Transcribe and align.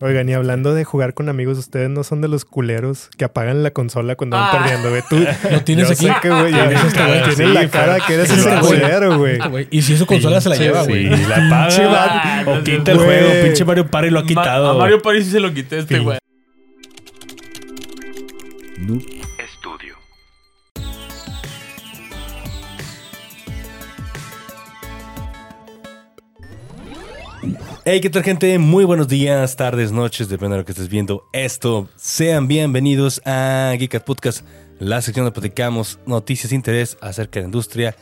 Oigan, 0.00 0.28
y 0.28 0.34
hablando 0.34 0.74
de 0.74 0.84
jugar 0.84 1.14
con 1.14 1.28
amigos, 1.30 1.56
ustedes 1.56 1.88
no 1.88 2.04
son 2.04 2.20
de 2.20 2.28
los 2.28 2.44
culeros 2.44 3.08
que 3.16 3.24
apagan 3.24 3.62
la 3.62 3.70
consola 3.70 4.14
cuando 4.14 4.36
van 4.36 4.48
Ah. 4.50 4.58
perdiendo, 4.58 4.90
güey. 4.90 5.02
Tú 5.08 5.16
Lo 5.50 5.62
tienes 5.62 5.86
yo 5.88 5.94
aquí. 5.94 6.06
sé 6.06 6.12
que, 6.20 6.28
güey, 6.28 6.52
Tienes 6.52 7.34
Sí, 7.36 7.44
la 7.44 7.68
cara 7.68 7.98
que 8.06 8.14
eres 8.14 8.28
Sí, 8.28 8.38
ese 8.40 8.58
culero, 8.60 9.18
güey. 9.18 9.38
Y 9.70 9.80
si 9.82 9.94
es 9.94 9.98
su 9.98 10.06
consola 10.06 10.40
se 10.42 10.50
la 10.50 10.56
Sí, 10.56 10.62
lleva, 10.64 10.84
sí. 10.84 10.90
güey. 10.90 11.04
la 11.08 11.34
Pinche 11.36 11.86
paga. 11.86 12.42
Mario. 12.44 12.52
o 12.60 12.64
quita 12.64 12.92
el 12.92 12.98
juego. 12.98 13.28
Pinche 13.44 13.64
Mario 13.64 13.86
Party 13.90 14.10
lo 14.10 14.18
ha 14.18 14.22
Ma- 14.22 14.28
quitado. 14.28 14.70
a 14.70 14.74
Mario 14.78 15.00
París 15.00 15.24
sí 15.24 15.30
se 15.30 15.40
lo 15.40 15.52
quité 15.54 15.78
este 15.78 15.96
Sí. 15.96 16.02
güey. 16.04 16.18
Hey, 27.88 28.00
¿qué 28.00 28.10
tal, 28.10 28.24
gente? 28.24 28.58
Muy 28.58 28.84
buenos 28.84 29.06
días, 29.06 29.54
tardes, 29.54 29.92
noches, 29.92 30.28
depende 30.28 30.54
de 30.56 30.62
lo 30.62 30.64
que 30.64 30.72
estés 30.72 30.88
viendo 30.88 31.28
esto. 31.32 31.88
Sean 31.94 32.48
bienvenidos 32.48 33.22
a 33.24 33.74
Geekat 33.78 34.02
Podcast, 34.04 34.44
la 34.80 35.00
sección 35.02 35.24
donde 35.24 35.38
platicamos 35.40 36.00
noticias 36.04 36.50
de 36.50 36.56
interés 36.56 36.98
acerca 37.00 37.38
de 37.38 37.42
la 37.42 37.46
industria 37.46 37.94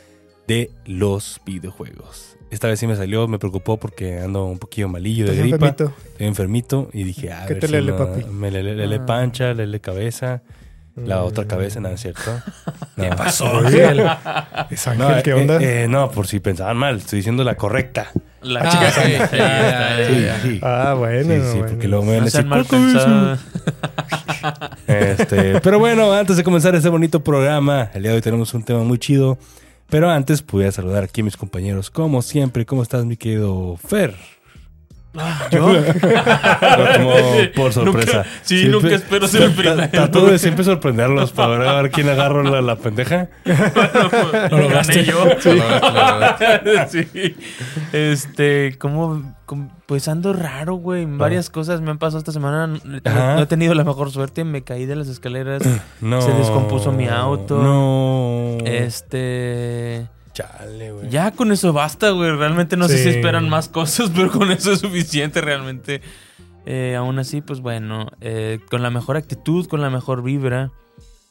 de 0.47 0.71
los 0.87 1.39
videojuegos. 1.45 2.35
Esta 2.49 2.67
vez 2.67 2.79
sí 2.79 2.87
me 2.87 2.95
salió, 2.95 3.27
me 3.27 3.37
preocupó 3.37 3.77
porque 3.77 4.17
ando 4.19 4.45
un 4.45 4.57
poquillo 4.57 4.87
malillo 4.89 5.25
de 5.27 5.35
gripa. 5.37 5.55
enfermito. 5.67 5.93
Estoy 6.13 6.27
enfermito 6.27 6.89
y 6.91 7.03
dije, 7.03 7.31
a 7.31 7.45
¿Qué 7.45 7.53
ver 7.53 7.61
te 7.61 7.67
si 7.67 7.73
lele, 7.73 7.91
no- 7.91 7.97
papi? 7.99 8.23
Me 8.25 8.49
lele, 8.49 8.73
lele 8.75 8.95
Ah. 8.95 9.05
pancha, 9.05 9.53
lele 9.53 9.81
cabeza, 9.81 10.41
la 10.95 11.21
Mm. 11.21 11.25
otra 11.25 11.45
cabeza, 11.45 11.79
nada, 11.79 11.97
¿cierto? 11.97 12.31
¿Qué 12.95 13.09
No. 13.09 13.15
pasó, 13.15 13.51
Oye, 13.51 13.85
Ángel? 13.85 14.07
Es 14.71 14.87
Ángel, 14.87 15.07
No, 15.17 15.23
¿qué 15.23 15.29
eh, 15.29 15.33
onda? 15.33 15.59
eh, 15.61 15.87
no, 15.87 16.09
por 16.09 16.25
si 16.25 16.39
pensaban 16.39 16.77
mal, 16.77 16.97
estoy 16.97 17.17
diciendo 17.17 17.43
la 17.43 17.55
correcta. 17.55 18.11
La 18.45 18.61
Ah, 18.61 18.69
chica 18.69 18.91
sí, 18.91 19.11
sí, 19.11 19.37
sí, 20.43 20.49
Sí, 20.49 20.59
ah, 20.61 20.93
bueno. 20.97 21.33
Sí, 21.33 21.41
sí, 21.41 21.57
bueno. 21.57 21.65
porque 21.71 21.87
luego 21.87 22.05
me 22.05 22.19
van 22.19 22.27
a 22.27 22.41
No. 23.07 23.37
Este, 24.87 25.59
pero 25.61 25.79
bueno, 25.79 26.13
antes 26.13 26.37
de 26.37 26.43
comenzar 26.43 26.75
este 26.75 26.89
bonito 26.89 27.23
programa, 27.23 27.89
el 27.95 28.03
día 28.03 28.11
de 28.11 28.17
hoy 28.17 28.21
tenemos 28.21 28.53
un 28.53 28.63
tema 28.63 28.83
muy 28.83 28.99
chido. 28.99 29.37
Pero 29.89 30.09
antes 30.09 30.45
voy 30.45 30.65
a 30.65 30.71
saludar 30.71 31.03
aquí 31.03 31.21
a 31.21 31.23
mis 31.23 31.37
compañeros, 31.37 31.89
como 31.91 32.21
siempre. 32.21 32.65
¿Cómo 32.65 32.81
estás, 32.83 33.05
mi 33.05 33.17
querido 33.17 33.77
Fer? 33.87 34.15
¿Yo? 35.51 35.69
Lo 35.73 36.93
tomo 36.93 37.13
por 37.55 37.73
sorpresa. 37.73 38.17
Nunca- 38.17 38.29
sí, 38.43 38.67
nunca 38.67 38.95
espero 38.95 39.27
ser 39.27 39.43
el 39.43 39.51
primero. 39.53 39.89
Trato 39.89 40.25
de 40.27 40.37
siempre 40.39 40.63
sorprenderlos 40.63 41.31
para 41.31 41.57
ver 41.57 41.67
a 41.67 41.81
ver 41.81 41.91
quién 41.91 42.09
agarra 42.09 42.43
la, 42.43 42.61
la 42.61 42.75
pendeja. 42.75 43.29
Lo 44.51 44.69
gané 44.69 45.03
yo. 45.03 45.25
Lograste. 45.45 47.07
sí. 47.13 47.35
Este, 47.93 48.75
¿cómo? 48.79 49.35
cómo- 49.45 49.71
Pues 49.85 50.07
ando 50.07 50.33
raro, 50.33 50.75
güey. 50.75 51.05
Varias 51.05 51.49
cosas 51.49 51.81
me 51.81 51.91
han 51.91 51.97
pasado 51.97 52.19
esta 52.19 52.31
semana. 52.31 52.67
No, 52.67 52.81
no 53.03 53.39
he 53.41 53.45
tenido 53.45 53.73
la 53.75 53.83
mejor 53.83 54.11
suerte. 54.11 54.43
Me 54.43 54.63
caí 54.63 54.85
de 54.85 54.95
las 54.95 55.07
escaleras. 55.07 55.63
No. 56.01 56.21
Se 56.21 56.31
descompuso 56.33 56.91
mi 56.91 57.07
auto. 57.07 57.61
No. 57.61 58.57
Este. 58.65 60.07
Chale, 60.35 60.91
güey. 60.91 61.09
Ya 61.09 61.31
con 61.31 61.51
eso 61.51 61.71
basta, 61.73 62.09
güey. 62.11 62.29
Realmente 62.35 62.75
no 62.77 62.87
sé 62.87 63.01
si 63.01 63.09
esperan 63.09 63.49
más 63.49 63.69
cosas, 63.69 64.11
pero 64.15 64.29
con 64.29 64.51
eso 64.51 64.73
es 64.73 64.79
suficiente 64.79 65.41
realmente. 65.41 66.01
Eh, 66.67 66.95
aún 66.97 67.17
así, 67.19 67.41
pues 67.41 67.61
bueno, 67.61 68.07
eh, 68.21 68.59
con 68.69 68.83
la 68.83 68.89
mejor 68.89 69.17
actitud, 69.17 69.65
con 69.67 69.81
la 69.81 69.89
mejor 69.89 70.21
vibra. 70.23 70.71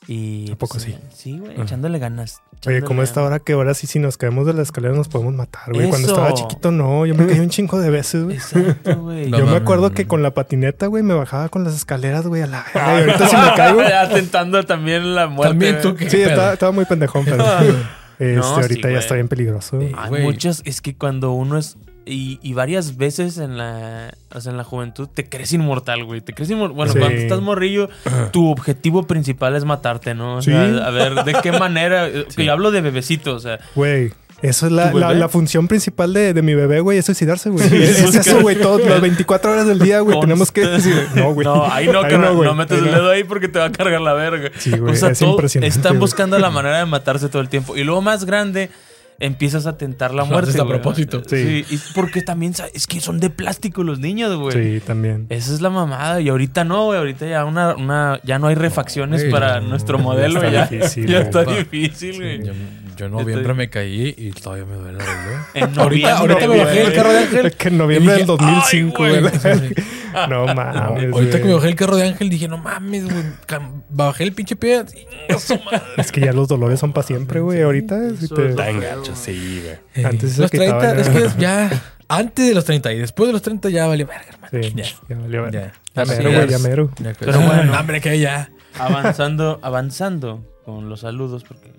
Y. 0.06 0.50
¿A 0.52 0.56
poco 0.56 0.74
pues, 0.74 0.84
sí? 0.84 0.92
eh, 0.92 1.00
Sí, 1.14 1.38
güey, 1.38 1.52
Ajá. 1.54 1.62
echándole 1.64 1.98
ganas. 1.98 2.40
Oye, 2.66 2.80
como 2.80 3.02
esta 3.02 3.22
hora 3.22 3.40
que 3.40 3.52
ahora 3.52 3.74
sí, 3.74 3.86
si 3.86 3.98
nos 3.98 4.16
caemos 4.16 4.46
de 4.46 4.54
la 4.54 4.62
escalera 4.62 4.94
nos 4.94 5.08
podemos 5.08 5.34
matar, 5.34 5.70
güey. 5.70 5.88
Cuando 5.90 6.08
estaba 6.08 6.32
chiquito, 6.32 6.70
no. 6.70 7.04
Yo 7.04 7.14
me 7.14 7.26
caí 7.26 7.40
un 7.40 7.50
chingo 7.50 7.78
de 7.78 7.90
veces, 7.90 8.24
güey. 8.24 8.36
Exacto, 8.36 8.96
güey. 9.02 9.28
No 9.28 9.38
Yo 9.38 9.46
me 9.46 9.56
acuerdo 9.56 9.92
que 9.92 10.06
con 10.06 10.22
la 10.22 10.32
patineta, 10.32 10.86
güey, 10.86 11.02
me 11.02 11.12
bajaba 11.12 11.50
con 11.50 11.64
las 11.64 11.74
escaleras, 11.74 12.26
güey, 12.26 12.40
a 12.40 12.46
la 12.46 12.64
verga. 12.72 12.94
Y 12.96 13.00
ahorita 13.00 13.28
si 13.28 13.36
me 13.36 13.52
caigo. 13.56 13.82
Ya 13.82 14.08
tentando 14.08 14.62
también 14.64 15.14
la 15.14 15.26
muerte. 15.26 15.50
También 15.50 15.80
tú. 15.82 15.94
Sí, 16.08 16.22
estaba, 16.22 16.54
estaba 16.54 16.72
muy 16.72 16.86
pendejón, 16.86 17.24
pero. 17.26 17.44
Este, 18.30 18.36
No, 18.36 18.54
sí, 18.56 18.60
ahorita 18.62 18.90
ya 18.90 18.98
está 18.98 19.14
bien 19.14 19.28
peligroso. 19.28 19.80
Hay 19.96 20.22
muchas, 20.22 20.62
es 20.64 20.80
que 20.80 20.94
cuando 20.94 21.32
uno 21.32 21.58
es. 21.58 21.76
Y, 22.06 22.38
y 22.42 22.52
varias 22.52 22.98
veces 22.98 23.38
en 23.38 23.56
la, 23.56 24.12
o 24.34 24.38
sea, 24.40 24.52
en 24.52 24.58
la 24.58 24.64
juventud 24.64 25.08
te 25.08 25.26
crees 25.26 25.54
inmortal, 25.54 26.04
güey. 26.04 26.20
Te 26.20 26.34
crees 26.34 26.50
inmortal. 26.50 26.76
Bueno, 26.76 26.92
Sí. 26.92 26.98
cuando 26.98 27.16
estás 27.18 27.40
morrillo, 27.40 27.88
tu 28.32 28.50
objetivo 28.50 29.06
principal 29.06 29.56
es 29.56 29.64
matarte, 29.64 30.14
¿no? 30.14 30.36
O 30.36 30.42
Sí. 30.42 30.52
a 30.52 30.90
ver, 30.90 31.24
¿de 31.24 31.34
qué 31.42 31.52
manera? 31.52 32.06
Que 32.36 32.44
yo 32.44 32.52
hablo 32.52 32.70
de 32.72 32.82
bebecito, 32.82 33.34
o 33.34 33.38
sea. 33.40 33.58
Güey. 33.74 34.12
Eso 34.44 34.66
es 34.66 34.72
la, 34.72 34.90
¿Tu 34.90 34.98
la, 34.98 35.28
función 35.28 35.68
principal 35.68 36.12
de, 36.12 36.34
de 36.34 36.42
mi 36.42 36.54
bebé, 36.54 36.80
güey, 36.80 36.98
es 36.98 37.06
suicidarse, 37.06 37.48
güey. 37.50 37.66
Sí, 37.68 37.76
es, 37.82 38.00
es 38.00 38.14
eso, 38.14 38.40
güey, 38.42 38.56
todas 38.60 38.84
las 38.86 39.00
24 39.00 39.50
horas 39.52 39.66
del 39.66 39.78
día, 39.78 40.00
güey. 40.00 40.20
Tenemos 40.20 40.52
que 40.52 40.66
decir, 40.66 40.94
no, 41.14 41.32
güey. 41.32 41.46
No, 41.46 41.64
ahí 41.72 41.86
no, 41.86 42.02
carnal, 42.02 42.20
no, 42.20 42.34
güey, 42.36 42.54
metes 42.54 42.78
ahí 42.78 42.84
el 42.86 42.90
no. 42.92 42.98
dedo 42.98 43.10
ahí 43.10 43.24
porque 43.24 43.48
te 43.48 43.58
va 43.58 43.66
a 43.66 43.72
cargar 43.72 44.00
la 44.00 44.12
verga. 44.12 44.50
Sí, 44.58 44.70
güey, 44.76 44.92
o 44.92 44.96
sea, 44.96 45.10
es 45.10 45.18
todo- 45.18 45.30
impresionante, 45.32 45.74
están 45.76 45.92
güey. 45.92 46.00
buscando 46.00 46.38
la 46.38 46.50
manera 46.50 46.78
de 46.78 46.86
matarse 46.86 47.28
todo 47.28 47.40
el 47.40 47.48
tiempo. 47.48 47.76
Y 47.76 47.84
luego 47.84 48.02
más 48.02 48.24
grande, 48.26 48.68
empiezas 49.20 49.64
a 49.66 49.78
tentar 49.78 50.12
la 50.12 50.24
muerte. 50.24 50.50
a 50.58 50.62
güey. 50.62 50.68
propósito. 50.80 51.22
Sí. 51.26 51.64
y 51.70 51.78
porque 51.94 52.20
también 52.20 52.52
es 52.74 52.86
que 52.86 53.00
son 53.00 53.20
de 53.20 53.30
plástico 53.30 53.82
los 53.82 53.98
niños, 53.98 54.36
güey. 54.36 54.78
Sí, 54.78 54.80
también. 54.84 55.26
Esa 55.30 55.54
es 55.54 55.60
la 55.60 55.70
mamada. 55.70 56.20
Y 56.20 56.28
ahorita 56.28 56.64
no, 56.64 56.86
güey. 56.86 56.98
Ahorita 56.98 57.26
ya 57.26 57.44
una, 57.44 57.74
una, 57.76 58.20
ya 58.24 58.38
no 58.38 58.48
hay 58.48 58.56
refacciones 58.56 59.22
Güey, 59.22 59.30
para 59.32 59.60
no, 59.60 59.68
nuestro 59.68 59.96
ya 59.98 60.04
modelo. 60.04 60.42
está 60.42 60.50
Ya, 60.52 60.66
difícil, 60.66 61.06
ya 61.06 61.20
está 61.20 61.44
difícil, 61.44 62.16
güey. 62.16 62.42
Yo 62.96 63.06
en 63.06 63.12
noviembre 63.12 63.54
me 63.54 63.70
caí 63.70 64.14
y 64.16 64.30
todavía 64.32 64.64
me 64.66 64.74
duele. 64.76 64.98
En 65.54 65.78
Ahorita- 65.78 65.84
noviembre, 65.84 66.12
ahorita 66.12 66.48
me 66.48 66.58
bajé 66.64 66.82
el 66.82 66.92
carro 66.92 67.12
de 67.12 67.18
Ángel. 67.18 67.46
Es 67.46 67.56
que 67.56 67.68
en 67.68 67.78
noviembre 67.78 68.12
del 68.14 68.22
dije, 68.22 68.26
2005, 68.26 69.04
"Ay, 69.04 69.10
güey. 69.10 69.20
güey". 69.22 69.32
Sí, 69.34 69.74
sí. 69.74 69.82
No 70.28 70.46
mames. 70.54 71.12
Ahorita 71.12 71.38
que 71.38 71.44
me 71.44 71.54
bajé 71.54 71.68
el 71.68 71.74
carro 71.76 71.96
de 71.96 72.06
Ángel 72.08 72.30
dije, 72.30 72.48
no 72.48 72.58
mames, 72.58 73.04
güey. 73.04 73.24
Bajé 73.90 74.24
el 74.24 74.32
pinche 74.32 74.56
pie. 74.56 74.84
Es 75.96 76.12
que 76.12 76.20
ya 76.20 76.32
los 76.32 76.48
dolores 76.48 76.78
son 76.80 76.92
para 76.92 77.06
siempre, 77.06 77.40
güey. 77.40 77.62
Ahorita, 77.62 77.98
si 78.18 78.28
te- 78.28 78.48
es- 78.50 78.56
Tan 78.56 78.80
gacho, 78.80 79.14
sí, 79.16 79.62
güey. 79.94 80.04
Antes 80.06 80.32
se 80.32 80.42
los 80.42 80.50
quitaban, 80.50 80.80
30, 80.80 81.00
es 81.00 81.08
que 81.34 81.40
ya. 81.40 81.82
Antes 82.06 82.48
de 82.48 82.54
los 82.54 82.64
30 82.64 82.92
y 82.92 82.98
después 82.98 83.26
de 83.28 83.32
los 83.32 83.42
30 83.42 83.70
ya 83.70 83.86
valió 83.86 84.06
verga, 84.06 84.24
hermano. 84.28 84.50
Sí, 84.62 84.72
Ya. 84.76 84.84
ya 85.08 85.16
valió, 85.16 85.40
güey. 85.40 85.52
Ya. 85.52 85.72
Mero, 86.04 86.32
güey, 86.32 86.48
ya 86.48 86.58
mero. 86.58 86.90
Pero 87.18 87.40
bueno. 87.40 87.64
No, 87.64 87.80
hombre, 87.80 88.00
que 88.00 88.18
ya. 88.18 88.50
Avanzando, 88.78 89.58
avanzando 89.62 90.44
con 90.64 90.88
los 90.88 91.00
saludos, 91.00 91.44
porque 91.44 91.72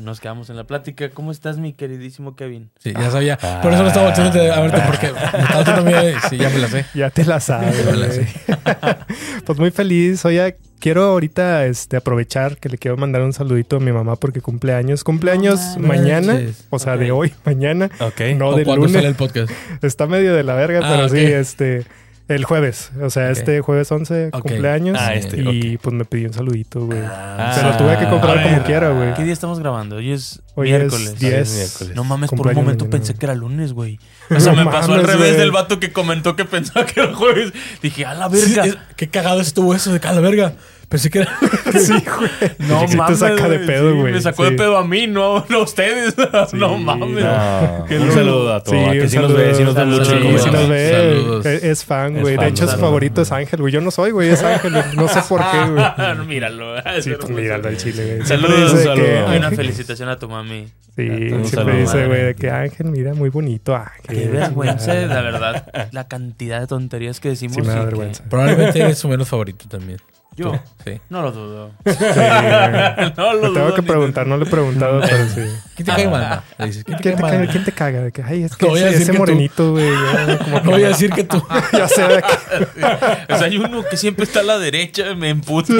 nos 0.00 0.20
quedamos 0.20 0.50
en 0.50 0.56
la 0.56 0.64
plática. 0.64 1.08
¿Cómo 1.10 1.30
estás, 1.30 1.58
mi 1.58 1.72
queridísimo 1.72 2.36
Kevin? 2.36 2.70
Sí, 2.78 2.92
ya 2.92 3.10
sabía. 3.10 3.36
Por 3.62 3.72
eso 3.72 3.82
no 3.82 3.88
estaba 3.88 4.06
volteando 4.06 4.52
a 4.52 4.60
verte 4.60 4.80
porque 4.86 5.82
me 5.82 6.14
sí, 6.28 6.36
ya 6.36 6.50
me 6.50 6.58
la 6.58 6.68
sé. 6.68 6.86
Ya 6.94 7.10
te 7.10 7.24
la 7.24 7.40
sabes, 7.40 7.84
Ya 7.84 7.90
me 7.90 7.96
la 7.96 8.06
güey. 8.06 8.26
Pues 9.44 9.58
muy 9.58 9.70
feliz. 9.70 10.24
Oye, 10.24 10.56
quiero 10.80 11.04
ahorita 11.04 11.66
este, 11.66 11.96
aprovechar 11.96 12.56
que 12.58 12.68
le 12.68 12.78
quiero 12.78 12.96
mandar 12.96 13.22
un 13.22 13.32
saludito 13.32 13.76
a 13.76 13.80
mi 13.80 13.92
mamá 13.92 14.16
porque 14.16 14.40
cumple 14.40 14.74
años. 14.74 15.04
Cumpleaños 15.04 15.76
No 15.76 15.88
mañana, 15.88 16.40
o 16.70 16.78
sea, 16.78 16.96
de 16.96 17.10
hoy, 17.10 17.32
mañana. 17.44 17.90
Ok. 18.00 18.20
No 18.36 18.54
del 18.54 18.66
lunes. 18.66 18.92
sale 18.92 19.08
el 19.08 19.14
podcast. 19.14 19.50
Está 19.82 20.06
medio 20.06 20.34
de 20.34 20.44
la 20.44 20.54
verga, 20.54 20.80
Ah, 20.82 20.92
pero 20.94 21.08
sí, 21.08 21.18
este, 21.18 21.84
el 22.28 22.44
jueves. 22.44 22.90
O 23.02 23.10
sea, 23.10 23.30
este 23.30 23.60
jueves 23.60 23.90
11 23.92 24.30
Ok. 24.32 24.42
cumpleaños. 24.48 24.96
Ah, 25.00 25.14
este, 25.14 25.40
y 25.42 25.76
pues 25.78 25.94
me 25.94 26.04
pidió 26.04 26.28
un 26.28 26.34
saludito, 26.34 26.86
güey. 26.86 27.00
Ah, 27.02 27.52
Se 27.54 27.62
lo 27.62 27.76
tuve 27.76 27.98
que 27.98 28.08
comprar 28.08 28.38
a 28.38 28.42
como 28.42 28.62
quiera, 28.64 28.90
güey. 28.90 29.12
¿Qué 29.14 29.24
día 29.24 29.32
estamos 29.32 29.58
grabando? 29.58 29.96
Hoy 29.96 30.12
es 30.12 30.40
Hoy 30.54 30.68
miércoles. 30.68 31.08
es 31.10 31.18
10. 31.18 31.54
miércoles. 31.54 31.96
No 31.96 32.04
mames, 32.04 32.30
por 32.30 32.46
un 32.46 32.54
momento 32.54 32.84
mañana, 32.84 32.98
pensé 32.98 33.14
que 33.14 33.26
era 33.26 33.34
lunes, 33.34 33.72
güey. 33.72 33.98
O 34.30 34.40
sea, 34.40 34.52
No 34.54 34.64
me 34.64 34.70
pasó 34.70 34.94
al 34.94 35.04
revés 35.04 35.36
del 35.36 35.50
vato 35.50 35.78
que 35.80 35.92
comentó 35.92 36.34
que 36.36 36.44
pensaba 36.46 36.86
que 36.86 37.00
era 37.00 37.14
jueves. 37.14 37.52
Dije, 37.82 38.04
a 38.06 38.14
la 38.14 38.30
Sí, 38.30 38.36
verga. 38.54 38.64
es- 38.66 38.78
qué 38.96 39.08
cagado 39.10 39.40
estuvo 39.40 39.74
eso 39.74 39.92
de 39.92 40.00
cada 40.00 40.20
verga. 40.20 40.54
Pensé 40.88 41.10
que 41.10 41.20
era. 41.20 41.38
Sí, 41.74 41.92
güey. 41.92 42.30
No 42.68 42.80
Sí 42.82 42.86
te 42.92 42.96
mames. 42.96 43.18
saca 43.18 43.48
de 43.48 43.56
güey, 43.56 43.66
pedo, 43.66 43.90
sí, 43.92 43.98
güey. 43.98 44.12
Me 44.12 44.20
sacó 44.20 44.44
Sí. 44.44 44.50
de 44.50 44.56
pedo 44.56 44.76
a 44.78 44.84
mí, 44.86 45.06
no, 45.08 45.44
no 45.48 45.58
a 45.58 45.62
ustedes. 45.62 46.14
no 46.52 46.78
mames. 46.78 47.24
No, 47.24 47.84
Qué 47.88 47.98
un 47.98 48.12
saludo 48.12 48.54
a 48.54 48.62
tu 48.62 48.70
Sí, 48.70 48.76
que 48.92 49.08
sí 49.08 49.18
nos 49.18 49.34
ve, 49.34 49.54
sí 49.54 49.64
nos 49.64 49.74
ve 49.74 49.80
saludo. 49.80 49.98
mucho. 49.98 50.10
Sí, 50.38 50.38
Sí, 50.44 50.50
nos 50.50 50.68
ve. 50.68 50.92
Saludos. 50.92 51.46
Es, 51.46 51.64
es 51.64 51.84
fan, 51.84 52.20
güey. 52.20 52.36
De 52.36 52.46
hecho, 52.46 52.62
su 52.64 52.70
saludos. 52.70 52.80
favorito 52.80 53.22
es 53.22 53.32
Ángel, 53.32 53.60
güey. 53.60 53.72
Yo 53.72 53.80
no 53.80 53.90
soy, 53.90 54.12
güey. 54.12 54.28
Es 54.28 54.42
Ángel. 54.42 54.72
No 54.96 55.08
sé 55.08 55.20
por 55.28 55.40
qué, 55.40 55.70
güey. 55.70 56.26
Míralo. 56.28 56.76
Sí, 57.00 57.10
pues 57.18 57.30
míralo 57.30 57.68
al 57.68 57.76
chile, 57.76 58.16
güey. 58.16 58.26
Saludos, 58.26 58.50
Siempre 58.50 58.62
dice 58.62 58.72
un 58.72 58.78
que 58.78 58.84
saludo. 59.10 59.34
Y 59.34 59.38
una 59.38 59.50
felicitación 59.50 60.08
a 60.08 60.18
tu 60.18 60.28
mami. 60.28 60.66
Sí, 60.96 61.08
siempre 61.44 61.80
dice, 61.80 62.06
güey, 62.06 62.22
de 62.22 62.34
que 62.36 62.50
Ángel, 62.50 62.86
mira, 62.86 63.14
muy 63.14 63.28
bonito 63.30 63.74
Ángel. 63.74 64.16
Qué 64.16 64.28
vergüenza, 64.28 64.94
la 64.94 65.22
verdad. 65.22 65.88
La 65.90 66.06
cantidad 66.06 66.60
de 66.60 66.68
tonterías 66.68 67.18
que 67.18 67.30
decimos. 67.30 67.56
Sí, 67.56 67.62
me 67.62 67.68
da 67.74 67.84
vergüenza. 67.84 68.22
Probablemente 68.30 68.86
es 68.90 68.98
su 68.98 69.08
menos 69.08 69.26
favorito 69.28 69.66
también. 69.68 69.98
Yo. 70.36 70.60
Sí. 70.84 71.00
No 71.10 71.22
lo 71.22 71.32
dudo. 71.32 71.70
Sí, 71.86 71.92
no 73.16 73.32
lo 73.34 73.42
Le 73.42 73.54
tengo 73.54 73.66
dudo 73.66 73.74
que 73.74 73.82
preguntar, 73.82 74.26
no 74.26 74.36
le 74.36 74.44
he 74.44 74.50
preguntado, 74.50 75.00
pero 75.00 75.28
sí. 75.28 75.40
¿Quién 75.76 75.86
te 75.86 75.92
cae 75.92 76.08
mal? 76.08 76.42
Dices, 76.58 76.84
¿quién 76.84 76.96
te 76.98 77.02
¿Quién 77.02 77.14
cae 77.16 77.16
te, 77.16 77.22
caga, 77.22 77.38
mal? 77.38 77.48
quién 77.48 77.64
te 77.64 77.72
caga? 77.72 78.00
De 78.02 78.12
que, 78.12 78.22
ay, 78.22 78.42
es 78.44 78.56
que 78.56 78.64
No 78.66 78.70
voy 78.72 78.80
a 78.80 78.88
ese, 78.88 78.90
decir 78.98 79.02
ese 79.02 79.12
que 79.12 79.18
morenito, 79.18 79.70
güey. 79.72 79.90
No 80.64 80.70
voy 80.70 80.84
a 80.84 80.88
decir 80.88 81.10
que 81.10 81.24
tú. 81.24 81.42
Ya 81.72 81.88
sé 81.88 82.02
de 82.02 82.22
que 82.22 83.32
O 83.32 83.38
sea, 83.38 83.46
hay 83.46 83.56
uno 83.58 83.84
que 83.84 83.96
siempre 83.96 84.24
está 84.24 84.40
a 84.40 84.44
la 84.44 84.58
derecha, 84.58 85.14
me 85.14 85.30
emputa. 85.30 85.72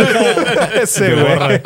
ese, 0.81 1.15
güey. 1.15 1.61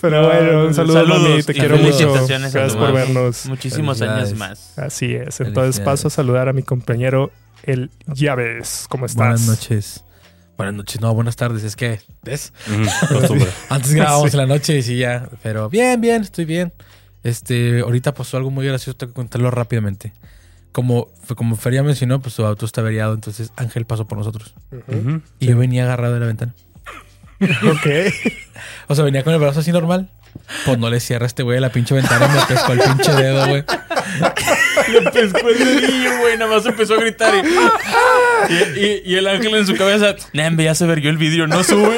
Pero 0.00 0.26
bueno, 0.26 0.66
un 0.66 0.74
saludo, 0.74 0.94
Saludos 1.04 1.22
mami. 1.30 1.42
Te 1.42 1.54
quiero 1.54 1.76
mucho. 1.76 2.12
Gracias 2.26 2.76
por 2.76 2.92
vernos. 2.92 3.46
Muchísimos 3.46 4.00
años 4.02 4.34
más. 4.34 4.78
Así 4.78 5.14
es. 5.14 5.40
Entonces 5.40 5.80
paso 5.80 6.08
a 6.08 6.10
saludar 6.10 6.48
a 6.48 6.52
mi 6.52 6.62
compañero 6.62 7.30
el 7.62 7.90
Llaves. 8.06 8.86
¿Cómo 8.88 9.06
estás? 9.06 9.16
Buenas 9.18 9.46
noches. 9.46 10.03
Buenas 10.56 10.74
noches, 10.74 11.00
no, 11.00 11.12
buenas 11.14 11.36
tardes. 11.36 11.64
Es 11.64 11.74
que, 11.76 12.00
¿ves? 12.22 12.52
Costumbre. 13.08 13.48
Antes 13.68 13.92
grabábamos 13.94 14.30
Sí. 14.30 14.36
en 14.36 14.48
la 14.48 14.54
noche 14.54 14.78
y 14.78 14.82
sí, 14.82 14.96
ya. 14.98 15.28
Pero 15.42 15.68
bien, 15.68 16.00
bien, 16.00 16.22
estoy 16.22 16.44
bien. 16.44 16.72
Este, 17.22 17.80
ahorita 17.80 18.14
pasó 18.14 18.36
algo 18.36 18.50
muy 18.50 18.66
gracioso, 18.66 18.96
tengo 18.96 19.12
que 19.12 19.16
contarlo 19.16 19.50
rápidamente. 19.50 20.12
Como, 20.72 21.08
como 21.36 21.56
Feria 21.56 21.82
mencionó, 21.82 22.20
pues 22.20 22.34
su 22.34 22.44
auto 22.44 22.66
está 22.66 22.80
averiado, 22.80 23.14
entonces 23.14 23.52
Ángel 23.56 23.84
pasó 23.84 24.06
por 24.06 24.18
nosotros. 24.18 24.54
Y 25.38 25.46
yo 25.46 25.56
venía 25.56 25.84
agarrado 25.84 26.14
de 26.14 26.20
la 26.20 26.26
ventana. 26.26 26.54
Ok. 27.40 27.86
O 28.86 28.94
sea, 28.94 29.04
venía 29.04 29.22
con 29.24 29.32
el 29.32 29.40
brazo 29.40 29.60
así 29.60 29.72
normal. 29.72 30.10
Pues 30.66 30.78
no 30.78 30.90
le 30.90 31.00
cierra 31.00 31.26
este 31.26 31.42
güey 31.42 31.58
la 31.60 31.70
pinche 31.70 31.94
ventana, 31.94 32.28
me 32.28 32.40
pescó 32.46 32.72
el 32.72 32.80
pinche 32.80 33.12
dedo, 33.12 33.46
güey. 33.48 33.64
Le 34.92 35.10
pescó 35.10 35.48
el 35.48 35.58
dedillo, 35.58 36.18
güey. 36.18 36.36
Nada 36.38 36.50
más 36.54 36.66
empezó 36.66 36.94
a 36.94 36.98
gritar. 36.98 37.32
Y, 37.34 38.52
y- 38.52 38.84
y- 38.86 39.02
y 39.12 39.16
el 39.16 39.26
ángel 39.26 39.54
en 39.54 39.66
su 39.66 39.74
cabeza. 39.76 40.14
Nembe, 40.32 40.64
ya 40.64 40.74
se 40.74 40.86
verguió 40.86 41.10
el 41.10 41.16
vidrio, 41.16 41.46
no 41.46 41.64
sube. 41.64 41.96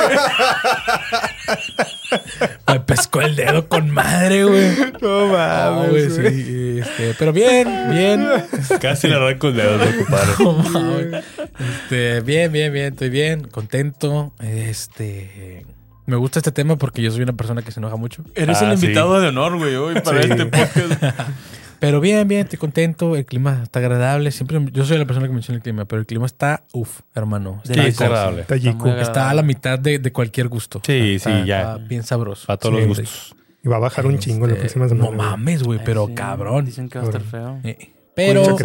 Me 2.68 2.80
pescó 2.80 3.20
el 3.20 3.36
dedo 3.36 3.68
con 3.68 3.90
madre, 3.90 4.44
güey. 4.44 4.70
No 5.00 5.26
mames, 5.26 5.90
güey, 5.90 6.08
güey. 6.08 6.42
sí, 6.44 6.78
este, 6.80 7.14
pero 7.18 7.32
bien, 7.32 7.68
bien. 7.90 8.26
Casi 8.80 9.08
le 9.08 9.14
arranco 9.16 9.48
el 9.48 9.56
dedo, 9.56 9.76
no, 9.78 9.84
compadre. 9.96 10.32
No 10.38 10.52
mames. 10.52 11.24
Este, 11.82 12.20
bien, 12.20 12.52
bien, 12.52 12.72
bien, 12.72 12.86
estoy 12.92 13.08
bien, 13.10 13.48
contento. 13.48 14.32
Este, 14.40 15.64
me 16.06 16.16
gusta 16.16 16.38
este 16.38 16.52
tema 16.52 16.76
porque 16.76 17.02
yo 17.02 17.10
soy 17.10 17.22
una 17.22 17.32
persona 17.34 17.62
que 17.62 17.72
se 17.72 17.80
enoja 17.80 17.96
mucho. 17.96 18.22
Eres 18.34 18.62
Ah, 18.62 18.70
el 18.72 18.78
sí. 18.78 18.86
invitado 18.86 19.20
de 19.20 19.28
honor, 19.28 19.56
güey, 19.58 19.74
hoy 19.76 20.00
para 20.00 20.22
Sí. 20.22 20.28
este 20.30 20.46
podcast. 20.46 21.30
Pero 21.78 22.00
bien, 22.00 22.26
bien, 22.26 22.40
estoy 22.42 22.58
contento. 22.58 23.16
El 23.16 23.26
clima 23.26 23.60
está 23.62 23.80
agradable. 23.80 24.30
Siempre, 24.30 24.58
yo 24.72 24.86
soy 24.86 24.96
la 24.96 25.04
persona 25.04 25.26
que 25.26 25.34
menciona 25.34 25.56
el 25.58 25.62
clima, 25.62 25.84
pero 25.84 26.00
el 26.00 26.06
clima 26.06 26.24
está, 26.24 26.64
uff, 26.72 27.00
hermano. 27.14 27.60
Sí, 27.64 27.74
Está, 27.78 28.06
agradable. 28.06 28.40
Está 28.48 28.56
muy 28.72 28.90
está 28.98 29.28
a 29.28 29.34
la 29.34 29.42
mitad 29.42 29.78
de, 29.78 29.98
de 29.98 30.10
cualquier 30.10 30.48
gusto. 30.48 30.80
Sí, 30.86 31.16
Está- 31.16 31.38
sí, 31.42 31.46
ya. 31.46 31.60
está 31.60 31.76
bien 31.86 32.02
sabroso. 32.02 32.50
A 32.50 32.56
todos 32.56 32.76
Sí, 32.76 32.80
los 32.86 32.88
gustos. 32.98 33.36
Y 33.62 33.68
va 33.68 33.76
a 33.76 33.80
bajar 33.80 34.06
un 34.06 34.18
chingo 34.18 34.46
la 34.46 34.54
Este, 34.54 34.60
próxima 34.62 34.88
semana. 34.88 35.10
No 35.10 35.16
mames, 35.16 35.62
güey, 35.64 35.78
pero 35.84 36.06
Sí, 36.06 36.14
cabrón. 36.14 36.64
Dicen 36.64 36.88
que 36.88 36.98
va 36.98 37.04
a 37.04 37.08
estar 37.08 37.20
feo. 37.22 37.60
Eh, 37.62 37.90
pero. 38.14 38.56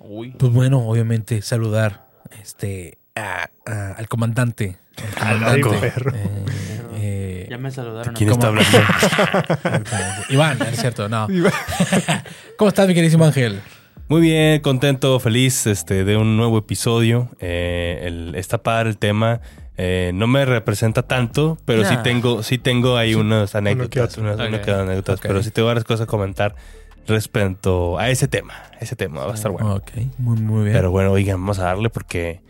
Uy. 0.00 0.34
pues 0.38 0.52
bueno, 0.52 0.80
obviamente, 0.86 1.40
saludar 1.40 2.08
este, 2.42 2.98
a- 3.14 3.48
a- 3.64 3.92
al 3.92 4.06
comandante. 4.08 4.76
Al 5.20 5.60
perro. 5.80 6.12
Eh, 6.14 6.44
eh, 6.96 7.46
Ya 7.50 7.58
me 7.58 7.70
saludaron. 7.70 8.14
¿Quién 8.14 8.30
está 8.30 8.48
hablando? 8.48 8.78
Iván, 10.30 10.58
es 10.62 10.80
cierto, 10.80 11.08
no. 11.08 11.26
¿Cómo 12.58 12.68
estás, 12.68 12.86
mi 12.88 12.94
queridísimo 12.94 13.24
Ángel? 13.24 13.60
Muy 14.08 14.20
bien, 14.20 14.60
contento, 14.60 15.18
feliz 15.18 15.66
este, 15.66 16.04
de 16.04 16.16
un 16.16 16.36
nuevo 16.36 16.58
episodio. 16.58 17.30
Eh, 17.40 18.02
el, 18.04 18.34
está 18.34 18.58
padre 18.58 18.90
el 18.90 18.98
tema. 18.98 19.40
Eh, 19.76 20.12
no 20.14 20.26
me 20.26 20.44
representa 20.44 21.02
tanto, 21.02 21.58
pero 21.64 21.84
sí 21.84 21.94
Nah. 21.94 22.02
tengo, 22.02 22.42
sí 22.42 22.58
tengo 22.58 22.96
ahí 22.96 23.14
unas 23.14 23.52
que 23.52 23.58
anécdotas, 23.58 24.18
otro. 24.18 24.22
unas, 24.22 24.38
anécdotas, 24.38 25.20
pero 25.20 25.42
sí 25.42 25.50
tengo 25.50 25.66
varias 25.68 25.84
cosas 25.84 26.04
a 26.04 26.06
comentar 26.06 26.54
respecto 27.08 27.98
a 27.98 28.08
ese 28.10 28.28
tema. 28.28 28.54
Ese 28.80 28.94
tema 28.94 29.24
va 29.24 29.32
a 29.32 29.34
estar 29.34 29.50
bueno. 29.50 29.74
Ok, 29.74 29.90
muy, 30.18 30.38
muy 30.38 30.64
bien. 30.64 30.76
Pero 30.76 30.90
bueno, 30.90 31.10
oigan, 31.10 31.40
vamos 31.40 31.58
a 31.58 31.64
darle 31.64 31.90
porque 31.90 32.40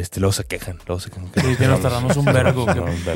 este, 0.00 0.20
luego 0.20 0.32
se 0.32 0.44
quejan, 0.44 0.78
luego 0.86 1.00
se 1.00 1.10
quejan. 1.10 1.30
Sí, 1.34 1.56
que 1.56 1.66
nos 1.66 1.80
tardamos 1.80 2.16
un 2.16 2.24
vergo. 2.24 2.66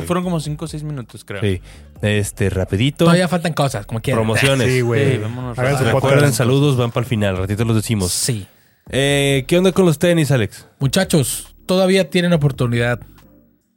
Fueron 0.06 0.24
como 0.24 0.40
5 0.40 0.64
o 0.64 0.68
6 0.68 0.82
minutos, 0.82 1.24
creo. 1.24 1.40
Sí, 1.40 1.60
este, 2.02 2.50
rapidito. 2.50 3.04
Todavía 3.06 3.28
faltan 3.28 3.52
cosas, 3.54 3.86
como 3.86 4.00
quieran. 4.00 4.18
Promociones. 4.22 4.68
Sí, 4.68 4.80
güey. 4.82 5.12
Sí, 5.12 5.18
vámonos. 5.18 5.56
Recuerden, 5.56 6.32
saludos, 6.32 6.76
van 6.76 6.90
para 6.90 7.04
el 7.04 7.08
final, 7.08 7.36
ratito 7.38 7.64
los 7.64 7.76
decimos. 7.76 8.12
Sí. 8.12 8.46
Eh, 8.90 9.44
¿Qué 9.48 9.58
onda 9.58 9.72
con 9.72 9.86
los 9.86 9.98
tenis, 9.98 10.30
Alex? 10.30 10.66
Muchachos, 10.78 11.54
todavía 11.66 12.10
tienen 12.10 12.32
oportunidad. 12.32 13.00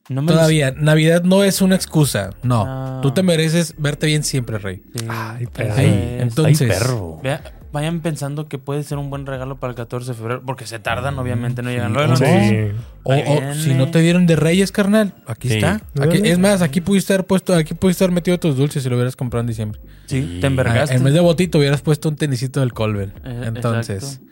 No 0.10 0.22
me 0.24 0.32
Todavía. 0.32 0.72
Navidad 0.76 1.24
no 1.24 1.44
es 1.44 1.62
una 1.62 1.76
excusa. 1.76 2.32
No. 2.44 2.66
No. 2.66 3.02
Tú 3.02 3.12
te 3.12 3.22
mereces 3.24 3.76
verte 3.78 4.08
bien 4.08 4.24
siempre, 4.24 4.58
Rey. 4.58 4.82
Sí, 4.96 5.06
Ay, 5.08 5.46
perro. 5.46 5.74
Ahí, 5.76 5.86
es. 6.18 6.22
entonces- 6.24 6.62
Ay, 6.62 6.68
perro. 6.80 7.20
Vea, 7.22 7.44
vayan 7.72 8.00
pensando 8.02 8.48
que 8.48 8.58
puede 8.58 8.84
ser 8.84 8.98
un 8.98 9.10
buen 9.10 9.26
regalo 9.26 9.60
para 9.60 9.72
el 9.72 9.76
14 9.76 10.12
de 10.12 10.18
febrero, 10.18 10.42
porque 10.46 10.66
se 10.66 10.80
tardan, 10.80 11.18
obviamente, 11.20 11.62
no 11.62 11.70
llegan. 11.70 11.90
Sí, 11.90 11.94
Luego, 11.96 12.16
Sí. 12.16 12.58
O, 13.04 13.14
o 13.14 13.54
si 13.54 13.74
no 13.74 13.90
te 13.92 14.00
dieron 14.00 14.26
de 14.28 14.36
Reyes, 14.36 14.72
carnal, 14.72 15.14
aquí 15.26 15.50
Sí. 15.50 15.56
está. 15.56 15.82
Aquí- 16.02 16.22
es 16.24 16.38
más, 16.40 16.62
aquí 16.62 16.82
pudiste 16.82 17.14
haber 17.14 17.26
puesto, 17.26 17.54
aquí 17.56 17.74
pudiste 17.74 18.04
haber 18.04 18.14
metido 18.16 18.40
tus 18.40 18.56
dulces 18.58 18.84
si 18.84 18.90
lo 18.90 18.96
hubieras 18.96 19.16
comprado 19.16 19.42
en 19.42 19.48
diciembre. 19.48 19.80
Sí, 20.08 20.22
Sí. 20.22 20.38
te 20.40 20.48
Ah, 20.48 20.50
envergaste. 20.50 20.96
en 20.96 21.04
vez 21.04 21.14
de 21.14 21.20
botito 21.20 21.58
hubieras 21.60 21.82
puesto 21.82 22.10
un 22.10 22.16
tenisito 22.16 22.60
del 22.60 22.74
Colben. 22.74 23.14
Eh, 23.24 23.44
Entonces, 23.48 24.04
exacto. 24.04 24.26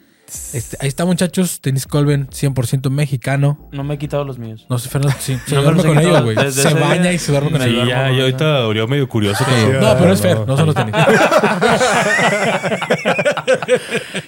Este, 0.54 0.78
ahí 0.82 0.88
está, 0.88 1.06
muchachos. 1.06 1.62
Tenis 1.62 1.86
Colben, 1.88 2.28
100% 2.28 2.90
mexicano. 2.90 3.70
No 3.72 3.84
me 3.84 3.96
he 3.96 3.98
quitado 3.98 4.24
los 4.26 4.38
míos. 4.38 4.66
No 4.70 4.78
sé, 4.80 4.90
Fernando, 4.90 5.16
sí, 5.20 5.38
se 5.46 5.56
No 5.56 5.62
me 5.62 5.66
duerme 5.74 5.84
con 5.84 6.00
ellos, 6.00 6.24
güey. 6.24 6.52
Se 6.52 6.74
baña 6.74 7.12
y 7.14 7.18
se 7.18 7.32
duerme 7.32 7.52
con 7.52 7.62
Sí, 7.62 7.70
ellos. 7.70 7.84
Sí, 7.84 7.90
ya, 7.90 8.04
no, 8.08 8.12
yo 8.12 8.18
no, 8.18 8.22
ahorita 8.24 8.58
abrió 8.64 8.88
medio 8.88 9.08
curioso. 9.08 9.44
Sí. 9.44 9.52
como- 9.52 9.74
No, 9.80 9.98
pero 9.98 10.14
es 10.14 10.22
fair, 10.22 10.40
no 10.48 10.58
son 10.58 10.66
los 10.68 10.76
tenis. 10.76 10.94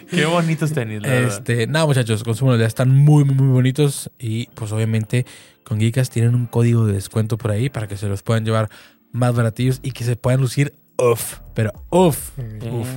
Qué 0.10 0.26
bonitos 0.26 0.72
tenis, 0.74 1.02
la 1.02 1.08
verdad. 1.10 1.28
Este, 1.38 1.68
nada, 1.68 1.86
muchachos, 1.86 2.24
consumo 2.24 2.56
ya 2.56 2.66
están 2.66 2.90
muy, 2.90 3.24
muy, 3.24 3.36
muy 3.36 3.48
bonitos. 3.54 4.12
Y 4.20 4.48
pues 4.56 4.72
obviamente 4.72 5.26
con 5.64 5.80
Geekas 5.80 6.10
tienen 6.10 6.36
un 6.36 6.46
código 6.48 6.86
de 6.86 6.94
descuento 6.94 7.38
por 7.38 7.52
ahí 7.52 7.70
para 7.70 7.88
que 7.88 7.98
se 7.98 8.08
los 8.08 8.24
puedan 8.24 8.46
llevar 8.46 8.70
más 9.12 9.36
baratillos 9.36 9.80
y 9.84 9.92
que 9.92 10.04
se 10.04 10.16
puedan 10.16 10.42
lucir 10.42 10.74
uff. 10.98 11.40
Pero 11.54 11.72
uff. 11.90 12.30
Sí. 12.38 12.68
Uf. 12.70 12.88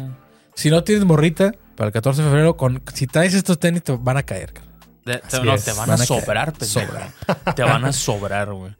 Si 0.54 0.70
no 0.70 0.84
tienes 0.84 1.04
morrita 1.04 1.52
para 1.76 1.88
el 1.88 1.92
14 1.92 2.22
de 2.22 2.28
febrero, 2.28 2.56
con, 2.56 2.82
si 2.94 3.06
traes 3.06 3.34
estos 3.34 3.58
tenis 3.58 3.82
te 3.82 3.92
van 3.96 4.16
a 4.16 4.22
caer. 4.22 4.52
De- 5.04 5.18
te, 5.18 5.42
no, 5.42 5.56
te 5.58 5.72
van, 5.72 5.88
Van 5.88 6.00
a 6.00 6.04
sobrar. 6.04 6.52
Te 7.56 7.62
van 7.62 7.84
a 7.84 7.92
sobrar, 7.92 8.52
güey. 8.52 8.72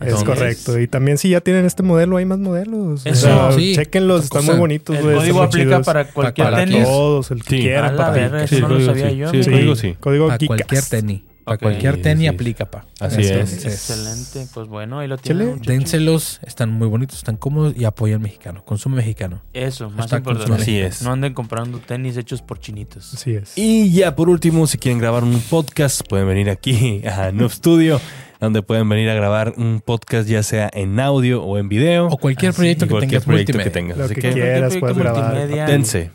Es 0.00 0.22
correcto. 0.22 0.78
Y 0.78 0.86
también 0.86 1.18
si 1.18 1.30
ya 1.30 1.40
tienen 1.40 1.64
este 1.64 1.82
modelo, 1.82 2.16
hay 2.16 2.24
más 2.24 2.38
modelos. 2.38 3.06
Eso, 3.06 3.26
o 3.46 3.50
sea, 3.50 3.52
sí. 3.58 3.74
Chequenlos, 3.74 4.24
están 4.24 4.44
muy 4.44 4.56
bonitos, 4.56 4.96
El 4.96 5.14
código 5.16 5.42
aplica 5.42 5.64
chidos. 5.70 5.86
para 5.86 6.04
cualquier 6.08 6.46
para 6.50 6.58
tenis. 6.64 6.84
Todos, 6.84 7.30
el 7.30 7.42
que 7.42 7.56
Sí. 7.56 7.62
quiera, 7.62 7.88
A 7.88 7.92
la 7.92 7.96
papá. 7.96 8.10
verga, 8.12 8.46
Sí, 8.46 8.56
eso 8.56 8.68
no 8.68 8.68
lo 8.68 8.74
código 8.76 8.90
sabía 8.94 9.10
sí. 9.10 9.16
yo. 9.16 9.30
Sí, 9.44 9.50
código 9.50 9.76
sí. 9.76 9.96
Código 10.00 10.26
Para 10.28 10.46
cualquier 10.46 10.84
tenis. 10.84 11.22
Para 11.44 11.58
cualquier 11.58 12.00
tenis 12.00 12.22
sí. 12.22 12.26
aplica, 12.26 12.70
pa. 12.70 12.86
Así 13.00 13.20
es. 13.20 13.64
Excelente. 13.64 14.46
Pues 14.54 14.66
bueno, 14.66 14.98
ahí 15.00 15.08
lo 15.08 15.18
tienen. 15.18 15.60
Dénselos, 15.60 16.40
están 16.46 16.70
muy 16.72 16.88
bonitos, 16.88 17.18
están 17.18 17.36
cómodos 17.36 17.74
y 17.76 17.84
apoyan 17.84 18.22
mexicano. 18.22 18.64
Consume 18.64 18.96
mexicano. 18.96 19.42
Eso, 19.52 19.90
más 19.90 20.06
Está 20.06 20.18
importante. 20.18 20.54
Así 20.54 20.78
es. 20.78 21.02
No 21.02 21.12
anden 21.12 21.34
comprando 21.34 21.78
tenis 21.80 22.16
hechos 22.16 22.40
por 22.40 22.60
chinitos. 22.60 23.12
Así 23.12 23.34
es. 23.34 23.52
Y 23.56 23.92
ya 23.92 24.16
por 24.16 24.30
último, 24.30 24.66
si 24.66 24.78
quieren 24.78 24.98
grabar 24.98 25.22
un 25.22 25.38
podcast, 25.40 26.00
pueden 26.08 26.26
venir 26.26 26.48
aquí 26.48 27.02
a 27.06 27.30
Noob 27.30 27.50
Studio, 27.52 28.00
donde 28.40 28.62
pueden 28.62 28.88
venir 28.88 29.10
a 29.10 29.14
grabar 29.14 29.52
un 29.58 29.82
podcast 29.84 30.26
ya 30.28 30.42
sea 30.42 30.70
en 30.72 30.98
audio 30.98 31.42
o 31.44 31.58
en 31.58 31.68
video. 31.68 32.06
O 32.08 32.16
cualquier 32.16 32.50
Así, 32.50 32.56
proyecto 32.56 32.86
que 32.86 32.90
cualquier 32.90 33.10
tengas 33.22 33.24
proyecto 33.26 33.52
multimedia. 33.52 33.64
que 33.64 33.70
tengas. 33.70 33.98
Lo 33.98 34.04
Así 34.04 34.14
que 34.14 34.20
que 34.22 34.32
quieras, 34.32 34.76
puedes 34.78 34.96
grabar. 34.96 35.46
dense. 35.66 36.10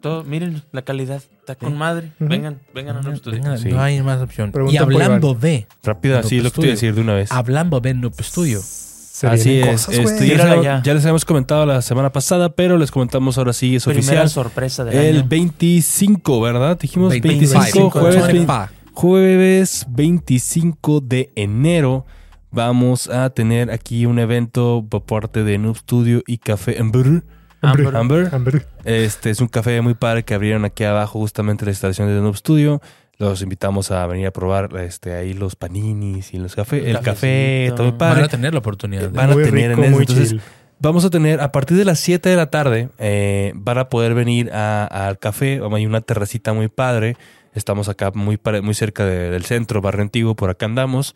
Todo. 0.00 0.24
Miren 0.24 0.62
la 0.72 0.82
calidad. 0.82 1.22
Está 1.44 1.56
con 1.56 1.76
madre. 1.76 2.10
Vengan, 2.18 2.58
vengan 2.74 2.96
a 2.96 3.02
Noob 3.02 3.16
Studio. 3.16 3.42
Venga, 3.42 3.58
Sí. 3.58 3.68
No 3.68 3.82
hay 3.82 4.00
más 4.02 4.20
opción. 4.22 4.50
Pregunta 4.50 4.74
y 4.74 4.78
por 4.82 4.94
hablando 4.94 5.34
de 5.34 5.66
Rápido, 5.82 6.18
así 6.18 6.38
es 6.38 6.42
lo 6.44 6.48
que 6.50 6.54
te 6.54 6.60
voy 6.62 6.68
a 6.68 6.72
decir 6.72 6.94
de 6.94 7.00
una 7.02 7.12
vez. 7.14 7.30
Hablando 7.30 7.80
de 7.80 7.92
Noob 7.92 8.14
Studio. 8.22 8.60
Se 8.62 9.26
Así 9.28 9.50
vienen 9.50 9.74
es. 9.74 9.86
cosas, 9.86 9.98
Este, 10.00 10.26
ya, 10.26 10.34
les 10.34 10.42
Tírala 10.42 10.62
ya. 10.62 10.82
ya 10.82 10.94
les 10.94 11.04
habíamos 11.04 11.24
comentado 11.24 11.66
la 11.66 11.82
semana 11.82 12.10
pasada, 12.10 12.48
pero 12.48 12.78
les 12.78 12.90
comentamos 12.90 13.36
ahora 13.38 13.52
sí, 13.52 13.76
es 13.76 13.84
Primera 13.84 14.00
oficial. 14.00 14.28
sorpresa 14.30 14.84
del 14.84 14.96
El 14.96 15.16
año. 15.18 15.26
25, 15.28 16.40
¿verdad? 16.40 16.78
Dijimos 16.80 17.10
25, 17.10 17.60
25, 17.60 17.90
jueves, 17.90 18.26
25. 18.26 18.52
20 18.52 18.74
jueves 18.94 19.86
25 19.90 21.00
de 21.00 21.30
enero. 21.36 22.06
Vamos 22.50 23.08
a 23.08 23.30
tener 23.30 23.70
aquí 23.70 24.06
un 24.06 24.18
evento 24.18 24.84
por 24.88 25.02
parte 25.04 25.44
de 25.44 25.58
Noob 25.58 25.76
Studio 25.76 26.22
y 26.26 26.38
Café 26.38 26.78
Amber. 26.80 27.22
Amber. 27.70 27.96
Amber. 27.96 28.28
Amber. 28.32 28.66
Este 28.84 29.30
es 29.30 29.40
un 29.40 29.48
café 29.48 29.80
muy 29.80 29.94
padre 29.94 30.24
que 30.24 30.34
abrieron 30.34 30.64
aquí 30.64 30.84
abajo, 30.84 31.18
justamente 31.18 31.64
la 31.64 31.70
instalación 31.72 32.08
de 32.08 32.20
Noob 32.20 32.36
Studio. 32.36 32.80
Los 33.18 33.42
invitamos 33.42 33.90
a 33.92 34.04
venir 34.06 34.26
a 34.26 34.30
probar 34.32 34.76
este, 34.78 35.14
ahí 35.14 35.34
los 35.34 35.54
paninis 35.56 36.34
y 36.34 36.38
los 36.38 36.54
cafés, 36.56 36.82
el, 36.84 36.96
El 36.96 37.00
café, 37.00 37.68
todo 37.76 37.84
muy 37.84 37.90
Van 37.92 37.98
padre. 37.98 38.24
a 38.24 38.28
tener 38.28 38.52
la 38.52 38.58
oportunidad. 38.58 39.02
de- 39.02 39.08
Van 39.16 39.30
a 39.30 39.34
muy 39.34 39.44
tener 39.44 39.70
rico, 39.70 39.80
en 39.82 39.84
eso. 39.84 39.90
muy 39.96 40.00
Entonces, 40.02 40.28
chill. 40.30 40.40
Vamos 40.80 41.04
a 41.04 41.10
tener, 41.10 41.40
a 41.40 41.52
partir 41.52 41.76
de 41.76 41.84
las 41.84 42.00
7 42.00 42.28
de 42.28 42.36
la 42.36 42.50
tarde, 42.50 42.88
eh, 42.98 43.52
van 43.54 43.78
a 43.78 43.88
poder 43.88 44.14
venir 44.14 44.50
a- 44.52 44.84
al 45.06 45.18
café. 45.18 45.60
Hay 45.72 45.86
una 45.86 46.00
terracita 46.00 46.52
muy 46.52 46.66
padre. 46.68 47.16
Estamos 47.54 47.88
acá 47.88 48.10
muy, 48.12 48.38
muy 48.62 48.74
cerca 48.74 49.06
de- 49.06 49.30
del 49.30 49.44
centro, 49.44 49.80
barrio 49.80 50.02
antiguo, 50.02 50.34
por 50.34 50.50
acá 50.50 50.66
andamos. 50.66 51.14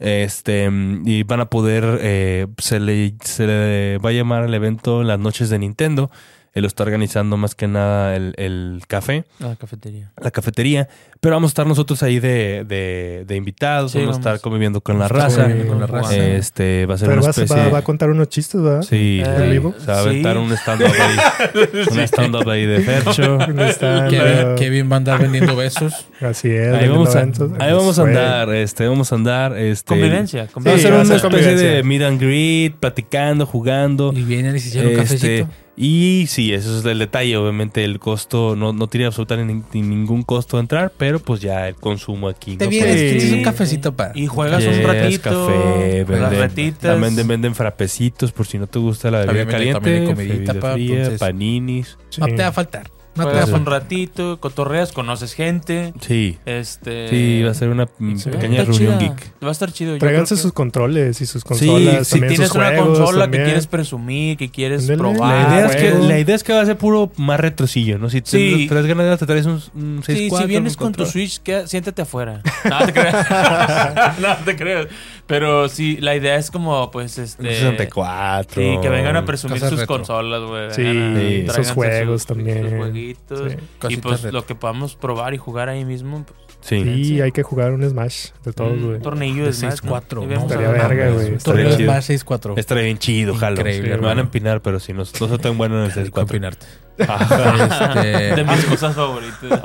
Este, 0.00 0.70
y 1.04 1.22
van 1.24 1.40
a 1.40 1.50
poder, 1.50 1.98
eh, 2.00 2.46
se, 2.58 2.80
le, 2.80 3.14
se 3.22 3.46
le 3.46 3.98
va 3.98 4.10
a 4.10 4.12
llamar 4.12 4.44
el 4.44 4.54
evento 4.54 5.02
Las 5.02 5.18
Noches 5.18 5.50
de 5.50 5.58
Nintendo. 5.58 6.10
Él 6.52 6.62
lo 6.62 6.66
está 6.66 6.82
organizando 6.82 7.36
más 7.36 7.54
que 7.54 7.68
nada 7.68 8.16
el, 8.16 8.34
el 8.36 8.82
café, 8.88 9.24
La 9.38 9.54
cafetería. 9.54 10.10
la 10.20 10.32
cafetería. 10.32 10.88
Pero 11.20 11.36
vamos 11.36 11.50
a 11.50 11.52
estar 11.52 11.66
nosotros 11.66 12.02
ahí 12.02 12.18
de, 12.18 12.64
de, 12.66 13.24
de 13.24 13.36
invitados, 13.36 13.92
Sí, 13.92 13.98
vamos 13.98 14.16
a 14.16 14.18
estar 14.18 14.40
conviviendo 14.40 14.80
con 14.80 14.98
la 14.98 15.06
raza. 15.06 15.42
conviviendo 15.42 15.72
con 15.74 15.80
la 15.80 15.86
raza. 15.86 16.16
Este, 16.16 16.86
va 16.86 16.94
a 16.94 16.98
ser 16.98 17.08
Pero 17.10 17.20
una 17.20 17.30
especie... 17.30 17.56
va- 17.56 17.68
va 17.68 17.78
a 17.78 17.82
contar 17.82 18.10
unos 18.10 18.28
chistes, 18.30 18.60
¿verdad? 18.60 18.82
Sí, 18.82 19.22
Eh, 19.24 19.48
vivo? 19.52 19.74
va 19.88 19.94
a 19.94 20.00
aventar 20.00 20.36
Sí. 20.36 20.42
un 20.42 20.52
stand-up 20.54 20.88
ahí. 20.88 21.68
Un 21.92 22.00
stand-up 22.00 22.48
ahí 22.48 22.66
de 22.66 22.80
Fercho. 22.80 23.38
Está, 23.40 24.08
Kevin, 24.08 24.56
Kevin 24.56 24.90
va 24.90 24.94
a 24.94 24.96
andar 24.96 25.20
vendiendo 25.22 25.54
besos. 25.54 26.06
Así 26.20 26.48
es. 26.50 26.74
Ahí 26.74 26.88
vamos, 26.88 27.14
a, 27.14 27.20
eventos. 27.20 27.52
ahí 27.60 27.72
vamos 27.72 27.98
a 27.98 28.02
andar, 28.02 28.52
este, 28.54 28.88
vamos 28.88 29.12
a 29.12 29.14
andar, 29.14 29.56
este. 29.56 29.86
Convivencia. 29.88 30.40
Va 30.42 30.44
a 30.46 30.52
convivencia. 30.52 30.82
ser 30.88 30.92
va 30.96 31.02
a 31.02 31.04
una 31.04 31.18
ser 31.18 31.30
especie 31.32 31.54
de 31.56 31.82
meet 31.84 32.02
and 32.02 32.20
greet, 32.20 32.74
platicando, 32.76 33.46
jugando. 33.46 34.12
Y 34.16 34.22
vienen 34.24 34.56
y 34.56 34.58
se 34.58 34.68
hicieron 34.68 34.94
un 34.94 35.00
Este, 35.00 35.14
cafecito. 35.44 35.48
Y 35.76 36.26
sí, 36.28 36.52
eso 36.52 36.78
es 36.78 36.84
el 36.84 36.98
detalle. 36.98 37.36
Obviamente, 37.36 37.84
el 37.84 37.98
costo 37.98 38.54
no, 38.56 38.72
no 38.72 38.86
tiene 38.86 39.06
absolutamente 39.06 39.54
ni- 39.54 39.80
ni 39.80 39.88
ningún 39.96 40.22
costo 40.22 40.58
entrar, 40.60 40.92
pero 40.96 41.20
pues 41.20 41.40
ya 41.40 41.68
el 41.68 41.74
consumo 41.76 42.28
aquí. 42.28 42.56
Te 42.56 42.64
¿no? 42.66 42.70
vienes, 42.70 43.32
un 43.32 43.42
cafecito 43.42 43.94
para. 43.96 44.12
Y 44.14 44.26
juegas 44.26 44.62
Yes, 44.62 44.76
un 44.78 44.82
ratito. 44.84 45.22
café, 45.46 45.98
las 46.00 46.06
venden, 46.08 46.38
ratitas. 46.40 46.78
también 46.80 47.00
venden, 47.02 47.28
venden 47.28 47.54
frapecitos 47.54 48.32
por 48.32 48.46
si 48.46 48.58
no 48.58 48.66
te 48.66 48.78
gusta 48.78 49.10
la 49.10 49.18
bebida 49.20 49.32
Obviamente 49.32 49.52
caliente. 49.56 49.80
también 49.80 50.02
hay 50.02 50.14
comidita, 50.14 50.52
bebida 50.52 50.60
pa, 50.68 50.72
fría, 50.74 50.96
entonces- 50.96 51.20
paninis. 51.20 51.98
Sí. 52.10 52.20
No 52.20 52.26
te 52.26 52.36
va 52.42 52.48
a 52.48 52.52
faltar. 52.52 52.90
No 53.16 53.24
te 53.24 53.30
Juegas 53.30 53.48
un 53.48 53.54
faltar. 53.64 53.72
ratito, 53.82 54.38
cotorreas, 54.40 54.92
conoces 54.92 55.34
gente. 55.34 55.92
Sí, 56.00 56.38
Este. 56.46 57.08
sí, 57.08 57.42
va 57.42 57.50
a 57.50 57.54
ser 57.54 57.68
una 57.70 57.86
Sí. 58.16 58.30
pequeña 58.30 58.62
reunión 58.64 58.72
chida. 58.72 58.98
geek. 58.98 59.32
Va 59.42 59.48
a 59.48 59.52
estar 59.52 59.72
chido. 59.72 59.94
Yo 59.94 59.98
Tráiganse 59.98 60.36
que- 60.36 60.40
sus 60.40 60.52
controles 60.52 61.20
y 61.20 61.26
sus 61.26 61.42
Sí, 61.42 61.48
consolas. 61.48 62.06
Si 62.06 62.12
también 62.12 62.28
tienes 62.30 62.48
sus 62.48 62.56
una 62.56 62.68
juegos 62.68 62.98
consola 62.98 63.22
también. 63.24 63.42
que 63.42 63.46
quieres 63.48 63.66
presumir, 63.66 64.36
que 64.36 64.50
quieres 64.50 64.82
Ándale. 64.82 64.98
probar. 64.98 65.48
La 65.50 65.54
idea, 65.56 65.66
es 65.66 65.76
que, 65.76 65.98
la 65.98 66.18
idea 66.20 66.36
es 66.36 66.44
que 66.44 66.52
va 66.52 66.60
a 66.60 66.66
ser 66.66 66.78
puro 66.78 67.10
más 67.16 67.40
retrosillo, 67.40 67.98
¿no? 67.98 68.08
Si 68.10 68.22
te 68.22 68.30
Sí. 68.30 68.66
traes 68.68 68.86
ganas, 68.86 69.18
te 69.18 69.26
traes 69.26 69.46
un, 69.46 69.60
un 69.74 70.02
6 70.04 70.18
Sí, 70.18 70.30
si 70.36 70.46
vienes 70.46 70.76
con 70.76 70.92
tu 70.92 71.04
Switch, 71.04 71.40
queda- 71.42 71.66
siéntate 71.66 72.02
afuera. 72.02 72.42
No 72.70 72.86
te 72.86 72.92
creas. 72.92 73.26
no 74.20 74.36
te 74.44 74.56
creas. 74.56 74.86
Pero 75.30 75.68
sí, 75.68 75.96
la 76.00 76.14
idea 76.14 76.36
es 76.36 76.50
como, 76.50 76.90
pues, 76.90 77.16
este. 77.16 77.42
64. 77.54 78.60
Sí, 78.62 78.78
que 78.82 78.88
vengan 78.90 79.16
a 79.16 79.24
presumir 79.24 79.60
sus 79.60 79.70
retro. 79.78 79.86
consolas, 79.86 80.42
güey. 80.42 80.70
Sí, 80.74 80.82
a- 80.82 81.52
tráiganse 81.52 81.72
juegos 81.74 82.22
sus- 82.22 82.26
también. 82.26 82.68
sus 82.68 82.78
jueguitos. 82.78 83.52
Sí. 83.52 83.56
Y 83.88 83.96
pues 83.96 84.22
retro. 84.22 84.40
lo 84.40 84.46
que 84.46 84.54
podamos 84.54 84.96
probar 84.96 85.32
y 85.32 85.38
jugar 85.38 85.68
ahí 85.70 85.84
mismo, 85.86 86.24
pues, 86.26 86.38
Sí. 86.62 86.82
Sí, 87.04 87.20
hay 87.22 87.32
que 87.32 87.42
jugar 87.42 87.72
un 87.72 87.88
Smash 87.88 88.32
de 88.44 88.52
todos, 88.52 88.72
un 88.72 88.86
güey. 88.88 89.00
tornillo 89.00 89.44
De 89.44 89.46
de 89.46 89.52
Smash, 89.54 89.78
6-4, 89.80 90.26
¿no? 90.26 90.34
Estaría 90.34 90.68
verga, 90.68 91.08
güey. 91.10 91.32
Un 91.32 91.38
torneo 91.38 91.74
chido. 91.74 91.90
más 91.90 92.04
6-4. 92.04 92.54
Estaría 92.58 92.84
bien 92.84 92.98
chido, 92.98 93.34
jalo. 93.34 93.56
Increíble, 93.60 93.96
Me 93.96 94.06
van 94.06 94.18
a 94.18 94.20
empinar, 94.20 94.60
pero 94.60 94.78
si 94.78 94.92
no, 94.92 94.98
no 94.98 95.04
soy 95.28 95.38
tan 95.38 95.56
bueno 95.56 95.78
en 95.78 95.84
el 95.84 95.88
64. 95.92 96.26
Compinarte. 96.26 96.66
Ajá. 97.08 97.94
De 98.02 98.28
Este, 98.30 98.44
mis 98.44 98.64
cosas 98.66 98.94
favoritas. 98.94 99.60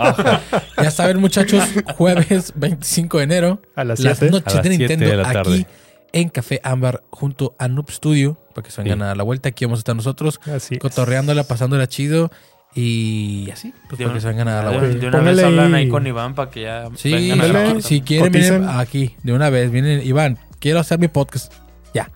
ya 0.81 0.91
saben, 0.91 1.19
muchachos, 1.19 1.63
jueves 1.95 2.53
25 2.55 3.17
de 3.19 3.23
enero, 3.23 3.61
A 3.75 3.83
las 3.83 3.99
las 3.99 4.17
7. 4.19 4.31
noches 4.31 4.53
A 4.53 4.57
las 4.57 4.63
de 4.63 4.69
Nintendo 4.77 5.05
de 5.05 5.17
la 5.17 5.23
tarde. 5.31 5.39
aquí 5.53 5.65
en 6.13 6.29
Café 6.29 6.61
Ámbar 6.63 7.03
junto 7.09 7.55
a 7.59 7.67
Noob 7.67 7.91
Studio, 7.91 8.37
para 8.53 8.63
que 8.65 8.71
se 8.71 8.81
vengan 8.81 8.99
Sí. 8.99 9.03
a 9.05 9.15
la 9.15 9.23
vuelta. 9.23 9.49
Aquí 9.49 9.65
vamos 9.65 9.79
a 9.79 9.81
estar 9.81 9.95
nosotros, 9.95 10.39
Así. 10.53 10.75
es. 10.75 10.79
cotorreándola, 10.79 11.43
pasándola 11.43 11.87
chido 11.87 12.31
y 12.73 13.49
así, 13.51 13.73
pues 13.89 14.01
para 14.01 14.13
que 14.13 14.21
se 14.21 14.27
vengan 14.27 14.47
a 14.47 14.63
la 14.63 14.71
de, 14.71 14.77
vuelta. 14.77 14.97
de 14.99 15.07
una 15.07 15.17
Póngale 15.17 15.35
vez 15.37 15.45
hablan 15.45 15.75
ahí. 15.75 15.89
con 15.89 16.07
Iván 16.07 16.35
para 16.35 16.49
que 16.51 16.61
ya 16.63 16.87
Sí, 16.95 17.11
vengan 17.11 17.41
a 17.41 17.47
la 17.47 17.53
dale. 17.53 17.65
vuelta. 17.71 17.87
si 17.87 18.01
quieren, 18.01 18.31
vienen 18.31 18.69
aquí 18.69 19.15
de 19.23 19.33
una 19.33 19.49
vez. 19.49 19.71
Vienen, 19.71 20.05
Iván, 20.05 20.39
quiero 20.59 20.79
hacer 20.79 20.99
mi 20.99 21.07
podcast. 21.09 21.53
Ya, 21.93 22.09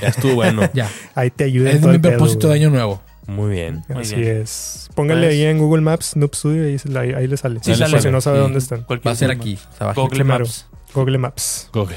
Ya 0.00 0.08
estuvo 0.08 0.34
bueno. 0.34 0.62
ya. 0.74 0.88
Ahí 1.14 1.30
te 1.30 1.44
ayuda 1.44 1.70
es 1.70 1.80
mi 1.82 1.98
pedo, 1.98 2.10
propósito 2.16 2.48
de 2.48 2.54
año 2.54 2.70
nuevo. 2.70 3.00
Muy 3.26 3.50
bien. 3.52 3.84
Muy 3.88 4.02
Así 4.02 4.16
bien. 4.16 4.36
es. 4.42 4.88
Póngale 4.94 5.26
Pues- 5.28 5.32
ahí 5.32 5.42
en 5.44 5.58
Google 5.58 5.82
Maps, 5.82 6.14
Noob 6.16 6.34
Studio, 6.34 6.64
ahí, 6.64 7.12
ahí 7.14 7.26
le 7.26 7.36
sale. 7.36 7.60
Sí, 7.62 7.74
sale. 7.74 8.00
si 8.00 8.10
no 8.10 8.20
sabe 8.20 8.36
Sí. 8.38 8.42
dónde 8.42 8.58
están. 8.58 8.86
Va 8.88 9.10
a 9.10 9.14
ser 9.14 9.30
aquí. 9.30 9.58
abajo. 9.78 10.02
Google. 10.02 10.24
Maps. 10.24 10.66
Google 10.94 11.18
Maps. 11.18 11.68
Coge. 11.72 11.96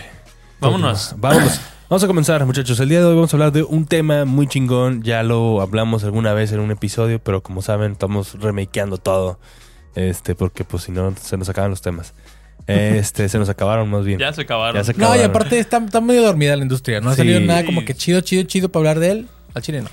Vámonos. 0.59 1.13
Vámonos. 1.17 1.59
Vamos 1.89 2.03
a 2.03 2.07
comenzar, 2.07 2.45
muchachos. 2.45 2.79
El 2.79 2.89
día 2.89 2.99
de 2.99 3.05
hoy 3.05 3.15
vamos 3.15 3.33
a 3.33 3.37
hablar 3.37 3.51
de 3.51 3.63
un 3.63 3.85
tema 3.85 4.25
muy 4.25 4.47
chingón. 4.47 5.03
Ya 5.03 5.23
lo 5.23 5.61
hablamos 5.61 6.03
alguna 6.03 6.33
vez 6.33 6.51
en 6.51 6.59
un 6.59 6.71
episodio, 6.71 7.19
pero 7.19 7.41
como 7.43 7.61
saben, 7.61 7.93
estamos 7.93 8.33
remakeando 8.39 8.97
todo. 8.97 9.39
Este, 9.95 10.35
porque 10.35 10.63
pues 10.63 10.83
si 10.83 10.91
no, 10.91 11.13
se 11.21 11.37
nos 11.37 11.47
acaban 11.49 11.69
los 11.71 11.81
temas. 11.81 12.13
Este, 12.67 13.29
se 13.29 13.37
nos 13.39 13.47
acabaron 13.49 13.89
más 13.89 14.03
bien. 14.03 14.19
Ya 14.19 14.33
se 14.33 14.41
acabaron. 14.41 14.75
Ya 14.75 14.83
se 14.83 14.93
No, 14.99 15.15
y 15.15 15.19
aparte 15.21 15.57
está, 15.59 15.77
está 15.77 16.01
medio 16.01 16.21
dormida 16.23 16.55
la 16.57 16.63
industria. 16.63 16.99
No 16.99 17.09
ha 17.09 17.13
Sí. 17.13 17.17
salido 17.19 17.39
nada 17.39 17.65
como 17.65 17.85
que 17.85 17.93
chido, 17.95 18.19
chido, 18.21 18.43
chido 18.43 18.69
para 18.69 18.81
hablar 18.81 18.99
de 18.99 19.11
él. 19.11 19.27
Al 19.53 19.61
chile 19.61 19.81
no. 19.81 19.89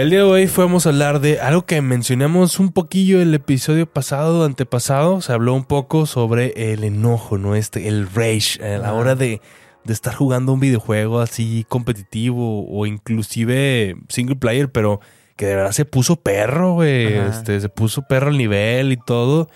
El 0.00 0.08
día 0.08 0.20
de 0.20 0.24
hoy 0.24 0.46
fuimos 0.46 0.86
a 0.86 0.88
hablar 0.88 1.20
de 1.20 1.40
algo 1.40 1.66
que 1.66 1.82
mencionamos 1.82 2.58
un 2.58 2.72
poquillo 2.72 3.20
el 3.20 3.34
episodio 3.34 3.84
pasado, 3.84 4.44
antepasado. 4.44 5.20
Se 5.20 5.30
habló 5.34 5.52
un 5.52 5.66
poco 5.66 6.06
sobre 6.06 6.72
el 6.72 6.84
enojo, 6.84 7.36
¿no? 7.36 7.54
Este, 7.54 7.86
el 7.86 8.08
rage, 8.08 8.64
a 8.64 8.78
la 8.78 8.94
hora 8.94 9.14
de, 9.14 9.42
de 9.84 9.92
estar 9.92 10.14
jugando 10.14 10.54
un 10.54 10.60
videojuego 10.60 11.20
así 11.20 11.66
competitivo 11.68 12.66
o 12.66 12.86
inclusive 12.86 13.94
single 14.08 14.36
player, 14.36 14.72
pero 14.72 15.00
que 15.36 15.44
de 15.44 15.56
verdad 15.56 15.72
se 15.72 15.84
puso 15.84 16.16
perro, 16.16 16.72
güey. 16.72 17.12
Este, 17.12 17.60
se 17.60 17.68
puso 17.68 18.00
perro 18.08 18.28
al 18.28 18.38
nivel 18.38 18.92
y 18.92 18.96
todo. 18.96 19.50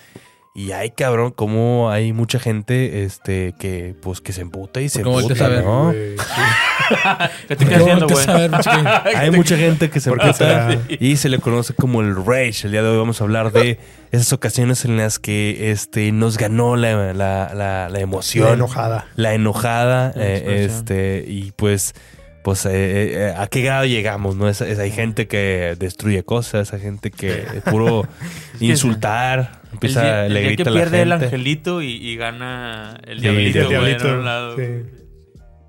Y 0.57 0.71
ay, 0.71 0.91
cabrón, 0.91 1.31
como 1.31 1.89
hay 1.89 2.13
mucha 2.13 2.39
gente 2.39 3.03
este, 3.03 3.53
que, 3.59 3.93
pues, 4.01 4.21
que 4.21 4.31
se 4.31 4.39
emputa 4.39 4.79
y 4.79 4.87
se 4.87 5.01
¿Cómo 5.01 5.15
volteas 5.15 5.41
emputa, 5.41 5.45
a 5.45 5.49
ver? 5.49 5.65
¿no? 5.65 5.91
Sí. 7.57 7.65
¿Qué 7.67 7.75
haciendo, 7.75 8.07
güey? 8.07 8.25
Hay 9.15 9.31
mucha 9.31 9.57
gente 9.57 9.89
que 9.89 9.99
se 9.99 10.09
¿Por 10.09 10.19
qué 10.19 10.27
emputa 10.27 10.95
y 10.99 11.17
se 11.17 11.27
le 11.27 11.39
conoce 11.39 11.73
como 11.73 11.99
el 11.99 12.15
rage. 12.15 12.67
El 12.67 12.71
día 12.71 12.83
de 12.83 12.89
hoy 12.89 12.97
vamos 12.97 13.19
a 13.19 13.25
hablar 13.25 13.51
de 13.51 13.79
esas 14.11 14.31
ocasiones 14.31 14.85
en 14.85 14.95
las 14.95 15.19
que 15.19 15.71
este, 15.71 16.11
nos 16.13 16.37
ganó 16.37 16.77
la, 16.77 17.11
la, 17.13 17.53
la, 17.53 17.89
la 17.89 17.99
emoción. 17.99 18.47
La 18.47 18.53
enojada. 18.53 19.07
La 19.15 19.33
enojada. 19.33 20.13
La 20.15 20.23
eh, 20.25 20.63
este, 20.63 21.25
y 21.27 21.51
pues, 21.51 21.95
pues 22.45 22.63
eh, 22.67 22.71
eh, 23.29 23.33
a 23.35 23.47
qué 23.47 23.63
grado 23.63 23.85
llegamos, 23.85 24.35
¿no? 24.35 24.47
Es, 24.47 24.61
es- 24.61 24.77
hay 24.77 24.91
gente 24.91 25.27
que 25.27 25.75
destruye 25.79 26.23
cosas, 26.23 26.71
hay 26.73 26.79
gente 26.79 27.09
que 27.09 27.43
puro 27.71 28.07
que 28.59 28.65
insultar, 28.65 29.61
El 29.63 29.73
empieza 29.73 30.03
día, 30.03 30.13
a 30.21 30.25
el 30.27 30.33
le 30.35 30.39
día 30.41 30.49
que 30.49 30.55
grita 30.57 30.69
a 30.69 30.73
la 30.73 30.79
pierde 30.79 31.01
el 31.01 31.11
angelito 31.11 31.81
y, 31.81 31.87
y 31.93 32.15
gana 32.17 32.99
el 33.07 33.17
Sí, 33.17 33.21
diablito, 33.23 33.59
el 33.61 33.67
diablito, 33.69 34.17
lado. 34.17 34.55
sí. 34.57 34.63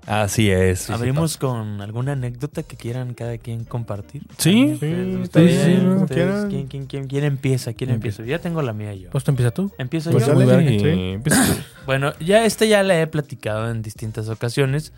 Así 0.05 0.49
es. 0.51 0.89
Abrimos 0.89 1.35
con 1.37 1.81
alguna 1.81 2.13
anécdota 2.13 2.61
que 2.63 2.77
quieran 2.77 3.13
cada 3.15 3.37
quien 3.39 3.65
compartir. 3.65 4.21
Sí, 4.37 4.77
sí, 4.79 4.93
ustedes, 5.21 5.83
ustedes. 6.01 6.45
¿quién, 6.45 6.67
quién, 6.67 6.85
quién, 6.85 7.07
quién 7.07 7.23
empieza? 7.25 7.73
¿Quién 7.73 7.89
empieza? 7.89 8.23
Ya 8.23 8.39
tengo 8.39 8.61
la 8.61 8.71
mía 8.71 8.93
yo. 8.93 9.09
Pues 9.09 9.23
tú 9.25 9.31
empieza 9.31 9.51
tú. 9.51 9.69
¿Empiezo 9.77 10.11
Pues 10.11 10.25
yo? 10.25 10.33
dale. 10.39 10.79
Sí, 10.79 10.85
empieza. 11.15 11.57
Bueno, 11.85 12.13
ya 12.21 12.45
este 12.45 12.69
ya 12.69 12.83
la 12.83 13.01
he 13.01 13.07
platicado 13.07 13.69
en 13.69 13.81
distintas 13.81 14.29
ocasiones. 14.29 14.93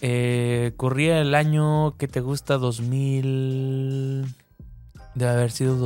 Eh, 0.00 0.74
corría 0.76 1.20
el 1.20 1.34
año 1.34 1.96
que 1.96 2.06
te 2.08 2.20
gusta 2.20 2.56
2000 2.56 4.26
debe 5.14 5.30
haber 5.30 5.50
sido 5.50 5.76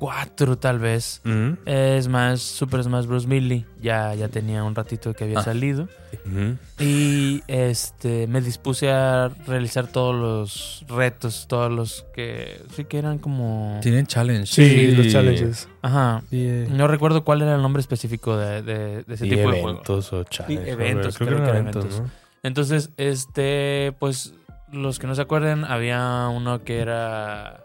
2004 0.00 0.56
tal 0.58 0.78
vez. 0.78 1.20
Ujú, 1.24 1.56
Es 1.66 2.08
más 2.08 2.40
Super 2.40 2.82
Smash 2.82 3.06
Bros. 3.06 3.26
Melee. 3.26 3.66
Ya, 3.80 4.14
ya 4.14 4.28
tenía 4.28 4.64
un 4.64 4.74
ratito 4.74 5.12
que 5.14 5.24
había 5.24 5.38
Ah. 5.40 5.42
salido. 5.44 5.88
ujú. 6.26 6.56
Y 6.78 7.42
este 7.46 8.26
me 8.26 8.40
dispuse 8.40 8.90
a 8.90 9.28
realizar 9.46 9.86
todos 9.86 10.14
los 10.14 10.84
retos, 10.88 11.46
todos 11.48 11.70
los 11.70 12.04
que 12.14 12.60
sí 12.74 12.84
que 12.84 12.98
eran 12.98 13.18
como 13.18 13.78
Tienen 13.82 14.06
challenge. 14.06 14.46
Sí, 14.46 14.88
los 14.92 15.08
challenges. 15.08 15.68
ajá. 15.82 16.22
Eh. 16.32 16.66
No 16.70 16.88
recuerdo 16.88 17.22
cuál 17.24 17.42
era 17.42 17.54
el 17.54 17.62
nombre 17.62 17.80
específico 17.80 18.36
de, 18.36 18.62
de- 18.62 19.02
de 19.04 19.14
ese 19.14 19.26
Y 19.26 19.30
tipo 19.30 19.50
de 19.52 19.60
eventos 19.60 20.12
o 20.12 20.24
challenges, 20.24 20.68
eventos, 20.68 21.16
Creo 21.18 21.28
creo 21.28 21.38
que 21.38 21.44
que 21.44 21.50
eran 21.50 21.68
eventos. 21.68 22.00
¿no? 22.00 22.10
Entonces, 22.42 22.90
este, 22.96 23.94
pues, 23.98 24.32
los 24.72 24.98
que 24.98 25.06
no 25.06 25.14
se 25.14 25.22
acuerden, 25.22 25.64
había 25.64 26.28
uno 26.28 26.64
que 26.64 26.78
era 26.80 27.64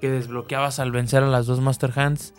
que 0.00 0.10
desbloqueabas 0.10 0.78
al 0.78 0.92
vencer 0.92 1.22
a 1.22 1.26
las 1.26 1.46
dos 1.46 1.60
Master 1.60 1.92
Hands. 1.94 2.34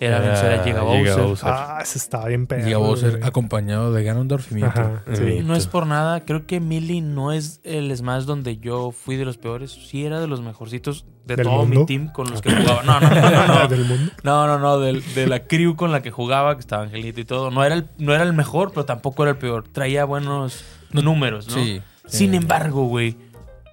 Era 0.00 0.18
vencer 0.18 0.52
a 0.52 0.64
Giga 0.64 0.80
Giga 0.80 1.16
Bowser. 1.16 1.48
Ah, 1.48 1.78
ese 1.80 1.96
estaba 1.96 2.26
bien. 2.26 2.48
Giga 2.48 2.78
Bowser 2.78 3.10
güey. 3.12 3.22
acompañado 3.22 3.92
de 3.92 4.02
Ganondorf 4.02 4.50
y 4.50 4.56
Mewtwo. 4.56 4.80
Ajá, 4.80 5.02
sí. 5.12 5.42
No 5.44 5.54
es 5.54 5.68
por 5.68 5.86
nada, 5.86 6.24
creo 6.24 6.44
que 6.44 6.58
Melee 6.58 7.00
no 7.00 7.30
es 7.30 7.60
el 7.62 7.96
Smash 7.96 8.24
donde 8.24 8.56
yo 8.56 8.90
fui 8.90 9.14
de 9.14 9.24
los 9.24 9.38
peores. 9.38 9.70
Sí 9.70 10.04
era 10.04 10.20
de 10.20 10.26
los 10.26 10.40
mejorcitos 10.40 11.06
de 11.24 11.36
¿Del 11.36 11.46
todo 11.46 11.66
mi 11.66 11.86
team 11.86 12.08
con 12.08 12.28
los 12.28 12.42
que 12.42 12.50
jugaba. 12.50 12.82
No, 12.82 12.98
no, 12.98 13.08
no, 13.08 13.30
no, 13.30 13.46
no. 13.46 13.68
Del 13.68 13.84
mundo. 13.84 14.12
No, 14.24 14.46
no, 14.48 14.58
no, 14.58 14.80
de, 14.80 15.26
la 15.28 15.44
crew 15.44 15.76
con 15.76 15.92
la 15.92 16.02
que 16.02 16.10
jugaba, 16.10 16.56
que 16.56 16.60
estaba 16.60 16.82
Angelito 16.82 17.20
y 17.20 17.24
todo. 17.24 17.52
No 17.52 17.64
era 17.64 17.76
el, 17.76 17.88
no 17.98 18.12
era 18.12 18.24
el 18.24 18.32
mejor, 18.32 18.70
pero 18.70 18.84
tampoco 18.84 19.22
era 19.22 19.30
el 19.30 19.38
peor. 19.38 19.68
Traía 19.68 20.04
buenos 20.04 20.64
números, 20.90 21.46
¿no? 21.46 21.54
Sí. 21.54 21.80
Sin 22.06 22.34
embargo, 22.34 22.86
güey, 22.86 23.16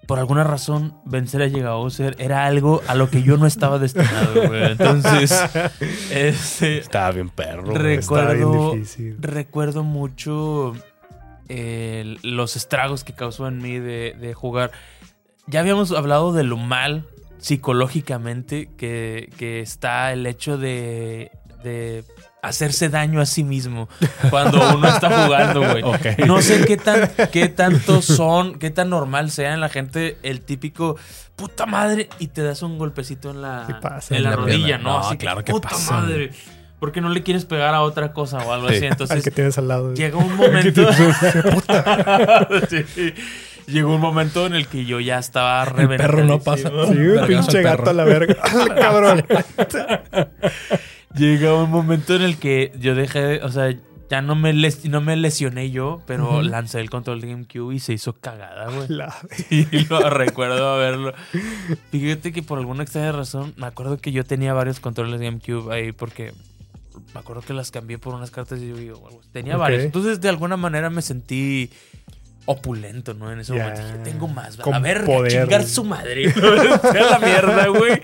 por 0.09 0.17
alguna 0.19 0.43
razón, 0.43 0.95
vencer 1.05 1.41
a 1.43 1.49
Giga 1.49 1.75
Bowser 1.75 2.15
era 2.19 2.45
algo 2.45 2.81
a 2.87 2.95
lo 2.95 3.09
que 3.09 3.21
yo 3.23 3.37
no 3.37 3.45
estaba 3.45 3.77
destinado, 3.79 4.47
güey. 4.47 4.71
Entonces, 4.71 5.31
este, 6.11 6.79
Estaba 6.79 7.11
bien 7.11 7.29
perro. 7.29 7.63
güey. 7.63 7.77
Re- 7.77 7.93
Estaba 7.95 8.33
bien 8.33 8.47
Recuerdo- 8.49 8.73
difícil. 8.73 9.17
recuerdo 9.19 9.83
mucho 9.83 10.73
eh, 11.47 12.17
los 12.23 12.55
estragos 12.55 13.03
que 13.03 13.13
causó 13.13 13.47
en 13.47 13.59
mí 13.59 13.79
de, 13.79 14.15
de 14.19 14.33
jugar. 14.33 14.71
ya 15.47 15.59
habíamos 15.61 15.91
hablado 15.91 16.33
de 16.33 16.43
lo 16.43 16.57
mal 16.57 17.05
psicológicamente 17.37 18.69
que, 18.77 19.29
que 19.37 19.61
está 19.61 20.11
el 20.11 20.25
hecho 20.25 20.57
de, 20.57 21.31
de 21.63 22.03
hacerse 22.41 22.89
daño 22.89 23.19
a 23.21 23.25
sí 23.25 23.43
mismo 23.43 23.89
cuando 24.29 24.75
uno 24.77 24.87
está 24.87 25.25
jugando, 25.25 25.59
güey. 25.61 25.83
No 26.27 26.41
sé 26.41 26.63
qué 26.65 26.77
tan, 26.77 27.09
qué 27.31 27.49
tanto 27.49 28.01
son, 28.01 28.57
qué 28.59 28.69
tan 28.69 28.89
normal 28.89 29.29
sea 29.31 29.53
en 29.53 29.59
la 29.61 29.69
gente 29.69 30.17
el 30.23 30.41
típico 30.41 30.95
puta 31.35 31.65
madre 31.65 32.09
y 32.19 32.27
te 32.27 32.41
das 32.43 32.61
un 32.63 32.77
golpecito 32.77 33.31
en 33.31 33.41
la, 33.41 33.65
Sí 33.67 33.73
pasa. 33.81 34.15
en 34.15 34.23
la, 34.23 34.35
rodilla, 34.35 34.65
pierna. 34.65 34.83
¿no? 34.83 34.99
No, 34.99 35.07
Así 35.07 35.17
claro 35.17 35.43
que 35.43 35.51
puta 35.51 35.69
pasa, 35.69 35.93
madre. 36.01 36.31
Porque 36.79 37.01
no 37.01 37.09
le 37.09 37.23
quieres 37.23 37.43
pegar 37.43 37.73
a 37.73 37.81
otra 37.81 38.13
cosa 38.13 38.37
o 38.37 38.53
algo 38.53 38.69
Sí. 38.69 38.75
así. 38.75 38.85
Al 38.85 38.91
Entonces 38.93 39.23
que 39.23 39.31
tienes 39.31 39.57
al 39.57 39.67
lado. 39.67 39.93
llega 39.93 40.17
un 40.17 40.33
momento. 40.37 40.81
Sí. 42.69 43.13
Llegó 43.67 43.93
un 43.93 44.01
momento 44.01 44.47
en 44.47 44.55
el 44.55 44.67
que 44.67 44.85
yo 44.85 44.99
ya 44.99 45.19
estaba 45.19 45.63
El 45.77 45.87
perro 45.89 46.23
no 46.25 46.39
pasa. 46.39 46.69
Sí, 46.87 46.95
Vergazo 46.97 47.27
pinche 47.27 47.57
al 47.59 47.63
gato 47.63 47.89
a 47.91 47.93
la 47.93 48.03
verga. 48.03 48.35
¡Al 48.41 48.75
cabrón! 48.75 49.25
Llega 51.15 51.53
un 51.55 51.69
momento 51.71 52.15
en 52.15 52.21
el 52.21 52.37
que 52.37 52.71
yo 52.79 52.95
dejé, 52.95 53.19
de- 53.21 53.43
o 53.43 53.49
sea, 53.49 53.75
ya 54.09 54.21
no 54.21 54.35
me, 54.35 54.53
les- 54.53 54.85
no 54.85 55.01
me 55.01 55.15
lesioné 55.15 55.69
yo, 55.71 56.01
pero 56.07 56.41
lancé 56.41 56.79
el 56.79 56.89
control 56.89 57.21
de 57.21 57.27
GameCube 57.29 57.75
y 57.75 57.79
se 57.79 57.93
hizo 57.93 58.13
cagada, 58.13 58.69
güey. 58.71 58.87
La- 58.89 59.15
Y 59.49 59.65
lo 59.87 60.09
recuerdo 60.09 60.67
haberlo. 60.73 61.13
Fíjate 61.91 62.31
que 62.31 62.41
por 62.43 62.57
alguna 62.59 62.83
extraña 62.83 63.11
razón, 63.11 63.53
me 63.57 63.67
acuerdo 63.67 63.97
que 63.97 64.11
yo 64.11 64.23
tenía 64.23 64.53
varios 64.53 64.79
controles 64.79 65.19
de 65.19 65.25
GameCube 65.27 65.71
ahí 65.73 65.91
porque 65.91 66.33
me 67.13 67.19
acuerdo 67.19 67.41
que 67.43 67.53
las 67.53 67.71
cambié 67.71 67.97
por 67.97 68.13
unas 68.15 68.29
cartas 68.31 68.59
de 68.59 68.67
Yu-Gi-Oh! 68.67 69.21
Tenía 69.31 69.57
varios. 69.57 69.83
Entonces, 69.83 70.21
de 70.21 70.29
alguna 70.29 70.57
manera 70.57 70.89
me 70.89 71.01
sentí 71.01 71.69
opulento, 72.51 73.13
¿no? 73.13 73.31
En 73.31 73.39
ese 73.39 73.53
momento 73.53 73.81
dije, 73.85 73.97
tengo 74.03 74.27
más. 74.27 74.57
Con 74.57 74.73
a 74.73 74.79
ver, 74.79 75.05
poder, 75.05 75.31
chingar 75.43 75.63
su 75.65 75.83
madre. 75.83 76.31
Fue 76.31 76.99
a 76.99 77.11
la 77.11 77.19
mierda, 77.19 77.67
güey. 77.67 78.01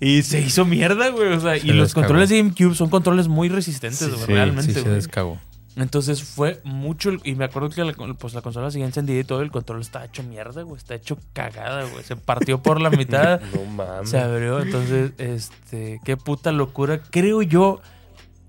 Y 0.00 0.22
se 0.22 0.40
hizo 0.40 0.64
mierda, 0.64 1.10
güey. 1.10 1.32
O 1.34 1.40
sea, 1.40 1.56
y 1.58 1.72
los 1.72 1.92
controles 1.94 2.30
de 2.30 2.38
GameCube 2.38 2.74
son 2.74 2.88
controles 2.88 3.28
muy 3.28 3.48
resistentes, 3.50 3.98
Sí, 4.00 4.06
güey, 4.10 4.18
sí, 4.26 4.32
realmente, 4.32 4.72
Sí, 4.72 4.78
se 4.78 4.80
güey. 4.82 4.94
descagó. 4.94 5.38
Entonces 5.76 6.22
fue 6.22 6.60
mucho. 6.64 7.10
el- 7.10 7.20
Y 7.24 7.34
me 7.34 7.44
acuerdo 7.44 7.68
que 7.70 7.84
la, 7.84 7.92
pues, 8.18 8.34
la 8.34 8.40
consola 8.42 8.70
seguía 8.70 8.86
encendida 8.86 9.20
y 9.20 9.24
todo. 9.24 9.42
El 9.42 9.50
control 9.50 9.80
está 9.82 10.04
hecho 10.04 10.22
mierda, 10.22 10.62
güey. 10.62 10.76
Está 10.78 10.94
hecho 10.94 11.18
cagada, 11.34 11.84
güey. 11.84 12.02
Se 12.04 12.16
partió 12.16 12.62
por 12.62 12.80
la 12.80 12.90
mitad. 12.90 13.40
No 13.54 13.64
mames. 13.66 14.10
se 14.10 14.18
abrió. 14.18 14.60
Entonces, 14.60 15.12
este. 15.18 16.00
Qué 16.04 16.16
puta 16.16 16.50
locura. 16.52 17.00
Creo 17.10 17.42
yo 17.42 17.80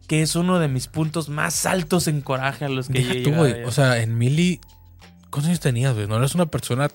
que 0.08 0.22
es 0.22 0.36
uno 0.36 0.60
de 0.60 0.68
mis 0.68 0.88
puntos 0.88 1.30
más 1.30 1.66
altos 1.66 2.08
en 2.10 2.22
coraje 2.22 2.66
a 2.66 2.70
los 2.70 2.88
que 2.88 3.00
Deja 3.00 3.14
llegué. 3.14 3.24
tú, 3.30 3.36
güey. 3.36 3.64
O 3.64 3.72
sea, 3.72 4.02
en 4.02 4.18
Mili, 4.18 4.60
¿cuántos 5.34 5.48
años 5.50 5.60
tenías, 5.60 5.94
güey? 5.96 6.08
No 6.08 6.18
eres 6.18 6.34
una 6.36 6.46
persona 6.46 6.90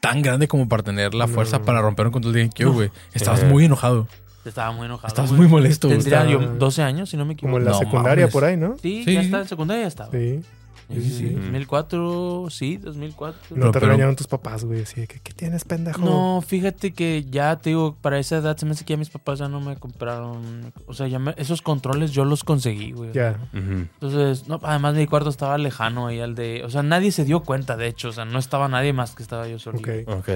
tan 0.00 0.22
grande 0.22 0.48
como 0.48 0.68
para 0.68 0.82
tener 0.82 1.14
la 1.14 1.26
No. 1.26 1.32
fuerza 1.34 1.62
para 1.62 1.80
romper 1.82 2.06
un 2.06 2.12
control 2.12 2.32
de 2.34 2.40
GameCube, 2.40 2.72
güey. 2.74 2.90
Estabas 3.12 3.42
Eh. 3.42 3.46
muy 3.46 3.64
enojado. 3.66 4.08
estaba 4.44 4.72
muy 4.72 4.84
enojado. 4.84 5.08
Estabas 5.08 5.30
güey. 5.30 5.40
muy 5.42 5.48
molesto, 5.50 5.88
güey. 5.88 5.98
Tendría 6.00 6.26
yo 6.26 6.38
Estaba- 6.38 6.58
12 6.58 6.82
años, 6.82 7.08
si 7.08 7.16
no 7.16 7.24
me 7.24 7.32
equivoco. 7.32 7.52
Como 7.54 7.58
en 7.60 7.64
la 7.64 7.70
No 7.70 7.78
secundaria 7.78 8.24
mames. 8.24 8.32
por 8.34 8.44
ahí, 8.44 8.56
¿no? 8.58 8.76
Sí, 8.76 9.02
Sí, 9.02 9.14
ya 9.14 9.22
está 9.22 9.38
en 9.40 9.48
secundaria, 9.48 9.82
ya 9.84 9.88
estaba. 9.88 10.10
Sí. 10.10 10.42
Sí, 10.92 11.00
sí, 11.02 11.10
sí. 11.10 11.28
Sí. 11.28 11.34
2004, 11.34 12.46
sí, 12.50 12.76
2004. 12.76 13.56
No 13.56 13.66
te 13.66 13.72
pero- 13.72 13.86
regañaron 13.86 14.16
tus 14.16 14.26
papás, 14.26 14.64
güey. 14.64 14.82
Así 14.82 15.00
de 15.00 15.06
que, 15.06 15.18
¿qué 15.20 15.32
tienes, 15.32 15.64
pendejo? 15.64 16.00
No, 16.00 16.42
fíjate 16.46 16.92
que 16.92 17.24
ya 17.30 17.56
te 17.56 17.70
digo, 17.70 17.96
para 18.00 18.18
esa 18.18 18.36
edad 18.36 18.56
se 18.56 18.66
me 18.66 18.72
hace 18.72 18.84
que 18.84 18.92
ya 18.94 18.96
mis 18.98 19.10
papás 19.10 19.38
ya 19.38 19.48
no 19.48 19.60
me 19.60 19.76
compraron. 19.76 20.72
O 20.86 20.94
sea, 20.94 21.06
ya 21.08 21.18
me- 21.18 21.34
esos 21.36 21.62
controles 21.62 22.12
yo 22.12 22.24
los 22.24 22.44
conseguí, 22.44 22.92
güey. 22.92 23.12
Ya. 23.12 23.38
Entonces, 23.52 24.48
no, 24.48 24.60
además 24.62 24.94
mi 24.94 25.06
cuarto 25.06 25.30
estaba 25.30 25.58
lejano 25.58 26.06
ahí 26.06 26.20
al 26.20 26.34
de. 26.34 26.62
O 26.64 26.70
sea, 26.70 26.82
nadie 26.82 27.12
se 27.12 27.24
dio 27.24 27.40
cuenta, 27.40 27.76
de 27.76 27.86
hecho. 27.88 28.08
O 28.08 28.12
sea, 28.12 28.24
no 28.24 28.38
estaba 28.38 28.68
nadie 28.68 28.92
más 28.92 29.14
que 29.14 29.22
estaba 29.22 29.48
yo 29.48 29.58
solo. 29.58 29.78
Ok. 29.78 29.88
Ok. 30.08 30.28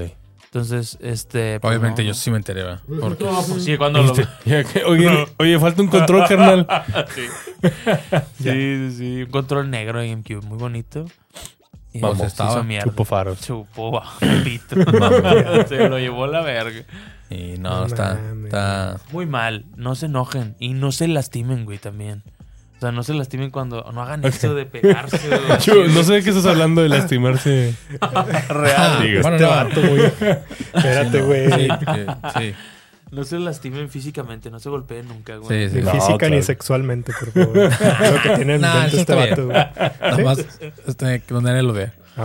Entonces, 0.49 0.97
este. 1.03 1.61
pues, 1.61 1.71
Obviamente 1.71 2.03
no, 2.03 2.09
yo 2.09 2.15
sí 2.15 2.31
me 2.31 2.39
enteré, 2.39 2.63
¿verdad? 2.63 2.81
Porque 3.01 3.23
No, 3.23 3.43
pues 3.47 3.65
sí, 3.65 3.77
cuando 3.77 4.03
lo. 4.03 4.15
Oye, 5.37 5.59
falta 5.59 5.83
un 5.83 5.89
control, 5.89 6.27
carnal. 6.27 6.67
sí. 7.15 7.27
sí, 8.43 8.51
sí, 8.51 8.93
sí. 8.97 9.23
Un 9.25 9.31
control 9.31 9.69
negro 9.69 10.01
de 10.01 10.09
GameCube, 10.09 10.41
muy 10.47 10.57
bonito. 10.57 11.05
Y 11.93 12.01
Vamos, 12.01 12.21
estaba. 12.21 12.67
Chupo 12.83 13.05
faros. 13.05 13.43
Chupó 13.43 14.03
pito. 14.43 14.77
se 15.69 15.89
lo 15.89 15.99
llevó 15.99 16.27
la 16.27 16.41
verga. 16.41 16.83
Y 17.29 17.59
no, 17.59 17.85
está, 17.85 18.19
está... 18.45 18.99
Muy 19.13 19.27
mal. 19.27 19.67
No 19.77 19.95
se 19.95 20.07
enojen. 20.07 20.57
Y 20.59 20.73
no 20.73 20.93
se 20.93 21.09
lastimen, 21.09 21.67
güey, 21.67 21.77
también. 21.77 22.23
O 22.79 22.81
sea, 22.81 22.93
no 22.93 23.03
se 23.03 23.13
lastimen 23.13 23.51
cuando. 23.51 23.85
No 23.93 24.03
hagan 24.03 24.25
eso 24.25 24.55
de 24.55 24.65
pegarse. 24.65 25.19
no 25.95 26.03
sé 26.05 26.13
de 26.15 26.23
qué 26.23 26.31
estás 26.31 26.47
hablando 26.47 26.81
de 26.81 26.89
lastimarse. 26.89 27.75
Real. 28.49 29.03
Digo, 29.03 29.23
Bueno, 29.23 29.37
Este 29.37 29.43
no. 29.43 29.51
vato, 29.51 29.81
güey. 29.81 30.05
Espérate, 30.75 31.19
Sí, 31.19 31.25
güey. 31.25 31.49
no, 31.49 31.57
sí, 31.59 31.69
porque- 31.69 32.07
sí, 32.39 32.55
No 33.11 33.25
se 33.25 33.39
lastimen 33.41 33.89
físicamente. 33.89 34.51
No 34.51 34.61
se 34.61 34.69
golpeen 34.69 35.09
nunca, 35.09 35.37
güey. 35.39 35.69
sí, 35.69 35.75
Ni 35.75 35.81
sí. 35.81 35.87
No, 35.87 35.91
física 35.93 36.19
claro. 36.19 36.35
ni 36.37 36.43
sexualmente, 36.43 37.13
por 37.19 37.33
favor. 37.33 37.59
Es 37.59 38.13
lo 38.13 38.23
que 38.23 38.31
tiene 38.37 38.55
en 38.55 38.61
Nah, 38.61 38.75
mente 38.75 38.89
eso 38.89 38.97
este 38.99 39.13
está 39.13 39.15
vato, 39.17 39.47
güey. 39.47 39.57
Nada 40.01 40.25
más 40.25 40.39
este, 40.87 41.21
que 41.27 41.35
lo 41.35 41.73
vea. 41.73 41.93
Ah. 42.19 42.25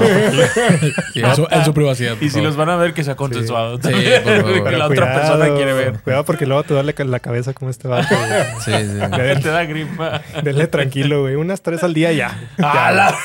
Sí, 1.13 1.19
en, 1.21 1.35
su, 1.35 1.47
en 1.49 1.65
su 1.65 1.73
privacidad. 1.73 2.15
Y 2.19 2.29
si 2.29 2.41
los 2.41 2.55
van 2.55 2.69
a 2.69 2.75
ver, 2.75 2.93
que 2.93 3.03
sea 3.03 3.15
consensuado. 3.15 3.77
Sí, 3.77 3.91
por 4.23 4.41
favor. 4.41 4.63
que 4.63 4.77
la 4.77 4.87
otra 4.87 5.13
persona 5.13 5.53
quiere 5.55 5.73
ver. 5.73 5.99
Cuidado 5.99 6.25
porque 6.25 6.45
luego 6.45 6.63
te 6.63 6.73
duele 6.73 6.95
la 7.05 7.19
cabeza 7.19 7.53
como 7.53 7.69
este 7.69 7.87
vato. 7.87 8.15
Sí, 8.63 8.71
sí. 8.71 9.41
Te 9.41 9.49
da 9.49 9.65
gripa. 9.65 10.21
Denle 10.43 10.67
tranquilo, 10.67 11.21
güey. 11.21 11.35
Unas 11.35 11.61
tres 11.61 11.83
al 11.83 11.93
día 11.93 12.11
ya. 12.11 12.49
¡A 12.57 13.15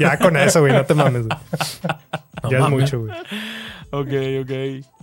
Ya, 0.00 0.18
con 0.18 0.36
eso, 0.36 0.60
güey. 0.60 0.72
No 0.72 0.84
te 0.84 0.94
mames, 0.94 1.26
güey. 1.28 1.38
No 2.42 2.50
ya 2.50 2.58
es 2.58 2.68
mucho, 2.68 3.00
güey. 3.00 3.12
Ok, 3.90 4.42
ok. 4.42 4.95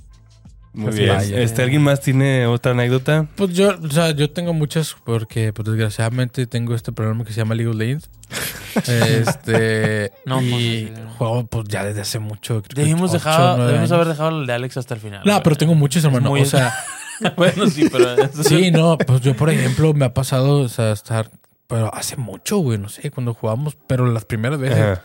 Muy 0.74 0.92
bien. 0.94 1.12
es. 1.12 1.30
Este, 1.32 1.62
¿Alguien 1.64 1.84
más 1.84 2.02
tiene 2.02 2.48
otra 2.48 2.72
anécdota? 2.72 3.28
Pues 3.36 3.54
yo, 3.54 3.72
o 3.82 3.90
sea, 3.92 4.12
yo 4.12 4.32
tengo 4.32 4.54
muchas 4.54 4.96
porque, 5.04 5.54
pues 5.54 5.66
desgraciadamente 5.68 6.48
tengo 6.48 6.74
este 6.76 6.92
programa 6.92 7.24
que 7.24 7.32
se 7.32 7.38
llama 7.38 7.56
League 7.56 7.70
of 7.70 7.76
Legends. 7.78 8.10
Este. 8.88 10.12
No, 10.26 10.38
pues, 10.40 10.48
y 10.52 10.88
sí. 10.88 10.94
juego, 11.18 11.46
pues 11.46 11.68
ya 11.68 11.84
desde 11.86 12.02
hace 12.02 12.18
mucho. 12.20 12.64
Debimos, 12.74 13.12
ocho, 13.12 13.14
dejado, 13.14 13.68
debimos 13.68 13.92
haber 13.92 14.08
dejado 14.08 14.42
el 14.42 14.48
de 14.48 14.54
Alex 14.54 14.78
hasta 14.78 14.96
el 14.96 15.00
final. 15.00 15.22
No, 15.26 15.42
pero 15.44 15.56
tengo 15.56 15.76
muchos, 15.76 16.04
hermano. 16.04 16.30
muy- 16.32 16.42
O 16.42 16.46
sea, 16.46 16.74
bueno, 17.38 17.68
sí, 17.68 17.88
pero. 17.92 18.16
sí, 18.44 18.72
no, 18.72 18.98
pues 18.98 19.22
yo, 19.22 19.36
por 19.36 19.50
ejemplo, 19.52 19.94
me 19.94 20.06
ha 20.06 20.14
pasado, 20.14 20.62
o 20.62 20.70
sea, 20.70 20.92
estar. 20.92 21.30
Pero 21.68 21.94
hace 21.94 22.18
mucho, 22.18 22.58
güey, 22.58 22.78
no 22.80 22.90
sé, 22.90 23.12
cuando 23.12 23.34
jugamos, 23.36 23.78
pero 23.88 24.08
las 24.12 24.26
primeras 24.26 24.60
veces, 24.60 24.80
Ajá. 24.80 25.02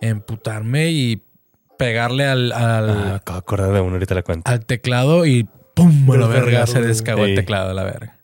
emputarme 0.00 0.90
y 0.90 1.22
pegarle 1.80 2.26
al, 2.26 2.52
al, 2.52 2.90
Ah, 2.90 3.14
acabo 3.16 3.36
de 3.36 3.40
acordar 3.40 3.72
de 3.72 3.80
uno, 3.80 3.94
ahorita 3.94 4.14
la 4.14 4.22
cuento. 4.22 4.50
al 4.50 4.64
teclado 4.66 5.24
y 5.26 5.48
¡pum! 5.74 6.10
A 6.12 6.16
la 6.16 6.26
verga, 6.26 6.66
se 6.66 6.80
descagó 6.82 7.24
Sí. 7.24 7.30
el 7.30 7.36
teclado 7.36 7.70
a 7.70 7.74
la 7.74 7.84
verga. 7.84 8.16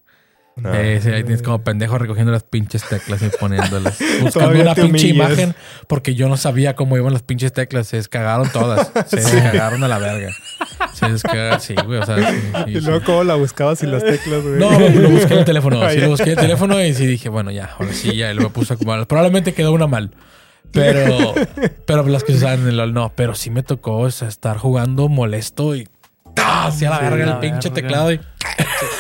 No. 0.57 0.73
Eh, 0.75 1.01
sí, 1.03 1.11
ahí 1.11 1.23
tienes 1.23 1.43
como 1.43 1.63
pendejo 1.63 1.99
recogiendo 1.99 2.33
las 2.33 2.43
pinches 2.43 2.83
teclas 2.89 3.21
y 3.21 3.29
poniéndolas. 3.39 3.99
Buscando 4.23 4.59
una 4.59 4.75
pinche 4.75 4.91
humillas. 4.91 5.05
imagen 5.15 5.55
porque 5.87 6.15
yo 6.15 6.31
no 6.31 6.39
sabía 6.39 6.75
cómo 6.75 6.97
iban 6.97 7.13
las 7.13 7.23
pinches 7.23 7.53
teclas. 7.53 7.89
Se 7.89 7.97
descagaron 7.99 8.49
todas. 8.51 8.91
Se 9.07 9.17
descagaron 9.17 9.85
a 9.85 9.89
la 9.89 9.99
verga. 9.99 10.31
Se 10.95 11.11
descagaron, 11.11 11.61
sí, 11.61 11.75
güey. 11.85 11.99
O 12.01 12.07
sea, 12.07 12.17
sí, 12.17 12.39
sí, 12.41 12.59
Y 12.69 12.75
sí. 12.81 12.81
luego, 12.87 13.05
¿cómo 13.05 13.25
la 13.25 13.35
buscabas 13.35 13.81
sin 13.81 13.91
las 13.93 14.03
teclas, 14.03 14.43
güey? 14.43 14.59
No, 14.59 14.71
lo, 14.71 15.11
busqué 15.11 15.35
en 15.35 15.41
el 15.41 15.45
teléfono. 15.45 15.91
Sí, 15.91 15.99
lo 15.99 16.09
busqué 16.09 16.25
en 16.33 16.39
el 16.39 16.45
teléfono 16.45 16.83
y 16.83 16.95
sí 16.95 17.07
dije, 17.07 17.29
bueno, 17.29 17.51
ya, 17.51 17.75
ahora 17.79 17.93
sí, 17.93 18.17
ya, 18.17 18.33
lo 18.33 18.49
puse 18.49 18.73
a 18.73 18.77
acomodar. 18.77 19.07
Probablemente 19.07 19.53
quedó 19.53 19.73
una 19.73 19.87
mal. 19.87 20.11
Pero, 20.73 21.35
pero 21.87 22.07
las 22.07 22.23
que 22.25 22.33
se 22.33 22.39
usaban 22.39 22.61
en 22.63 22.69
el 22.69 22.77
LOL, 22.77 22.93
no. 22.95 23.13
Pero 23.15 23.35
sí 23.35 23.51
me 23.51 23.63
tocó 23.63 23.99
o 23.99 24.11
sea, 24.11 24.29
estar 24.29 24.59
jugando 24.59 25.09
molesto 25.09 25.75
y 25.75 25.89
¡tá! 26.35 26.67
hacia 26.67 26.91
la 26.91 26.99
Sí, 26.99 27.05
verga 27.05 27.27
la 27.27 27.33
el 27.33 27.39
pinche 27.39 27.69
verga. 27.71 27.75
teclado 27.75 28.13
y 28.13 28.21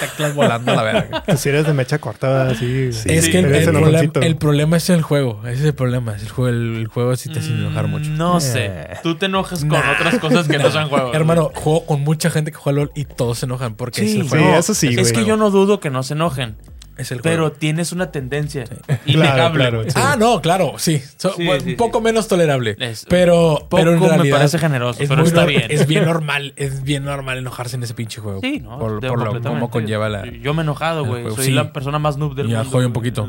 teclas 0.00 0.34
volando 0.34 0.72
a 0.72 0.76
la 0.76 0.82
verga. 0.82 1.22
Tú 1.26 1.36
si 1.36 1.48
eres 1.50 1.66
de 1.66 1.72
mecha 1.74 1.98
corta, 1.98 2.48
así. 2.48 2.88
es 3.04 3.28
que 3.28 3.38
el, 3.40 3.46
el 3.54 4.10
el 4.22 4.36
problema 4.36 4.76
es 4.78 4.88
el 4.90 5.02
juego. 5.02 5.42
Ese 5.44 5.60
es 5.60 5.64
el 5.66 5.74
problema. 5.74 6.16
Es 6.16 6.22
el 6.22 6.30
juego, 6.30 6.48
el, 6.48 6.76
el 6.76 6.86
juego 6.86 7.14
sí 7.16 7.28
te 7.30 7.40
hace 7.40 7.50
enojar 7.50 7.86
mucho. 7.88 8.10
Mm, 8.10 8.16
No 8.16 8.38
Eh. 8.38 8.40
sé. 8.40 8.86
Tú 9.02 9.16
te 9.16 9.26
enojas 9.26 9.60
con 9.60 9.68
Nah. 9.70 9.92
otras 9.98 10.18
cosas 10.18 10.48
que 10.48 10.58
no 10.58 10.70
son 10.70 10.88
juegos. 10.88 11.14
Hermano, 11.14 11.50
juego 11.54 11.84
con 11.86 12.00
mucha 12.02 12.30
gente 12.30 12.52
que 12.52 12.56
juega 12.58 12.80
LOL 12.80 12.92
y 12.94 13.04
todos 13.04 13.38
se 13.40 13.46
enojan 13.46 13.74
porque 13.74 14.02
es 14.04 14.10
Sí, 14.12 14.16
el 14.20 14.22
Sí, 14.24 14.28
juego. 14.30 14.54
eso 14.56 14.72
sí, 14.74 14.88
es 14.88 15.12
güey. 15.12 15.12
que 15.12 15.24
yo 15.28 15.36
no 15.36 15.50
dudo 15.50 15.78
que 15.80 15.90
no 15.90 16.02
se 16.02 16.14
enojen. 16.14 16.56
Es 16.96 17.12
el 17.12 17.20
Pero 17.20 17.44
juego. 17.44 17.56
tienes 17.56 17.92
una 17.92 18.10
tendencia 18.10 18.64
innegable, 19.06 19.60
claro, 19.64 19.82
sí. 19.84 19.90
Ah, 19.94 20.16
no, 20.18 20.40
claro, 20.40 20.74
sí. 20.78 21.02
So- 21.18 21.34
Sí, 21.36 21.44
bueno, 21.44 21.62
sí, 21.62 21.70
un 21.72 21.76
poco 21.76 21.98
sí. 21.98 22.04
menos 22.04 22.26
tolerable. 22.26 22.74
Es- 22.80 23.04
pero, 23.08 23.58
Poco 23.68 23.76
pero 23.76 23.92
en 23.92 24.00
me 24.00 24.08
realidad 24.08 24.36
parece 24.38 24.58
generoso, 24.58 25.02
es 25.02 25.08
pero 25.08 25.22
está 25.22 25.44
nor- 25.44 25.48
bien. 25.48 25.64
Es 25.68 25.86
bien 25.86 26.04
normal, 26.06 26.54
es 26.56 26.82
bien 26.84 27.04
normal 27.04 27.36
enojarse 27.38 27.76
en 27.76 27.82
ese 27.82 27.92
pinche 27.94 28.20
juego. 28.22 28.40
Sí, 28.40 28.60
¿no? 28.60 28.78
Por, 28.78 29.02
lo 29.04 29.42
cómo 29.42 29.70
conlleva 29.70 30.08
la. 30.08 30.24
Yo 30.26 30.54
me 30.54 30.62
he 30.62 30.64
enojado, 30.64 31.04
güey. 31.04 31.24
Soy 31.34 31.44
Sí. 31.46 31.50
la 31.52 31.72
persona 31.72 31.98
más 31.98 32.16
noob 32.16 32.34
del 32.34 32.48
Ya 32.48 32.58
mundo. 32.58 32.70
juego 32.70 32.86
un 32.86 32.92
poquito. 32.94 33.28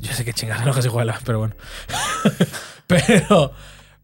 Yo 0.00 0.12
sé 0.12 0.24
que 0.24 0.32
chingada 0.32 0.62
enoja 0.62 0.82
se 0.82 0.88
juega, 0.90 1.18
pero 1.24 1.38
bueno. 1.38 1.54
pero, 2.86 3.52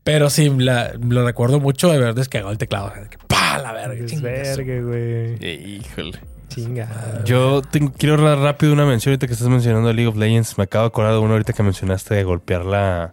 pero 0.03 0.31
sí, 0.31 0.51
la- 0.59 0.93
lo 1.01 1.25
recuerdo 1.25 1.61
mucho 1.61 1.89
de 1.91 1.97
haber 1.97 2.15
descargado 2.15 2.53
el 2.53 2.59
teclado. 2.59 2.93
Que, 3.11 3.19
¡Pah! 3.27 3.59
La 3.59 3.73
verga. 3.73 3.95
Desvergue, 4.05 4.83
güey. 4.83 5.77
Híjole. 5.77 6.19
Chinga. 6.49 7.23
Yo 7.25 7.63
tengo- 7.63 7.93
quiero 7.97 8.15
hablar 8.15 8.39
rápido 8.39 8.71
de 8.71 8.75
una 8.75 8.87
mención 8.87 9.13
ahorita 9.13 9.27
que 9.27 9.33
estás 9.35 9.49
mencionando 9.49 9.93
League 9.93 10.09
of 10.09 10.17
Legends. 10.17 10.57
Me 10.59 10.65
acabo 10.65 10.85
de 10.85 10.89
acordar 10.89 11.13
de 11.13 11.19
uno 11.19 11.33
ahorita 11.33 11.53
que 11.53 11.63
mencionaste 11.63 12.15
de 12.15 12.25
golpear 12.25 12.65
la, 12.65 13.13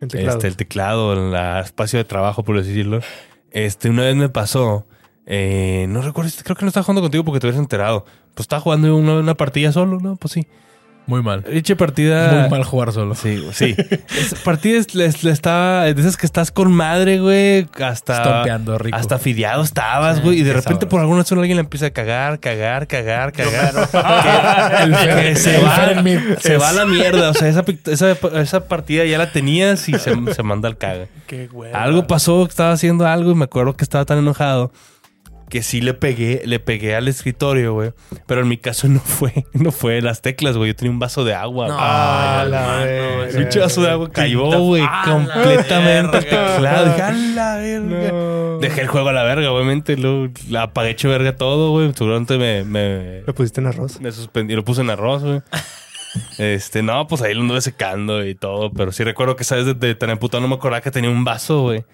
El 0.00 0.08
teclado. 0.08 0.36
este, 0.38 0.48
el 0.48 0.56
teclado, 0.56 1.12
el 1.12 1.34
espacio 1.64 1.98
de 1.98 2.04
trabajo, 2.04 2.42
por 2.44 2.56
decirlo. 2.56 3.00
Este, 3.50 3.90
una 3.90 4.02
vez 4.04 4.16
me 4.16 4.28
pasó. 4.28 4.86
eh, 5.30 5.84
no 5.90 6.00
recuerdo, 6.00 6.30
creo 6.42 6.56
que 6.56 6.64
no 6.64 6.68
estaba 6.68 6.84
jugando 6.84 7.02
contigo 7.02 7.22
porque 7.22 7.38
te 7.40 7.46
habías 7.48 7.60
enterado. 7.60 8.06
Pues 8.34 8.44
estaba 8.44 8.60
jugando 8.60 8.96
una, 8.96 9.16
una 9.16 9.34
partida 9.34 9.72
solo, 9.72 9.98
¿no? 10.00 10.16
Pues 10.16 10.32
sí. 10.32 10.46
Muy 11.08 11.22
mal. 11.22 11.42
Eche 11.50 11.74
partida. 11.74 12.30
Muy 12.42 12.50
mal 12.50 12.64
jugar 12.64 12.92
solo. 12.92 13.14
Sí, 13.14 13.42
sí. 13.52 13.74
Esa 14.20 14.36
partida 14.44 14.78
es, 14.78 14.94
es- 14.94 15.24
le 15.24 15.30
estaba. 15.32 15.84
De 15.84 15.98
esas 16.00 16.16
que 16.18 16.26
estás 16.26 16.50
con 16.52 16.70
madre, 16.70 17.18
güey. 17.18 17.66
Hasta. 17.82 18.18
Estompeando 18.18 18.76
rico. 18.78 18.96
Hasta 18.96 19.18
fideado 19.18 19.62
estabas, 19.62 20.22
güey. 20.22 20.38
Y 20.38 20.42
de 20.42 20.52
repente 20.52 20.64
sabroso. 20.82 20.88
por 20.90 21.00
alguna 21.00 21.22
razón 21.22 21.38
alguien 21.38 21.56
le 21.56 21.62
empieza 21.62 21.86
a 21.86 21.90
cagar, 21.90 22.38
cagar, 22.40 22.86
cagar, 22.86 23.32
cagar. 23.32 23.74
El 24.82 24.90
Que 24.92 25.32
Fer- 25.32 25.34
se 25.36 25.58
va, 25.62 26.38
se 26.40 26.56
va 26.58 26.68
a 26.68 26.72
la 26.74 26.84
mierda. 26.84 27.30
O 27.30 27.34
sea, 27.34 27.48
esa, 27.48 27.64
pic- 27.64 27.88
esa, 27.88 28.10
esa 28.40 28.68
partida 28.68 29.04
ya 29.06 29.16
la 29.18 29.32
tenías 29.32 29.88
y 29.88 29.94
se, 29.98 30.12
se 30.34 30.42
manda 30.42 30.68
al 30.68 30.76
caga. 30.76 31.06
Qué 31.26 31.46
güey. 31.48 31.72
Algo 31.72 32.06
pasó, 32.06 32.44
que 32.44 32.50
estaba 32.50 32.72
haciendo 32.72 33.06
algo 33.06 33.30
y 33.30 33.34
me 33.34 33.44
acuerdo 33.44 33.74
que 33.76 33.84
estaba 33.84 34.04
tan 34.04 34.18
enojado 34.18 34.72
que 35.48 35.62
sí 35.62 35.80
le 35.80 35.94
pegué, 35.94 36.42
le 36.44 36.60
pegué 36.60 36.94
al 36.94 37.08
escritorio, 37.08 37.72
güey. 37.74 37.92
Pero 38.26 38.42
en 38.42 38.48
mi 38.48 38.58
caso 38.58 38.88
no 38.88 39.00
fue, 39.00 39.46
no 39.52 39.72
fue 39.72 40.00
las 40.02 40.22
teclas, 40.22 40.56
güey. 40.56 40.70
Yo 40.70 40.76
tenía 40.76 40.90
un 40.92 40.98
vaso 40.98 41.24
de 41.24 41.34
agua. 41.34 41.68
No. 41.68 41.76
Ah, 41.78 42.44
la. 42.48 42.84
El 43.28 43.34
pinche 43.36 43.60
vaso 43.60 43.82
de 43.82 43.90
agua 43.90 44.10
cayó, 44.10 44.46
güey, 44.60 44.82
¡Ah, 44.86 45.04
la 45.06 45.12
completamente 45.12 46.18
teclado. 46.20 46.86
Dije, 46.86 47.02
"A 47.02 47.12
la 47.12 47.56
verga". 47.56 48.10
No. 48.12 48.58
Dejé 48.58 48.80
el 48.82 48.88
juego 48.88 49.08
a 49.08 49.12
la 49.12 49.22
verga, 49.22 49.50
obviamente. 49.52 49.96
Luego 49.96 50.32
la 50.50 50.62
apagué 50.64 50.90
hecho 50.90 51.08
verga 51.08 51.36
todo, 51.36 51.70
güey. 51.70 51.92
Seguramente 51.96 52.38
me, 52.38 52.64
me, 52.64 53.22
Lo 53.26 53.34
pusiste 53.34 53.60
en 53.60 53.68
arroz. 53.68 54.00
me 54.00 54.12
suspendí, 54.12 54.54
lo 54.54 54.64
puse 54.64 54.80
en 54.82 54.90
arroz, 54.90 55.22
güey. 55.24 55.40
Este, 56.38 56.82
no, 56.82 57.06
pues 57.06 57.20
ahí 57.20 57.34
lo 57.34 57.42
anduve 57.42 57.60
secando 57.60 58.24
y 58.26 58.34
todo. 58.34 58.72
Pero 58.72 58.92
sí 58.92 59.04
recuerdo 59.04 59.36
que, 59.36 59.44
¿sabes? 59.44 59.66
De, 59.66 59.74
de 59.74 59.94
tan 59.94 60.08
emputado 60.10 60.40
no 60.40 60.48
me 60.48 60.54
acordaba 60.54 60.80
que 60.80 60.90
tenía 60.90 61.10
un 61.10 61.22
vaso, 61.22 61.60
güey. 61.62 61.84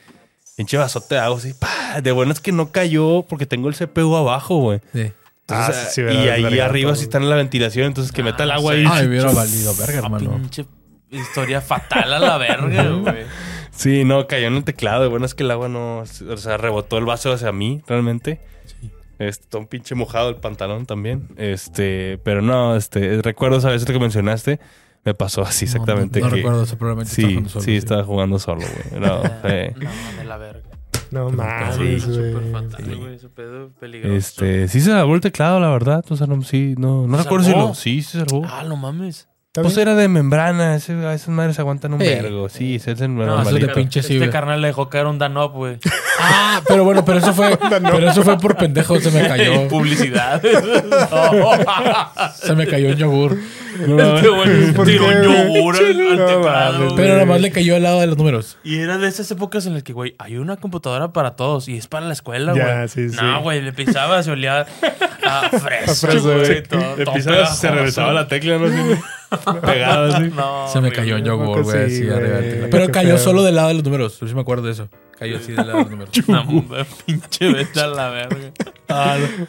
Pinche 0.57 0.77
vasote 0.77 1.15
de 1.17 1.21
agua, 1.21 1.39
así. 1.39 1.53
¡pa! 1.55 2.01
De 2.01 2.13
bueno 2.13 2.33
es 2.33 2.41
que 2.41 2.53
no 2.53 2.71
cayó 2.71 3.23
porque 3.29 3.47
tengo 3.47 3.69
el 3.69 3.75
CPU 3.75 4.15
abajo, 4.17 4.59
güey. 4.59 4.81
Sí. 4.93 5.13
Ah, 5.49 5.67
Entonces, 5.67 5.77
sí, 5.89 5.95
sí, 5.95 6.01
y 6.01 6.05
¿verdad? 6.05 6.33
ahí 6.35 6.59
arriba 6.61 6.91
todo. 6.91 6.97
sí 6.97 7.03
está 7.05 7.19
en 7.19 7.29
la 7.29 7.37
ventilación, 7.37 7.87
entonces 7.87 8.13
que 8.13 8.23
meta 8.23 8.45
el 8.45 8.51
agua 8.51 8.73
ahí. 8.73 8.85
Ay, 8.89 9.07
hubiera 9.09 9.31
valido 9.31 9.75
verga, 9.77 9.95
Ah, 9.95 10.05
hermano. 10.05 10.37
pinche 10.37 10.65
historia 11.11 11.61
fatal 11.61 12.13
a 12.13 12.19
la 12.19 12.39
verga, 12.39 12.83
güey. 13.03 13.25
Sí, 13.71 14.05
no, 14.05 14.27
cayó 14.27 14.47
en 14.47 14.55
el 14.55 14.65
teclado. 14.65 15.03
De 15.03 15.09
bueno 15.09 15.27
es 15.27 15.35
que 15.35 15.43
el 15.43 15.51
agua 15.51 15.69
no. 15.69 15.99
O 15.99 16.37
sea, 16.37 16.57
rebotó 16.57 16.97
el 16.99 17.05
vaso 17.05 17.33
hacia 17.33 17.53
mí, 17.53 17.83
realmente. 17.87 18.41
Este, 19.19 19.47
todo 19.49 19.61
un 19.61 19.67
pinche 19.69 19.95
mojado 19.95 20.29
el 20.29 20.37
pantalón 20.37 20.87
tamí 20.87 21.17
Este, 21.37 22.19
pero 22.25 22.43
no, 22.43 22.75
este, 22.75 23.23
recuerdo 23.23 23.59
esa 23.59 23.71
vez 23.71 23.85
que 23.85 23.99
mencionaste. 23.99 24.59
Me 25.05 25.15
pasó 25.15 25.43
así 25.43 25.67
exactamente. 25.67 26.21
No, 26.21 26.27
no 26.27 26.31
que, 26.31 26.37
recuerdo 26.37 26.63
eso, 26.63 26.79
probablemente 26.79 27.11
estaba 27.13 27.29
Sí, 27.29 27.35
jugando 27.35 27.51
solo, 27.51 27.65
sí, 27.65 27.77
estaba 27.77 28.05
jugando 28.05 28.39
solo, 28.39 28.61
güey. 28.63 29.01
No, 29.07 29.23
eh, 29.45 29.75
No, 29.77 29.91
de 30.19 30.25
la 30.25 30.37
verga. 30.39 30.63
No 31.11 31.31
Sí, 31.31 31.37
mames, 31.37 32.03
súper 32.03 32.33
güey. 32.33 32.53
fatal, 32.53 32.97
güey. 32.97 33.15
Ese 33.15 33.29
pedo 33.29 33.71
peligroso. 33.79 34.15
este, 34.17 34.69
sí 34.69 34.81
se 34.81 34.91
salvó 34.91 35.15
el 35.15 35.21
teclado, 35.21 35.61
la 35.61 35.69
verdad. 35.69 36.05
O 36.09 36.17
sea, 36.17 36.27
no, 36.27 36.43
sí, 36.43 36.75
no, 36.79 37.07
no 37.07 37.17
¿Se 37.19 37.23
recuerdo 37.23 37.47
si 37.47 37.53
lo. 37.53 37.75
Sí, 37.75 38.03
se 38.03 38.19
salvó. 38.19 38.43
Ah, 38.49 38.65
no 38.67 38.77
mames. 38.77 39.29
¿Está 39.55 39.63
Pues 39.63 39.77
era 39.77 39.95
de 39.95 40.09
membrana, 40.09 40.75
ese- 40.75 40.99
esas 41.15 41.29
madres 41.29 41.61
aguantan 41.61 41.93
un 41.93 42.01
vergo. 42.01 42.49
Sí, 42.49 42.75
ese 42.75 42.91
es 42.91 43.01
el 43.03 43.15
No, 43.15 43.41
eso 43.41 43.53
de 43.53 43.61
este, 43.61 43.73
pinche 43.73 44.03
sí, 44.03 44.15
este 44.15 44.19
güey. 44.19 44.31
carnal 44.31 44.61
le 44.61 44.67
dejó 44.67 44.89
caer 44.89 45.07
un 45.07 45.17
Danop, 45.21 45.53
güey. 45.55 45.79
Ah, 46.21 46.61
pero 46.67 46.83
bueno, 46.85 47.05
pero 47.05 47.19
eso 47.19 47.33
fue, 47.35 47.57
pero 47.71 48.09
eso 48.11 48.23
fue 48.25 48.37
por 48.39 48.57
pendejo, 48.57 48.99
se 48.99 49.11
me 49.13 49.27
cayó. 49.29 49.69
Publicidad. 49.69 50.43
no. 50.43 52.31
Se 52.35 52.55
me 52.55 52.67
cayó 52.67 52.89
un 52.91 52.97
yogur. 52.97 53.39
Este 53.75 54.29
güey 54.29 54.73
¿Por 54.73 54.87
tiró 54.87 55.09
qué, 55.09 55.15
un 55.17 55.27
güey? 55.27 55.55
yogur 55.55 55.77
al, 55.77 55.85
al 55.87 56.17
No 56.19 56.27
teclado. 56.27 56.85
güey. 56.85 56.97
Pero 56.97 57.15
nada 57.15 57.27
más 57.27 57.41
le 57.41 57.51
cayó 57.53 57.77
al 57.77 57.83
lado 57.85 58.01
de 58.01 58.07
los 58.09 58.17
números. 58.19 58.59
Y 58.65 58.79
era 58.79 58.99
de 58.99 59.07
esas 59.09 59.31
épocas 59.31 59.67
en 59.67 59.75
las 59.75 59.83
que, 59.85 59.93
güey, 59.93 60.15
hay 60.19 60.37
una 60.37 60.57
computadora 60.57 61.13
para 61.13 61.37
todos 61.37 61.69
y 61.69 61.77
es 61.77 61.87
para 61.87 62.07
la 62.07 62.13
escuela, 62.13 62.55
Ya, 62.57 62.75
güey. 62.77 62.89
sí, 62.89 63.09
sí. 63.11 63.17
No, 63.21 63.41
güey, 63.43 63.61
le 63.63 63.73
pisaba, 63.73 64.21
se 64.23 64.31
olía 64.31 64.61
a 64.61 65.49
fresa, 65.51 65.93
A 65.93 65.95
fresa, 65.95 66.09
güey. 66.19 66.39
güey. 66.39 66.63
todo- 66.65 66.97
Le 66.97 67.05
todo 67.05 67.15
pisabas, 67.15 67.57
se 67.59 67.61
pegajoso. 67.69 67.69
regresaba 67.75 68.13
la 68.13 68.27
tecla, 68.29 68.59
no 68.59 68.67
sé. 69.37 69.61
Pegado 69.67 70.15
así. 70.15 70.31
No, 70.35 70.69
Se 70.69 70.81
me 70.81 70.91
cayó 70.93 71.17
un 71.17 71.25
yogur, 71.25 71.63
güey, 71.63 71.91
sí, 71.91 72.03
así 72.03 72.09
arriba 72.11 72.19
del 72.19 72.31
güey. 72.41 72.51
teclado. 72.51 72.71
Pero 72.71 72.89
cayó 72.93 73.09
feo. 73.11 73.19
solo 73.19 73.43
del 73.43 73.55
lado 73.57 73.69
de 73.69 73.75
los 73.75 73.85
números. 73.85 74.19
Yo 74.21 74.27
sí 74.27 74.35
me 74.35 74.41
acuerdo 74.41 74.67
de 74.67 74.73
eso. 74.73 74.89
Cayó 75.19 75.37
así 75.37 75.53
del 75.53 75.67
lado 75.67 75.79
de 75.79 75.83
los 75.85 75.91
números. 75.91 76.11
No, 76.29 76.47
pinche 77.07 77.53
vete 77.53 77.81
a 77.81 77.87
la 77.87 78.09
verga. 78.11 78.53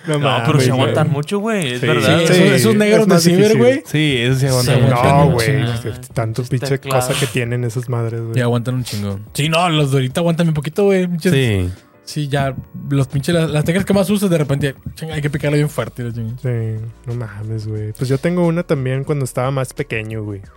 No, 0.08 0.20
No, 0.20 0.44
pero 0.46 0.60
se 0.60 0.72
aguantan 0.72 1.10
mucho, 1.12 1.40
güey. 1.40 1.74
Es 1.74 1.80
Sí. 1.82 1.88
verdad. 1.88 2.20
Sí, 2.20 2.26
Sí, 2.28 2.34
esos, 2.34 2.52
esos 2.56 2.72
es 2.74 2.78
negros 2.78 3.08
de 3.08 3.20
ciber, 3.20 3.58
güey. 3.58 3.84
Sí, 3.86 4.18
eso 4.20 4.40
sí 4.40 4.46
aguanta 4.48 4.76
Sí, 4.76 4.82
mucho. 4.82 5.04
No, 5.04 5.32
güey. 5.32 5.48
Sí. 5.82 5.90
Tanto 6.14 6.42
Este 6.44 6.58
pinche 6.58 6.80
cosa 6.80 7.14
que 7.20 7.26
tienen 7.28 7.64
esas 7.64 7.90
madres, 7.90 8.22
güey. 8.22 8.38
Y 8.38 8.42
aguantan 8.42 8.76
un 8.76 8.84
chingo. 8.84 9.20
Sí, 9.34 9.50
no, 9.50 9.68
los 9.70 9.92
de 9.92 9.98
ahorita 9.98 10.22
aguantan 10.22 10.48
un 10.50 10.54
poquito, 10.54 10.84
güey. 10.86 11.08
Sí. 11.20 11.70
Sí, 12.06 12.28
ya. 12.28 12.56
Los 12.90 13.08
pinches, 13.08 13.34
las, 13.36 13.50
las 13.50 13.66
teclas 13.66 13.84
que 13.84 13.94
más 13.94 14.10
usas, 14.10 14.30
de 14.30 14.38
repente, 14.38 14.76
chinga, 14.94 15.16
hay 15.16 15.22
que 15.22 15.30
picarle 15.30 15.58
bien 15.58 15.70
fuerte. 15.70 16.04
la. 16.04 16.14
Sí, 16.14 16.86
no 17.08 17.16
mames, 17.16 17.68
güey. 17.68 17.94
Pues 17.94 18.08
yo 18.10 18.18
tengo 18.18 18.46
una 18.46 18.64
también 18.64 19.04
cuando 19.04 19.26
estaba 19.26 19.50
más 19.52 19.74
pequeño, 19.74 20.24
güey. 20.24 20.42
Como 20.42 20.54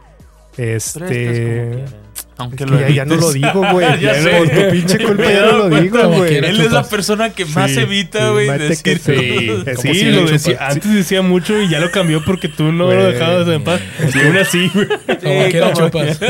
Este. 0.59 1.07
quieras. 1.07 1.95
Aunque 2.39 2.65
Es 2.65 2.71
lo 2.71 2.81
ya, 2.81 2.89
ya 2.89 3.05
no 3.05 3.17
lo 3.17 3.33
digo, 3.33 3.65
güey. 3.73 3.87
Ya 4.01 4.15
Ya 4.15 4.23
sé. 4.23 4.31
Por 4.31 4.49
tu 4.49 4.71
pinche 4.71 4.99
culpa 5.05 5.25
ya 5.25 5.43
no 5.47 5.59
lo 5.69 5.69
digo, 5.81 6.09
güey. 6.09 6.37
Él 6.37 6.45
es 6.61 6.73
la 6.73 6.85
persona 6.85 7.31
que 7.31 7.45
más 7.47 7.71
Sí, 7.71 7.81
evita, 7.81 8.27
sí, 8.27 8.33
güey, 8.33 8.47
mate 8.49 8.69
decir 8.69 8.83
que 8.83 8.99
sí. 8.99 9.77
Sí, 9.83 9.95
si 9.95 10.05
lo 10.11 10.27
decía, 10.27 10.59
antes 10.69 10.95
decía 10.95 11.21
mucho 11.23 11.61
y 11.61 11.69
ya 11.69 11.81
lo 11.81 11.91
cambió 11.91 12.25
porque 12.25 12.49
tú 12.49 12.73
no 12.73 12.87
lo 12.87 13.05
dejabas 13.05 13.47
en 13.49 13.63
paz. 13.65 13.81
Y 14.15 14.19
aún 14.21 14.37
así, 14.37 14.71
güey. 14.73 14.87
Como 14.89 15.49
quiera 15.51 15.73
chupas. 15.73 16.19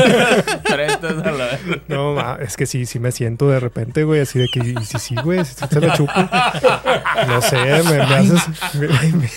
No, 1.87 2.13
ma, 2.13 2.37
es 2.41 2.55
que 2.57 2.65
sí, 2.65 2.85
sí 2.85 2.99
me 2.99 3.11
siento 3.11 3.49
de 3.49 3.59
repente, 3.59 4.03
güey, 4.03 4.21
así 4.21 4.39
de 4.39 4.47
que, 4.51 4.59
y 4.59 4.75
sí, 4.85 4.97
sí, 4.99 5.15
güey, 5.23 5.43
si 5.45 5.55
te 5.67 5.79
la 5.79 5.93
chupo. 5.95 6.11
No 7.27 7.41
sé, 7.41 7.57
me, 7.57 7.97
me 7.97 8.01
haces. 8.01 8.41
Me, 8.75 8.87
me- 8.87 9.29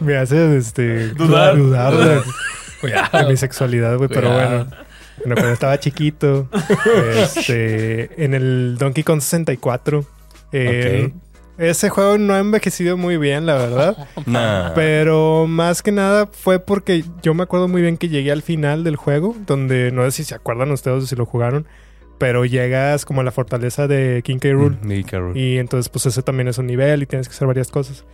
me 0.00 0.16
haces, 0.16 0.66
este. 0.66 1.08
Dudar. 1.10 1.56
Dudar 1.56 2.22
Cuidado. 2.86 3.28
mi 3.28 3.36
sexualidad, 3.36 3.96
güey, 3.96 4.08
pero 4.08 4.32
bueno. 4.32 4.66
Bueno, 5.18 5.34
cuando 5.34 5.52
estaba 5.52 5.80
chiquito, 5.80 6.48
este, 7.16 8.22
en 8.22 8.34
el 8.34 8.76
Donkey 8.78 9.02
Kong 9.02 9.20
64, 9.20 10.04
eh, 10.52 11.10
ese 11.58 11.88
juego 11.88 12.18
no 12.18 12.34
ha 12.34 12.38
envejecido 12.38 12.96
muy 12.96 13.16
bien, 13.16 13.46
la 13.46 13.54
verdad. 13.54 14.08
Nah. 14.26 14.72
Pero 14.74 15.46
más 15.46 15.82
que 15.82 15.92
nada 15.92 16.28
fue 16.30 16.58
porque 16.58 17.04
yo 17.22 17.32
me 17.32 17.44
acuerdo 17.44 17.68
muy 17.68 17.80
bien 17.80 17.96
que 17.96 18.08
llegué 18.08 18.32
al 18.32 18.42
final 18.42 18.84
del 18.84 18.96
juego, 18.96 19.36
donde 19.46 19.90
no 19.92 20.04
sé 20.04 20.10
si 20.10 20.24
se 20.24 20.34
acuerdan 20.34 20.70
ustedes 20.72 21.04
o 21.04 21.06
si 21.06 21.16
lo 21.16 21.26
jugaron, 21.26 21.66
pero 22.18 22.44
llegas 22.44 23.04
como 23.04 23.20
a 23.20 23.24
la 23.24 23.30
fortaleza 23.30 23.86
de 23.86 24.22
King 24.24 24.38
K. 24.38 24.50
Rool. 24.50 24.78
Carol. 25.08 25.36
Y 25.36 25.58
entonces 25.58 25.88
pues 25.88 26.06
ese 26.06 26.22
también 26.22 26.48
es 26.48 26.58
un 26.58 26.66
nivel 26.66 27.02
y 27.02 27.06
tienes 27.06 27.28
que 27.28 27.34
hacer 27.34 27.46
varias 27.46 27.70
cosas. 27.70 28.04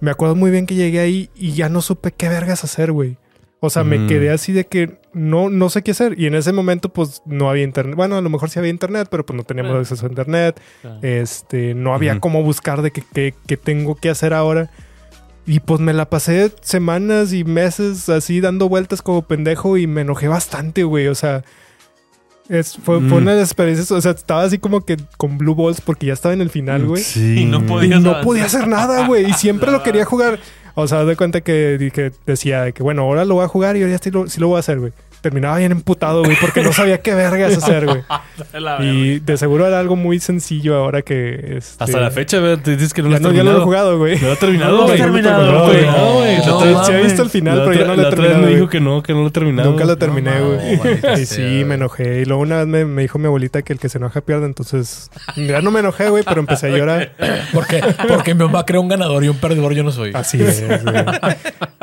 Me 0.00 0.10
acuerdo 0.10 0.34
muy 0.34 0.50
bien 0.50 0.66
que 0.66 0.74
llegué 0.74 1.00
ahí 1.00 1.30
y 1.34 1.52
ya 1.52 1.68
no 1.68 1.82
supe 1.82 2.12
qué 2.12 2.28
vergas 2.28 2.64
hacer, 2.64 2.92
güey. 2.92 3.16
O 3.62 3.68
sea, 3.68 3.84
me 3.84 3.98
Mm. 3.98 4.06
quedé 4.08 4.30
así 4.30 4.52
de 4.52 4.66
que 4.66 4.98
no, 5.12 5.50
no 5.50 5.68
sé 5.68 5.82
qué 5.82 5.90
hacer. 5.90 6.18
Y 6.18 6.26
en 6.26 6.34
ese 6.34 6.52
momento, 6.52 6.88
pues 6.88 7.20
no 7.26 7.50
había 7.50 7.62
internet. 7.64 7.94
Bueno, 7.94 8.16
a 8.16 8.20
lo 8.22 8.30
mejor 8.30 8.48
sí 8.48 8.58
había 8.58 8.70
internet, 8.70 9.08
pero 9.10 9.26
pues 9.26 9.36
no 9.36 9.44
teníamos 9.44 9.70
Claro. 9.70 9.80
acceso 9.82 10.06
a 10.06 10.08
internet. 10.08 10.60
Este, 11.02 11.74
no 11.74 11.92
había 11.94 12.12
Ujú. 12.12 12.20
cómo 12.20 12.42
buscar 12.42 12.80
de 12.82 12.90
qué 12.90 13.02
qué- 13.12 13.34
qué 13.46 13.56
tengo 13.58 13.96
que 13.96 14.08
hacer 14.10 14.32
ahora. 14.32 14.70
Y 15.46 15.60
pues 15.60 15.80
me 15.80 15.92
la 15.92 16.08
pasé 16.08 16.52
semanas 16.62 17.32
y 17.32 17.44
meses 17.44 18.08
así 18.08 18.40
dando 18.40 18.68
vueltas 18.68 19.02
como 19.02 19.22
pendejo 19.22 19.76
y 19.76 19.86
me 19.86 20.02
enojé 20.02 20.28
bastante, 20.28 20.84
güey. 20.84 21.08
O 21.08 21.14
sea, 21.14 21.42
es, 22.48 22.76
fue, 22.78 22.98
fue 23.00 23.18
Mm. 23.20 23.22
una 23.22 23.32
de 23.32 23.40
las 23.40 23.48
experiencias. 23.50 23.90
O 23.90 24.00
sea, 24.00 24.12
estaba 24.12 24.42
así 24.42 24.58
como 24.58 24.84
que 24.84 24.96
con 25.16 25.38
Blue 25.38 25.54
Balls 25.54 25.80
porque 25.80 26.06
ya 26.06 26.12
estaba 26.14 26.32
en 26.34 26.40
el 26.40 26.50
final, 26.50 26.86
güey. 26.86 27.02
Sí. 27.02 27.40
Y 27.40 27.44
no 27.44 27.58
Y 27.58 27.62
podías 27.62 28.00
no 28.00 28.20
podía 28.22 28.44
hacer 28.46 28.66
nada, 28.68 29.06
güey. 29.06 29.28
Y 29.28 29.32
siempre 29.34 29.70
lo 29.70 29.82
quería 29.82 30.04
jugar. 30.04 30.38
O 30.74 30.86
sea, 30.86 31.04
de 31.04 31.16
cuenta 31.16 31.40
que 31.40 31.78
dije, 31.78 32.12
decía 32.26 32.62
de 32.62 32.72
que, 32.72 32.82
bueno, 32.82 33.02
ahora 33.02 33.24
lo 33.24 33.34
voy 33.34 33.44
a 33.44 33.48
jugar 33.48 33.76
y 33.76 33.82
ahora 33.82 33.98
sí 33.98 34.10
lo, 34.10 34.28
sí 34.28 34.40
lo 34.40 34.48
voy 34.48 34.56
a 34.56 34.60
hacer, 34.60 34.78
güey. 34.78 34.92
Terminaba 35.20 35.58
bien 35.58 35.72
emputado, 35.72 36.24
güey, 36.24 36.36
porque 36.40 36.62
no 36.62 36.72
sabía 36.72 36.98
qué 37.02 37.14
vergas 37.14 37.56
hacer, 37.56 37.86
güey. 37.86 38.02
Y 38.80 39.18
de 39.20 39.36
seguro 39.36 39.66
era 39.66 39.78
algo 39.78 39.96
muy 39.96 40.18
sencillo 40.18 40.76
ahora 40.76 41.02
que... 41.02 41.56
este, 41.58 41.84
Hasta 41.84 42.00
la 42.00 42.10
fecha, 42.10 42.38
güey, 42.38 42.56
te 42.56 42.72
dices 42.72 42.94
que 42.94 43.02
no 43.02 43.08
lo 43.08 43.12
Ya 43.12 43.16
has 43.16 43.22
no, 43.22 43.28
ya 43.30 43.34
terminado. 43.36 43.56
lo 43.58 43.62
he 43.62 43.64
jugado, 43.64 43.98
güey. 43.98 44.18
No 44.20 44.26
lo 44.28 44.32
ha 44.32 44.36
terminado, 44.36 44.70
No 44.72 44.76
lo 44.78 44.86
güey. 44.86 44.98
terminado, 44.98 45.52
No, 45.52 45.64
güey. 45.66 45.86
No, 45.86 46.14
güey. 46.14 46.84
Sí 46.84 46.92
he 46.92 47.02
visto 47.02 47.22
el 47.22 47.30
final, 47.30 47.58
pero 47.64 47.72
ya 47.74 47.80
otra- 47.80 47.86
no 47.88 47.94
lo 47.96 48.00
he 48.00 48.02
la 48.02 48.08
otra 48.08 48.20
vez 48.22 48.28
terminado. 48.30 48.46
me 48.46 48.54
dijo 48.56 48.68
que 48.68 48.80
no, 48.80 49.02
que 49.02 49.12
no 49.12 49.20
lo 49.22 49.28
he 49.28 49.30
terminado. 49.30 49.70
Nunca 49.70 49.84
lo 49.84 49.98
terminé, 49.98 50.32
güey. 50.40 51.20
y 51.22 51.26
sí, 51.26 51.64
me 51.66 51.74
enojé. 51.74 52.22
Y 52.22 52.24
luego 52.24 52.42
una 52.42 52.56
vez 52.58 52.66
me, 52.66 52.84
me 52.86 53.02
dijo 53.02 53.18
mi 53.18 53.26
abuelita 53.26 53.62
que 53.62 53.72
el 53.74 53.78
que 53.78 53.88
se 53.88 53.98
enoja 53.98 54.20
pierde. 54.22 54.46
Entonces, 54.46 55.10
ya 55.36 55.60
no 55.60 55.70
me 55.70 55.80
enojé, 55.80 56.08
güey, 56.08 56.24
pero 56.26 56.40
empecé 56.40 56.68
a 56.68 56.70
llorar. 56.70 57.12
¿Por 57.52 57.66
qué? 57.66 57.82
Porque 58.08 58.34
mi 58.34 58.44
mamá 58.44 58.64
creó 58.64 58.80
un 58.80 58.88
ganador 58.88 59.22
y 59.24 59.28
un 59.28 59.36
perdedor 59.36 59.74
yo 59.74 59.82
no 59.82 59.92
soy. 59.92 60.12
Así 60.14 60.42
es, 60.42 60.64
güey. 60.82 61.04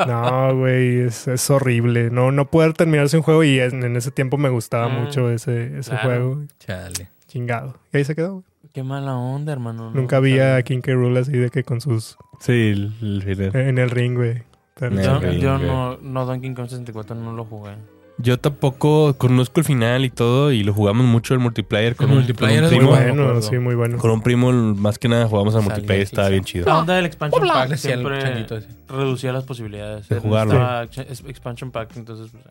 No, 0.06 0.54
güey, 0.56 1.00
es, 1.02 1.28
es 1.28 1.50
horrible. 1.50 2.10
No, 2.10 2.30
no 2.32 2.46
poder 2.46 2.72
terminarse 2.72 3.16
un 3.16 3.22
juego 3.28 3.44
y 3.44 3.60
en, 3.60 3.82
en 3.84 3.96
ese 3.96 4.10
tiempo 4.10 4.36
me 4.36 4.48
gustaba 4.48 4.88
Mm, 4.88 5.00
mucho 5.04 5.30
ese, 5.30 5.78
ese 5.78 5.90
claro. 5.90 6.04
juego. 6.08 6.42
Chale. 6.58 7.08
Chingado. 7.26 7.76
Y 7.92 7.98
ahí 7.98 8.04
se 8.04 8.14
quedó. 8.14 8.32
güey. 8.34 8.44
Qué 8.72 8.82
mala 8.82 9.16
onda, 9.16 9.52
hermano. 9.52 9.90
¿no? 9.90 10.00
Nunca 10.00 10.20
vi 10.20 10.38
a 10.38 10.62
King 10.62 10.80
K. 10.80 10.92
Rool 10.92 11.16
así 11.16 11.32
de 11.32 11.50
que 11.50 11.64
con 11.64 11.80
sus... 11.80 12.16
Sí, 12.40 12.52
el, 12.52 12.92
el. 13.26 13.56
En 13.56 13.78
el 13.78 13.90
ring, 13.90 14.14
güey. 14.16 14.42
Yo, 14.80 15.20
yo 15.32 15.58
no, 15.58 15.96
no, 15.98 16.24
Donkey 16.26 16.54
Kong 16.54 16.68
64 16.68 17.16
no 17.16 17.32
lo 17.32 17.44
jugué. 17.44 17.72
Yo 18.20 18.38
tampoco 18.38 19.14
conozco 19.14 19.60
el 19.60 19.64
final 19.64 20.04
y 20.04 20.10
todo 20.10 20.50
y 20.52 20.62
lo 20.64 20.72
jugamos 20.74 21.06
mucho 21.06 21.34
el 21.34 21.40
multiplayer 21.40 21.94
con 21.96 22.06
El 22.06 22.12
un, 22.12 22.18
multiplayer 22.18 22.64
con 22.68 22.74
un 22.78 22.84
Muy 22.84 22.96
primo. 22.98 23.16
me 23.16 23.24
bueno, 23.24 23.42
sí, 23.42 23.58
muy 23.58 23.74
bueno. 23.76 23.98
Con 23.98 24.10
un 24.10 24.22
primo 24.22 24.52
más 24.52 24.98
que 24.98 25.08
nada 25.08 25.26
jugamos 25.28 25.54
al 25.54 25.62
multiplayer, 25.62 26.02
estaba 26.02 26.26
sí. 26.28 26.32
bien 26.32 26.44
chido. 26.44 26.66
La 26.66 26.78
onda 26.78 26.94
del 26.96 27.06
expansion 27.06 27.46
pack 27.46 27.76
siempre 27.76 28.46
reducía 28.88 29.32
las 29.32 29.44
posibilidades. 29.44 30.08
De 30.08 30.18
jugarlo. 30.18 30.52
estaba 30.54 30.82
expansion 30.84 31.70
pack, 31.70 31.96
entonces 31.96 32.30
pues, 32.32 32.44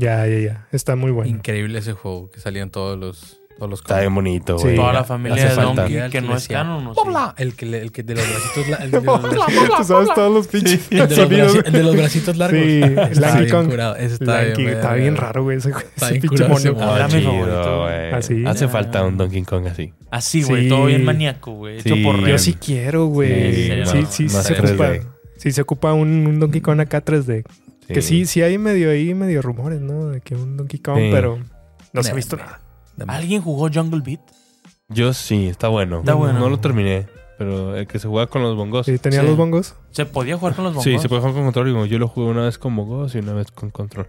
Ya, 0.00 0.26
ya, 0.26 0.38
ya. 0.38 0.66
Está 0.72 0.96
muy 0.96 1.10
bueno. 1.10 1.30
Increíble 1.30 1.78
ese 1.78 1.92
juego 1.92 2.30
que 2.30 2.40
salían 2.40 2.70
todos 2.70 2.98
los 2.98 3.36
todos 3.58 3.68
los 3.72 3.80
Está 3.80 4.00
bien 4.00 4.14
bonito, 4.14 4.56
Sí. 4.58 4.64
güey. 4.64 4.76
toda 4.76 4.94
la 4.94 5.04
familia 5.04 5.44
de 5.44 5.50
falta. 5.50 5.82
Donkey 5.82 5.96
El 5.98 6.10
que 6.10 6.20
que 6.20 6.26
no 6.26 6.34
es 6.34 6.48
canon, 6.48 6.82
¿no? 6.82 6.94
¡Pobla! 6.94 7.34
El 7.36 7.54
que, 7.54 7.66
le- 7.66 7.82
el 7.82 7.92
que 7.92 8.02
de 8.02 8.14
los 8.14 8.24
bracitos 8.30 8.68
la- 8.70 8.76
el 8.78 8.90
de 8.90 9.00
los 9.02 9.22
bracitos- 9.22 9.76
Tú 9.76 9.84
sabes 9.84 10.08
todos 10.14 10.32
los 10.32 10.48
pinches 10.48 10.86
el 10.90 10.98
de 11.00 11.04
los 11.06 11.14
sonidos. 11.14 11.54
braci- 11.56 11.66
el 11.66 11.72
de 11.74 11.82
los 11.82 11.96
bracitos 11.96 12.36
largos. 12.38 12.58
Sí, 12.62 12.80
Está 12.82 13.20
Lanky 13.20 13.38
bien 13.40 13.50
Kong. 13.50 13.68
curado. 13.68 13.96
Ese 13.96 14.14
está 14.14 14.42
Lanky, 14.44 14.62
bien, 14.62 14.74
está 14.76 14.88
güey. 14.88 15.00
bien 15.02 15.16
raro, 15.16 15.42
güey. 15.42 15.56
Ese, 15.58 15.68
Está 15.68 15.82
ese 16.06 16.08
bien 16.12 16.20
pinche 16.22 16.36
curado 16.44 16.56
ese 16.58 16.70
mono. 16.70 16.86
mono. 16.86 16.96
Era 16.96 17.06
mi 17.08 17.12
chido, 17.12 17.32
favorito. 17.32 17.80
güey. 17.82 18.12
Así. 18.14 18.44
Hace 18.46 18.64
Ah. 18.64 18.68
falta 18.68 19.04
un 19.04 19.16
Donkey 19.18 19.42
Kong 19.42 19.66
así. 19.66 19.92
Así, 20.10 20.42
güey, 20.42 20.62
Sí. 20.62 20.68
todo 20.70 20.86
bien 20.86 21.04
maníaco, 21.04 21.52
güey. 21.52 21.80
Hecho 21.80 21.94
Sí. 21.96 22.02
por 22.02 22.16
Yo 22.18 22.24
Ren. 22.24 22.38
sí 22.38 22.54
quiero, 22.54 23.06
güey. 23.08 23.84
Sí, 23.84 23.84
Sí, 23.84 24.06
sí, 24.28 24.34
más 24.34 24.46
se 24.46 24.54
3D. 24.54 24.72
ocupa. 24.96 25.16
Sí, 25.36 25.52
se 25.52 25.60
ocupa 25.62 25.92
un, 25.92 26.26
un 26.26 26.38
Donkey 26.40 26.60
Kong 26.62 26.80
acá 26.80 27.02
3D. 27.04 27.44
Que 27.94 28.02
sí, 28.02 28.26
sí 28.26 28.42
hay 28.42 28.58
medio 28.58 28.90
ahí, 28.90 29.14
medio 29.14 29.42
rumores, 29.42 29.80
¿no? 29.80 30.06
De 30.08 30.20
que 30.20 30.34
un 30.34 30.56
Donkey 30.56 30.80
Kong, 30.80 30.98
Sí. 30.98 31.08
pero 31.12 31.38
no 31.92 32.02
se 32.02 32.10
ha 32.10 32.14
visto 32.14 32.36
nada. 32.36 32.60
¿Alguien 33.06 33.42
jugó 33.42 33.68
Jungle 33.72 34.00
Beat? 34.04 34.20
Yo 34.88 35.12
sí, 35.12 35.46
está 35.48 35.68
bueno. 35.68 36.00
Está 36.00 36.14
bueno. 36.14 36.38
No 36.38 36.48
lo 36.48 36.58
terminé, 36.60 37.06
pero 37.38 37.76
el 37.76 37.86
que 37.86 37.98
se 37.98 38.08
juega 38.08 38.26
con 38.26 38.42
los 38.42 38.56
bongos. 38.56 38.86
Sí, 38.86 38.98
tenía 38.98 39.20
Sí. 39.20 39.26
los 39.26 39.36
bongos. 39.36 39.74
¿Se 39.92 40.04
podía 40.06 40.36
jugar 40.36 40.54
con 40.54 40.64
los 40.64 40.74
bongos? 40.74 40.84
Sí, 40.84 40.98
se 40.98 41.08
puede 41.08 41.20
jugar 41.20 41.34
con 41.34 41.44
control. 41.44 41.66
Digo, 41.66 41.86
yo 41.86 41.98
lo 41.98 42.08
jugué 42.08 42.26
una 42.28 42.42
vez 42.44 42.58
con 42.58 42.74
bongos 42.76 43.14
y 43.14 43.18
una 43.18 43.32
vez 43.32 43.50
con 43.52 43.70
control. 43.70 44.06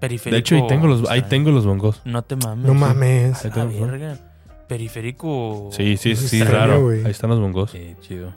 Periférico. 0.00 0.34
De 0.34 0.40
hecho, 0.40 0.54
ahí 0.56 0.66
tengo 0.66 0.86
los, 0.86 1.00
ahí 1.10 1.18
o 1.18 1.22
sea, 1.22 1.28
tengo 1.28 1.50
los 1.50 1.66
bongos. 1.66 2.02
No 2.04 2.22
te 2.22 2.36
mames. 2.36 2.66
No 2.66 2.74
mames. 2.74 3.44
Ahí 3.44 3.50
A 3.52 3.56
la 3.56 3.66
tengo- 3.70 3.86
verga. 3.86 4.18
Periférico. 4.68 5.70
Sí, 5.72 5.96
sí, 5.96 6.16
sí, 6.16 6.38
está 6.40 6.50
raro. 6.52 6.66
raro, 6.72 6.82
güey. 6.84 7.04
Ahí 7.04 7.10
están 7.10 7.30
los 7.30 7.40
bongos. 7.40 7.70
Sí, 7.70 7.96
chido. 8.00 8.32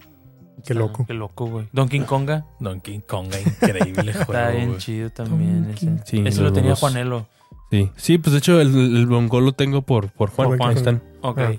Qué 0.65 0.73
Está- 0.73 0.85
loco. 0.85 1.05
Qué 1.05 1.13
loco, 1.13 1.45
güey. 1.47 1.67
Donkey 1.71 1.99
Konga. 2.01 2.45
Donkey 2.59 3.01
Kong, 3.07 3.27
increíble 3.61 4.13
juego. 4.13 4.33
Está 4.33 4.49
bien 4.51 4.67
güey. 4.67 4.77
chido 4.79 5.09
también 5.09 5.63
Donkey. 5.67 5.89
ese. 5.89 6.03
Sí, 6.05 6.23
ese 6.25 6.41
lo 6.41 6.53
tenía. 6.53 6.75
Juanelo. 6.75 7.27
Sí, 7.71 7.91
sí, 7.97 8.17
pues 8.17 8.31
de 8.33 8.39
hecho 8.39 8.59
el, 8.59 8.69
el 8.97 9.05
bongo 9.05 9.39
lo 9.41 9.51
tengo 9.53 9.81
por, 9.83 10.09
por 10.11 10.29
Juan. 10.31 10.49
Por 10.49 10.57
Juan. 10.57 10.75
Están. 10.77 11.03
Ok. 11.21 11.37
Ah, 11.39 11.51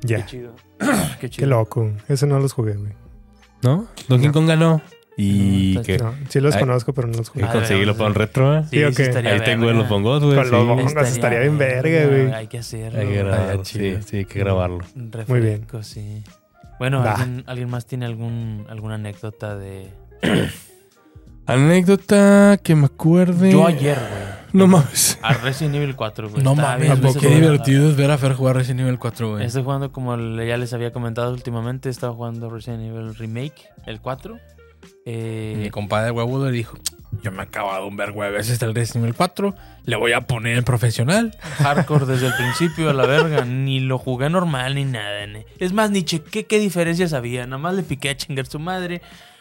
Qué 0.00 0.06
Ya. 0.06 0.26
chido. 0.26 0.52
Qué 1.20 1.28
chido. 1.30 1.44
Qué 1.44 1.46
loco. 1.46 1.90
Ese 2.08 2.26
no 2.26 2.38
los 2.38 2.52
jugué, 2.52 2.74
güey. 2.74 2.92
¿No? 3.62 3.86
Donkey 4.08 4.28
No. 4.28 4.32
Kong 4.32 4.46
ganó. 4.48 4.82
Y 5.20 5.72
No, 5.74 5.82
que 5.82 5.98
No, 5.98 6.14
sí 6.28 6.40
los 6.40 6.54
Ay. 6.54 6.60
conozco, 6.60 6.92
pero 6.92 7.08
no 7.08 7.16
los 7.18 7.26
y 7.26 7.30
jugué. 7.30 7.44
Ah, 7.44 7.52
conseguirlo 7.52 7.94
deberíamos 7.94 7.96
para 7.98 8.08
un 8.10 8.14
retro. 8.14 8.56
¿eh? 8.56 8.62
Sí, 8.62 8.68
Sí, 8.70 8.76
sí, 8.78 8.84
ok. 8.84 8.98
estaría 9.00 9.32
Ahí 9.32 9.40
tengo 9.40 9.66
verga. 9.66 9.80
los 9.80 9.88
bongos, 9.88 10.22
güey. 10.22 10.36
Con 10.36 10.44
sí. 10.44 10.50
los 10.52 10.66
bongos. 10.68 10.92
estaría 11.08 11.40
bien 11.40 11.58
verga, 11.58 12.06
güey. 12.06 12.32
Hay 12.32 12.46
que 12.46 12.58
hacerlo. 12.58 13.00
Hay 13.00 13.06
que 13.08 13.16
grabarlo. 13.16 13.64
Sí, 13.64 13.96
sí, 14.06 14.16
hay 14.18 14.24
que 14.26 14.38
grabarlo. 14.38 14.78
Un 14.94 15.10
Muy 15.26 15.40
bien. 15.40 15.66
sí. 15.82 16.22
Bueno. 16.78 17.02
¿alguien, 17.02 17.44
alguien 17.46 17.70
más 17.70 17.86
tiene 17.86 18.06
algún, 18.06 18.66
alguna 18.68 18.94
anécdota 18.94 19.56
de...? 19.56 19.90
Anécdota 21.46 22.58
que 22.62 22.74
me 22.74 22.86
acuerde. 22.86 23.50
Yo 23.52 23.66
ayer, 23.66 23.96
güey. 23.96 24.38
No 24.52 24.66
mames. 24.66 25.18
A 25.22 25.32
Resident 25.32 25.76
Evil 25.76 25.96
4, 25.96 26.28
güey. 26.28 26.42
No 26.42 26.54
mames, 26.54 27.16
qué 27.16 27.28
divertido 27.28 27.88
es 27.88 27.96
ver 27.96 28.10
a 28.10 28.18
Fer 28.18 28.34
jugar 28.34 28.56
Resident 28.56 28.80
Evil 28.80 28.98
4, 28.98 29.30
güey. 29.30 29.46
Estoy 29.46 29.62
jugando 29.62 29.90
como 29.90 30.14
ya 30.16 30.58
les 30.58 30.72
había 30.74 30.92
comentado 30.92 31.32
últimamente, 31.32 31.88
estaba 31.88 32.12
jugando 32.12 32.50
Resident 32.50 32.82
Evil 32.82 33.14
Remake, 33.14 33.68
el 33.86 34.00
4. 34.00 34.38
Eh, 35.06 35.54
Mi 35.58 35.70
compadre 35.70 36.10
huevo 36.10 36.44
le 36.44 36.50
dijo, 36.52 36.76
yo 37.22 37.30
me 37.32 37.38
he 37.38 37.42
acabado 37.46 37.86
un 37.86 37.96
ver 37.96 38.12
güey, 38.12 38.34
ese 38.36 38.52
está 38.52 38.66
el 38.66 38.74
Resident 38.74 39.04
Evil 39.04 39.14
4, 39.14 39.54
le 39.84 39.96
voy 39.96 40.12
a 40.12 40.22
poner 40.22 40.58
en 40.58 40.64
profesional. 40.64 41.36
hardcore 41.58 42.04
desde 42.06 42.26
el 42.26 42.34
principio 42.34 42.90
a 42.90 42.92
la 42.92 43.06
verga. 43.06 43.44
Ni 43.44 43.80
lo 43.80 43.98
jugué 43.98 44.28
normal 44.28 44.74
ni 44.74 44.84
nada. 44.84 45.26
ni- 45.26 45.44
Es 45.58 45.72
más, 45.72 45.90
ni 45.90 46.02
chequé 46.04 46.44
qué 46.46 46.58
diferencias 46.58 47.12
había. 47.14 47.46
Nada 47.46 47.58
más 47.58 47.74
le 47.74 47.82
piqué 47.82 48.10
a 48.10 48.16
chingar 48.16 48.46
su 48.46 48.58
madre. 48.58 49.00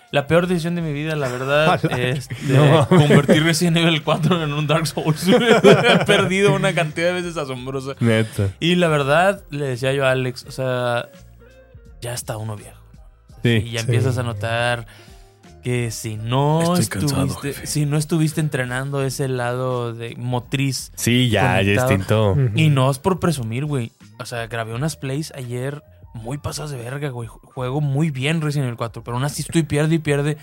La 0.10 0.26
peor 0.26 0.48
decisión 0.48 0.74
de 0.76 0.82
mi 0.82 0.93
vida, 0.93 1.17
la 1.17 1.28
verdad, 1.28 1.82
es 2.00 2.30
No. 2.43 2.88
convertir 2.88 3.43
Resident 3.43 3.76
Evil 3.76 4.02
4 4.04 4.41
en 4.41 4.54
un 4.54 4.65
Dark 4.65 4.88
Souls. 4.88 5.28
He 5.28 6.06
perdido 6.06 6.56
una 6.56 6.74
cantidad 6.74 7.08
de 7.08 7.13
veces 7.13 7.36
asombrosa. 7.36 7.93
Neta. 8.00 8.52
Y 8.62 8.76
la 8.76 8.88
verdad, 8.88 9.43
le 9.50 9.65
decía 9.65 9.91
yo 9.91 10.06
a 10.06 10.12
Alex, 10.12 10.46
o 10.48 10.52
sea, 10.52 11.10
ya 12.00 12.13
está 12.13 12.38
uno 12.38 12.56
viejo. 12.56 12.80
Y 13.43 13.50
Sí. 13.60 13.70
ya 13.72 13.80
Sí. 13.82 13.86
empiezas 13.86 14.17
a 14.17 14.24
notar 14.24 14.88
que 15.67 15.91
si 15.91 16.15
no 16.15 16.62
Estoy 16.80 17.03
estuviste, 17.03 17.67
si 17.67 17.86
no 17.86 17.97
estuviste 17.97 18.39
entrenando 18.39 19.03
ese 19.03 19.27
lado 19.27 19.93
de 19.93 20.15
motriz 20.15 20.93
Sí, 20.95 21.27
ya, 21.30 21.62
ya. 21.62 21.86
Ujú. 21.86 22.51
y 22.56 22.69
no 22.69 22.89
es 22.89 22.99
por 22.99 23.19
presumir, 23.19 23.65
güey. 23.65 23.91
O 24.17 24.25
sea, 24.25 24.47
grabé 24.47 24.73
unas 24.73 24.95
plays 24.95 25.34
ayer 25.36 25.84
muy 26.13 26.38
pasadas 26.38 26.71
de 26.71 26.77
verga, 26.77 27.10
güey. 27.10 27.27
Juego 27.27 27.82
muy 27.82 28.12
bien 28.12 28.39
Resident 28.39 28.67
Evil 28.67 28.77
4, 28.77 29.03
pero 29.03 29.17
aún 29.17 29.25
así 29.25 29.41
estoy 29.41 29.63
pierde 29.63 29.95
y 29.95 29.99
pierde 29.99 30.38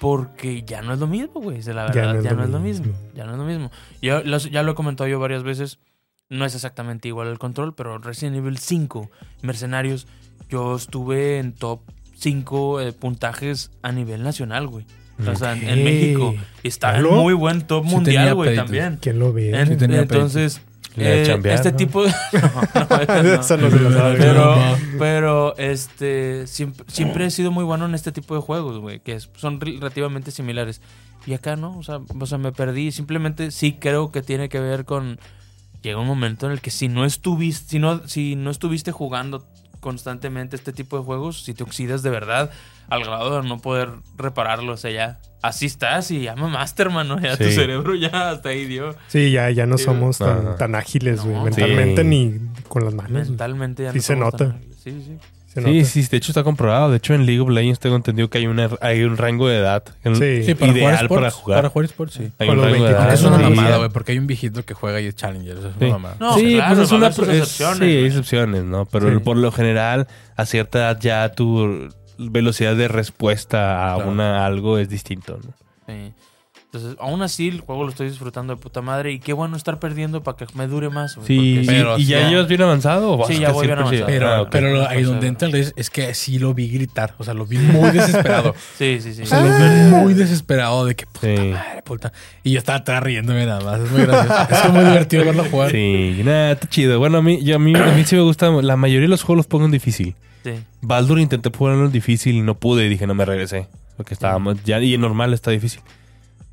porque 0.00 0.62
ya 0.64 0.82
no 0.82 0.94
es 0.94 0.98
lo 0.98 1.06
mismo, 1.06 1.40
güey. 1.40 1.60
De 1.62 1.72
La 1.72 1.84
verdad, 1.84 2.20
ya 2.22 2.32
no 2.32 2.42
es, 2.42 2.50
lo 2.50 2.58
mismo. 2.58 2.92
Ya 3.14 3.24
no 3.26 3.32
es 3.32 3.38
lo 3.38 3.44
mismo. 3.44 3.70
Yo 4.02 4.20
lo- 4.24 4.38
ya 4.38 4.64
lo 4.64 4.72
he 4.72 4.74
comentado 4.74 5.06
yo 5.08 5.20
varias 5.20 5.44
veces. 5.44 5.78
No 6.28 6.44
es 6.44 6.56
exactamente 6.56 7.06
igual 7.06 7.28
el 7.28 7.38
control, 7.38 7.74
pero 7.76 7.98
Resident 7.98 8.36
Evil 8.36 8.58
5, 8.58 9.10
Mercenarios, 9.42 10.08
yo 10.48 10.74
estuve 10.74 11.38
en 11.38 11.52
top 11.54 11.82
5 12.20 12.80
eh, 12.80 12.92
puntajes 12.92 13.70
a 13.82 13.92
nivel 13.92 14.22
nacional, 14.22 14.66
güey. 14.68 14.84
O 15.26 15.34
sea, 15.36 15.52
en-. 15.52 15.84
México. 15.84 16.34
Está 16.62 16.96
en 16.98 17.04
muy 17.04 17.34
buen 17.34 17.62
top 17.66 17.84
Sí 17.84 17.90
mundial, 17.90 18.34
güey, 18.34 18.54
también. 18.56 18.98
¿Quién 19.00 19.18
lo 19.18 19.32
ve? 19.32 19.50
En- 19.50 19.76
tenía 19.76 20.00
entonces, 20.00 20.60
eh, 20.96 21.24
chambear, 21.26 21.56
este 21.56 21.72
¿no? 21.72 21.76
tipo 21.76 22.04
de... 22.04 22.10
No, 22.32 23.56
no. 23.56 24.16
Pero, 24.18 24.56
pero 24.98 25.56
este, 25.58 26.46
siempre, 26.46 26.84
siempre 26.88 27.26
he 27.26 27.30
sido 27.30 27.50
muy 27.50 27.64
bueno 27.64 27.84
en 27.86 27.94
este 27.94 28.12
tipo 28.12 28.34
de 28.34 28.40
juegos, 28.40 28.78
güey, 28.78 29.00
que 29.00 29.18
son 29.36 29.60
re- 29.60 29.72
relativamente 29.78 30.30
similares. 30.30 30.80
Y 31.26 31.34
acá 31.34 31.56
no, 31.56 31.76
o 31.76 31.82
sea, 31.82 32.00
o 32.18 32.26
sea, 32.26 32.38
me 32.38 32.52
perdí. 32.52 32.92
Simplemente 32.92 33.50
sí 33.50 33.72
creo 33.78 34.10
que 34.12 34.22
tiene 34.22 34.48
que 34.48 34.60
ver 34.60 34.84
con... 34.84 35.18
Llega 35.82 35.98
un 35.98 36.06
momento 36.06 36.46
en 36.46 36.52
el 36.52 36.60
que 36.60 36.70
si 36.70 36.88
no 36.88 37.04
estuviste, 37.06 37.70
si 37.70 37.78
no, 37.78 38.06
si 38.06 38.36
no 38.36 38.50
estuviste 38.50 38.92
jugando 38.92 39.46
constantemente 39.80 40.56
este 40.56 40.72
tipo 40.72 40.96
de 40.98 41.04
juegos, 41.04 41.42
si 41.42 41.54
te 41.54 41.62
oxidas 41.64 42.02
de 42.02 42.10
verdad 42.10 42.50
al 42.88 43.04
grado 43.04 43.40
de 43.40 43.48
no 43.48 43.58
poder 43.58 43.90
repararlo, 44.16 44.72
o 44.74 44.76
sea, 44.76 44.90
ya 44.90 45.20
así 45.42 45.66
estás 45.66 46.10
y 46.10 46.22
ya 46.22 46.36
mamaste, 46.36 46.82
hermano, 46.82 47.18
ya 47.20 47.36
tu 47.36 47.44
Sí. 47.44 47.52
cerebro 47.52 47.94
ya 47.94 48.30
hasta 48.30 48.50
ahí 48.50 48.66
dio. 48.66 48.94
Sí, 49.08 49.30
ya, 49.30 49.48
ya 49.50 49.66
no 49.66 49.78
Sí, 49.78 49.84
somos 49.84 50.18
tan, 50.18 50.56
tan 50.56 50.74
ágiles, 50.74 51.22
güey. 51.22 51.34
No. 51.36 51.44
mentalmente 51.44 52.02
Sí. 52.02 52.08
ni 52.08 52.40
con 52.68 52.84
las 52.84 52.94
manos. 52.94 53.28
Mentalmente 53.28 53.84
ya 53.84 53.92
Sí 53.92 53.98
no 53.98 54.02
se 54.02 54.14
somos 54.14 54.34
tan 54.36 54.48
nota. 54.48 54.58
ágiles. 54.58 54.76
Sí, 54.82 55.02
sí. 55.06 55.18
Se 55.52 55.60
Sí, 55.62 55.78
nota. 55.78 55.84
sí, 55.88 56.02
de 56.08 56.16
hecho 56.16 56.30
está 56.30 56.44
comprobado. 56.44 56.90
De 56.92 56.98
hecho, 56.98 57.12
en 57.12 57.26
League 57.26 57.40
of 57.40 57.48
Legends 57.48 57.80
tengo 57.80 57.96
entendido 57.96 58.30
que 58.30 58.38
hay, 58.38 58.46
una, 58.46 58.70
hay 58.80 59.02
un 59.02 59.16
rango 59.16 59.48
de 59.48 59.56
edad. 59.58 59.82
en- 60.04 60.14
Sí. 60.14 60.44
Sí, 60.44 60.54
para 60.54 60.70
ideal 60.70 60.80
jugar 60.92 61.02
sports. 61.02 61.20
para 61.20 61.30
jugar. 61.32 61.58
Para 61.58 61.68
jugar 61.70 61.84
sports, 61.86 62.14
sí. 62.14 62.32
Hay 62.38 62.46
Con 62.46 62.58
un 62.58 62.64
los 62.64 62.64
rango 62.72 62.84
de 62.84 62.90
24 62.92 63.04
edad. 63.04 63.14
es 63.14 63.22
una 63.24 63.36
sí. 63.36 63.42
mamada, 63.54 63.76
güey, 63.78 63.90
porque 63.90 64.12
hay 64.12 64.18
un 64.18 64.26
viejito 64.28 64.64
que 64.64 64.74
juega 64.74 65.00
y 65.00 65.06
es 65.06 65.16
Challenger. 65.16 65.58
Eso 65.58 65.68
es 65.70 65.76
una 65.76 65.86
Sí. 65.86 65.92
mamada. 65.92 66.16
No, 66.20 66.34
sí, 66.34 66.54
claro, 66.54 66.74
pues 66.76 66.86
es 66.86 66.92
a 66.92 66.96
una 66.96 67.06
es- 67.08 67.18
excepciones, 67.18 67.78
Sí, 67.78 67.84
hay 67.84 68.04
excepciones, 68.04 68.64
¿no? 68.64 68.86
Pero 68.86 69.10
Sí. 69.12 69.18
por 69.24 69.36
lo 69.36 69.50
general, 69.50 70.06
a 70.36 70.46
cierta 70.46 70.78
edad 70.78 71.00
ya 71.00 71.28
tu 71.32 71.88
velocidad 72.18 72.76
de 72.76 72.86
respuesta 72.86 73.92
a 73.92 73.96
Claro. 73.96 74.10
una 74.10 74.46
algo 74.46 74.78
es 74.78 74.88
distinto, 74.88 75.38
¿no? 75.42 75.52
Sí. 75.92 76.12
Entonces, 76.72 76.96
aún 77.00 77.20
así, 77.20 77.48
el 77.48 77.62
juego 77.62 77.82
lo 77.82 77.88
estoy 77.90 78.08
disfrutando 78.08 78.54
de 78.54 78.62
puta 78.62 78.80
madre. 78.80 79.10
Y 79.10 79.18
qué 79.18 79.32
bueno 79.32 79.56
estar 79.56 79.80
perdiendo 79.80 80.22
para 80.22 80.36
que 80.36 80.46
me 80.54 80.68
dure 80.68 80.88
más. 80.88 81.16
güey, 81.16 81.26
Sí, 81.26 81.62
Pero 81.66 81.98
¿y 81.98 82.04
ya 82.04 82.28
llevas 82.28 82.46
bien 82.46 82.62
avanzado? 82.62 83.14
o 83.14 83.16
vas 83.16 83.26
Sí, 83.26 83.40
ya 83.40 83.50
voy 83.50 83.66
bien 83.66 83.76
avanzado. 83.80 84.06
Pero, 84.06 84.28
Ah, 84.28 84.42
ok. 84.42 84.48
pero 84.52 84.70
lo- 84.74 84.88
ahí 84.88 85.02
donde 85.02 85.26
entra 85.26 85.48
el 85.48 85.52
riesgo 85.52 85.72
es 85.76 85.90
que 85.90 86.14
sí 86.14 86.38
lo 86.38 86.54
vi 86.54 86.68
gritar. 86.68 87.16
O 87.18 87.24
sea, 87.24 87.34
lo 87.34 87.44
vi 87.44 87.58
muy 87.58 87.90
desesperado. 87.90 88.54
Sí, 88.78 88.98
sí, 89.00 89.14
sí. 89.14 89.22
O 89.22 89.26
sea, 89.26 89.40
lo 89.40 89.48
vi 89.48 89.96
muy 90.04 90.14
desesperado 90.14 90.84
de 90.84 90.94
que 90.94 91.06
puta 91.06 91.26
Sí. 91.26 91.48
madre, 91.48 91.82
puta. 91.82 92.12
Y 92.44 92.52
yo 92.52 92.58
estaba 92.60 92.78
atrás 92.78 93.02
riéndome 93.02 93.46
nada 93.46 93.60
más. 93.64 93.80
Es 93.80 93.90
muy 93.90 94.02
gracioso. 94.02 94.66
es 94.66 94.72
muy 94.72 94.84
divertido 94.84 95.24
verlo 95.24 95.44
jugar. 95.50 95.72
Sí, 95.72 96.20
nada, 96.24 96.52
está 96.52 96.68
chido. 96.68 97.00
Bueno, 97.00 97.18
a 97.18 97.22
mí, 97.22 97.42
yo, 97.42 97.56
a, 97.56 97.58
mí, 97.58 97.74
a 97.74 97.86
mí 97.96 98.04
sí 98.04 98.14
me 98.14 98.22
gusta. 98.22 98.48
La 98.48 98.76
mayoría 98.76 99.06
de 99.06 99.08
los 99.08 99.24
juegos 99.24 99.38
los 99.38 99.46
pongo 99.48 99.64
en 99.64 99.72
difícil. 99.72 100.14
Sí. 100.44 100.52
Baldur 100.82 101.18
intenté 101.18 101.50
jugarlo 101.50 101.86
en 101.86 101.90
difícil 101.90 102.36
y 102.36 102.42
no 102.42 102.54
pude. 102.54 102.86
Y 102.86 102.88
dije, 102.90 103.08
no 103.08 103.14
me 103.16 103.24
regresé. 103.24 103.66
Porque 103.96 104.14
estábamos 104.14 104.62
ya. 104.62 104.78
Y 104.80 104.94
en 104.94 105.00
normal 105.00 105.34
está 105.34 105.50
difícil. 105.50 105.80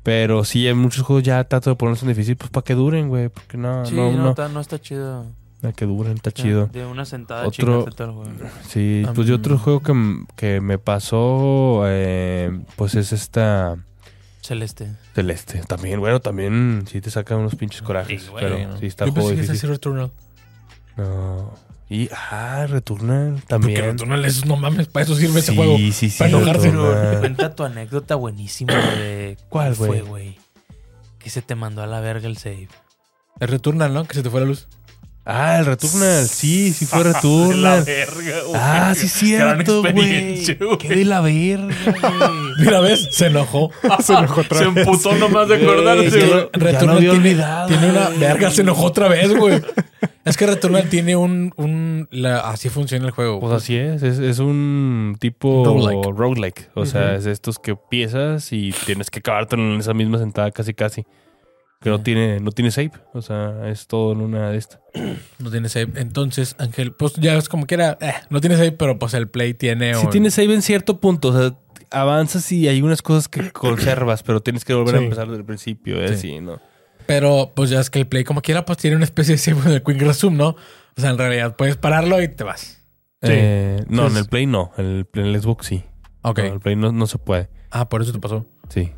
Pero 0.02 0.44
sí, 0.44 0.66
en 0.68 0.78
muchos 0.78 1.02
juegos 1.04 1.22
ya 1.24 1.44
trato 1.44 1.70
de 1.70 1.76
ponerlos 1.76 2.02
en 2.02 2.08
difícil, 2.08 2.36
pues 2.36 2.50
para 2.50 2.64
que 2.64 2.74
duren, 2.74 3.08
güey. 3.08 3.28
Porque 3.28 3.56
no, 3.58 3.84
Sí, 3.84 3.94
no, 3.94 4.10
no, 4.12 4.22
no. 4.24 4.30
está- 4.30 4.48
no 4.48 4.60
está 4.60 4.80
chido. 4.80 5.26
Para 5.60 5.72
que 5.72 5.86
duren, 5.86 6.14
está 6.14 6.30
chido. 6.30 6.66
De 6.68 6.86
una 6.86 7.04
sentada 7.04 7.46
Otro- 7.46 7.84
el 7.86 7.94
juego. 8.12 8.24
Sí, 8.68 9.04
pues 9.14 9.26
yo 9.26 9.34
otro 9.34 9.58
juego 9.58 9.80
que, 9.80 10.24
que 10.36 10.60
me 10.60 10.78
pasó, 10.78 11.82
eh, 11.86 12.60
pues 12.76 12.94
es 12.94 13.12
esta 13.12 13.76
Celeste. 14.40 14.92
Celeste. 15.14 15.60
También, 15.66 15.98
bueno, 16.00 16.20
también 16.20 16.84
sí 16.88 17.00
te 17.00 17.10
saca 17.10 17.36
unos 17.36 17.56
pinches 17.56 17.82
corajes. 17.82 18.22
Sí, 18.22 18.28
güey, 18.30 18.44
pero 18.44 18.68
¿no? 18.68 18.78
sí 18.78 18.86
está 18.86 19.04
Yo 19.06 19.12
pensé 19.14 19.34
que 19.60 19.66
Returnal. 19.66 20.12
No. 20.96 21.52
Y, 21.90 22.08
ah, 22.12 22.66
Returnal 22.68 23.32
Porque 23.32 23.46
también. 23.46 23.82
Returnal 23.84 24.24
es, 24.26 24.44
no 24.44 24.56
mames, 24.56 24.88
para 24.88 25.04
eso 25.04 25.14
sirve 25.14 25.40
ese 25.40 25.54
juego. 25.56 25.76
sí, 25.78 25.92
sí, 25.92 26.10
para 26.18 26.30
enojarse. 26.30 26.70
Cuenta 27.20 27.54
tu 27.54 27.64
anécdota 27.64 28.14
buenísima 28.14 28.74
de... 28.74 29.36
¿Cuál, 29.48 29.74
fue, 29.74 29.88
güey? 29.88 30.02
güey? 30.02 30.38
que 31.18 31.30
se 31.30 31.42
te 31.42 31.54
mandó 31.54 31.82
a 31.82 31.86
la 31.86 32.00
verga 32.00 32.28
el 32.28 32.36
save. 32.36 32.68
El 33.40 33.48
Returnal, 33.48 33.92
¿no? 33.92 34.04
Que 34.04 34.14
se 34.14 34.22
te 34.22 34.30
fue 34.30 34.40
la 34.40 34.46
luz. 34.46 34.68
Ah, 35.24 35.58
el 35.58 35.66
Returnal. 35.66 36.26
Sí, 36.28 36.72
sí 36.72 36.86
fue 36.86 36.98
La 37.04 37.12
Returnal. 37.12 37.84
verga, 37.84 38.40
güey. 38.46 38.60
Ah, 38.62 38.94
sí, 38.96 39.08
cierto, 39.08 39.80
güey. 39.82 39.92
experiencia, 39.92 40.56
güey. 40.60 40.78
Qué 40.78 40.88
de 40.88 41.04
la 41.04 41.20
verga, 41.20 41.74
güey. 41.84 42.52
Mira, 42.60 42.80
¿ves? 42.80 43.08
Se 43.12 43.26
enojó. 43.26 43.70
Se 44.02 44.12
enojó 44.14 44.40
otra 44.42 44.58
Se 44.58 44.66
vez. 44.68 44.86
emputó 44.86 45.14
nomás 45.16 45.48
de 45.48 45.58
Güey, 45.58 45.70
acordarse, 45.70 46.26
güey. 46.26 46.48
Returnal 46.52 46.96
había 46.96 47.10
tiene, 47.10 47.28
olvidado, 47.28 47.68
tiene 47.68 47.90
una 47.90 48.06
güey. 48.06 48.18
verga, 48.20 48.50
se 48.50 48.60
enojó 48.62 48.84
otra 48.84 49.08
vez, 49.08 49.34
güey. 49.36 49.62
Es 50.28 50.36
que 50.36 50.46
Returnal 50.46 50.88
tiene 50.88 51.16
un, 51.16 51.52
un 51.56 52.08
la- 52.10 52.40
así 52.40 52.68
funciona 52.68 53.04
el 53.06 53.10
juego. 53.12 53.40
Pues 53.40 53.52
así 53.52 53.76
es, 53.76 54.02
es, 54.02 54.18
es 54.18 54.38
un 54.38 55.16
tipo 55.18 55.64
Roguelike. 55.64 56.16
roguelike. 56.16 56.70
O 56.74 56.86
sea, 56.86 57.14
es 57.14 57.26
estos 57.26 57.58
que 57.58 57.74
piezas 57.76 58.52
y 58.52 58.72
tienes 58.86 59.10
que 59.10 59.18
acabártelo 59.20 59.62
en 59.74 59.80
esa 59.80 59.94
misma 59.94 60.18
sentada 60.18 60.50
casi 60.50 60.74
casi. 60.74 61.04
Que 61.80 61.90
no 61.90 62.00
tiene, 62.00 62.40
no 62.40 62.50
tiene 62.50 62.72
save. 62.72 62.90
O 63.14 63.22
sea, 63.22 63.68
es 63.68 63.86
todo 63.86 64.12
en 64.12 64.20
una 64.20 64.50
de 64.50 64.58
estas. 64.58 64.80
No 65.38 65.50
tiene 65.50 65.68
save. 65.68 65.92
Entonces, 65.94 66.56
Ángel, 66.58 66.92
pues 66.92 67.12
ya 67.14 67.36
es 67.36 67.48
como 67.48 67.66
que 67.66 67.74
era, 67.76 67.96
eh, 68.00 68.12
no 68.30 68.40
tiene 68.40 68.56
save, 68.56 68.72
pero 68.72 68.98
pues 68.98 69.14
el 69.14 69.28
play 69.28 69.54
tiene. 69.54 69.94
Sí 69.94 70.04
un- 70.06 70.10
tiene 70.10 70.30
save 70.32 70.54
en 70.54 70.62
cierto 70.62 70.98
punto. 70.98 71.28
O 71.28 71.32
sea, 71.38 71.56
avanzas 71.90 72.50
y 72.52 72.66
hay 72.68 72.82
unas 72.82 73.00
cosas 73.00 73.28
que 73.28 73.50
conservas, 73.52 74.22
pero 74.24 74.40
tienes 74.40 74.64
que 74.64 74.74
volver 74.74 74.96
a 74.96 74.98
empezar 74.98 75.26
desde 75.28 75.38
el 75.38 75.44
principio. 75.46 76.02
¿eh? 76.02 76.16
Sí. 76.16 76.28
Sí, 76.32 76.40
¿no? 76.40 76.60
Pero 77.08 77.52
pues 77.56 77.70
ya 77.70 77.80
es 77.80 77.88
que 77.90 77.98
el 78.00 78.06
play 78.06 78.22
como 78.22 78.42
quiera, 78.42 78.64
pues 78.66 78.76
tiene 78.78 78.94
una 78.96 79.06
especie 79.06 79.34
de 79.36 79.70
de 79.70 79.82
quick 79.82 80.00
resume, 80.02 80.36
¿no? 80.36 80.48
O 80.50 81.00
sea, 81.00 81.08
en 81.10 81.18
realidad 81.18 81.56
puedes 81.56 81.76
pararlo 81.76 82.22
y 82.22 82.28
te 82.28 82.44
vas. 82.44 82.84
Sí. 83.22 83.30
Eh, 83.32 83.82
no, 83.88 84.02
Pues- 84.02 84.12
en 84.12 84.18
el 84.18 84.26
Play 84.26 84.46
no. 84.46 84.70
En 84.76 84.84
el, 84.86 85.06
en 85.14 85.24
el 85.26 85.40
Xbox 85.42 85.66
sí. 85.66 85.82
Ok. 86.22 86.38
No, 86.38 86.44
en 86.44 86.52
el 86.52 86.60
Play 86.60 86.76
no, 86.76 86.92
no 86.92 87.06
se 87.06 87.18
puede. 87.18 87.48
Ah, 87.70 87.88
por 87.88 88.02
eso 88.02 88.12
te 88.12 88.18
pasó. 88.20 88.46
Sí. 88.68 88.92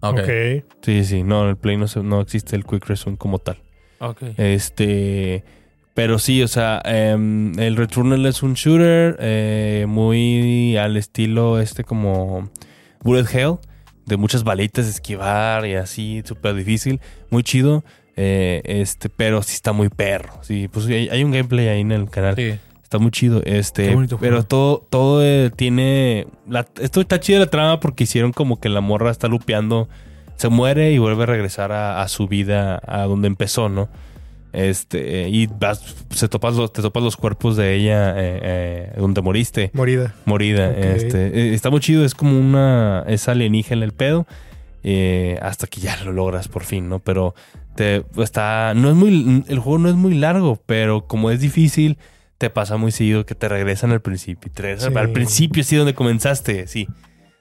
Ok. 0.00 0.18
Ok. 0.20 0.64
Sí, 0.82 1.04
sí. 1.04 1.22
No, 1.22 1.44
en 1.44 1.48
el 1.50 1.56
Play 1.56 1.76
no, 1.78 1.88
se- 1.88 2.02
no 2.02 2.20
existe 2.20 2.54
el 2.54 2.64
Quick 2.66 2.86
Resume 2.86 3.16
como 3.16 3.38
tal. 3.38 3.56
Ok. 3.98 4.22
Este. 4.36 5.42
Pero 5.94 6.18
sí, 6.18 6.42
o 6.42 6.48
sea, 6.48 6.82
em, 6.84 7.58
el 7.58 7.76
Returnal 7.76 8.26
es 8.26 8.42
un 8.42 8.54
shooter 8.54 9.16
eh, 9.20 9.86
muy 9.88 10.76
al 10.76 10.96
estilo 10.96 11.60
este 11.60 11.82
como 11.84 12.50
Bullet 13.02 13.26
Hell, 13.32 13.54
de 14.06 14.16
muchas 14.16 14.44
balitas 14.44 14.84
de 14.86 14.90
esquivar 14.92 15.66
y 15.66 15.74
así, 15.74 16.22
súper 16.24 16.54
difícil, 16.54 17.00
muy 17.30 17.42
chido. 17.42 17.84
eh, 18.16 18.62
este, 18.64 19.08
pero 19.08 19.42
sí 19.42 19.54
está 19.54 19.72
muy 19.72 19.88
perro. 19.88 20.34
Sí, 20.42 20.68
pues 20.68 20.86
hay, 20.86 21.08
hay 21.08 21.24
un 21.24 21.32
gameplay 21.32 21.66
ahí 21.68 21.80
en 21.80 21.90
el 21.92 22.08
canal. 22.10 22.36
Sí. 22.36 22.54
Está 22.82 22.98
muy 22.98 23.10
chido. 23.10 23.40
Qué 23.42 23.58
Este, 23.58 23.92
bonito 23.92 24.18
pero 24.20 24.44
todo, 24.44 24.86
todo 24.88 25.24
eh, 25.24 25.50
tiene. 25.56 26.26
la- 26.48 26.66
esto 26.80 27.00
está 27.00 27.18
chido 27.18 27.40
la 27.40 27.46
trama 27.46 27.80
porque 27.80 28.04
hicieron 28.04 28.32
como 28.32 28.60
que 28.60 28.68
la 28.68 28.80
morra 28.80 29.10
está 29.10 29.26
lupeando. 29.26 29.88
Se 30.36 30.48
muere 30.48 30.92
y 30.92 30.98
vuelve 30.98 31.24
a 31.24 31.26
regresar 31.26 31.72
a, 31.72 32.02
a 32.02 32.08
su 32.08 32.28
vida, 32.28 32.80
a 32.86 33.02
donde 33.04 33.26
empezó, 33.28 33.68
¿no? 33.68 33.88
Este, 34.54 35.28
y 35.28 35.46
vas, 35.48 35.82
se 36.10 36.28
topas 36.28 36.54
los, 36.54 36.72
te 36.72 36.80
topas 36.80 37.02
los 37.02 37.16
cuerpos 37.16 37.56
de 37.56 37.74
ella 37.74 38.10
eh, 38.16 38.40
eh, 38.42 38.92
donde 38.96 39.20
moriste, 39.20 39.70
Morida. 39.74 40.14
morida. 40.24 40.70
Este, 40.70 41.26
eh, 41.26 41.54
está 41.54 41.70
muy 41.70 41.80
chido, 41.80 42.04
es 42.04 42.14
como 42.14 42.38
una. 42.38 43.04
Es 43.08 43.28
alienígena 43.28 43.84
el 43.84 43.92
pedo. 43.92 44.26
eh, 44.84 45.38
hasta 45.42 45.66
que 45.66 45.80
ya 45.80 45.96
lo 46.04 46.12
logras 46.12 46.46
por 46.48 46.62
fin, 46.64 46.88
¿no? 46.88 46.98
Pero 47.00 47.34
te 47.74 48.04
está. 48.18 48.74
No 48.74 48.90
es 48.90 48.94
muy. 48.96 49.42
El 49.48 49.58
juego 49.58 49.78
no 49.78 49.88
es 49.88 49.94
muy 49.94 50.14
largo, 50.14 50.60
pero 50.66 51.06
como 51.06 51.30
es 51.30 51.40
difícil, 51.40 51.98
te 52.38 52.50
pasa 52.50 52.76
muy 52.76 52.92
seguido 52.92 53.24
que 53.26 53.34
te 53.34 53.48
regresan 53.48 53.90
al 53.92 54.00
principio. 54.02 54.50
Te 54.52 54.62
regresan 54.62 54.92
Sí. 54.92 54.98
al 54.98 55.10
principio, 55.10 55.64
sí, 55.64 55.76
donde 55.76 55.94
comenzaste, 55.94 56.66
sí. 56.66 56.86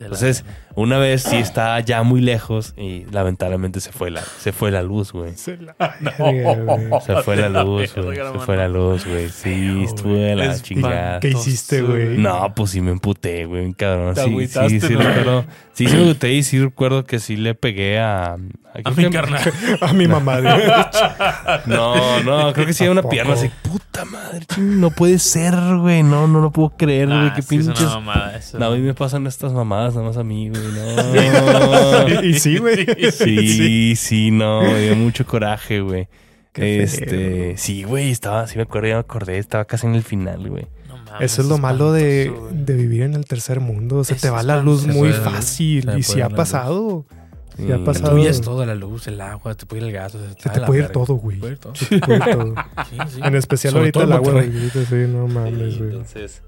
Entonces, 0.03 0.45
una 0.75 0.97
vez 0.97 1.23
sí 1.23 1.37
está 1.37 1.79
ya 1.79 2.03
muy 2.03 2.21
lejos 2.21 2.73
y 2.77 3.05
lamentablemente 3.11 3.79
se 3.79 3.91
fue 3.91 4.11
la, 4.11 4.21
se 4.21 4.51
fue 4.51 4.71
la 4.71 4.83
luz, 4.83 5.11
güey. 5.11 5.35
Se 5.35 5.57
la 5.57 5.75
verga, 5.79 6.55
güey. 6.55 7.01
Se 7.05 7.15
fue 7.23 7.35
la 7.35 7.49
luz, 7.63 7.95
güey. 7.95 8.17
Se 8.17 8.39
fue 8.39 8.57
la 8.57 8.67
luz, 8.67 9.05
güey. 9.05 9.29
Sí, 9.29 9.83
estuve 9.83 10.19
de 10.19 10.35
la 10.35 10.45
Es 10.53 10.63
chingada. 10.63 11.19
¿Qué 11.19 11.29
hiciste, 11.29 11.81
güey? 11.81 12.17
No, 12.17 12.53
pues 12.55 12.71
sí 12.71 12.81
me 12.81 12.91
emputé, 12.91 13.45
güey, 13.45 13.73
cabrón. 13.73 14.15
Sí, 14.15 14.47
sí, 14.47 14.79
sí, 14.79 14.95
recuerdo. 14.95 15.45
Sí, 15.73 15.87
sí 15.87 15.95
me 15.95 16.01
agüité 16.03 16.31
y 16.33 16.43
sí 16.43 16.59
recuerdo 16.61 17.03
que 17.03 17.19
sí 17.19 17.35
le 17.35 17.55
pegué 17.55 17.99
a... 17.99 18.35
A 18.83 18.91
mi 18.91 19.09
carnal. 19.11 19.41
A 19.81 19.93
mi 19.93 20.07
mamá. 20.07 20.39
güey. 20.39 20.53
No, 21.65 22.21
no, 22.23 22.53
creo 22.53 22.65
que 22.65 22.73
sí 22.73 22.83
¿A 22.83 22.85
era 22.85 22.91
una 22.91 23.01
poco? 23.03 23.11
pierna 23.11 23.33
así. 23.33 23.49
Puta 23.61 24.05
madre, 24.05 24.45
no 24.57 24.89
puede 24.91 25.19
ser, 25.19 25.53
güey. 25.77 26.01
No, 26.03 26.27
no 26.27 26.39
lo 26.41 26.51
puedo 26.51 26.71
creer, 26.75 27.07
güey. 27.07 27.27
Ah, 27.27 27.33
Qué 27.35 27.41
sí, 27.43 27.57
es 27.57 27.65
pinches... 27.65 27.81
una 27.85 27.99
mamada 27.99 28.35
eso. 28.37 28.57
No, 28.59 28.65
a 28.65 28.71
mí 28.71 28.79
me 28.79 28.93
pasan 28.93 29.27
estas 29.27 29.53
mamadas 29.53 29.92
nada 29.95 30.07
más 30.07 30.17
a 30.17 30.23
mí, 30.23 30.49
güey. 30.49 30.61
No. 30.61 32.21
y, 32.23 32.27
y 32.29 32.39
sí, 32.39 32.57
güey. 32.57 32.85
Sí, 33.11 33.95
sí, 33.95 34.31
no, 34.31 34.61
me 34.61 34.81
dio 34.81 34.95
mucho 34.95 35.25
coraje, 35.25 35.81
güey. 35.81 36.07
Qué 36.51 36.83
Este, 36.83 37.07
feo. 37.07 37.53
sí, 37.57 37.83
güey, 37.83 38.11
estaba, 38.11 38.45
sí 38.47 38.57
me 38.57 38.63
acuerdo, 38.63 38.87
ya 38.89 38.93
me 38.95 38.99
acordé, 38.99 39.37
estaba 39.39 39.65
casi 39.65 39.87
en 39.87 39.95
el 39.95 40.03
final, 40.03 40.47
güey. 40.49 40.67
No 40.87 40.97
mames, 40.97 41.21
Eso 41.31 41.41
es 41.41 41.47
lo 41.47 41.57
malo 41.57 41.91
de, 41.91 42.31
de 42.51 42.73
vivir 42.75 43.01
en 43.03 43.15
el 43.15 43.25
tercer 43.25 43.59
mundo. 43.59 44.03
Se 44.03 44.13
Es 44.13 44.21
te 44.21 44.29
va 44.29 44.43
la 44.43 44.61
luz 44.61 44.85
muy 44.85 45.11
fácil. 45.13 45.89
Y 45.97 46.03
si 46.03 46.21
ha 46.21 46.29
pasado. 46.29 47.05
Sí 47.57 47.71
ha 47.71 47.77
Mm. 47.77 47.83
pasado. 47.85 48.15
Tú 48.15 48.17
es 48.23 48.41
todo, 48.41 48.65
la 48.65 48.73
luz, 48.73 49.07
el 49.07 49.21
agua, 49.21 49.53
te 49.55 49.67
puede 49.67 49.83
ir 49.83 49.87
el 49.89 49.93
gas. 49.93 50.15
o 50.15 50.17
sea, 50.19 50.27
Se 50.29 50.33
está 50.33 50.51
te 50.53 50.59
la 50.61 50.65
puede 50.65 50.81
ir 50.81 50.89
todo, 50.89 51.13
güey. 51.15 51.37
Se 51.37 51.41
puede 51.41 51.53
ir 51.53 51.59
todo. 51.59 51.75
Se 51.75 51.85
te 51.85 51.99
puede 51.99 52.17
ir 52.17 52.25
todo. 52.35 52.55
Sí, 52.89 52.97
sí. 53.15 53.21
En 53.23 53.35
especial 53.35 53.71
Sobre 53.73 53.81
ahorita 53.85 53.99
todo 53.99 54.07
el 54.07 54.13
agua. 54.13 54.43
Sí, 54.89 54.95
no 55.07 55.27
mames, 55.27 55.77
güey. 55.77 55.89
Entonces, 55.91 56.41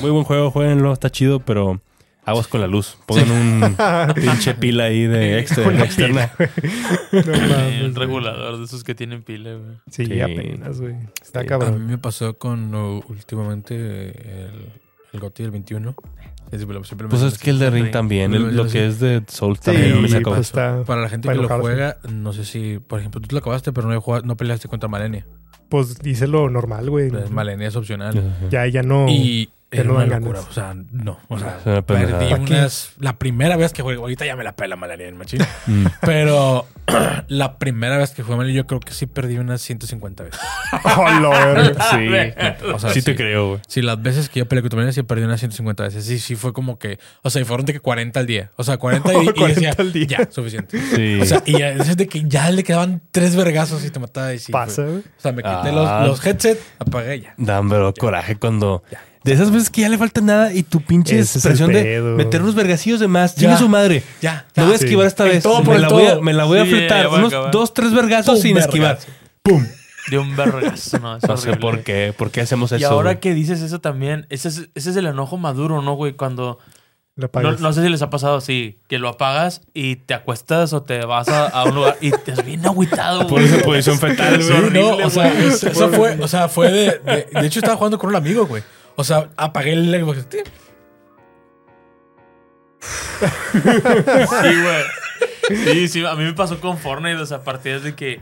muy 0.00 0.10
buen 0.10 0.24
juego, 0.24 0.50
jueguenlo, 0.50 0.92
está 0.94 1.10
chido, 1.10 1.40
pero 1.40 1.80
aguas 2.26 2.46
con 2.48 2.60
la 2.60 2.66
luz. 2.66 2.98
Pongan 3.06 3.30
un 3.30 3.76
pinche 4.14 4.54
pila 4.54 4.84
ahí 4.84 5.06
de 5.06 5.38
extra, 5.38 5.66
Una 5.66 5.84
externa. 5.84 6.30
No 7.12 7.18
Eh, 7.20 7.48
mames. 7.48 7.82
un 7.84 7.94
regulador 7.94 8.58
de 8.58 8.64
esos 8.64 8.84
que 8.84 8.94
tienen 8.94 9.22
pila, 9.22 9.54
güey. 9.54 9.76
Sí, 9.90 10.04
Sí. 10.06 10.20
apenas, 10.20 10.80
güey. 10.80 10.96
Está 11.22 11.42
Sí. 11.42 11.48
A 11.52 11.58
mí 11.70 11.78
me 11.90 11.98
pasó 11.98 12.36
con 12.36 12.74
uh, 12.74 13.02
últimamente 13.08 13.74
el, 13.76 14.72
el 15.12 15.20
GOTY 15.20 15.44
del 15.44 15.52
21. 15.52 15.94
Es- 16.52 16.60
siempre 16.60 17.06
me 17.06 17.08
Pues 17.08 17.22
es 17.22 17.38
que 17.38 17.50
el 17.50 17.58
de 17.58 17.70
Ring 17.70 17.90
también, 17.90 18.32
el- 18.34 18.54
lo 18.56 18.66
que 18.68 18.86
es 18.86 19.00
de 19.00 19.22
Soul 19.26 19.56
Sí, 19.56 19.62
también 19.64 20.00
me 20.02 20.08
sí, 20.08 20.14
sacó. 20.14 20.30
pues 20.30 20.40
está. 20.46 20.84
Para 20.84 21.00
la 21.02 21.08
gente 21.08 21.26
para 21.26 21.36
que 21.40 21.42
lo 21.42 21.60
juega, 21.60 21.96
no 22.08 22.32
sé 22.32 22.44
si, 22.44 22.78
por 22.78 23.00
ejemplo, 23.00 23.20
tú 23.20 23.28
lo 23.32 23.38
acabaste, 23.38 23.72
pero 23.72 23.88
no, 23.88 24.00
jugado- 24.00 24.24
no 24.24 24.36
peleaste 24.36 24.68
contra 24.68 24.88
Malenia. 24.88 25.26
Pues 25.68 25.96
hice 26.04 26.28
lo 26.28 26.48
normal, 26.48 26.88
güey. 26.90 27.10
Pues 27.10 27.30
Malenia 27.32 27.66
es 27.66 27.74
opcional. 27.74 28.16
Ajá. 28.16 28.48
Ya, 28.50 28.66
ya 28.68 28.82
no. 28.84 29.06
Y 29.08 29.50
dan 29.70 30.08
ganas. 30.08 30.46
O 30.48 30.52
sea, 30.52 30.74
no. 30.92 31.18
O 31.28 31.38
sea, 31.38 31.58
Es 31.64 31.82
perdí 31.84 32.32
unas... 32.34 32.92
La 32.98 33.18
primera 33.18 33.56
vez 33.56 33.72
que 33.72 33.82
jugué, 33.82 33.96
ahorita 33.96 34.24
ya 34.24 34.36
me 34.36 34.44
la 34.44 34.54
pela 34.54 34.76
Malenia 34.76 35.08
en 35.08 35.16
machín. 35.16 35.40
Mm. 35.66 35.86
pero 36.00 36.66
la 37.28 37.58
primera 37.58 37.96
vez 37.98 38.12
que 38.12 38.22
jugué 38.22 38.36
Malenia, 38.36 38.56
yo 38.62 38.66
creo 38.66 38.80
que 38.80 38.92
sí 38.92 39.06
perdí 39.06 39.38
unas 39.38 39.60
150 39.62 40.24
veces. 40.24 40.40
Oh. 40.96 41.06
Sí, 41.90 42.08
O 42.74 42.78
sea, 42.78 42.90
sí 42.90 43.02
te 43.02 43.14
creo, 43.16 43.48
güey. 43.48 43.60
Sí, 43.68 43.82
las 43.82 44.00
veces 44.00 44.28
que 44.28 44.40
yo 44.40 44.46
peleé 44.46 44.62
contra 44.62 44.76
Malenia, 44.76 44.92
sí 44.92 45.02
perdí 45.02 45.24
unas 45.24 45.40
150 45.40 45.82
veces. 45.82 46.04
Sí, 46.04 46.18
sí, 46.18 46.36
fue 46.36 46.52
como 46.52 46.78
que... 46.78 46.98
O 47.22 47.30
sea, 47.30 47.42
y 47.42 47.44
fueron 47.44 47.66
de 47.66 47.72
que 47.72 47.80
40 47.80 48.18
al 48.20 48.26
día. 48.26 48.50
O 48.56 48.64
sea, 48.64 48.76
40 48.76 49.12
y, 49.12 49.16
y 49.16 49.32
40 49.32 49.46
decía, 49.46 49.74
al 49.78 49.92
día. 49.92 50.06
ya, 50.06 50.28
suficiente. 50.30 50.78
Sí. 50.80 51.20
O 51.20 51.24
sea, 51.24 51.42
y 51.44 51.54
veces 51.54 51.96
de 51.96 52.06
que 52.06 52.22
ya 52.26 52.50
le 52.50 52.62
quedaban 52.64 53.02
tres 53.10 53.36
vergazos 53.36 53.84
y 53.84 53.90
te 53.90 53.98
mataba 53.98 54.32
y 54.32 54.38
sí. 54.38 54.52
Pasa, 54.52 54.82
güey. 54.82 54.98
O 54.98 55.02
sea, 55.20 55.32
me 55.32 55.42
quité 55.42 55.54
Ah. 55.56 56.02
los, 56.04 56.08
los 56.08 56.26
headsets, 56.26 56.62
apagué 56.78 57.20
ya. 57.20 57.34
Dan, 57.36 57.68
pero 57.68 57.92
coraje 57.94 58.36
cuando. 58.36 58.82
De 59.26 59.32
esas 59.32 59.50
veces 59.50 59.68
que 59.70 59.82
ya 59.82 59.88
le 59.88 59.98
falta 59.98 60.20
nada 60.20 60.52
y 60.54 60.62
tu 60.62 60.80
pinche 60.80 61.18
Ese 61.18 61.38
expresión 61.38 61.72
de 61.72 62.00
meter 62.00 62.40
unos 62.42 62.54
vergacillos 62.54 63.00
de 63.00 63.08
más. 63.08 63.34
Chingue 63.34 63.56
su 63.58 63.68
madre. 63.68 64.02
Ya, 64.22 64.46
Me 64.56 64.62
ya. 64.62 64.64
voy 64.66 64.74
a 64.74 64.78
sí. 64.78 64.84
esquivar 64.84 65.06
esta 65.06 65.24
vez. 65.24 65.42
todo 65.42 65.58
por 65.64 65.70
me, 65.70 65.74
el 65.76 65.82
la 65.82 65.88
voy 65.88 66.06
a, 66.06 66.20
me 66.20 66.32
la 66.32 66.44
voy 66.44 66.58
a 66.60 66.64
Sí, 66.64 66.70
ya, 66.70 66.76
fletar. 66.76 67.02
ya 67.02 67.08
voy 67.08 67.16
a 67.20 67.26
Unos 67.26 67.50
dos, 67.52 67.74
tres 67.74 67.92
vergazos 67.92 68.40
sin 68.40 68.54
vergazo. 68.54 68.68
esquivar. 68.70 68.98
¡Pum! 69.42 69.66
De 70.10 70.18
un 70.18 70.36
vergazo, 70.36 70.98
no. 71.00 71.16
es 71.16 71.24
No 71.28 71.36
sé 71.36 71.56
por 71.56 71.82
qué. 71.82 72.14
¿Por 72.16 72.30
qué 72.30 72.40
hacemos 72.42 72.70
eso? 72.70 72.80
Y 72.80 72.84
ahora 72.84 73.10
güey? 73.14 73.20
que 73.20 73.34
dices 73.34 73.60
eso 73.60 73.80
también, 73.80 74.26
ese 74.30 74.48
es, 74.48 74.68
ese 74.76 74.90
es 74.90 74.96
el 74.96 75.06
enojo 75.06 75.36
maduro, 75.36 75.82
¿no, 75.82 75.94
güey? 75.94 76.12
Cuando. 76.14 76.58
Lo 77.16 77.30
No, 77.58 77.72
sé 77.72 77.82
si 77.82 77.88
les 77.88 78.02
ha 78.02 78.10
pasado 78.10 78.36
así, 78.36 78.78
que 78.88 78.98
lo 78.98 79.08
apagas 79.08 79.62
y 79.72 79.96
te 79.96 80.12
acuestas 80.14 80.72
o 80.74 80.82
te 80.82 81.04
vas 81.06 81.28
a, 81.28 81.46
a 81.48 81.64
un 81.64 81.74
lugar 81.74 81.96
y 82.02 82.10
te 82.10 82.32
has 82.32 82.44
bien 82.44 82.64
agüitado, 82.66 83.26
Por 83.26 83.40
güey. 83.40 83.46
esa 83.46 83.64
posición 83.64 83.98
fetal, 83.98 84.42
Sí, 84.42 84.52
güey. 84.52 84.70
no, 84.70 84.86
horrible, 84.90 85.04
o 85.06 85.10
sea, 85.10 85.32
eso 85.42 85.88
fue, 85.88 86.18
o 86.20 86.28
sea, 86.28 86.46
fue 86.48 86.70
de, 86.70 86.84
de, 87.00 87.26
de 87.40 87.46
hecho 87.46 87.58
estaba 87.60 87.76
jugando 87.76 87.98
con 87.98 88.10
un 88.10 88.16
amigo, 88.16 88.46
güey. 88.46 88.62
O 88.96 89.04
sea, 89.04 89.30
apagué 89.36 89.72
el 89.72 89.94
Xbox. 90.00 90.26
Sí, 93.18 94.62
güey. 94.62 94.84
Sí, 95.48 95.88
sí, 95.88 96.04
a 96.04 96.14
mí 96.14 96.24
me 96.24 96.34
pasó 96.34 96.60
con 96.60 96.76
Fortnite, 96.76 97.16
o 97.16 97.26
sea, 97.26 97.42
partidas 97.42 97.82
de 97.82 97.94
que, 97.94 98.20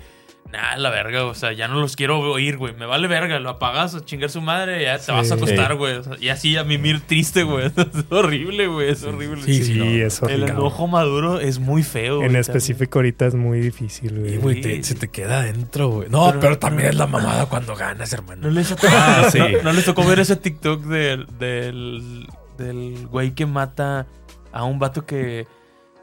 nada, 0.52 0.76
la 0.76 0.90
verga, 0.90 1.24
o 1.24 1.35
sea, 1.35 1.52
ya 1.52 1.66
no 1.68 1.80
los 1.80 1.96
quiero 1.96 2.20
oír, 2.20 2.57
güey. 2.59 2.74
Me 2.74 2.87
vale 2.87 3.09
verga, 3.09 3.38
lo 3.40 3.50
apagas 3.50 3.94
a 3.94 4.04
chingar 4.04 4.30
su 4.30 4.40
madre 4.40 4.83
ya 4.83 4.98
te 4.98 5.04
Sí. 5.07 5.12
vas 5.12 5.30
a 5.30 5.35
acostar, 5.35 5.72
Sí. 5.72 5.76
güey. 5.76 5.94
O 5.96 6.02
sea, 6.04 6.16
y 6.20 6.28
así 6.28 6.57
a 6.57 6.62
mimir 6.64 7.00
triste, 7.00 7.42
güey. 7.42 7.66
Es 7.76 8.04
horrible, 8.11 8.66
güey, 8.69 8.90
es 8.90 9.02
horrible. 9.02 9.42
Sí, 9.42 9.54
Sí, 9.62 9.64
sí, 9.75 9.79
no. 9.79 9.85
es 9.85 10.19
El 10.23 10.25
horrible. 10.29 10.46
enojo 10.52 10.87
maduro 10.87 11.40
es 11.40 11.58
muy 11.58 11.83
feo. 11.83 12.23
En 12.23 12.29
güey, 12.29 12.40
específico 12.40 12.98
ahorita 13.00 13.27
es 13.27 13.35
muy 13.35 13.58
difícil, 13.60 14.12
Y, 14.16 14.21
güey. 14.21 14.37
güey, 14.38 14.60
te- 14.60 14.83
se 14.85 14.94
te 14.94 15.08
queda 15.08 15.40
adentro, 15.40 15.88
güey. 15.88 16.08
No, 16.08 16.27
pero, 16.29 16.40
Pero- 16.40 16.58
también 16.58 16.88
es 16.90 16.94
la 16.96 17.06
mamada 17.06 17.46
cuando 17.46 17.75
ganas, 17.75 18.12
hermano. 18.12 18.42
¿No 18.42 18.50
les, 18.50 18.69
tocó, 18.77 18.87
Ah, 18.90 19.29
sí. 19.33 19.38
no, 19.38 19.62
no 19.62 19.73
les 19.73 19.85
tocó 19.85 20.04
ver 20.04 20.21
ese 20.21 20.37
TikTok 20.37 20.83
del, 20.85 21.27
del, 21.38 22.27
del 22.58 23.06
güey 23.08 23.33
que 23.35 23.46
mata 23.46 24.06
a 24.52 24.62
un 24.64 24.79
vato 24.79 25.04
que, 25.04 25.46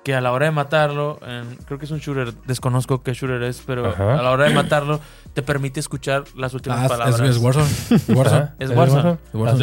que 0.04 0.16
a 0.16 0.22
la 0.22 0.32
hora 0.32 0.45
de 0.47 0.52
matarlo, 0.52 1.20
en- 1.26 1.56
creo 1.66 1.78
que 1.78 1.86
es 1.86 1.91
un 1.91 1.99
shooter, 1.99 2.34
desconozco 2.45 3.04
qué 3.04 3.14
shooter 3.14 3.43
es, 3.43 3.62
pero 3.66 3.88
Ajá. 3.89 4.20
a 4.20 4.22
la 4.24 4.32
hora 4.32 4.45
de 4.49 4.54
matarlo 4.56 4.99
te 5.34 5.41
permite 5.41 5.79
escuchar 5.79 6.23
las 6.36 6.53
últimas 6.53 6.79
Ah, 6.84 6.88
palabras. 6.89 7.19
es, 7.21 7.36
es 7.36 7.38
Warzone. 7.38 7.65
Es 7.89 8.09
Warzone. 8.09 8.38
Ajá. 8.39 8.55
Es 8.59 8.69
¿Es 8.69 8.75
Warzone. 8.75 9.17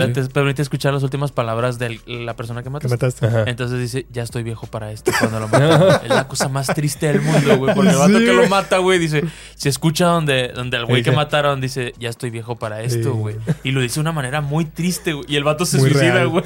Es 0.04 0.06
sí. 0.06 0.12
te 0.12 0.24
permite 0.28 0.62
escuchar 0.62 0.94
las 0.94 1.02
últimas 1.02 1.30
palabras 1.32 1.78
de 1.78 2.00
la 2.06 2.34
persona 2.36 2.60
que 2.62 2.64
¿Qué 2.64 2.70
matas. 2.70 2.90
mataste? 2.90 3.26
Ajá. 3.26 3.44
Entonces 3.46 3.78
dice, 3.78 4.06
ya 4.10 4.22
estoy 4.22 4.42
viejo 4.42 4.66
para 4.66 4.90
esto 4.92 5.10
cuando 5.18 5.40
lo 5.40 5.48
mata. 5.48 5.96
es 6.04 6.08
la 6.08 6.26
cosa 6.26 6.48
más 6.48 6.68
triste 6.68 7.06
del 7.08 7.20
mundo, 7.20 7.58
güey. 7.58 7.74
Porque 7.74 7.90
el 7.90 7.96
vato 7.98 8.18
Sí, 8.18 8.24
que 8.24 8.32
lo 8.32 8.46
mata, 8.48 8.78
güey, 8.78 8.98
dice, 8.98 9.24
se 9.56 9.68
escucha 9.68 10.06
donde, 10.06 10.48
donde 10.48 10.76
el 10.78 10.86
güey 10.86 11.02
que 11.02 11.12
mataron 11.12 11.60
dice, 11.60 11.92
ya 11.98 12.08
estoy 12.08 12.30
viejo 12.30 12.56
para 12.56 12.80
esto, 12.82 13.02
Sí. 13.12 13.18
güey. 13.18 13.36
Y 13.62 13.72
lo 13.72 13.80
dice 13.82 13.96
de 13.96 14.00
una 14.00 14.12
manera 14.12 14.40
muy 14.40 14.64
triste, 14.64 15.12
güey. 15.12 15.26
Y 15.28 15.36
el 15.36 15.44
vato 15.44 15.66
se 15.66 15.76
Muy 15.78 15.90
suicida, 15.90 16.24
güey. 16.24 16.44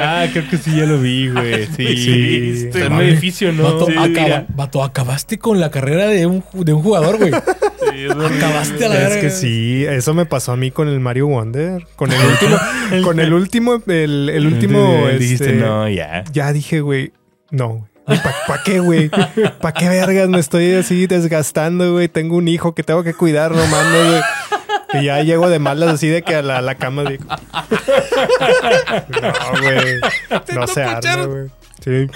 Ah, 0.00 0.26
creo 0.32 0.48
que 0.48 0.56
sí, 0.58 0.76
ya 0.76 0.86
lo 0.86 1.00
vi, 1.00 1.30
güey. 1.30 1.66
Sí. 1.66 2.70
En 2.74 2.92
un 2.92 3.00
edificio, 3.02 3.52
¿no? 3.52 3.64
Vato, 3.64 3.86
Sí, 3.86 3.94
acaba- 3.98 4.44
vato, 4.54 4.82
acabaste 4.84 5.38
con 5.38 5.60
la 5.60 5.70
carrera 5.70 6.06
de 6.06 6.26
un, 6.26 6.44
de 6.52 6.72
un 6.72 6.82
jugador, 6.82 7.18
güey. 7.18 7.23
Sí, 7.30 8.04
es 8.04 8.10
horrible. 8.10 8.36
Acabaste 8.36 8.84
a 8.84 8.88
la 8.88 8.94
Es 8.96 9.00
verga. 9.08 9.20
que 9.20 9.30
sí, 9.30 9.84
eso 9.88 10.14
me 10.14 10.26
pasó 10.26 10.52
a 10.52 10.56
mí 10.56 10.70
con 10.70 10.88
el 10.88 11.00
Mario 11.00 11.26
Wonder. 11.28 11.86
Con 11.96 12.12
el 12.12 12.20
último, 12.26 12.58
con 13.04 13.20
el 13.20 13.32
último, 13.34 13.82
el, 13.86 14.28
el 14.30 14.46
último. 14.46 15.06
Dijiste, 15.18 15.44
este, 15.50 15.56
no, 15.56 15.88
ya. 15.88 16.24
Ya 16.32 16.52
dije, 16.52 16.80
güey, 16.80 17.12
no. 17.50 17.88
¿Para 18.06 18.62
qué, 18.64 18.80
güey? 18.80 19.08
¿Para 19.08 19.72
qué 19.72 19.88
vergas 19.88 20.28
me 20.28 20.38
estoy 20.38 20.74
así 20.74 21.06
desgastando, 21.06 21.92
güey? 21.92 22.08
Tengo 22.08 22.36
un 22.36 22.48
hijo 22.48 22.74
que 22.74 22.82
tengo 22.82 23.02
que 23.02 23.14
cuidar, 23.14 23.52
no 23.52 23.66
mames, 23.66 24.06
güey. 24.08 24.22
Y 25.02 25.06
ya 25.06 25.22
llego 25.22 25.48
de 25.48 25.58
malas 25.58 25.88
así 25.94 26.06
de 26.08 26.22
que 26.22 26.36
a 26.36 26.42
la, 26.42 26.58
a 26.58 26.62
la 26.62 26.74
cama 26.76 27.04
digo. 27.04 27.24
No, 29.22 29.60
güey. 29.62 30.00
No 30.54 30.66
se 30.66 30.82
arma, 30.82 31.24
güey. 31.26 31.48
Sí. 31.84 32.06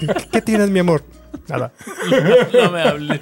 ¿Qué, 0.00 0.06
qué 0.32 0.42
tienes, 0.42 0.70
mi 0.70 0.78
amor? 0.80 1.04
Nada. 1.48 1.72
No 2.52 2.70
me 2.70 2.82
hables. 2.82 3.20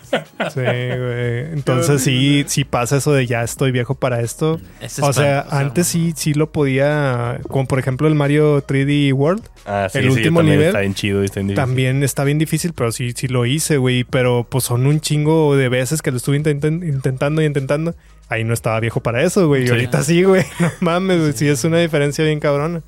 Sí, 0.53 0.61
güey. 0.61 1.53
Entonces 1.53 2.03
sí, 2.03 2.45
sí 2.47 2.65
pasa 2.65 2.97
eso 2.99 3.13
de 3.13 3.27
ya 3.27 3.43
estoy 3.43 3.73
viejo 3.73 3.95
para 3.95 4.21
esto. 4.21 4.61
O 5.01 5.13
sea, 5.13 5.47
pan- 5.49 5.61
antes 5.67 5.87
sí, 5.89 6.13
sí 6.17 6.35
lo 6.35 6.51
podía, 6.53 7.41
como 7.49 7.67
por 7.67 7.79
ejemplo 7.79 8.07
el 8.09 8.15
Mario 8.15 8.65
3D 8.67 9.13
World, 9.13 9.43
Ah, 9.65 9.89
sí, 9.91 9.99
El 9.99 10.05
sí, 10.05 10.11
último 10.11 10.41
también 10.41 10.57
nivel 10.59 10.67
Está 10.69 10.81
bien 10.81 10.95
chido 10.95 11.23
y 11.23 11.27
está 11.27 11.41
bien 11.41 11.49
difícil. 11.49 11.65
también 11.65 12.03
está 12.03 12.25
bien 12.25 12.39
difícil, 12.39 12.73
pero 12.75 12.91
sí, 12.93 13.13
sí 13.17 13.29
lo 13.29 13.47
hice, 13.47 13.77
güey. 13.77 14.05
Pero 14.05 14.45
pues 14.49 14.65
son 14.65 14.87
un 14.87 15.01
chingo 15.01 15.57
de 15.57 15.69
veces 15.69 16.03
que 16.03 16.11
lo 16.11 16.17
estuve 16.17 16.37
intenten- 16.41 16.87
intentando 16.87 17.43
y 17.43 17.47
intentando. 17.47 17.95
Ahí 18.29 18.45
no 18.45 18.55
estaba 18.55 18.81
viejo 18.81 19.01
para 19.01 19.23
eso, 19.23 19.47
güey. 19.47 19.67
Y 19.67 19.71
ahorita 19.71 20.03
sí, 20.03 20.23
güey. 20.25 20.45
No 20.61 20.71
mames, 20.81 21.21
güey. 21.21 21.33
Sí 21.33 21.47
es 21.49 21.63
una 21.65 21.79
diferencia 21.79 22.25
bien 22.25 22.41
cabrona. 22.41 22.83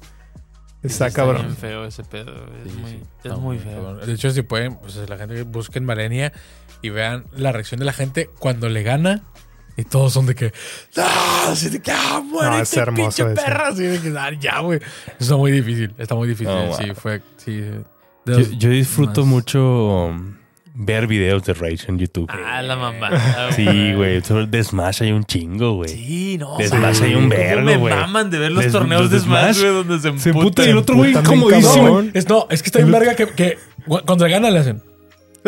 Está 0.84 1.06
Está 1.08 1.22
cabrón. 1.22 1.42
bien 1.42 1.56
feo 1.56 1.84
ese 1.86 2.04
pedo. 2.04 2.32
Es 2.64 2.72
Sí, 2.72 2.78
muy, 2.78 2.90
sí. 2.90 3.00
es 3.24 3.30
No, 3.30 3.38
muy 3.38 3.58
feo. 3.58 3.82
cabrón. 3.82 4.06
De 4.06 4.12
hecho, 4.12 4.30
si 4.30 4.42
pueden, 4.42 4.76
pues 4.76 4.96
la 5.08 5.16
gente 5.16 5.42
busquen 5.42 5.84
Malenia 5.84 6.32
y 6.82 6.90
vean 6.90 7.24
la 7.34 7.50
reacción 7.52 7.78
de 7.80 7.86
la 7.86 7.92
gente 7.92 8.30
cuando 8.38 8.68
le 8.68 8.82
gana. 8.82 9.22
Y 9.76 9.82
todos 9.82 10.12
son 10.12 10.26
de 10.26 10.36
que, 10.36 10.52
¡ah! 10.98 11.48
Así 11.48 11.68
de 11.68 11.82
que, 11.82 11.90
¡ah! 11.90 12.22
¡Muere 12.24 12.48
No, 12.50 12.56
es 12.58 12.62
este 12.62 12.78
hermoso 12.80 13.24
pinche 13.26 13.34
perra! 13.42 13.68
Así 13.68 13.82
de 13.82 14.00
que, 14.00 14.16
¡ah, 14.16 14.30
ya, 14.38 14.60
güey! 14.60 14.78
Está 15.18 15.36
muy 15.36 15.50
difícil, 15.50 15.92
está 15.98 16.14
muy 16.14 16.28
difícil. 16.28 16.54
Oh, 16.54 16.66
wow. 16.66 16.76
Sí, 16.76 16.94
fue, 16.94 17.22
sí. 17.38 17.60
Yo, 18.26 18.38
yo 18.38 18.68
disfruto 18.70 19.22
más- 19.22 19.30
mucho 19.30 20.06
um, 20.10 20.36
ver 20.76 21.06
videos 21.06 21.44
de 21.44 21.54
Rage 21.54 21.84
en 21.88 21.98
YouTube. 21.98 22.28
Ah, 22.30 22.60
la 22.62 22.76
mamá. 22.76 23.10
Sí, 23.54 23.92
güey. 23.94 24.20
De 24.48 24.64
Smash 24.64 25.02
hay 25.02 25.12
un 25.12 25.24
chingo, 25.24 25.74
güey. 25.74 25.88
Sí, 25.88 26.36
no. 26.38 26.56
De. 26.58 26.68
Smash 26.68 27.02
hay 27.02 27.14
un 27.14 27.28
¿Cómo 27.28 27.36
vergo, 27.40 27.62
me 27.62 27.76
güey. 27.76 27.94
maman 27.94 28.28
de 28.30 28.38
ver 28.38 28.52
los 28.52 28.64
De- 28.64 28.70
torneos 28.70 29.02
los 29.02 29.10
de 29.10 29.18
de 29.18 29.22
Smash, 29.24 29.60
güey, 29.60 29.72
donde 29.74 29.96
se 29.96 30.02
Se 30.02 30.08
emputan. 30.08 30.36
emputa 30.42 30.64
y 30.64 30.68
el 30.70 30.78
otro 30.78 30.96
güey 30.96 31.10
emputan 31.12 31.30
bien 31.32 31.40
comodísimo. 31.42 31.74
cabrón. 31.84 32.10
Es, 32.14 32.28
no, 32.28 32.46
es 32.50 32.62
que 32.62 32.66
está 32.66 32.78
bien 32.80 32.90
verga 32.92 33.14
que, 33.14 33.26
que 33.28 33.58
le 33.86 34.28
gana 34.28 34.50
le 34.50 34.58
hacen. 34.58 34.82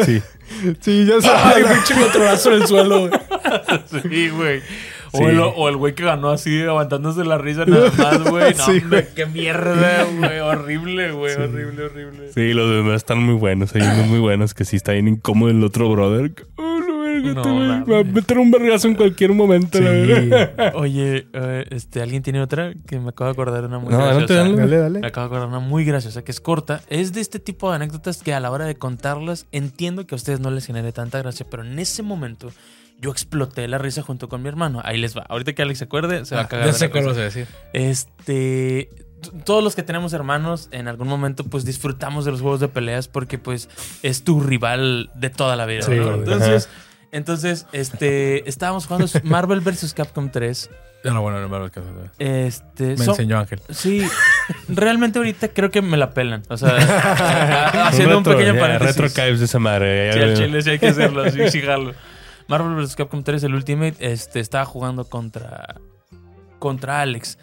Sí. 0.04 0.22
Sí, 0.80 1.04
ya 1.04 1.14
¡Ay, 1.16 1.22
sabes. 1.22 1.66
pinche 1.66 1.94
mi 1.96 2.02
otro 2.04 2.20
brazo 2.20 2.52
en 2.54 2.62
el 2.62 2.68
suelo! 2.68 3.08
güey! 3.08 3.20
Sí, 4.10 4.28
güey. 4.28 4.60
O, 5.24 5.28
el, 5.28 5.38
o 5.40 5.68
el 5.68 5.76
güey 5.76 5.94
que 5.94 6.04
ganó 6.04 6.30
así, 6.30 6.62
aguantándose 6.62 7.24
la 7.24 7.38
risa 7.38 7.64
nada 7.66 7.90
más, 7.96 8.22
güey. 8.30 8.54
No, 8.54 8.64
Sí, 8.64 8.78
hombre, 8.82 9.08
qué 9.14 9.26
mierda, 9.26 10.04
güey. 10.18 10.38
Horrible, 10.40 11.12
güey. 11.12 11.34
Horrible, 11.34 11.84
horrible. 11.84 12.32
Sí, 12.32 12.52
los 12.52 12.70
demás 12.70 12.96
están 12.96 13.18
muy 13.22 13.34
buenos. 13.34 13.74
Hay 13.74 13.82
unos 13.82 14.06
muy 14.06 14.18
buenos 14.18 14.54
que 14.54 14.64
sí 14.64 14.76
está 14.76 14.92
bien 14.92 15.08
incómodo 15.08 15.50
el 15.50 15.62
otro 15.64 15.88
brother. 15.90 16.32
Oh, 16.56 16.80
la 16.80 16.96
verga, 16.96 17.32
No, 17.34 17.40
este 17.40 17.50
güey 17.50 17.68
mames. 17.68 17.88
va 17.92 17.98
a 18.00 18.04
meter 18.04 18.38
un 18.38 18.50
vergazo 18.50 18.88
en 18.88 18.94
cualquier 18.94 19.32
momento. 19.32 19.78
la. 19.80 20.72
Oye, 20.74 21.26
eh, 21.32 21.64
este, 21.70 22.02
¿alguien 22.02 22.22
tiene 22.22 22.40
otra? 22.40 22.72
Que 22.86 22.98
me 22.98 23.08
acabo 23.10 23.28
de 23.28 23.32
acordar 23.32 23.60
de 23.62 23.68
una 23.68 23.78
muy 23.78 23.90
No, 23.92 23.98
graciosa. 23.98 24.34
Dale, 24.34 24.56
Me 24.56 24.66
dale. 24.76 24.98
acabo 25.06 25.28
de 25.28 25.34
acordar 25.36 25.48
una 25.48 25.60
muy 25.60 25.84
graciosa 25.84 26.22
que 26.22 26.30
es 26.32 26.40
corta. 26.40 26.82
Es 26.88 27.12
de 27.12 27.20
este 27.20 27.38
tipo 27.38 27.70
de 27.70 27.76
anécdotas 27.76 28.22
que 28.22 28.34
a 28.34 28.40
la 28.40 28.50
hora 28.50 28.64
de 28.66 28.74
contarlas 28.76 29.46
entiendo 29.52 30.06
que 30.06 30.14
a 30.14 30.16
ustedes 30.16 30.40
no 30.40 30.50
les 30.50 30.66
genere 30.66 30.92
tanta 30.92 31.18
gracia, 31.18 31.46
pero 31.50 31.64
en 31.64 31.78
ese 31.78 32.02
momento 32.02 32.50
yo 32.98 33.10
exploté 33.10 33.68
la 33.68 33.78
risa 33.78 34.02
junto 34.02 34.28
con 34.28 34.42
mi 34.42 34.48
hermano. 34.48 34.80
Ahí 34.84 34.98
les 34.98 35.16
va. 35.16 35.24
Ahorita 35.28 35.52
que 35.52 35.62
Alex 35.62 35.78
se 35.78 35.84
acuerde, 35.84 36.24
se 36.24 36.34
va 36.34 36.42
a 36.42 36.48
cagar. 36.48 36.66
Ya 36.66 36.72
de 36.72 36.78
sé 36.78 36.90
cuál 36.90 37.06
vas 37.06 37.16
a 37.18 37.22
decir. 37.22 37.46
Este, 37.72 38.88
todos 39.44 39.62
los 39.62 39.74
que 39.74 39.82
tenemos 39.82 40.12
hermanos 40.12 40.68
en 40.72 40.88
algún 40.88 41.08
momento 41.08 41.44
pues 41.44 41.64
disfrutamos 41.64 42.24
de 42.24 42.30
los 42.32 42.40
juegos 42.40 42.60
de 42.60 42.68
peleas 42.68 43.08
porque 43.08 43.38
pues 43.38 43.68
es 44.02 44.24
tu 44.24 44.40
rival 44.40 45.10
de 45.14 45.30
toda 45.30 45.56
la 45.56 45.66
vida, 45.66 45.82
Sí, 45.82 45.92
¿no? 45.92 46.10
ajá. 46.34 46.58
Entonces, 47.12 47.66
este 47.72 48.48
estábamos 48.48 48.86
jugando 48.86 49.06
Marvel 49.22 49.60
vs 49.60 49.94
Capcom 49.94 50.30
3. 50.30 50.70
No, 51.04 51.14
no, 51.14 51.22
bueno, 51.22 51.40
no 51.40 51.48
me 51.48 51.56
lo 51.58 51.64
alcanzo. 51.64 51.90
Este, 52.18 52.96
Me 52.96 53.04
enseñó 53.04 53.38
Ángel. 53.38 53.60
Sí, 53.70 54.04
realmente 54.68 55.18
ahorita 55.18 55.48
creo 55.48 55.70
que 55.70 55.80
me 55.80 55.96
la 55.96 56.10
pelan. 56.10 56.42
O 56.48 56.56
sea, 56.56 56.76
haciendo 57.86 58.18
un 58.18 58.24
retro, 58.24 58.38
pequeño 58.38 58.54
ya, 58.54 58.60
paréntesis. 58.60 58.96
Retro 58.96 59.24
de 59.38 59.44
esa 59.44 59.58
madre. 59.60 60.12
Sí, 60.12 60.18
ya, 60.18 60.24
al 60.24 60.34
ya. 60.34 60.42
chile 60.44 60.62
sí 60.62 60.70
hay 60.70 60.78
que 60.80 60.88
hacerlo, 60.88 61.30
sí, 61.30 61.48
sí, 61.50 61.60
jalo. 61.62 61.94
Marvel 62.48 62.74
vs. 62.76 62.96
Capcom 62.96 63.22
3, 63.22 63.42
el 63.44 63.54
Ultimate, 63.54 63.96
este, 64.00 64.40
estaba 64.40 64.64
jugando 64.64 65.04
contra, 65.08 65.80
contra 66.58 67.00
Alex. 67.00 67.38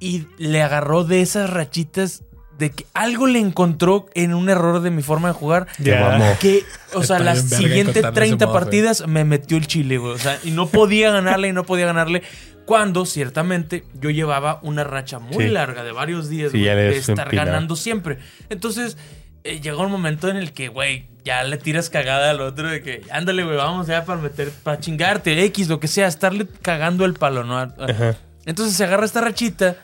Y 0.00 0.26
le 0.38 0.62
agarró 0.62 1.04
de 1.04 1.22
esas 1.22 1.50
rachitas 1.50 2.24
de 2.58 2.70
que 2.70 2.86
algo 2.94 3.26
le 3.26 3.38
encontró 3.40 4.06
en 4.14 4.32
un 4.34 4.48
error 4.48 4.80
de 4.80 4.90
mi 4.90 5.02
forma 5.02 5.28
de 5.28 5.34
jugar. 5.34 5.66
Mamó. 5.78 6.24
Que, 6.40 6.62
o 6.94 7.02
sea, 7.02 7.18
las 7.18 7.40
siguientes 7.40 7.96
encontrarle 7.96 8.08
ese 8.08 8.12
30 8.36 8.46
modo, 8.46 8.54
partidas 8.54 9.06
me 9.08 9.24
metió 9.24 9.56
el 9.56 9.66
chile, 9.66 9.98
güey. 9.98 10.12
O 10.12 10.18
sea, 10.18 10.38
y 10.44 10.50
no 10.50 10.66
podía 10.68 11.10
ganarle 11.10 11.48
y 11.48 11.52
no 11.52 11.64
podía 11.64 11.86
ganarle. 11.86 12.22
Cuando, 12.66 13.04
ciertamente, 13.06 13.84
yo 14.00 14.10
llevaba 14.10 14.60
una 14.62 14.84
racha 14.84 15.18
muy 15.18 15.44
Sí. 15.46 15.50
larga 15.50 15.84
de 15.84 15.92
varios 15.92 16.28
días 16.28 16.52
Sí, 16.52 16.58
güey, 16.62 16.74
de 16.76 16.96
estar 16.96 17.34
ganando 17.34 17.76
siempre. 17.76 18.18
Entonces, 18.50 18.96
eh, 19.44 19.60
llegó 19.60 19.82
un 19.82 19.90
momento 19.90 20.28
en 20.28 20.36
el 20.36 20.52
que, 20.52 20.68
güey, 20.68 21.06
ya 21.24 21.44
le 21.44 21.58
tiras 21.58 21.90
cagada 21.90 22.30
al 22.30 22.40
otro 22.40 22.68
de 22.68 22.82
que, 22.82 23.02
ándale, 23.10 23.44
güey, 23.44 23.56
vamos 23.56 23.86
ya 23.86 24.04
para 24.04 24.20
meter, 24.20 24.50
para 24.62 24.80
chingarte, 24.80 25.44
X, 25.44 25.68
lo 25.68 25.80
que 25.80 25.88
sea, 25.88 26.06
estarle 26.06 26.46
cagando 26.62 27.04
el 27.04 27.14
palo, 27.14 27.44
¿no? 27.44 27.58
Ajá. 27.58 28.16
Entonces 28.46 28.74
se 28.74 28.84
agarra 28.84 29.04
esta 29.04 29.20
rachita 29.20 29.76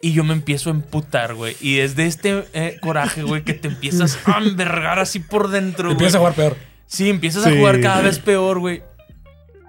y 0.00 0.12
yo 0.12 0.24
me 0.24 0.34
empiezo 0.34 0.70
a 0.70 0.72
emputar, 0.72 1.34
güey. 1.34 1.56
Y 1.60 1.76
desde 1.76 2.06
este 2.06 2.44
eh, 2.52 2.78
coraje, 2.80 3.22
güey, 3.22 3.42
que 3.42 3.54
te 3.54 3.68
empiezas 3.68 4.18
a 4.26 4.38
envergar 4.38 4.98
así 4.98 5.20
por 5.20 5.50
dentro, 5.50 5.84
güey. 5.84 5.92
Empieza 5.94 6.18
a 6.18 6.20
jugar 6.20 6.34
peor. 6.34 6.56
Sí, 6.86 7.08
empiezas 7.08 7.46
a 7.46 7.50
jugar 7.50 7.80
cada 7.80 8.02
vez 8.02 8.18
peor, 8.18 8.58
güey. 8.58 8.82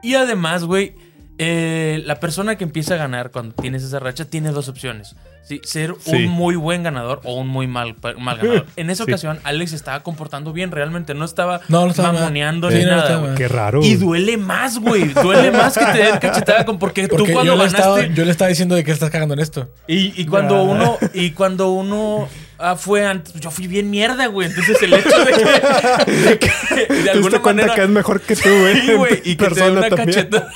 Y 0.04 0.16
además, 0.16 0.64
güey, 0.64 0.96
eh, 1.38 2.02
la 2.06 2.20
persona 2.20 2.58
que 2.58 2.64
empieza 2.64 2.96
a 2.96 2.98
ganar 2.98 3.32
cuando 3.32 3.54
tienes 3.56 3.84
esa 3.84 4.00
racha 4.00 4.26
tiene 4.26 4.52
dos 4.52 4.68
opciones. 4.70 5.16
Sí, 5.44 5.62
ser 5.64 5.94
Sí. 6.00 6.12
un 6.26 6.32
muy 6.32 6.56
buen 6.58 6.84
ganador 6.84 7.22
o 7.24 7.36
un 7.36 7.48
muy 7.48 7.68
mal, 7.68 7.96
mal 8.20 8.38
ganador. 8.38 8.66
En 8.76 8.90
esa 8.90 9.06
Sí. 9.06 9.12
ocasión, 9.12 9.40
Alex 9.46 9.72
estaba 9.72 10.04
comportando 10.04 10.52
bien, 10.52 10.72
realmente. 10.72 11.14
No 11.14 11.24
estaba 11.24 11.62
No, 11.70 11.86
no 11.86 11.92
estaba 11.92 12.12
mal. 12.12 12.22
mamoneando 12.24 12.70
Sí, 12.70 12.80
ni 12.80 12.84
no 12.84 12.92
nada, 12.92 13.04
estaba. 13.04 13.36
Qué 13.36 13.48
raro. 13.48 13.82
Y 13.82 13.96
duele 13.96 14.36
más, 14.36 14.78
güey. 14.80 15.06
Duele 15.14 15.52
más 15.52 15.78
que 15.78 15.86
te 15.86 15.98
den 16.00 16.18
cachetada 16.20 16.66
con 16.66 16.80
porque, 16.80 17.08
Porque 17.08 17.28
tú 17.28 17.32
cuando 17.34 17.56
yo, 17.56 17.64
estaba, 17.66 17.96
ganaste. 17.96 18.14
yo 18.16 18.26
le 18.26 18.32
estaba 18.32 18.50
diciendo 18.50 18.76
de 18.76 18.84
que 18.84 18.92
estás 18.92 19.10
cagando 19.10 19.36
en 19.36 19.40
esto. 19.40 19.70
Y, 19.88 20.20
y 20.22 20.26
cuando 20.26 20.64
uno, 20.64 20.98
y 21.14 21.32
cuando 21.32 21.72
uno 21.72 22.28
ah, 22.60 22.76
fue 22.76 23.06
antes, 23.06 23.34
yo 23.40 23.52
fui 23.52 23.68
bien 23.68 23.90
mierda, 23.90 24.28
güey. 24.28 24.48
Entonces 24.50 24.82
el 24.82 24.94
hecho 24.94 25.26
de 25.26 25.32
que, 25.34 26.12
de, 26.12 26.40
que, 26.40 26.94
de 26.94 27.10
alguna 27.12 27.40
manera. 27.40 27.76
que 27.76 27.84
es 27.84 27.90
mejor 27.90 28.22
que 28.22 28.36
tú, 28.36 28.50
güey. 28.50 28.82
Sí, 28.82 28.94
güey. 28.94 29.22
Y 29.24 29.36
que 29.36 29.46
te 29.46 29.56
Persona 29.56 29.88
una 29.88 29.90
cachetada. 29.90 30.52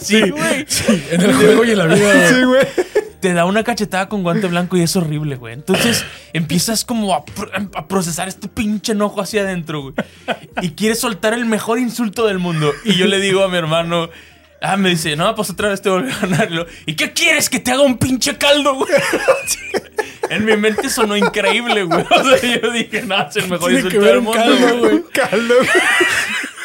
sí, 0.00 0.30
güey. 0.30 0.66
En 1.10 1.20
el 1.20 1.34
juego 1.34 1.64
y 1.64 1.70
en 1.72 1.78
la 1.78 1.86
vida. 1.86 2.28
Sí, 2.28 2.42
güey. 2.42 2.66
Te 3.20 3.32
da 3.32 3.46
una 3.46 3.64
cachetada 3.64 4.08
con 4.08 4.22
guante 4.22 4.46
blanco 4.46 4.76
y 4.76 4.82
es 4.82 4.94
horrible, 4.94 5.34
güey. 5.36 5.54
Entonces 5.54 6.04
empiezas 6.32 6.84
como 6.84 7.14
a 7.14 7.88
procesar 7.88 8.28
este 8.28 8.46
pinche 8.46 8.92
enojo 8.92 9.20
hacia 9.20 9.42
adentro, 9.42 9.82
güey. 9.82 9.94
Y 10.62 10.70
quieres 10.70 11.00
soltar 11.00 11.34
el 11.34 11.44
mejor 11.44 11.80
insulto 11.80 12.26
del 12.26 12.38
mundo. 12.38 12.72
Y 12.84 12.94
yo 12.94 13.06
le 13.06 13.18
digo 13.18 13.42
a 13.42 13.48
mi 13.48 13.56
hermano. 13.56 14.08
Ah, 14.60 14.76
me 14.76 14.90
dice, 14.90 15.14
no, 15.14 15.34
pues 15.36 15.50
otra 15.50 15.68
vez 15.68 15.82
te 15.82 15.88
volví 15.88 16.10
a 16.10 16.18
ganarlo. 16.18 16.66
¿Y 16.84 16.94
qué 16.94 17.12
quieres? 17.12 17.48
¿Que 17.48 17.60
te 17.60 17.70
haga 17.70 17.82
un 17.82 17.96
pinche 17.96 18.36
caldo, 18.38 18.74
güey? 18.74 18.90
En 20.30 20.44
mi 20.44 20.56
mente 20.56 20.88
sonó 20.88 21.16
increíble, 21.16 21.82
güey. 21.84 22.04
O 22.10 22.24
sea, 22.24 22.60
yo 22.60 22.70
dije, 22.70 23.02
no, 23.02 23.20
es 23.28 23.36
el 23.36 23.48
mejor 23.48 23.72
insulto 23.72 24.00
del 24.00 24.18
un 24.18 24.24
mundo, 24.24 24.40
caldo, 25.12 25.54
güey. 25.58 25.68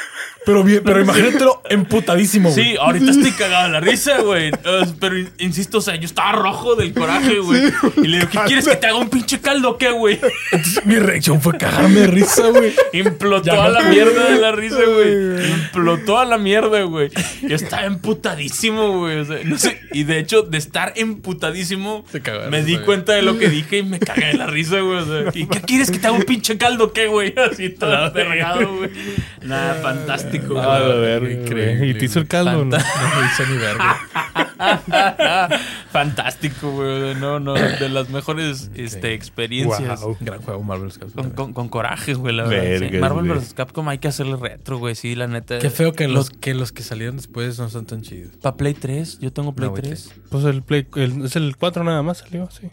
Pero 0.45 0.63
bien, 0.63 0.81
pero 0.83 1.01
imagínatelo 1.01 1.61
emputadísimo, 1.69 2.51
güey. 2.51 2.63
Sí, 2.63 2.75
ahorita 2.79 3.11
estoy 3.11 3.31
cagado 3.31 3.65
de 3.65 3.69
la 3.71 3.79
risa, 3.79 4.19
güey. 4.21 4.51
Pero 4.99 5.17
in- 5.17 5.29
insisto, 5.39 5.77
o 5.77 5.81
sea, 5.81 5.95
yo 5.95 6.05
estaba 6.05 6.33
rojo 6.33 6.75
del 6.75 6.93
coraje, 6.93 7.39
güey. 7.39 7.61
y 7.97 8.07
le 8.07 8.17
digo, 8.19 8.29
¿qué 8.31 8.39
quieres 8.45 8.67
que 8.67 8.75
te 8.75 8.87
haga 8.87 8.97
un 8.97 9.09
pinche 9.09 9.39
caldo 9.39 9.71
o 9.71 9.77
qué, 9.77 9.91
güey? 9.91 10.19
Entonces, 10.51 10.85
mi 10.85 10.95
reacción 10.97 11.41
fue 11.41 11.57
cagarme 11.57 12.01
de 12.01 12.07
risa, 12.07 12.47
güey. 12.49 12.73
Implotó 12.93 13.45
Ya 13.45 13.63
a 13.65 13.69
la 13.69 13.81
mierda 13.83 14.29
de 14.31 14.39
la 14.39 14.51
risa, 14.51 14.79
güey. 14.85 15.47
Implotó 15.49 16.19
a 16.19 16.25
la 16.25 16.37
mierda, 16.37 16.81
güey. 16.83 17.09
Yo 17.41 17.55
estaba 17.55 17.85
emputadísimo, 17.85 18.97
güey. 18.99 19.19
O 19.19 19.25
sea, 19.25 19.37
no 19.45 19.57
sé. 19.57 19.79
Y 19.93 20.03
de 20.03 20.19
hecho, 20.19 20.41
de 20.43 20.57
estar 20.57 20.93
emputadísimo, 20.95 22.05
me 22.49 22.63
di 22.63 22.73
güey. 22.73 22.85
cuenta 22.85 23.13
de 23.13 23.21
lo 23.21 23.37
que 23.37 23.49
dije 23.49 23.77
y 23.79 23.83
me 23.83 23.99
cagué 23.99 24.27
de 24.27 24.33
la 24.33 24.47
risa, 24.47 24.79
güey. 24.79 24.97
O 24.99 25.05
sea, 25.05 25.31
¿y 25.33 25.45
qué 25.47 25.61
quieres 25.61 25.89
que 25.91 25.99
te 25.99 26.07
haga 26.07 26.15
un 26.17 26.23
pinche 26.23 26.57
caldo 26.57 26.91
qué, 26.93 27.07
güey? 27.07 27.33
Así 27.51 27.69
todo 27.69 28.11
vergado, 28.11 28.75
güey. 28.77 28.89
Nada, 29.41 29.75
fantástico, 29.81 30.32
Ah, 30.39 30.79
la 30.79 30.85
güey. 30.87 30.99
verga, 31.01 31.31
Increíble, 31.31 31.87
¿Y 31.87 31.93
te 31.95 32.05
hizo 32.05 32.19
el 32.19 32.27
caldo 32.27 32.59
o 32.61 32.65
no? 32.65 32.77
No 32.77 33.25
hizo 33.25 33.45
ni 33.51 33.57
verga. 33.57 33.97
Fantástico, 35.91 36.71
güey. 36.71 37.15
No, 37.15 37.39
no, 37.39 37.53
de 37.53 37.89
las 37.89 38.09
mejores 38.09 38.71
este, 38.75 39.13
experiencias. 39.13 40.01
Wow. 40.01 40.17
Gran 40.19 40.41
juego 40.41 40.63
Marvel's 40.63 40.97
Capcom. 40.97 41.23
Con, 41.23 41.31
con, 41.31 41.53
con 41.53 41.69
coraje, 41.69 42.13
güey, 42.13 42.35
la 42.35 42.43
Vergas, 42.43 42.79
verdad. 42.81 42.89
sí. 42.91 42.97
Marvel 42.97 43.31
vs. 43.31 43.53
Capcom 43.53 43.87
hay 43.89 43.97
que 43.99 44.07
hacerle 44.07 44.37
retro, 44.37 44.77
güey. 44.77 44.95
Sí, 44.95 45.15
la 45.15 45.27
neta. 45.27 45.59
Qué 45.59 45.69
feo 45.69 45.93
que 45.93 46.07
los, 46.07 46.29
que 46.29 46.53
los 46.53 46.71
que 46.71 46.83
salieron 46.83 47.17
después 47.17 47.59
no 47.59 47.69
son 47.69 47.85
tan 47.85 48.01
chidos. 48.01 48.31
Para 48.41 48.55
Play 48.55 48.73
3, 48.73 49.19
yo 49.19 49.31
tengo 49.33 49.53
Play 49.53 49.67
No, 49.67 49.71
güey, 49.71 49.83
3. 49.83 50.11
Pues 50.29 50.45
el 50.45 50.61
Play, 50.63 50.87
el- 50.95 51.25
es 51.25 51.35
el 51.35 51.55
4 51.57 51.83
nada 51.83 52.01
más 52.01 52.19
salió, 52.19 52.49
sí. 52.51 52.69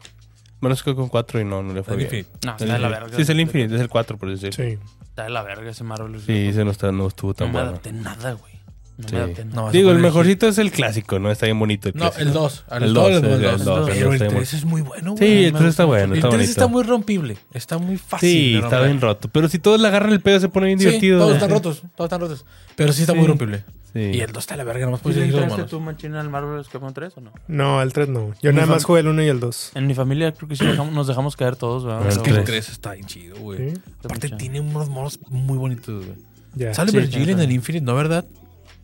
Bueno, 0.60 0.74
es 0.74 0.82
que 0.82 0.94
con 0.94 1.08
4 1.08 1.40
y 1.40 1.44
no, 1.44 1.62
no 1.62 1.72
le 1.72 1.82
fue 1.82 1.94
El 1.94 1.98
bien. 1.98 2.06
Infinite. 2.14 2.46
No, 2.46 2.52
está 2.52 2.64
de 2.74 2.78
la 2.78 2.88
verga. 2.88 3.08
Sí, 3.16 3.22
es 3.22 3.28
el 3.30 3.40
Infinite, 3.40 3.74
es 3.74 3.80
el 3.80 3.88
4 3.88 4.18
por 4.18 4.30
decir. 4.30 4.52
Sí. 4.54 4.78
Está 5.10 5.24
de 5.24 5.30
la 5.30 5.42
verga 5.42 5.70
ese 5.70 5.84
Marvel 5.84 6.12
vs. 6.12 6.28
ese 6.28 6.64
no, 6.64 6.70
está, 6.70 6.90
no 6.92 7.06
estuvo 7.06 7.30
No 7.30 7.34
tan 7.34 7.46
me 7.48 7.52
bueno. 7.54 7.68
adapté 7.70 7.92
nada, 7.92 8.32
güey. 8.32 8.50
No 8.96 9.08
Sí. 9.08 9.14
me 9.14 9.20
adapté 9.22 9.44
nada. 9.46 9.62
No, 9.62 9.70
Digo, 9.72 9.90
el 9.92 9.98
mejorcito 9.98 10.46
es 10.48 10.58
el 10.58 10.70
clásico, 10.70 11.18
¿no? 11.18 11.30
Está 11.30 11.46
bien 11.46 11.58
bonito 11.58 11.88
el 11.88 11.94
No, 11.96 12.12
el 12.18 12.32
2. 12.32 12.64
El 12.70 12.82
El 12.84 12.94
2, 12.94 13.04
2 13.04 13.22
el 13.22 13.24
el 13.32 13.42
2. 13.42 13.64
2, 13.64 13.88
el 13.88 13.94
Pero 13.94 14.06
2 14.06 14.14
el 14.14 14.22
está 14.22 14.36
3 14.36 14.54
es 14.54 14.64
muy 14.64 14.82
bueno, 14.82 15.14
Sí, 15.16 15.24
güey. 15.24 15.44
el 15.46 15.52
3 15.54 15.64
está 15.68 15.84
bueno, 15.86 16.12
El 16.12 16.18
está 16.18 16.28
3 16.28 16.38
bonito. 16.38 16.50
está 16.50 16.66
muy 16.66 16.82
rompible. 16.82 17.36
Está 17.52 17.78
muy 17.78 17.96
fácil. 17.96 18.28
Sí, 18.30 18.52
de 18.52 18.58
está 18.60 18.80
bien 18.82 19.00
roto. 19.00 19.28
Pero 19.32 19.48
si 19.48 19.58
todos 19.58 19.80
le 19.80 19.88
agarran 19.88 20.12
el 20.12 20.20
pedo, 20.20 20.38
se 20.40 20.48
pone 20.48 20.66
bien 20.66 20.78
Sí, 20.78 20.84
divertido. 20.86 21.18
todos 21.18 21.34
están 21.34 21.50
rotos. 21.50 21.82
Todos 21.96 22.08
están 22.08 22.20
rotos. 22.20 22.44
Pero 22.76 22.92
sí 22.92 23.00
está 23.02 23.14
muy 23.14 23.22
Sí. 23.24 23.28
rompible. 23.28 23.64
Sí. 23.92 23.98
Y 24.14 24.20
el 24.20 24.30
2 24.32 24.42
está 24.42 24.54
de 24.54 24.58
la 24.58 24.64
verga, 24.64 24.86
nomás 24.86 25.00
¿Tú 25.00 25.04
puedes 25.04 25.18
le 25.18 25.24
elegir 25.28 25.48
manos. 25.50 25.68
tú, 25.70 25.80
machina, 25.80 26.20
al 26.20 26.30
Marvel. 26.30 26.64
Capcom 26.70 26.92
3 26.92 27.12
o 27.16 27.20
no? 27.20 27.32
No, 27.48 27.82
el 27.82 27.92
3 27.92 28.08
no. 28.08 28.32
Yo 28.42 28.52
nada 28.52 28.66
más 28.66 28.84
jugué 28.84 29.00
el 29.00 29.08
1 29.08 29.22
y 29.24 29.28
el 29.28 29.40
2. 29.40 29.72
En 29.74 29.86
mi 29.86 29.94
familia 29.94 30.32
creo 30.32 30.48
que 30.48 30.56
sí 30.56 30.64
dejamos- 30.64 30.92
nos 30.92 31.06
dejamos 31.08 31.36
caer 31.36 31.56
todos, 31.56 31.84
¿verdad? 31.84 32.06
Es 32.06 32.18
que 32.18 32.30
el 32.30 32.36
tres. 32.36 32.46
3 32.46 32.68
está 32.70 32.92
bien 32.92 33.06
chido, 33.06 33.36
güey. 33.38 33.70
Sí. 33.74 33.80
Aparte 34.04 34.30
tiene 34.30 34.60
unos 34.60 34.88
monos 34.88 35.18
muy 35.28 35.58
bonitos, 35.58 36.06
güey. 36.06 36.18
Ya. 36.54 36.72
Sale 36.74 36.90
Sí, 36.92 36.98
Virgil 36.98 37.30
en 37.30 37.40
el 37.40 37.50
Infinite, 37.52 37.84
¿no, 37.84 37.94
verdad? 37.94 38.24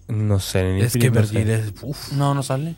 No 0.08 0.38
sé, 0.40 0.60
en 0.60 0.76
Es 0.84 0.92
que 0.92 1.06
Infinite 1.06 1.20
no 1.20 1.26
sé. 1.26 1.34
Virgil 1.44 1.50
es... 1.52 1.72
Uf. 1.82 2.12
No, 2.12 2.34
no 2.34 2.42
sale. 2.42 2.74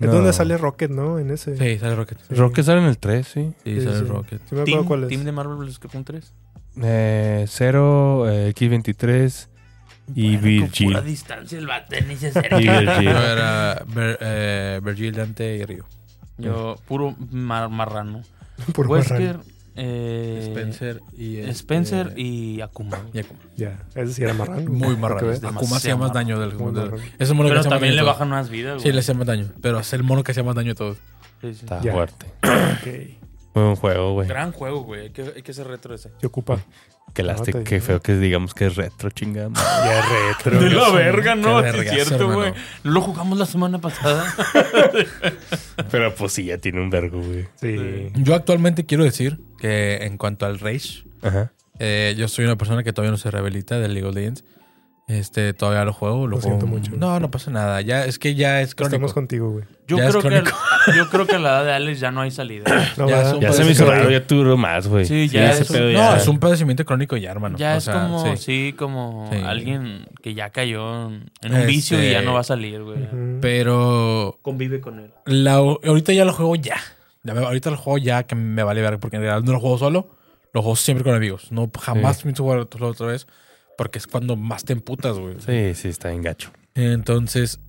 Es 0.00 0.06
No. 0.06 0.12
donde 0.14 0.32
sale 0.32 0.56
Rocket, 0.56 0.90
¿no? 0.92 1.18
En 1.18 1.30
ese. 1.32 1.56
Sí, 1.56 1.78
sale 1.78 1.96
Rocket. 1.96 2.18
Sí. 2.28 2.34
Rocket 2.34 2.64
sale 2.64 2.80
en 2.80 2.86
el 2.86 2.98
3, 2.98 3.26
sí. 3.26 3.52
Sí, 3.64 3.74
Sí, 3.76 3.80
sale 3.82 3.98
sí. 3.98 4.04
Rocket. 4.04 4.40
Sí 4.48 4.54
me 4.54 4.60
acuerdo 4.62 4.64
Team, 4.78 4.84
cuál 4.86 5.02
es. 5.04 5.08
team 5.08 5.24
de 5.24 5.32
Marvel 5.32 5.56
vs. 5.68 5.78
Capcom 5.80 6.04
3. 6.04 6.32
Eh, 6.80 7.44
0, 7.48 8.30
eh, 8.30 8.52
X23 8.54 9.47
y 10.14 10.22
Bueno, 10.36 10.38
Con 10.40 10.44
Virgil. 10.48 10.86
pura 10.88 11.02
distancia 11.02 11.58
el 11.58 11.66
bate 11.66 12.02
ni 12.02 12.16
se 12.16 12.26
Y 12.26 12.30
acerca. 12.30 12.56
Virgil. 12.56 12.84
Yo 13.04 13.10
era 13.10 13.84
Ver- 13.88 14.18
eh, 14.20 14.80
Virgil, 14.82 15.14
Dante 15.14 15.56
y 15.56 15.64
Río. 15.64 15.84
Yo, 16.38 16.76
puro 16.86 17.14
mar- 17.30 17.68
marrano. 17.68 18.22
Por 18.74 18.86
Wesker, 18.86 19.20
marrano. 19.38 19.44
eh, 19.76 20.40
Spencer 20.48 21.00
y... 21.16 21.36
este- 21.38 21.50
Spencer 21.50 22.12
y 22.16 22.60
Akuma. 22.60 22.98
y 23.12 23.18
Akuma. 23.20 23.40
Ya. 23.56 23.78
Ese 23.94 24.12
sí 24.14 24.22
era 24.22 24.34
marrano. 24.34 24.70
Muy 24.70 24.96
marrano. 24.96 25.38
que 25.40 25.46
Akuma 25.46 25.76
hacía 25.76 25.96
más 25.96 26.12
daño 26.12 26.38
del 26.40 26.54
Muy 26.54 26.72
marrano. 26.72 26.96
Es 27.18 27.28
el 27.28 27.34
mono 27.34 27.48
que 27.48 27.54
Pero 27.54 27.60
más 27.64 27.68
también 27.68 27.96
le 27.96 28.02
bajan 28.02 28.28
más 28.28 28.48
vida. 28.50 28.78
Sí, 28.78 28.90
le 28.92 29.00
hacía 29.00 29.14
más 29.14 29.26
daño. 29.26 29.46
Pero 29.60 29.78
es 29.80 29.92
el 29.92 30.02
mono 30.02 30.22
que 30.24 30.32
hacía 30.32 30.42
más 30.44 30.54
daño 30.54 30.72
a 30.72 30.74
todos. 30.74 30.98
Sí, 31.40 31.54
sí. 31.54 31.60
Está 31.64 31.80
fuerte. 31.80 32.26
Ok. 32.42 33.18
Fue 33.54 33.64
un 33.70 33.76
juego, 33.76 34.12
güey. 34.12 34.28
Gran 34.28 34.52
juego, 34.52 34.82
güey. 34.82 35.02
Hay 35.02 35.10
que, 35.10 35.22
hay 35.34 35.42
que 35.42 35.52
ser 35.52 35.66
retro 35.66 35.94
ese. 35.94 36.10
Se 36.20 36.26
ocupa. 36.26 36.58
Qué 37.18 37.24
lástima, 37.24 37.64
qué 37.64 37.80
feo 37.80 38.00
que 38.00 38.14
digamos 38.16 38.54
que 38.54 38.66
es 38.66 38.76
retro, 38.76 39.10
chingada. 39.10 39.50
Ya 39.56 39.98
es 39.98 40.04
retro. 40.36 40.60
De 40.62 40.70
la 40.70 40.88
verga, 40.90 41.34
¿no? 41.34 41.58
Es 41.58 41.90
cierto, 41.90 42.32
güey. 42.32 42.52
lo 42.84 43.00
jugamos 43.00 43.36
la 43.36 43.44
semana 43.44 43.80
pasada. 43.80 44.32
Pero 45.90 46.14
pues 46.14 46.32
sí, 46.34 46.44
ya 46.44 46.58
tiene 46.58 46.80
un 46.80 46.90
vergo, 46.90 47.20
güey. 47.20 47.48
Sí. 47.60 48.12
Yo 48.14 48.36
actualmente 48.36 48.86
quiero 48.86 49.02
decir 49.02 49.40
que 49.58 49.96
en 50.04 50.16
cuanto 50.16 50.46
al 50.46 50.60
Rage, 50.60 51.02
Ajá. 51.20 51.50
eh, 51.80 52.14
yo 52.16 52.28
soy 52.28 52.44
una 52.44 52.54
persona 52.54 52.84
que 52.84 52.92
todavía 52.92 53.10
no 53.10 53.18
se 53.18 53.32
rehabilita 53.32 53.80
del 53.80 53.94
League 53.94 54.08
of 54.08 54.14
Legends. 54.14 54.44
Este, 55.08 55.54
todavía 55.54 55.84
lo 55.86 55.92
juego. 55.94 56.26
Lo, 56.26 56.36
Lo 56.36 56.40
juego- 56.42 56.58
siento 56.60 56.66
mucho. 56.66 56.92
No, 56.96 57.18
no 57.18 57.30
pasa 57.30 57.50
nada. 57.50 57.80
Ya, 57.80 58.04
es 58.04 58.18
que 58.18 58.34
ya 58.34 58.60
es 58.60 58.74
crónico. 58.74 58.96
Estamos 58.96 59.14
contigo, 59.14 59.50
güey. 59.50 59.64
Yo 59.86 59.96
Ya 59.96 60.04
es 60.04 60.10
creo, 60.10 60.22
que, 60.22 60.28
crónico. 60.28 60.56
yo 60.94 61.08
creo 61.08 61.26
que 61.26 61.36
a 61.36 61.38
la 61.38 61.48
edad 61.48 61.64
de 61.64 61.72
Alex 61.76 61.98
ya 62.00 62.10
no 62.10 62.20
hay 62.20 62.30
salida. 62.30 62.64
No, 62.98 63.08
Ya 63.08 63.22
es 63.32 63.40
Ya 63.40 63.52
se 63.54 63.64
me 63.64 63.70
hizo 63.70 63.90
raro, 63.90 64.10
ya 64.10 64.20
duró 64.20 64.58
más, 64.58 64.86
güey. 64.86 65.06
Sí, 65.06 65.28
ya 65.28 65.50
ese 65.50 65.62
es 65.62 65.70
un- 65.70 65.78
No, 65.78 65.90
ya- 65.92 66.16
es 66.18 66.28
un 66.28 66.38
padecimiento 66.38 66.84
crónico 66.84 67.16
ya, 67.16 67.30
hermano. 67.30 67.56
Ya 67.56 67.74
O 67.74 67.78
es 67.78 67.84
sea, 67.84 67.94
como, 67.94 68.36
sí. 68.36 68.36
sí, 68.36 68.74
como 68.76 69.30
Sí. 69.32 69.38
alguien 69.44 70.06
que 70.22 70.34
ya 70.34 70.50
cayó 70.50 71.06
en 71.06 71.22
un 71.42 71.54
Este- 71.54 71.66
vicio 71.66 72.04
y 72.04 72.10
ya 72.10 72.20
no 72.20 72.34
va 72.34 72.40
a 72.40 72.44
salir, 72.44 72.82
güey. 72.82 73.02
Ujú. 73.04 73.38
Pero 73.40 74.38
Convive 74.42 74.80
con 74.82 74.98
él. 74.98 75.10
la, 75.24 75.54
ahorita 75.54 76.12
ya 76.12 76.26
lo 76.26 76.34
juego 76.34 76.54
ya. 76.56 76.76
Ya 77.22 77.32
me- 77.32 77.44
ahorita 77.46 77.70
lo 77.70 77.78
juego 77.78 77.96
ya 77.96 78.24
que 78.24 78.34
me 78.34 78.62
vale 78.62 78.82
ver 78.82 78.98
porque 78.98 79.16
en 79.16 79.22
realidad 79.22 79.42
no 79.42 79.52
lo 79.52 79.60
juego 79.60 79.78
solo. 79.78 80.10
Lo 80.52 80.60
juego 80.62 80.76
siempre 80.76 81.02
con 81.04 81.14
amigos. 81.14 81.50
No, 81.50 81.70
jamás 81.80 82.24
me 82.26 82.32
hizo 82.32 82.42
jugar 82.42 82.58
otra 82.58 83.06
vez 83.06 83.26
porque 83.78 83.98
es 83.98 84.06
cuando 84.06 84.36
más 84.36 84.64
te 84.64 84.74
emputas, 84.74 85.16
güey. 85.16 85.36
Sí, 85.38 85.74
sí, 85.80 85.88
está 85.88 86.12
en 86.12 86.20
gacho. 86.22 86.50
Entonces, 86.74 87.60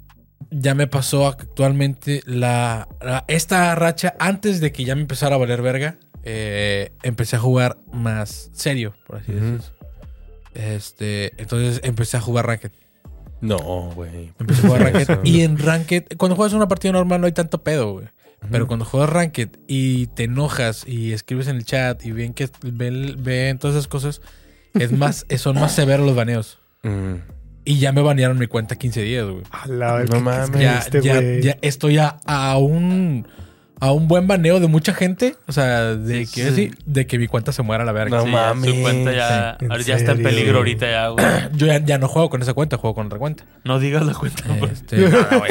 ya 0.51 0.73
me 0.75 0.87
pasó 0.87 1.27
actualmente 1.27 2.21
la, 2.25 2.87
la- 3.01 3.23
esta 3.27 3.73
racha 3.75 4.15
antes 4.19 4.59
de 4.59 4.71
que 4.73 4.83
ya 4.83 4.95
me 4.95 5.01
empezara 5.01 5.35
a 5.35 5.37
valer 5.37 5.61
verga. 5.61 5.97
eh, 6.23 6.91
empecé 7.03 7.35
a 7.37 7.39
jugar 7.39 7.77
más 7.93 8.49
serio, 8.53 8.93
por 9.07 9.17
así 9.17 9.31
decirlo. 9.31 9.59
Este, 10.53 11.33
entonces 11.41 11.79
empecé 11.83 12.17
a 12.17 12.21
jugar 12.21 12.47
Ranked. 12.47 12.71
No, 13.41 13.57
güey. 13.95 14.33
Empecé 14.39 14.65
a 14.65 14.69
jugar 14.69 14.81
Ranked. 14.93 15.19
Y 15.23 15.41
en 15.41 15.57
Ranked, 15.57 16.17
cuando 16.17 16.35
juegas 16.35 16.53
una 16.53 16.67
partida 16.67 16.91
normal 16.91 17.21
no 17.21 17.27
hay 17.27 17.33
tanto 17.33 17.63
pedo, 17.63 17.93
güey. 17.93 18.07
Pero 18.51 18.67
cuando 18.67 18.85
juegas 18.85 19.09
Ranked 19.09 19.49
y 19.67 20.07
te 20.07 20.23
enojas 20.23 20.87
y 20.87 21.11
escribes 21.13 21.47
en 21.47 21.57
el 21.57 21.65
chat 21.65 22.05
y 22.05 22.11
ven 22.13 22.33
que 22.33 22.49
ven, 22.63 23.15
ven 23.21 23.59
todas 23.59 23.75
esas 23.75 23.87
cosas, 23.89 24.21
es 24.73 24.91
más, 24.91 25.25
son 25.37 25.55
más 25.59 25.73
severos 25.73 26.05
los 26.05 26.15
baneos. 26.15 26.59
Mm. 26.83 27.15
Y 27.65 27.77
ya 27.79 27.91
me 27.91 28.01
banearon 28.01 28.37
mi 28.39 28.47
cuenta 28.47 28.75
15 28.77 29.01
días, 29.03 29.25
güey. 29.27 29.43
A 29.51 29.67
la 29.67 29.99
No 29.99 30.05
¿qué- 30.05 30.19
mames. 30.19 30.49
qué 30.89 31.41
ya, 31.43 31.57
estoy 31.61 31.97
a, 31.99 32.17
a 32.25 32.57
un 32.57 33.27
a 33.81 33.93
un 33.93 34.09
buen 34.09 34.27
baneo 34.27 34.59
de 34.59 34.67
mucha 34.67 34.93
gente. 34.93 35.35
O 35.47 35.51
sea, 35.53 35.95
de 35.95 36.25
Sí, 36.25 36.33
que 36.33 36.49
sí. 36.49 36.55
sí, 36.55 36.71
de 36.85 37.07
que 37.07 37.17
mi 37.17 37.27
cuenta 37.27 37.51
se 37.53 37.61
muera 37.61 37.83
a 37.83 37.85
la 37.85 37.91
verga. 37.93 38.17
No 38.17 38.23
Sí, 38.25 38.29
mames. 38.31 38.73
su 38.75 38.81
cuenta 38.81 39.11
ya, 39.13 39.57
¿En 39.61 39.71
ahora 39.71 39.83
ya 39.83 39.95
está 39.95 40.11
en 40.13 40.23
peligro 40.23 40.57
ahorita 40.57 40.89
ya, 40.89 41.07
güey. 41.09 41.25
Yo 41.53 41.67
ya, 41.67 41.77
ya 41.85 41.97
no 41.97 42.07
juego 42.07 42.29
con 42.29 42.41
esa 42.41 42.53
cuenta, 42.53 42.77
juego 42.77 42.95
con 42.95 43.05
otra 43.05 43.19
cuenta. 43.19 43.45
No 43.63 43.79
digas 43.79 44.05
la 44.05 44.13
cuenta, 44.13 44.43
güey. 44.57 44.71
Este, 44.71 44.97
no, 44.97 45.09
no. 45.09 45.43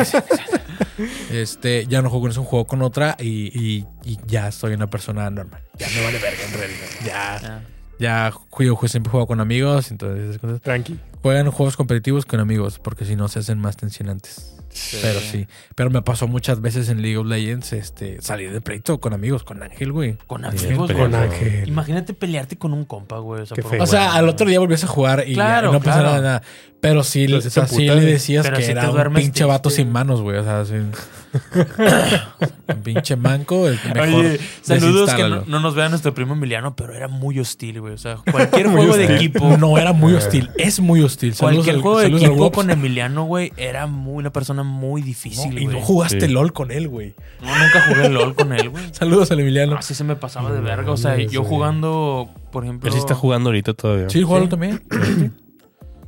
Este, 1.31 1.87
ya 1.87 2.03
no 2.03 2.11
juego 2.11 2.23
con 2.23 2.31
eso, 2.33 2.45
juego 2.45 2.67
con 2.67 2.83
otra 2.83 3.17
y, 3.19 3.51
y- 3.59 3.87
y 4.05 4.19
ya 4.27 4.51
soy 4.53 4.75
una 4.75 4.89
persona 4.89 5.31
normal. 5.31 5.63
Ya 5.79 5.87
me 5.95 6.03
vale 6.05 6.19
verga 6.19 6.43
en 6.45 6.59
realidad. 6.59 6.87
Ya, 7.07 7.63
Ya. 7.99 8.33
juego- 8.51 8.87
siempre 8.89 9.11
juego 9.11 9.27
con 9.27 9.41
amigos, 9.41 9.91
entonces 9.91 10.25
esas 10.31 10.39
cosas. 10.39 10.61
Tranqui. 10.61 10.99
Juegan 11.23 11.51
juegos 11.51 11.77
competitivos 11.77 12.27
con 12.27 12.41
amigos, 12.41 12.79
porque 12.79 13.05
si 13.05 13.17
no 13.17 13.29
se 13.29 13.41
hacen 13.41 13.59
más 13.59 13.77
tensionantes. 13.77 14.55
Pero 15.03 15.21
sí. 15.21 15.47
Pero 15.75 15.91
me 15.91 16.03
pasó 16.03 16.29
muchas 16.29 16.61
veces 16.61 16.89
en 16.89 17.03
League 17.03 17.17
of 17.17 17.27
Legends 17.27 17.73
este, 17.73 18.21
salir 18.23 18.53
de 18.53 18.61
pleito 18.61 19.01
con 19.01 19.13
amigos, 19.13 19.45
con 19.45 19.63
Ángel, 19.63 19.93
güey. 19.93 20.17
Con 20.27 20.43
Sí, 20.57 20.67
amigos. 20.67 20.93
Con 20.93 21.15
Ángel. 21.15 21.69
Imagínate 21.69 22.15
pelearte 22.15 22.57
con 22.57 22.73
un 22.73 22.85
compa, 22.85 23.19
güey. 23.19 23.43
O 23.43 23.47
sea, 23.47 23.55
Qué 23.55 23.63
por 23.63 23.71
feo. 23.73 23.83
O 23.83 23.87
sea, 23.87 24.07
favor. 24.07 24.19
al 24.19 24.29
otro 24.29 24.47
día 24.49 24.59
volvías 24.61 24.85
a 24.85 24.89
jugar 24.89 25.25
y 25.27 25.35
no 25.37 25.43
pasaba 25.43 25.81
claro. 25.81 26.23
nada. 26.23 26.43
Pero 26.81 27.03
sí, 27.03 27.27
Pero 27.27 27.39
o 27.39 27.41
sí 27.41 27.51
sea, 27.51 27.67
le 27.97 28.03
¿eh? 28.03 28.05
decías 28.05 28.45
Pero 28.45 28.57
que 28.57 28.63
si 28.63 28.71
era 28.71 28.89
un 28.89 29.15
pinche 29.15 29.45
vato 29.45 29.69
sin 29.69 29.91
manos, 29.91 30.21
güey. 30.21 30.39
O 30.39 30.45
sea, 30.45 30.65
sí. 30.65 30.75
un 32.69 32.83
pinche 32.83 33.17
manco, 33.17 33.69
el 33.69 33.79
mejor. 33.85 34.01
Oye, 34.01 34.41
saludos 34.63 35.13
que 35.13 35.29
no, 35.29 35.61
nos 35.61 35.75
vea 35.75 35.89
nuestro 35.89 36.15
primo 36.15 36.35
Emiliano, 36.35 36.77
pero 36.77 36.95
era 36.95 37.09
muy 37.09 37.39
hostil, 37.41 37.81
güey. 37.81 37.95
O 37.95 37.99
sea, 37.99 38.17
cualquier 38.31 38.69
juego 38.69 38.97
de 38.97 39.17
equipo. 39.17 39.57
No 39.57 39.77
era 39.77 39.93
muy 39.93 40.15
hostil, 40.15 40.51
es 40.57 40.79
muy 40.81 41.03
hostil. 41.03 41.35
Saludos 41.35 41.65
Cualquier 41.65 41.77
al- 41.77 41.83
juego 41.83 41.99
de 41.99 42.05
saludos 42.07 42.23
equipo 42.25 42.53
con 42.53 42.71
Emiliano, 42.71 43.25
güey, 43.25 43.53
era 43.57 43.87
muy, 43.87 44.19
una 44.19 44.33
persona 44.33 44.58
muy 44.63 45.01
No, 45.01 45.07
difícil, 45.07 45.59
y 45.59 45.65
güey. 45.65 45.77
no 45.77 45.83
jugaste 45.83 46.21
Sí. 46.27 46.29
LOL 46.33 46.53
con 46.53 46.71
él, 46.71 46.89
güey. 46.89 47.15
No, 47.43 47.49
nunca 47.59 47.83
jugué 47.89 48.09
LOL 48.09 48.35
con 48.35 48.53
él, 48.53 48.69
güey. 48.71 48.85
Saludos 48.93 49.31
al 49.31 49.41
Emiliano. 49.41 49.77
Así 49.77 49.95
se 49.95 50.05
me 50.05 50.17
pasaba 50.17 50.53
de 50.53 50.61
verga. 50.61 50.93
O 50.93 50.97
sea, 50.97 51.17
yo 51.17 51.45
jugando, 51.45 52.29
por 52.53 52.65
ejemplo. 52.65 52.89
Él 52.89 52.93
sí 52.93 52.99
está 52.99 53.15
jugando 53.15 53.51
ahorita 53.51 53.75
todavía. 53.75 54.09
Sí, 54.11 54.23
jugaron 54.23 54.49
también. 54.49 54.83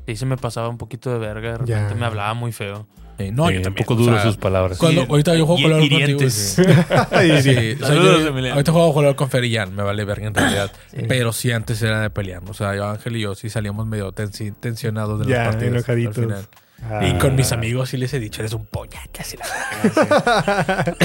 Sí, 0.06 0.14
Sí, 0.14 0.16
se 0.16 0.26
me 0.26 0.36
pasaba 0.36 0.68
un 0.68 0.76
poquito 0.78 1.12
de 1.12 1.18
verga. 1.18 1.58
De 1.58 1.66
Ya. 1.66 1.76
repente 1.82 1.94
me 2.00 2.06
hablaba 2.06 2.34
muy 2.34 2.50
feo. 2.50 2.88
Eh, 3.18 3.30
no, 3.30 3.48
Eh, 3.48 3.60
yo 3.62 3.68
un 3.68 3.74
poco 3.76 3.94
o 3.94 3.96
duro 3.96 4.14
sea, 4.14 4.22
sus 4.24 4.36
palabras. 4.38 4.76
Cuando, 4.78 5.02
Sí. 5.02 5.06
ahorita 5.08 5.36
yo 5.36 5.46
juego 5.46 5.62
con 5.62 5.70
contigo. 5.78 6.00
hirientes. 6.00 6.34
Sí. 6.34 6.62
Sí, 7.20 7.42
sí. 7.42 7.72
o 7.74 7.78
sea, 7.78 7.86
Saludos, 7.88 8.20
yo- 8.22 8.28
Emiliano. 8.28 8.54
ahorita 8.54 8.72
juego 8.72 8.94
con 8.94 9.14
con 9.14 9.30
Fer 9.30 9.44
y 9.44 9.54
Jan, 9.54 9.72
me 9.76 9.82
vale 9.84 10.04
verga 10.04 10.26
en 10.26 10.34
realidad. 10.34 10.72
Pero 11.08 11.32
sí, 11.32 11.52
antes 11.52 11.80
era 11.82 12.00
de 12.00 12.10
pelear. 12.10 12.42
O 12.48 12.54
sea, 12.54 12.74
yo, 12.74 12.86
Ángel 12.88 13.16
y 13.16 13.20
yo 13.20 13.34
sí 13.36 13.50
salíamos 13.50 13.86
medio 13.86 14.12
tensi- 14.12 14.52
tensionados 14.58 15.20
de 15.20 15.26
Ya, 15.30 15.44
las 15.44 15.48
partidas. 15.54 15.74
enojaditos. 15.74 16.18
al 16.18 16.24
final. 16.24 16.46
Ah. 16.82 17.06
Y 17.06 17.18
con 17.18 17.36
mis 17.36 17.52
amigos 17.52 17.90
sí 17.90 17.96
les 17.96 18.12
he 18.14 18.18
dicho, 18.18 18.40
eres 18.40 18.52
un 18.52 18.66
poñate 18.66 19.20
así 19.20 19.36
la. 19.36 19.44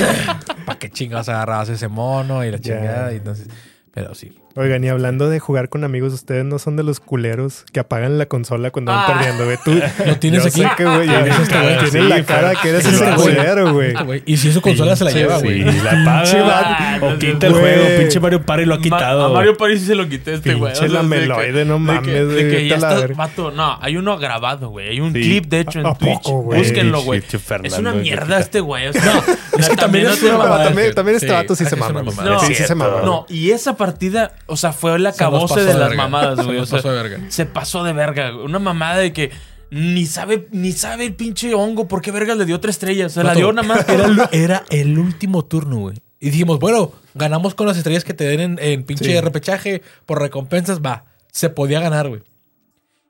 ¿Para 0.66 0.80
qué 0.80 0.90
chingados 0.90 1.30
agarrabas 1.30 1.70
ese 1.70 1.88
mono 1.88 2.44
y 2.46 2.52
la 2.52 2.60
chingada? 2.60 3.14
Y 3.14 3.18
entonces, 3.18 3.48
pero 3.94 4.16
sí. 4.16 4.40
Oigan, 4.58 4.82
y 4.86 4.88
hablando 4.88 5.28
de 5.30 5.40
jugar 5.42 5.68
con 5.68 5.84
amigos, 5.84 6.14
ustedes 6.14 6.46
no 6.46 6.60
son 6.60 6.78
de 6.78 6.84
los 6.84 7.02
culeros 7.02 7.66
que 7.74 7.82
apagan 7.82 8.18
la 8.18 8.26
consola 8.28 8.72
cuando 8.72 8.94
van 8.94 9.04
Ah. 9.04 9.14
perdiendo, 9.14 9.44
güey. 9.44 9.58
Tú 9.66 9.72
¿Lo 10.06 10.16
tienes 10.18 10.44
yo 10.44 10.48
aquí? 10.50 10.62
sé 10.62 10.70
que, 10.78 10.86
güey, 10.86 11.08
ya 11.12 11.24
Tienes 11.26 11.40
este 11.42 11.56
güey. 11.60 11.74
tienes 11.76 11.92
Sí, 11.92 12.00
la 12.00 12.24
cara 12.24 12.54
que 12.62 12.70
eres 12.70 12.84
Sí, 12.86 12.96
ese 12.96 13.04
güey. 13.16 13.16
culero, 13.36 13.74
güey. 13.74 13.94
Ah, 13.98 14.04
güey. 14.04 14.24
Y 14.26 14.38
si 14.38 14.54
su 14.54 14.62
consola 14.62 14.96
se 14.96 15.04
la 15.04 15.12
lleva, 15.12 15.40
Sí, 15.40 15.44
güey. 15.44 15.62
la 15.84 15.92
Pinche 15.92 16.40
paga 16.42 17.00
vato. 17.02 17.06
o 17.16 17.20
quita 17.20 17.48
el 17.48 17.52
Güey. 17.54 17.64
juego. 17.64 17.98
Pinche 18.00 18.20
Mario 18.22 18.46
Party 18.46 18.64
lo 18.66 18.74
ha 18.76 18.78
Ma- 18.78 18.84
quitado. 18.84 19.26
a 19.26 19.30
Mario 19.34 19.58
París 19.58 19.82
sí 19.82 19.88
se 19.88 19.96
lo 19.96 20.08
quité 20.08 20.36
este 20.36 20.54
güey. 20.54 20.72
Pinche 20.72 20.86
O 20.86 20.88
sea, 20.90 21.02
de 21.02 21.10
que- 21.10 21.26
lameloide, 21.28 21.66
no 21.66 21.74
de 21.74 21.80
mames, 21.82 22.02
que- 22.06 22.26
De 22.26 22.38
que 22.38 22.44
vete 22.46 22.68
ya 22.70 22.76
a 22.76 22.80
la 22.80 22.88
está, 22.92 23.00
verga. 23.02 23.16
vato. 23.18 23.52
No, 23.52 23.78
hay 23.82 23.98
uno 23.98 24.18
grabado, 24.18 24.70
güey. 24.70 24.88
Hay 24.88 25.02
un 25.02 25.12
Sí. 25.12 25.20
clip, 25.22 25.48
de 25.48 25.60
hecho, 25.60 25.82
en 25.82 25.86
¿A 25.88 25.96
Twitch. 25.96 26.14
poco, 26.24 26.42
güey? 26.44 26.60
Búsquenlo, 26.62 27.02
güey. 27.02 27.20
Pinche 27.20 27.40
Fernando, 27.40 27.76
Es 27.76 27.80
una 27.82 27.92
mierda 27.92 28.40
este 28.40 28.62
güey. 28.62 28.88
O 28.88 28.94
sea, 28.94 29.22
es 29.60 29.68
que 29.68 29.76
también 29.76 30.06
es 30.06 30.12
no 30.12 30.16
te 30.16 30.26
una 30.28 30.34
No, 30.34 30.40
mamada. 30.46 30.64
también, 30.94 31.16
este 31.18 31.28
Sí, 31.28 31.34
vato 31.34 31.56
sí 31.58 31.66
se 31.66 31.76
mama. 31.76 32.04
mamada. 32.04 32.40
Sí, 32.40 32.56
sí 32.56 32.64
se 32.64 32.74
mama. 32.74 33.02
No, 33.04 33.26
y 33.28 33.52
esa 33.52 33.76
partida, 33.76 34.32
o 34.48 34.58
sea, 34.58 34.74
fue 34.74 34.96
el 34.96 35.02
Se 35.04 35.08
acabose 35.10 35.54
pasó 35.56 35.66
de 35.66 35.74
las 35.74 35.90
verga. 35.90 35.96
mamadas, 36.04 36.38
Se 36.40 36.46
güey. 36.46 36.58
nos 36.58 36.64
O 36.64 36.70
sea, 36.70 36.78
pasó 36.80 36.92
de 36.92 37.04
verga. 37.04 37.26
se 37.32 37.46
pasó 37.46 37.84
de 37.84 37.94
verga. 37.94 38.30
güey. 38.32 38.46
Una 38.46 38.60
mamada 38.60 38.98
de 38.98 39.12
que 39.14 39.32
ni 39.72 40.06
sabe, 40.06 40.48
ni 40.52 40.72
sabe 40.72 41.06
el 41.06 41.16
pinche 41.16 41.54
hongo 41.54 41.88
por 41.88 42.02
qué 42.02 42.12
verga 42.12 42.36
le 42.36 42.46
dio 42.46 42.56
otra 42.56 42.70
estrella. 42.72 43.08
O 43.08 43.10
sea, 43.10 43.24
la 43.24 43.34
dio 43.34 43.52
nada 43.52 43.68
más. 43.68 43.88
Era, 43.90 44.06
el- 44.06 44.22
era 44.32 44.64
el 44.70 44.98
último 45.00 45.44
turno, 45.46 45.78
güey. 45.78 45.98
Y 46.20 46.30
dijimos, 46.30 46.60
bueno, 46.60 46.92
ganamos 47.14 47.56
con 47.56 47.68
las 47.68 47.78
estrellas 47.78 48.04
que 48.04 48.14
te 48.14 48.24
den 48.26 48.40
en, 48.40 48.60
en 48.62 48.84
pinche 48.84 49.06
Sí. 49.06 49.20
repechaje 49.22 49.82
por 50.06 50.22
recompensas. 50.22 50.80
Va, 50.82 51.06
se 51.32 51.50
podía 51.50 51.80
ganar, 51.80 52.08
güey. 52.08 52.22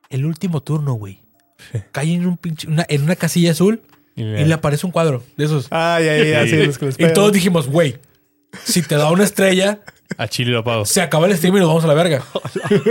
El 0.10 0.26
último 0.26 0.62
turno, 0.62 0.94
güey. 0.94 1.22
Cae 1.92 2.14
en 2.14 2.26
un 2.26 2.38
pinche, 2.38 2.68
una, 2.68 2.86
en 2.90 3.04
una 3.04 3.16
casilla 3.16 3.52
azul 3.52 3.82
Y 4.16 4.22
y, 4.24 4.46
le- 4.46 4.54
aparece 4.54 4.86
un 4.86 4.92
cuadro 4.92 5.24
de 5.38 5.46
esos. 5.46 5.68
Ay, 5.72 6.08
ay, 6.08 6.22
ay, 6.22 6.34
así 6.34 6.66
los 6.66 6.78
que 6.78 6.86
les 6.88 7.00
y 7.00 7.14
todos 7.14 7.32
dijimos, 7.32 7.68
güey, 7.68 7.98
si 8.64 8.82
te 8.82 8.96
da 8.96 9.12
una 9.12 9.24
estrella, 9.24 9.80
A 10.18 10.28
Chile 10.28 10.52
lo 10.52 10.64
pago. 10.64 10.86
se 10.86 11.02
acaba 11.02 11.26
el 11.28 11.36
stream 11.36 11.58
y 11.58 11.60
nos 11.60 11.68
vamos 11.68 11.84
a 11.84 11.88
la 11.88 11.94
verga. 11.94 12.22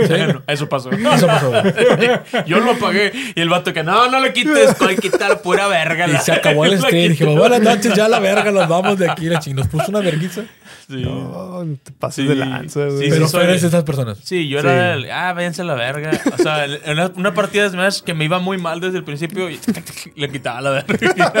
Bueno, 0.07 0.41
eso 0.47 0.69
pasó. 0.69 0.89
Eso 0.91 1.27
pasó, 1.27 1.49
güey. 1.49 1.63
Yo 2.45 2.59
lo 2.59 2.77
pagué. 2.77 3.11
Y 3.35 3.41
el 3.41 3.49
vato 3.49 3.73
que 3.73 3.83
no, 3.83 4.09
no 4.09 4.19
le 4.19 4.31
quites, 4.31 4.75
que 4.75 4.95
quitar 4.97 5.41
pura 5.41 5.67
verga. 5.67 6.07
Y 6.07 6.17
se 6.17 6.31
acabó 6.31 6.65
el 6.65 6.77
stream. 6.79 7.09
Dijimos, 7.09 7.37
buenas 7.37 7.61
noches, 7.61 7.93
ya 7.93 8.05
a 8.05 8.09
la 8.09 8.19
verga, 8.19 8.51
nos 8.51 8.67
vamos 8.67 8.97
de 8.99 9.09
aquí. 9.09 9.25
La 9.25 9.39
ching. 9.39 9.55
Nos 9.55 9.67
puso 9.67 9.85
una 9.89 9.99
verguiza. 9.99 10.43
Sí. 10.87 10.97
No, 11.01 11.65
te 11.99 12.11
Sí. 12.11 12.25
de 12.25 12.35
lanza, 12.35 12.85
güey. 12.85 12.99
Sí, 13.05 13.07
Pero 13.09 13.27
soy- 13.27 13.41
Fer 13.41 13.49
es 13.55 13.61
de 13.63 13.67
esas 13.69 13.83
personas. 13.83 14.19
Sí, 14.23 14.47
yo 14.47 14.59
era 14.59 14.93
el, 14.93 15.09
ah, 15.11 15.33
váyanse 15.33 15.63
a 15.63 15.65
la 15.65 15.73
verga. 15.73 16.11
O 16.37 16.37
sea, 16.41 16.65
en 16.65 16.79
una, 16.91 17.11
una 17.15 17.33
partida 17.33 17.63
de 17.63 17.69
Smash 17.71 18.01
que 18.01 18.13
me 18.13 18.25
iba 18.25 18.39
muy 18.39 18.57
mal 18.59 18.79
desde 18.79 18.97
el 18.99 19.03
principio 19.03 19.49
y 19.49 19.59
le 20.15 20.29
quitaba 20.29 20.61
la 20.61 20.69
verga. 20.71 21.33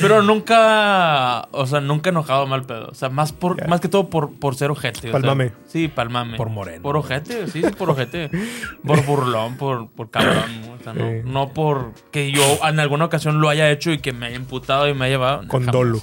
Pero 0.00 0.22
nunca, 0.22 1.42
o 1.52 1.66
sea, 1.66 1.80
nunca 1.80 2.10
enojado 2.10 2.46
mal 2.46 2.64
pedo. 2.64 2.88
O 2.90 2.94
sea, 2.94 3.08
más 3.10 3.32
por, 3.32 3.66
más 3.68 3.80
que 3.82 3.88
todo 3.88 4.08
por, 4.08 4.38
por 4.38 4.54
ser 4.54 4.70
ojete. 4.70 4.98
o 4.98 5.02
sea. 5.02 5.12
Palmame. 5.12 5.52
sí, 5.66 5.88
palmame. 5.88 6.38
Por 6.38 6.48
moreno. 6.48 6.82
Por 6.82 6.96
ojete, 6.96 7.46
sí, 7.48 7.60
sí, 7.62 7.70
por 7.76 7.90
ojete. 7.90 8.30
por 8.86 9.02
burlón, 9.06 9.56
por, 9.58 9.90
por 9.90 10.10
cabrón. 10.10 10.62
¿no? 10.66 10.72
O 10.72 10.78
sea, 10.82 10.94
no, 10.94 11.10
Sí. 11.10 11.16
no 11.24 11.52
por 11.52 11.92
que 12.10 12.32
yo 12.32 12.42
en 12.66 12.80
alguna 12.80 13.04
ocasión 13.04 13.40
lo 13.40 13.50
haya 13.50 13.70
hecho 13.70 13.92
y 13.92 13.98
que 13.98 14.12
me 14.14 14.26
haya 14.26 14.36
imputado 14.36 14.88
y 14.88 14.94
me 14.94 15.04
haya 15.04 15.14
llevado. 15.16 15.38
Con 15.48 15.60
Jamás. 15.66 15.72
dolo. 15.72 15.98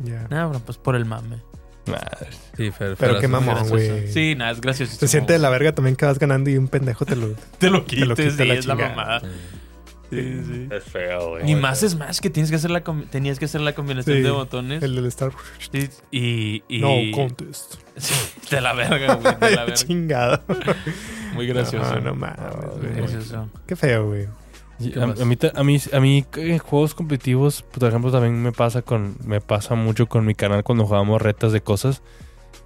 Ya. 0.00 0.26
No, 0.28 0.50
bro, 0.50 0.58
pues 0.60 0.76
por 0.76 0.94
el 0.96 1.06
mame. 1.06 1.38
Madre. 1.86 2.26
Sí, 2.56 2.70
Fer. 2.72 2.96
Pero 2.98 3.20
qué 3.20 3.28
mamón, 3.28 3.68
güey. 3.68 4.08
Sí, 4.08 4.34
nada, 4.34 4.50
es 4.50 4.60
gracioso. 4.60 4.96
Se 4.96 5.06
siente 5.06 5.32
de 5.34 5.38
la 5.38 5.50
verga 5.50 5.72
también 5.72 5.94
que 5.94 6.04
vas 6.04 6.18
ganando 6.18 6.50
y 6.50 6.56
un 6.58 6.66
pendejo 6.66 7.06
te 7.06 7.14
lo... 7.14 7.28
Te 7.58 7.70
lo 7.70 7.84
Te 7.84 8.00
lo 8.00 8.14
quites, 8.16 8.32
quita 8.32 8.42
sí, 8.42 8.48
la 8.48 8.54
es 8.54 8.66
la 8.66 8.74
chingada. 8.74 8.94
mamada. 8.96 9.20
Sí, 9.20 9.26
sí. 10.10 10.68
Es 10.70 10.84
feo, 10.84 11.30
güey. 11.30 11.44
Ni 11.44 11.54
más 11.54 11.82
es 11.82 11.96
más 11.96 12.20
que 12.20 12.30
tienes 12.30 12.50
que 12.50 12.56
hacer 12.56 12.70
la 12.70 12.82
tenías 13.10 13.38
que 13.38 13.46
hacer 13.46 13.60
la 13.60 13.74
combinación 13.74 14.16
Sí, 14.16 14.22
de 14.22 14.30
botones. 14.30 14.82
El 14.82 14.94
del 14.94 15.06
Star 15.06 15.32
Sí, 15.72 15.88
y, 16.10 16.62
y 16.68 16.80
No 16.80 17.16
contest. 17.16 17.74
De 18.50 18.60
la 18.60 18.74
verga, 18.74 19.14
güey, 19.14 19.34
de 19.40 19.56
la 19.56 19.64
verga. 19.64 19.74
Chingado. 19.74 20.42
Muy 21.34 21.46
gracioso. 21.46 21.94
No, 21.96 22.00
no 22.00 22.14
mames, 22.14 22.38
güey. 22.80 22.94
gracioso. 22.94 23.48
Qué 23.66 23.74
feo, 23.76 24.06
güey. 24.06 24.28
¿Qué 24.78 25.00
A, 25.00 25.06
mí, 25.24 25.38
a 25.54 25.64
mí, 25.64 25.80
a 25.92 26.00
mí 26.00 26.24
en 26.36 26.58
juegos 26.58 26.94
competitivos, 26.94 27.62
por 27.62 27.88
ejemplo, 27.88 28.12
también 28.12 28.42
me 28.42 28.52
pasa 28.52 28.82
con, 28.82 29.16
me 29.24 29.40
pasa 29.40 29.74
mucho 29.74 30.06
con 30.06 30.26
mi 30.26 30.34
canal 30.34 30.62
cuando 30.64 30.84
jugamos 30.86 31.22
retas 31.22 31.52
de 31.52 31.62
cosas. 31.62 32.02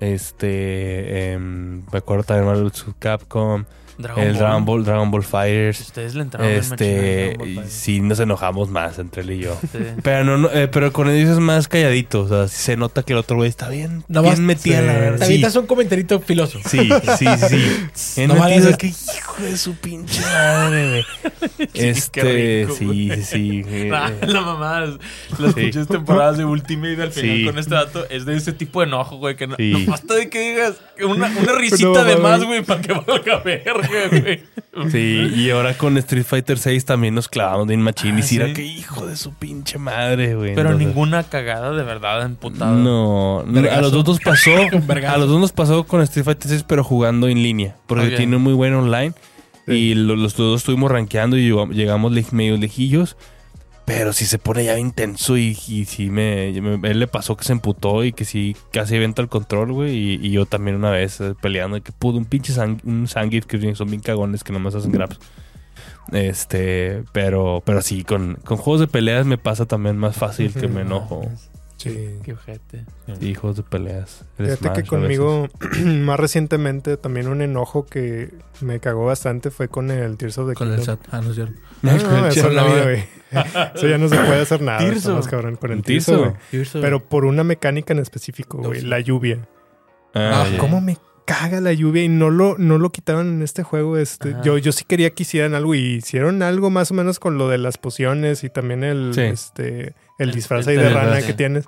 Este, 0.00 1.32
em, 1.32 1.82
me 1.92 1.98
acuerdo 1.98 2.24
también 2.24 2.46
Marvel 2.46 2.64
vs. 2.64 2.86
Capcom, 2.98 3.64
Dragon 4.02 4.22
el 4.22 4.30
Ball. 4.30 4.38
Dragon 4.38 4.64
Ball, 4.64 4.84
Dragon 4.84 5.10
Ball 5.10 5.22
Fighters. 5.22 5.80
Ustedes 5.80 6.14
le 6.14 6.22
entraron 6.22 6.48
Este, 6.50 7.36
Fighter. 7.38 7.66
sí 7.68 8.00
nos 8.00 8.18
enojamos 8.20 8.68
más 8.70 8.98
entre 8.98 9.22
él 9.22 9.30
y 9.32 9.38
yo. 9.40 9.58
Sí. 9.72 9.78
Pero 10.02 10.24
no, 10.24 10.38
no, 10.38 10.50
eh, 10.50 10.68
pero 10.68 10.92
con 10.92 11.08
él 11.08 11.16
es 11.28 11.38
más 11.38 11.68
calladito, 11.68 12.22
o 12.22 12.28
sea, 12.28 12.48
se 12.48 12.76
nota 12.76 13.02
que 13.02 13.12
el 13.12 13.18
otro 13.18 13.36
güey 13.36 13.48
está 13.48 13.68
bien, 13.68 14.04
bien 14.08 14.44
metido 14.46 14.78
en 14.78 14.86
la 14.86 14.94
sí. 14.94 14.98
verga. 15.00 15.18
Te 15.18 15.24
Sí, 15.26 15.32
avientas 15.32 15.56
un 15.56 15.66
comentarito 15.66 16.20
filoso. 16.20 16.58
sí, 16.66 16.88
sí, 17.18 17.26
sí. 17.36 18.26
No 18.26 18.34
metido, 18.34 18.76
que 18.76 18.86
hijo 18.88 19.42
de 19.42 19.56
su 19.56 19.74
pinche 19.76 20.20
madre, 20.22 20.88
güey. 20.90 21.04
Este, 21.74 22.62
rico, 22.62 22.74
sí, 22.76 23.10
sí, 23.16 23.22
sí. 23.24 23.62
eh, 23.68 23.90
Ah, 23.92 24.10
la 24.26 24.40
mamá, 24.40 24.80
las 24.80 24.98
Sí. 25.54 25.60
pinches 25.60 25.88
temporadas 25.88 26.38
de 26.38 26.44
Ultimate 26.44 27.02
al 27.02 27.12
final 27.12 27.36
Sí. 27.36 27.44
con 27.46 27.58
este 27.58 27.74
dato 27.74 28.06
es 28.08 28.24
de 28.24 28.36
ese 28.36 28.52
tipo 28.52 28.80
de 28.80 28.86
enojo, 28.86 29.16
güey, 29.16 29.36
que 29.36 29.46
no, 29.46 29.56
Sí. 29.56 29.72
no 29.84 29.90
basta 29.90 30.14
de 30.14 30.28
que 30.30 30.50
digas 30.50 30.74
una, 31.04 31.26
una 31.38 31.52
risita 31.52 31.86
No, 31.88 32.04
de 32.04 32.16
más, 32.16 32.42
güey, 32.44 32.62
para 32.62 32.80
que 32.80 32.92
valga 32.92 33.38
verga. 33.44 33.88
Sí, 34.90 35.32
y 35.34 35.50
ahora 35.50 35.74
con 35.76 35.98
Street 35.98 36.24
Fighter 36.24 36.56
6 36.58 36.84
también 36.84 37.14
nos 37.14 37.28
clavamos 37.28 37.66
de 37.66 37.76
machín. 37.76 38.16
y 38.18 38.20
Ah, 38.20 38.24
sí, 38.24 38.36
era 38.36 38.46
¿sí? 38.46 38.52
que 38.54 38.62
hijo 38.64 39.06
de 39.06 39.16
su 39.16 39.34
pinche 39.34 39.78
madre, 39.78 40.34
güey. 40.36 40.54
Pero 40.54 40.70
Entonces, 40.70 40.86
ninguna 40.88 41.24
cagada 41.24 41.72
de 41.72 41.82
verdad 41.82 42.22
emputada. 42.24 42.72
No, 42.72 43.40
a 43.40 43.80
los 43.80 43.92
dos 43.92 44.06
nos 44.06 44.20
pasó. 44.20 44.50
A 45.08 45.16
los 45.18 45.28
dos 45.28 45.40
nos 45.40 45.52
pasó 45.52 45.84
con 45.84 46.00
Street 46.02 46.24
Fighter 46.24 46.50
6, 46.50 46.64
pero 46.68 46.84
jugando 46.84 47.26
en 47.28 47.42
línea. 47.42 47.76
Porque 47.86 48.08
Ok. 48.08 48.16
tiene 48.16 48.36
muy 48.38 48.52
buen 48.52 48.74
online. 48.74 49.12
Sí. 49.66 49.72
Y 49.72 49.94
lo- 49.94 50.16
los 50.16 50.36
dos 50.36 50.60
estuvimos 50.60 50.90
rankeando 50.90 51.36
y 51.36 51.42
llegamos, 51.48 51.74
llegamos 51.76 52.12
le- 52.12 52.24
medio 52.30 52.56
lejillos. 52.56 53.16
Pero 53.92 54.12
si 54.12 54.24
se 54.24 54.38
pone 54.38 54.64
ya 54.64 54.78
intenso 54.78 55.36
y, 55.36 55.56
y 55.66 55.84
sí 55.84 56.10
me, 56.10 56.52
me- 56.60 56.88
Él 56.88 57.00
le 57.00 57.08
pasó 57.08 57.36
que 57.36 57.42
se 57.42 57.52
emputó 57.52 58.04
y 58.04 58.12
que 58.12 58.24
sí 58.24 58.54
casi 58.70 58.94
aventa 58.96 59.20
el 59.20 59.28
control, 59.28 59.72
güey. 59.72 59.96
Y, 59.96 60.26
y 60.26 60.30
yo 60.30 60.46
también 60.46 60.76
una 60.76 60.90
vez 60.90 61.20
eh, 61.20 61.34
peleando 61.40 61.82
que 61.82 61.90
pudo 61.90 62.16
un 62.18 62.24
pinche 62.24 62.52
sang, 62.52 62.78
un 62.84 63.08
Sangif 63.08 63.46
que 63.46 63.74
son 63.74 63.88
bien 63.90 64.00
cagones 64.00 64.44
que 64.44 64.52
nomás 64.52 64.76
hacen 64.76 64.92
grabs. 64.92 65.18
Este, 66.12 67.02
pero, 67.12 67.62
pero 67.64 67.82
sí, 67.82 68.04
con, 68.04 68.34
con 68.44 68.58
juegos 68.58 68.80
de 68.80 68.86
peleas 68.86 69.26
me 69.26 69.38
pasa 69.38 69.66
también 69.66 69.96
más 69.96 70.16
fácil 70.16 70.52
que 70.52 70.68
me 70.68 70.82
enojo. 70.82 71.22
Sí. 71.82 72.18
Qué 72.22 72.32
ojete. 72.34 72.84
Sí, 73.20 73.34
juegos 73.34 73.56
de 73.56 73.62
peleas. 73.62 74.24
El 74.38 74.46
Fíjate 74.46 74.64
Smash 74.64 74.76
que 74.76 74.82
conmigo, 74.84 75.48
más 75.84 76.20
recientemente, 76.20 76.96
también 76.96 77.28
un 77.28 77.40
enojo 77.42 77.86
que 77.86 78.30
me 78.60 78.80
cagó 78.80 79.06
bastante 79.06 79.50
fue 79.50 79.68
con 79.68 79.90
el 79.90 80.16
Tears 80.18 80.38
of 80.38 80.48
the 80.50 80.54
Con 80.54 80.72
el. 80.72 80.82
SAT. 80.82 81.00
Ah, 81.10 81.20
no 81.22 81.30
es 81.30 81.36
cierto. 81.36 81.54
No, 81.82 81.92
no, 81.96 82.26
eso 82.28 82.50
no, 82.50 82.64
güey. 82.82 83.04
Ya 83.32 83.96
no 83.98 84.08
se 84.08 84.16
puede 84.16 84.40
hacer 84.42 84.60
nada. 84.60 84.78
Tirso. 84.80 84.96
estamos 84.98 85.28
cabrón, 85.28 85.56
con 85.56 85.70
el 85.72 85.78
¿El 85.78 85.84
Tirso, 85.84 86.34
Tirso? 86.50 86.78
güey. 86.78 86.82
Pero 86.84 87.00
por 87.08 87.24
una 87.24 87.44
mecánica 87.44 87.92
en 87.94 88.00
específico, 88.00 88.58
güey. 88.58 88.82
La 88.82 89.00
lluvia. 89.00 89.48
Ah, 90.14 90.44
Ah. 90.46 90.56
¿Cómo 90.58 90.80
me 90.80 90.98
caga 91.24 91.60
la 91.60 91.72
lluvia? 91.72 92.02
Y 92.02 92.08
no 92.08 92.28
lo, 92.30 92.58
no 92.58 92.76
lo 92.78 92.90
quitaron 92.90 93.28
en 93.28 93.42
este 93.42 93.62
juego. 93.62 93.96
Este, 93.96 94.32
Ajá. 94.34 94.42
yo, 94.42 94.58
yo 94.58 94.72
sí 94.72 94.84
quería 94.86 95.10
que 95.10 95.22
hicieran 95.22 95.54
algo. 95.54 95.74
Y 95.74 95.94
hicieron 95.94 96.42
algo 96.42 96.68
más 96.70 96.90
o 96.90 96.94
menos 96.94 97.18
con 97.20 97.38
lo 97.38 97.48
de 97.48 97.58
las 97.58 97.78
pociones 97.78 98.42
y 98.44 98.50
también 98.50 98.82
el, 98.84 99.12
Sí. 99.14 99.20
este, 99.22 99.94
el 100.20 100.30
disfraz 100.32 100.66
ahí 100.68 100.76
de 100.76 100.88
rana 100.90 101.20
que 101.22 101.32
tienes. 101.34 101.64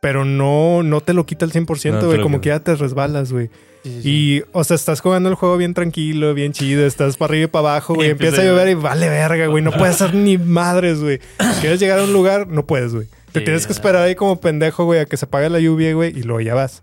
Pero 0.00 0.26
no, 0.26 0.82
no 0.82 1.00
te 1.00 1.14
lo 1.14 1.24
quita 1.24 1.46
al 1.46 1.52
100%, 1.52 1.92
No 1.92 1.98
te 2.00 2.06
güey. 2.06 2.20
como 2.20 2.42
que 2.42 2.50
ya 2.50 2.60
te 2.60 2.74
resbalas, 2.74 3.32
güey. 3.32 3.48
Sí, 3.84 3.90
sí, 3.90 4.02
sí. 4.02 4.08
Y, 4.10 4.42
o 4.52 4.62
sea, 4.62 4.74
estás 4.76 5.00
jugando 5.00 5.30
el 5.30 5.34
juego 5.34 5.56
bien 5.56 5.72
tranquilo, 5.72 6.34
bien 6.34 6.52
chido, 6.52 6.84
estás 6.86 7.16
para 7.16 7.30
arriba 7.30 7.44
y 7.44 7.48
para 7.48 7.70
abajo, 7.70 7.94
güey. 7.94 8.08
Y 8.08 8.10
Empieza 8.10 8.42
a 8.42 8.44
llover 8.44 8.68
y 8.68 8.74
vale 8.74 9.08
verga, 9.08 9.46
güey. 9.46 9.62
No 9.64 9.72
puedes 9.72 10.00
hacer 10.02 10.14
ni 10.14 10.36
madres, 10.36 11.00
güey. 11.00 11.20
Quieres 11.62 11.80
llegar 11.80 12.00
a 12.00 12.04
un 12.04 12.12
lugar, 12.12 12.48
no 12.48 12.66
puedes, 12.66 12.92
güey. 12.94 13.06
Te 13.32 13.40
Sí, 13.40 13.44
tienes 13.46 13.66
que 13.66 13.72
esperar 13.72 14.02
ahí 14.02 14.14
como 14.14 14.40
pendejo, 14.40 14.84
güey, 14.84 15.00
a 15.00 15.06
que 15.06 15.16
se 15.16 15.24
apague 15.24 15.48
la 15.48 15.58
lluvia, 15.58 15.92
güey, 15.94 16.10
y 16.18 16.22
luego 16.22 16.40
ya 16.42 16.54
vas. 16.54 16.82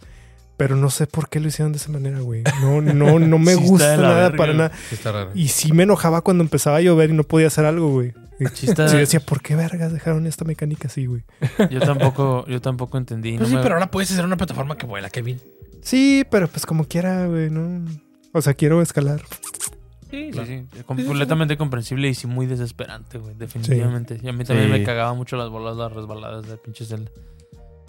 Pero 0.57 0.75
no 0.75 0.89
sé 0.89 1.07
por 1.07 1.29
qué 1.29 1.39
lo 1.39 1.47
hicieron 1.47 1.71
de 1.71 1.77
esa 1.77 1.89
manera, 1.91 2.19
güey. 2.19 2.43
No, 2.61 2.81
no, 2.81 3.19
no 3.19 3.37
me 3.39 3.55
gusta 3.55 3.97
nada 3.97 4.23
verga, 4.23 4.37
para 4.37 4.53
nada. 4.53 4.71
Sí, 4.89 4.95
está 4.95 5.11
raro. 5.11 5.31
Y 5.35 5.47
sí 5.49 5.73
me 5.73 5.83
enojaba 5.83 6.21
cuando 6.21 6.43
empezaba 6.43 6.77
a 6.77 6.81
llover 6.81 7.09
y 7.11 7.13
no 7.13 7.23
podía 7.23 7.47
hacer 7.47 7.65
algo, 7.65 7.89
güey. 7.89 8.13
Y 8.41 8.47
Sí 8.55 8.65
está- 8.67 8.87
sí 8.87 8.97
decía, 8.97 9.19
¿por 9.19 9.41
qué 9.41 9.55
vergas 9.55 9.93
dejaron 9.93 10.25
esta 10.27 10.45
mecánica 10.45 10.87
así, 10.87 11.05
güey? 11.05 11.23
Yo 11.69 11.79
tampoco, 11.79 12.45
yo 12.47 12.59
tampoco 12.59 12.97
entendí. 12.97 13.31
Pues 13.37 13.41
no 13.41 13.47
sí, 13.47 13.55
me- 13.55 13.61
pero 13.61 13.75
ahora 13.75 13.91
puedes 13.91 14.11
hacer 14.11 14.25
una 14.25 14.37
plataforma 14.37 14.77
que 14.77 14.85
vuela, 14.85 15.09
Kevin. 15.09 15.39
Sí, 15.81 16.23
pero 16.29 16.47
pues 16.47 16.65
como 16.65 16.85
quiera, 16.85 17.27
güey, 17.27 17.49
¿no? 17.49 17.85
O 18.33 18.41
sea, 18.41 18.53
quiero 18.53 18.81
escalar. 18.81 19.21
Sí, 20.09 20.31
sí, 20.33 20.39
sí. 20.73 20.83
Completamente 20.85 21.55
comprensible 21.57 22.09
y 22.09 22.15
sí 22.15 22.27
muy 22.27 22.45
desesperante, 22.45 23.17
güey. 23.17 23.33
Definitivamente. 23.35 24.19
Y 24.21 24.27
a 24.27 24.33
mí 24.33 24.43
también 24.43 24.67
Sí. 24.67 24.79
me 24.79 24.83
cagaba 24.83 25.13
mucho 25.13 25.37
las 25.37 25.49
bolas, 25.49 25.77
las 25.77 25.91
resbaladas 25.91 26.47
de 26.47 26.57
pinche 26.57 26.83
Zelda. 26.85 27.11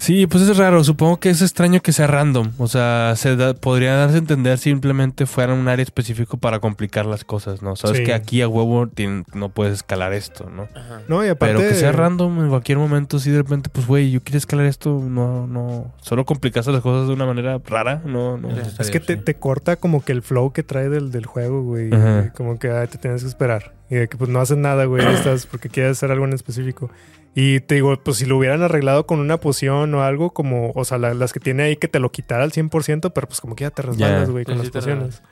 Sí, 0.03 0.26
pues 0.26 0.42
es 0.42 0.57
raro. 0.57 0.82
Supongo 0.82 1.20
que 1.20 1.30
es 1.30 1.42
extraño 1.42 1.80
que 1.80 1.92
sea 1.92 2.09
random. 2.09 2.50
O 2.59 2.66
sea, 2.66 3.14
se 3.14 3.36
da- 3.36 3.55
podría 3.55 3.94
darse 3.94 4.16
a 4.16 4.18
entender 4.18 4.59
simplemente 4.59 5.26
fuera 5.26 5.55
un 5.55 5.68
área 5.68 5.84
específico 5.84 6.38
para 6.38 6.59
complicar 6.59 7.07
las 7.07 7.24
cosas, 7.24 7.62
¿no? 7.62 7.76
Sabes 7.76 7.98
Sí. 7.98 8.05
que 8.05 8.12
aquí 8.12 8.42
a 8.42 8.48
huevo 8.48 8.88
no 9.32 9.48
puedes 9.50 9.74
escalar 9.74 10.12
esto, 10.12 10.50
¿no? 10.50 10.64
Ajá. 10.74 11.03
No, 11.07 11.24
y 11.24 11.28
aparte. 11.28 11.55
Pero 11.55 11.68
que 11.68 11.76
sea 11.76 11.92
random 11.92 12.40
en 12.40 12.48
cualquier 12.48 12.78
momento, 12.78 13.20
si 13.20 13.30
de 13.30 13.38
repente, 13.38 13.70
pues, 13.72 13.86
güey, 13.86 14.11
yo 14.11 14.20
quiero 14.24 14.38
escalar 14.38 14.66
esto, 14.66 15.00
no, 15.00 15.46
no. 15.46 15.94
Solo 16.00 16.24
complicaste 16.24 16.72
las 16.72 16.80
cosas 16.82 17.07
de 17.07 17.14
una 17.14 17.24
manera 17.24 17.61
rara, 17.64 18.03
no, 18.05 18.38
no. 18.38 18.48
Sí. 18.50 18.70
Es 18.80 18.90
que 18.90 18.98
te, 18.98 19.16
te 19.16 19.34
corta 19.34 19.76
como 19.76 20.05
que 20.05 20.11
el 20.11 20.22
flow 20.22 20.53
que 20.53 20.64
trae 20.64 20.88
del, 20.88 21.12
del 21.12 21.26
juego, 21.26 21.62
güey. 21.62 21.94
Ajá. 21.94 22.32
Como 22.36 22.59
que 22.59 22.70
ah, 22.70 22.84
te 22.88 22.98
tienes 22.98 23.22
que 23.22 23.28
esperar. 23.28 23.72
Y 23.88 23.94
de 23.94 24.09
que 24.09 24.16
pues 24.16 24.30
no 24.30 24.40
haces 24.40 24.57
nada, 24.57 24.84
güey. 24.86 25.07
estás 25.14 25.46
porque 25.46 25.68
quieres 25.68 25.92
hacer 25.92 26.11
algo 26.11 26.24
en 26.24 26.32
específico. 26.32 26.90
Y 27.34 27.60
te 27.60 27.76
digo, 27.76 27.96
pues 28.02 28.18
si 28.18 28.26
lo 28.26 28.36
hubieran 28.36 28.62
arreglado 28.62 29.06
con 29.06 29.18
una 29.18 29.38
poción 29.38 29.94
o 29.94 30.02
algo 30.02 30.32
como, 30.34 30.70
o 30.74 30.84
sea, 30.84 30.98
la- 30.98 31.14
las 31.14 31.32
que 31.32 31.40
tiene 31.40 31.62
ahí 31.62 31.76
que 31.76 31.88
te 31.88 31.98
lo 31.98 32.12
quitara 32.12 32.44
al 32.44 32.52
100%, 32.52 33.10
pero 33.14 33.26
pues 33.26 33.40
como 33.40 33.56
que 33.56 33.64
ya 33.64 33.70
te 33.70 33.80
resbalas, 33.82 34.28
güey, 34.30 34.44
con 34.44 34.56
sí 34.58 34.62
las 34.64 34.70
pociones. 34.70 35.22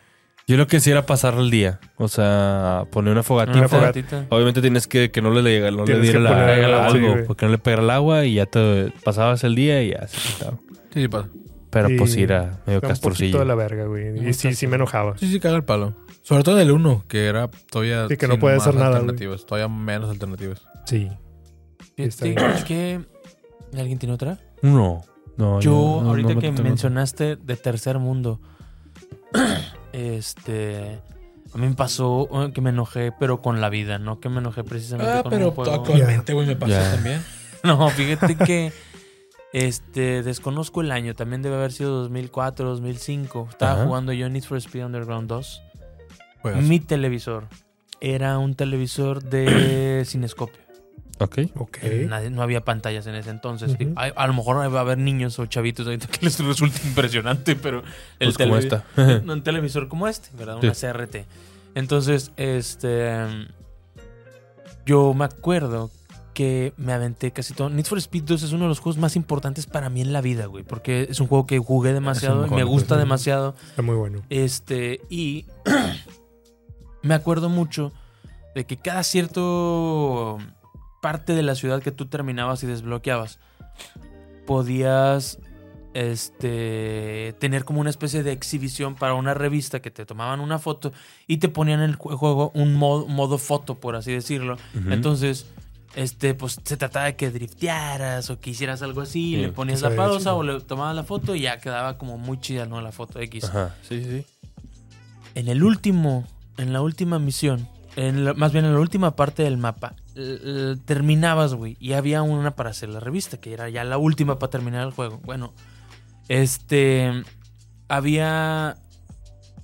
Yo 0.47 0.57
lo 0.57 0.67
que 0.67 0.79
hiciera 0.79 1.05
pasar 1.07 1.35
el 1.35 1.51
día. 1.51 1.79
O 1.97 2.09
sea, 2.09 2.85
poner 2.91 3.13
una 3.13 3.23
fogatita. 3.23 3.59
Una 3.59 3.69
fogatita. 3.69 4.27
Obviamente 4.31 4.61
tienes 4.63 4.87
que 4.89 5.11
que 5.11 5.21
no 5.23 5.31
le, 5.31 5.43
le- 5.43 5.71
no 5.71 5.85
le 5.85 6.01
diera 6.01 6.19
la- 6.21 6.55
el 6.59 6.65
agua, 6.75 6.91
sí, 6.91 6.97
algo, 6.97 7.17
porque 7.27 7.45
no 7.47 7.53
le 7.53 7.59
pegara 7.59 7.83
el 7.83 7.91
agua 7.91 8.25
y 8.25 8.35
ya 8.35 8.47
te 8.47 8.93
pasabas 9.05 9.45
el 9.45 9.55
día 9.55 9.83
y 9.83 9.91
ya 9.91 10.09
se 10.09 10.17
quitaba. 10.17 10.59
Sí, 10.93 11.03
sí 11.03 11.09
pasa. 11.09 11.29
Pero 11.71 11.89
Sí. 11.89 11.97
pues 11.99 12.13
sí 12.13 12.23
era 12.25 12.59
medio 12.67 12.81
castorcillo. 12.81 13.39
de 13.39 13.45
la 13.45 13.55
verga, 13.55 13.85
güey. 13.85 14.27
Y 14.29 14.33
sí, 14.33 14.55
sí 14.55 14.67
me 14.67 14.75
enojaba. 14.77 15.17
Sí, 15.19 15.31
sí, 15.31 15.39
caga 15.39 15.55
el 15.57 15.63
palo. 15.65 15.95
Sobre 16.23 16.43
todo 16.43 16.57
en 16.59 16.67
el 16.67 16.73
1, 16.73 17.05
que 17.07 17.27
era 17.27 17.49
todavía. 17.71 18.09
Sí, 18.09 18.17
que 18.17 18.27
no 18.27 18.39
puede 18.41 18.57
más 18.57 18.67
hacer 18.67 18.81
nada. 18.81 18.97
Alternativas, 18.97 19.47
todavía 19.47 19.69
menos 19.69 20.11
alternativas. 20.11 20.63
Sí. 20.87 21.09
Está 22.05 22.25
Fíjate 22.27 22.65
que... 22.65 23.01
¿Alguien 23.79 23.99
tiene 23.99 24.15
otra? 24.15 24.39
No. 24.63 25.03
No, 25.37 25.61
Yo, 25.61 26.01
no- 26.03 26.11
ahorita 26.11 26.35
no 26.35 26.41
que 26.41 26.49
tengo- 26.49 26.63
mencionaste 26.63 27.37
de 27.37 27.57
tercer 27.57 27.99
mundo, 27.99 28.41
este. 29.93 31.01
A 31.55 31.59
mí 31.59 31.67
me 31.67 31.75
pasó 31.75 32.29
eh, 32.45 32.53
que 32.53 32.61
me 32.61 32.71
enojé, 32.71 33.13
pero 33.19 33.41
con 33.43 33.61
la 33.61 33.69
vida, 33.71 33.99
no 33.99 34.21
que 34.21 34.29
me 34.29 34.39
enojé 34.39 34.63
precisamente 34.65 35.11
Ah, 35.13 35.23
con 35.23 35.31
pero 35.31 35.49
un 35.49 35.55
juego. 35.55 35.73
actualmente, 35.73 36.33
güey, 36.33 36.47
me 36.47 36.57
pasó 36.57 36.75
también. 36.95 37.23
No, 37.65 37.89
fíjate 37.91 38.37
que. 38.37 38.73
Este, 39.53 40.23
desconozco 40.23 40.81
el 40.81 40.93
año, 40.93 41.15
también 41.15 41.43
debe 41.43 41.57
haber 41.57 41.73
sido 41.73 41.91
2004, 42.03 42.69
2005. 42.71 43.49
Estaba 43.51 43.73
Ajá. 43.73 43.85
jugando 43.85 44.13
yo 44.13 44.29
Need 44.31 44.45
for 44.45 44.57
Speed 44.59 44.87
Underground 44.87 45.29
2. 45.29 45.63
Juegas. 46.41 46.63
Mi 46.63 46.79
televisor 46.81 47.49
era 48.01 48.39
un 48.39 48.55
televisor 48.55 49.23
de 49.25 50.05
cinescopio. 50.07 50.61
Ok. 51.21 51.39
Ok. 51.57 51.79
Nadie- 52.09 52.31
no 52.31 52.43
había 52.43 52.63
pantallas 52.65 53.07
en 53.07 53.15
ese 53.15 53.31
entonces. 53.31 53.77
A, 53.97 54.05
a 54.05 54.27
lo 54.27 54.33
mejor 54.35 54.57
va 54.57 54.79
a 54.79 54.81
haber 54.83 54.99
niños 54.99 55.39
o 55.39 55.47
chavitos 55.47 55.87
ahorita 55.87 56.07
que 56.09 56.25
les 56.27 56.39
resulte 56.41 56.81
impresionante, 56.87 57.55
pero 57.57 57.83
el 58.19 58.33
Pues 58.33 58.39
como 58.39 58.57
televi- 58.57 58.59
esta. 58.59 58.85
un 59.33 59.43
televisor 59.43 59.89
como 59.89 60.09
este, 60.09 60.31
¿verdad? 60.37 60.57
Sí. 60.61 60.67
Una 60.67 60.93
CRT. 60.93 61.17
Entonces, 61.75 62.33
este. 62.37 63.15
Yo 64.87 65.15
me 65.15 65.25
acuerdo 65.27 65.91
que 66.35 66.73
me 66.79 66.93
aventé 66.93 67.33
casi 67.33 67.53
todo. 67.55 67.69
Need 67.71 67.85
for 67.85 67.99
Speed 67.99 68.23
2 68.25 68.43
es 68.45 68.53
uno 68.53 68.65
de 68.65 68.69
los 68.71 68.81
juegos 68.81 68.99
más 68.99 69.15
importantes 69.15 69.67
para 69.67 69.91
mí 69.91 70.01
en 70.01 70.13
la 70.13 70.21
vida, 70.21 70.47
güey. 70.47 70.65
Porque 70.65 71.07
es 71.11 71.21
un 71.21 71.27
juego 71.27 71.47
que 71.47 71.59
jugué 71.59 71.93
demasiado 71.93 72.43
mejor, 72.43 72.57
me 72.57 72.65
gusta 72.65 72.95
sí. 72.95 72.99
demasiado. 73.01 73.55
Está 73.69 73.83
muy 73.83 73.95
bueno. 73.97 74.23
Este, 74.31 75.01
y 75.11 75.45
me 77.03 77.15
acuerdo 77.15 77.49
mucho 77.51 77.93
de 78.55 78.65
que 78.65 78.77
cada 78.79 79.03
cierto 79.05 80.39
parte 81.01 81.35
de 81.35 81.43
la 81.43 81.55
ciudad 81.55 81.83
que 81.83 81.93
tú 81.93 82.07
terminabas 82.07 82.63
y 82.63 82.67
desbloqueabas, 82.67 83.39
podías 84.47 85.39
este 85.93 87.35
tener 87.41 87.65
como 87.65 87.81
una 87.81 87.91
especie 87.91 88.23
de 88.23 88.33
exhibición 88.33 88.95
para 88.95 89.15
una 89.15 89.35
revista 89.35 89.81
que 89.81 89.91
te 89.91 90.07
tomaban 90.07 90.41
una 90.41 90.59
foto 90.59 90.93
y 91.27 91.39
te 91.39 91.49
ponían 91.49 91.81
en 91.81 91.91
el 91.91 91.99
jue- 91.99 92.17
juego 92.17 92.53
un 92.55 92.75
modo, 92.75 93.07
modo 93.07 93.39
foto, 93.39 93.81
por 93.81 93.97
así 93.97 94.13
decirlo. 94.13 94.57
Entonces, 94.89 95.47
este, 95.97 96.35
pues 96.35 96.59
se 96.65 96.77
trataba 96.77 97.07
de 97.07 97.17
que 97.17 97.31
driftearas 97.31 98.31
o 98.31 98.39
que 98.39 98.51
hicieras 98.51 98.83
algo 98.83 99.01
así, 99.01 99.35
Sí, 99.35 99.37
le 99.39 99.49
ponías 99.51 99.79
eso 99.81 99.91
la 99.91 99.97
pausa 99.97 100.35
o 100.35 100.43
le 100.45 100.61
tomabas 100.61 100.95
la 100.95 101.03
foto 101.03 101.35
y 101.35 101.41
ya 101.43 101.59
quedaba 101.59 101.99
como 101.99 102.19
muy 102.19 102.39
chida, 102.41 102.67
¿no? 102.67 102.81
La 102.81 102.93
foto 102.93 103.19
X. 103.21 103.45
Ajá. 103.45 103.75
Sí, 103.89 104.05
sí. 104.05 104.25
En 105.35 105.49
el 105.49 105.65
último, 105.65 106.25
en 106.57 106.73
la 106.73 106.83
última 106.83 107.19
misión, 107.19 107.69
en 107.97 108.25
la- 108.25 108.35
más 108.35 108.53
bien 108.53 108.65
en 108.65 108.75
la 108.75 108.81
última 108.81 109.17
parte 109.17 109.43
del 109.43 109.57
mapa, 109.57 109.95
terminabas, 110.85 111.55
güey, 111.55 111.77
y 111.81 111.93
había 111.93 112.23
una 112.23 112.57
para 112.57 112.71
hacer 112.71 112.89
la 112.89 113.01
revista, 113.01 113.39
que 113.39 113.53
era 113.53 113.69
ya 113.69 113.85
la 113.85 113.99
última 113.99 114.39
para 114.39 114.51
terminar 114.51 114.87
el 114.87 114.93
juego. 114.93 115.19
Bueno, 115.25 115.53
este, 116.29 117.23
había, 117.89 118.77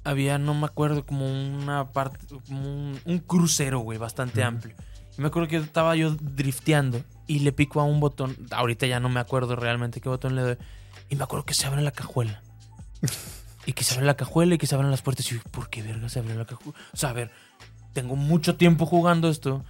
había, 0.04 0.38
no 0.38 0.54
me 0.54 0.66
acuerdo, 0.66 1.04
como 1.04 1.26
una 1.26 1.92
parte, 1.92 2.18
como 2.46 2.62
un, 2.62 3.00
un 3.04 3.18
crucero, 3.18 3.80
güey, 3.80 3.98
bastante 3.98 4.42
amplio. 4.42 4.74
Y 5.16 5.20
me 5.20 5.28
acuerdo 5.28 5.48
que 5.48 5.56
estaba 5.56 5.96
yo 5.96 6.10
drifteando 6.20 7.02
y 7.26 7.40
le 7.40 7.52
pico 7.52 7.80
a 7.80 7.84
un 7.84 8.00
botón, 8.00 8.36
ahorita 8.50 8.86
ya 8.86 9.00
no 9.00 9.08
me 9.08 9.20
acuerdo 9.20 9.56
realmente 9.56 10.00
qué 10.00 10.08
botón 10.08 10.36
le 10.36 10.42
doy, 10.42 10.56
y 11.08 11.16
me 11.16 11.24
acuerdo 11.24 11.44
que 11.44 11.54
se 11.54 11.66
abre 11.66 11.82
la 11.82 11.92
cajuela. 11.92 12.42
Y 13.68 13.72
que 13.72 13.82
se 13.82 13.94
abre 13.94 14.06
la 14.06 14.14
cajuela 14.14 14.54
y 14.54 14.58
que 14.58 14.68
se 14.68 14.76
abren 14.76 14.92
las 14.92 15.02
puertas. 15.02 15.28
Y 15.32 15.34
yo, 15.34 15.40
¿por 15.50 15.68
qué 15.68 15.82
verga 15.82 16.08
se 16.08 16.20
abre 16.20 16.36
la 16.36 16.44
cajuela? 16.44 16.78
O 16.94 16.96
sea, 16.96 17.10
a 17.10 17.12
ver, 17.12 17.32
tengo 17.92 18.14
mucho 18.14 18.54
tiempo 18.54 18.86
jugando 18.86 19.28
esto. 19.28 19.64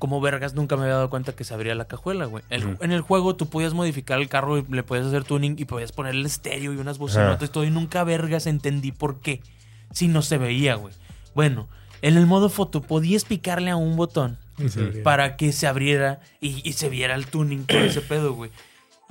Como 0.00 0.20
vergas 0.20 0.54
nunca 0.54 0.76
me 0.76 0.82
había 0.82 0.94
dado 0.94 1.10
cuenta 1.10 1.32
que 1.32 1.44
se 1.44 1.54
abría 1.54 1.76
la 1.76 1.84
cajuela, 1.84 2.24
güey. 2.24 2.42
El-. 2.50 2.76
En 2.80 2.90
el 2.90 3.02
juego 3.02 3.36
tú 3.36 3.48
podías 3.48 3.74
modificar 3.74 4.18
el 4.18 4.28
carro 4.28 4.58
y 4.58 4.64
le 4.68 4.82
podías 4.82 5.06
hacer 5.06 5.22
tuning 5.22 5.54
y 5.58 5.66
podías 5.66 5.92
ponerle 5.92 6.26
estéreo 6.26 6.72
y 6.72 6.78
unas 6.78 6.98
bocinotas 6.98 7.48
y 7.48 7.52
todo. 7.52 7.64
Y 7.64 7.70
nunca 7.70 8.02
vergas 8.02 8.46
entendí 8.46 8.90
por 8.90 9.20
qué. 9.20 9.42
Si 9.92 10.08
no 10.08 10.22
se 10.22 10.38
veía, 10.38 10.74
güey. 10.74 10.94
Bueno, 11.34 11.68
en 12.02 12.16
el 12.16 12.26
modo 12.26 12.48
foto 12.48 12.80
podías 12.80 13.24
picarle 13.24 13.70
a 13.70 13.76
un 13.76 13.94
botón 13.96 14.38
para 15.04 15.36
que 15.36 15.52
se 15.52 15.66
abriera 15.66 16.20
y, 16.40 16.68
y 16.68 16.72
se 16.72 16.88
viera 16.88 17.14
el 17.14 17.26
tuning, 17.26 17.66
todo 17.66 17.80
ese 17.80 18.00
pedo, 18.00 18.32
güey. 18.34 18.50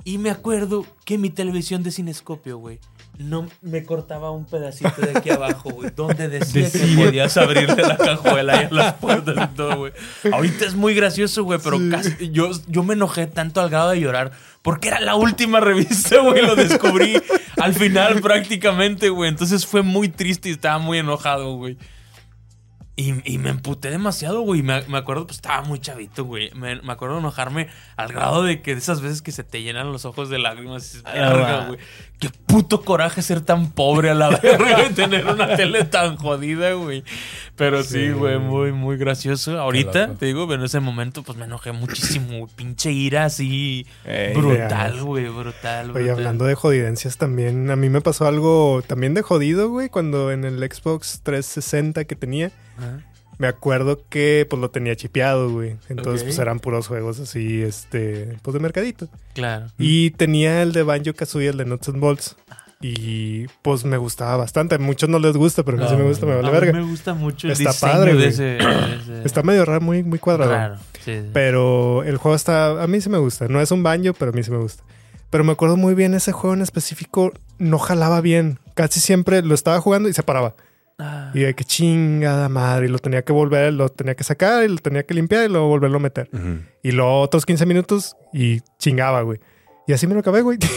Y 0.04 0.18
me 0.18 0.30
acuerdo 0.30 0.84
que 1.04 1.18
mi 1.18 1.30
televisión 1.30 1.82
de 1.82 1.92
cinescopio, 1.92 2.58
güey, 2.58 2.80
no 3.20 3.46
me 3.60 3.84
cortaba 3.84 4.30
un 4.30 4.46
pedacito 4.46 5.02
de 5.02 5.18
aquí 5.18 5.30
abajo, 5.30 5.70
güey, 5.70 5.90
donde 5.94 6.28
decía 6.28 6.70
que 6.70 6.78
podías 6.96 7.36
abrirle 7.36 7.82
la 7.82 7.96
cajuela 7.96 8.62
y 8.62 8.64
a 8.64 8.70
las 8.70 8.94
puertas 8.94 9.36
y 9.36 9.56
todo, 9.56 9.76
güey. 9.76 9.92
Ahorita 10.32 10.64
es 10.64 10.74
muy 10.74 10.94
gracioso, 10.94 11.44
güey, 11.44 11.60
pero 11.62 11.78
casi, 11.90 12.30
yo, 12.30 12.50
yo 12.66 12.82
me 12.82 12.94
enojé 12.94 13.26
tanto 13.26 13.60
al 13.60 13.68
grado 13.68 13.90
de 13.90 14.00
llorar 14.00 14.32
porque 14.62 14.88
era 14.88 15.00
la 15.00 15.16
última 15.16 15.60
revista, 15.60 16.18
güey, 16.20 16.40
lo 16.42 16.56
descubrí 16.56 17.20
al 17.58 17.74
final 17.74 18.20
prácticamente, 18.22 19.10
güey. 19.10 19.28
Entonces 19.28 19.66
fue 19.66 19.82
muy 19.82 20.08
triste 20.08 20.48
y 20.48 20.52
estaba 20.52 20.78
muy 20.78 20.98
enojado, 20.98 21.56
güey. 21.56 21.76
Y, 23.00 23.34
y 23.34 23.38
me 23.38 23.50
emputé 23.50 23.88
demasiado, 23.90 24.40
güey. 24.42 24.62
Me, 24.62 24.82
me 24.82 24.98
acuerdo, 24.98 25.26
pues 25.26 25.36
estaba 25.38 25.62
muy 25.62 25.78
chavito, 25.78 26.24
güey. 26.24 26.50
Me, 26.54 26.80
me 26.82 26.92
acuerdo 26.92 27.14
de 27.14 27.20
enojarme 27.20 27.68
al 27.96 28.08
grado 28.12 28.42
de 28.42 28.60
que 28.62 28.74
de 28.74 28.80
esas 28.80 29.00
veces 29.00 29.22
que 29.22 29.32
se 29.32 29.44
te 29.44 29.62
llenan 29.62 29.92
los 29.92 30.04
ojos 30.04 30.28
de 30.28 30.38
lágrimas. 30.38 30.82
y 30.82 30.98
dices, 30.98 31.02
verga, 31.04 31.66
güey. 31.68 31.78
Qué 32.18 32.28
puto 32.46 32.82
coraje 32.82 33.22
ser 33.22 33.40
tan 33.40 33.70
pobre 33.70 34.10
a 34.10 34.14
la 34.14 34.28
verga 34.42 34.86
y 34.90 34.92
tener 34.92 35.26
una 35.26 35.56
tele 35.56 35.84
tan 35.84 36.16
jodida, 36.16 36.72
güey. 36.74 37.02
Pero 37.56 37.82
sí, 37.82 38.08
Sí. 38.08 38.10
güey, 38.12 38.38
muy, 38.38 38.72
muy 38.72 38.96
gracioso. 38.98 39.58
Ahorita, 39.58 40.14
te 40.16 40.26
digo, 40.26 40.46
pero 40.46 40.60
en 40.60 40.66
ese 40.66 40.80
momento, 40.80 41.22
pues 41.22 41.38
me 41.38 41.44
enojé 41.46 41.72
muchísimo, 41.72 42.38
güey. 42.40 42.52
Pinche 42.54 42.92
ira 42.92 43.24
así. 43.24 43.86
Ey, 44.04 44.34
brutal, 44.34 45.02
güey, 45.02 45.28
brutal, 45.28 45.90
Oye, 45.90 45.92
brutal. 46.02 46.10
hablando 46.10 46.44
de 46.44 46.54
jodidencias 46.54 47.16
también, 47.16 47.70
a 47.70 47.76
mí 47.76 47.88
me 47.88 48.00
pasó 48.02 48.26
algo 48.26 48.82
también 48.86 49.14
de 49.14 49.22
jodido, 49.22 49.70
güey, 49.70 49.88
cuando 49.88 50.30
en 50.32 50.44
el 50.44 50.58
Xbox 50.70 51.20
360 51.22 52.04
que 52.04 52.16
tenía, 52.16 52.50
Ajá. 52.78 52.89
Me 53.40 53.46
acuerdo 53.48 54.02
que 54.10 54.46
pues 54.48 54.60
lo 54.60 54.70
tenía 54.70 54.94
chipeado, 54.94 55.50
güey. 55.50 55.76
Entonces 55.88 56.24
pues 56.24 56.38
eran 56.38 56.60
puros 56.60 56.86
juegos 56.88 57.18
así, 57.20 57.62
este, 57.62 58.36
pues 58.42 58.52
de 58.52 58.60
mercadito. 58.60 59.08
Claro. 59.32 59.68
Y 59.78 60.10
tenía 60.10 60.60
el 60.62 60.72
de 60.74 60.82
Banjo 60.82 61.14
Kazooie, 61.14 61.48
el 61.48 61.56
de 61.56 61.64
Nuts 61.64 61.88
and 61.88 62.00
Bolts. 62.00 62.36
Y 62.82 63.46
pues 63.62 63.84
me 63.84 63.96
gustaba 63.96 64.36
bastante. 64.36 64.74
A 64.74 64.78
muchos 64.78 65.08
no 65.08 65.18
les 65.18 65.36
gusta, 65.36 65.62
pero 65.62 65.78
a 65.78 65.80
mí 65.80 65.86
sí 65.88 65.96
me 65.96 66.02
gusta, 66.02 66.26
me 66.26 66.34
vale 66.34 66.48
A 66.48 66.50
mí 66.50 66.58
verga. 66.58 66.72
me 66.74 66.82
gusta 66.82 67.14
mucho 67.14 67.46
el 67.46 67.52
Está 67.54 67.70
diseño 67.72 67.92
padre, 67.92 68.14
de 68.14 68.26
ese, 68.28 68.42
de 68.42 68.58
ese- 68.58 69.22
Está 69.24 69.42
medio 69.42 69.64
raro, 69.64 69.80
muy, 69.80 70.02
muy 70.02 70.18
cuadrado. 70.18 70.50
Raro, 70.50 70.76
sí, 71.04 71.20
sí. 71.20 71.28
Pero 71.32 72.02
el 72.04 72.16
juego 72.18 72.36
está. 72.36 72.82
A 72.82 72.86
mí 72.86 73.00
sí 73.00 73.08
me 73.08 73.18
gusta. 73.18 73.48
No 73.48 73.60
es 73.60 73.70
un 73.70 73.82
banjo, 73.82 74.12
pero 74.18 74.32
a 74.32 74.34
mí 74.34 74.42
sí 74.42 74.50
me 74.50 74.58
gusta. 74.58 74.82
Pero 75.30 75.44
me 75.44 75.52
acuerdo 75.52 75.76
muy 75.76 75.94
bien, 75.94 76.14
ese 76.14 76.32
juego 76.32 76.54
en 76.54 76.62
específico 76.62 77.32
no 77.58 77.78
jalaba 77.78 78.20
bien. 78.20 78.58
Casi 78.74 78.98
siempre 79.00 79.42
lo 79.42 79.54
estaba 79.54 79.80
jugando 79.80 80.08
y 80.08 80.12
se 80.14 80.22
paraba. 80.22 80.54
Ah, 81.00 81.30
Y 81.34 81.40
de 81.40 81.54
que 81.54 81.64
chingada 81.64 82.48
madre. 82.48 82.86
Y 82.86 82.88
lo 82.90 82.98
tenía 82.98 83.22
que 83.22 83.32
volver, 83.32 83.72
lo 83.72 83.88
tenía 83.88 84.14
que 84.14 84.24
sacar 84.24 84.64
y 84.64 84.68
lo 84.68 84.76
tenía 84.78 85.04
que 85.04 85.14
limpiar 85.14 85.46
y 85.46 85.48
luego 85.48 85.68
volverlo 85.68 85.96
a 85.96 86.00
meter. 86.00 86.28
Y 86.82 86.92
luego 86.92 87.20
otros 87.20 87.46
15 87.46 87.66
minutos 87.66 88.16
y 88.32 88.60
chingaba, 88.78 89.22
güey. 89.22 89.40
Y 89.86 89.92
así 89.92 90.06
me 90.06 90.14
lo 90.14 90.20
acabé, 90.20 90.42
güey. 90.42 90.58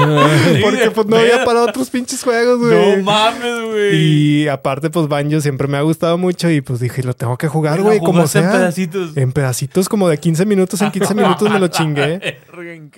Porque 0.62 0.90
pues 0.94 1.06
no 1.06 1.16
había 1.16 1.44
para 1.44 1.62
otros 1.62 1.90
pinches 1.90 2.22
juegos, 2.22 2.58
güey. 2.60 2.96
No 2.98 3.02
mames, 3.02 3.70
güey. 3.70 3.96
Y 3.96 4.48
aparte, 4.48 4.90
pues 4.90 5.08
Banjo 5.08 5.40
siempre 5.40 5.68
me 5.68 5.76
ha 5.76 5.82
gustado 5.82 6.16
mucho 6.18 6.48
y 6.50 6.60
pues 6.60 6.80
dije, 6.80 7.02
lo 7.02 7.14
tengo 7.14 7.36
que 7.36 7.48
jugar, 7.48 7.82
güey, 7.82 7.98
como 7.98 8.12
jugaste 8.12 8.38
en 8.38 8.44
sea. 8.44 8.52
pedacitos. 8.52 9.16
En 9.16 9.32
pedacitos 9.32 9.88
como 9.88 10.08
de 10.08 10.18
15 10.18 10.46
minutos, 10.46 10.80
en 10.82 10.90
15 10.90 11.14
minutos 11.14 11.50
me 11.50 11.58
lo 11.58 11.68
chingué. 11.68 12.38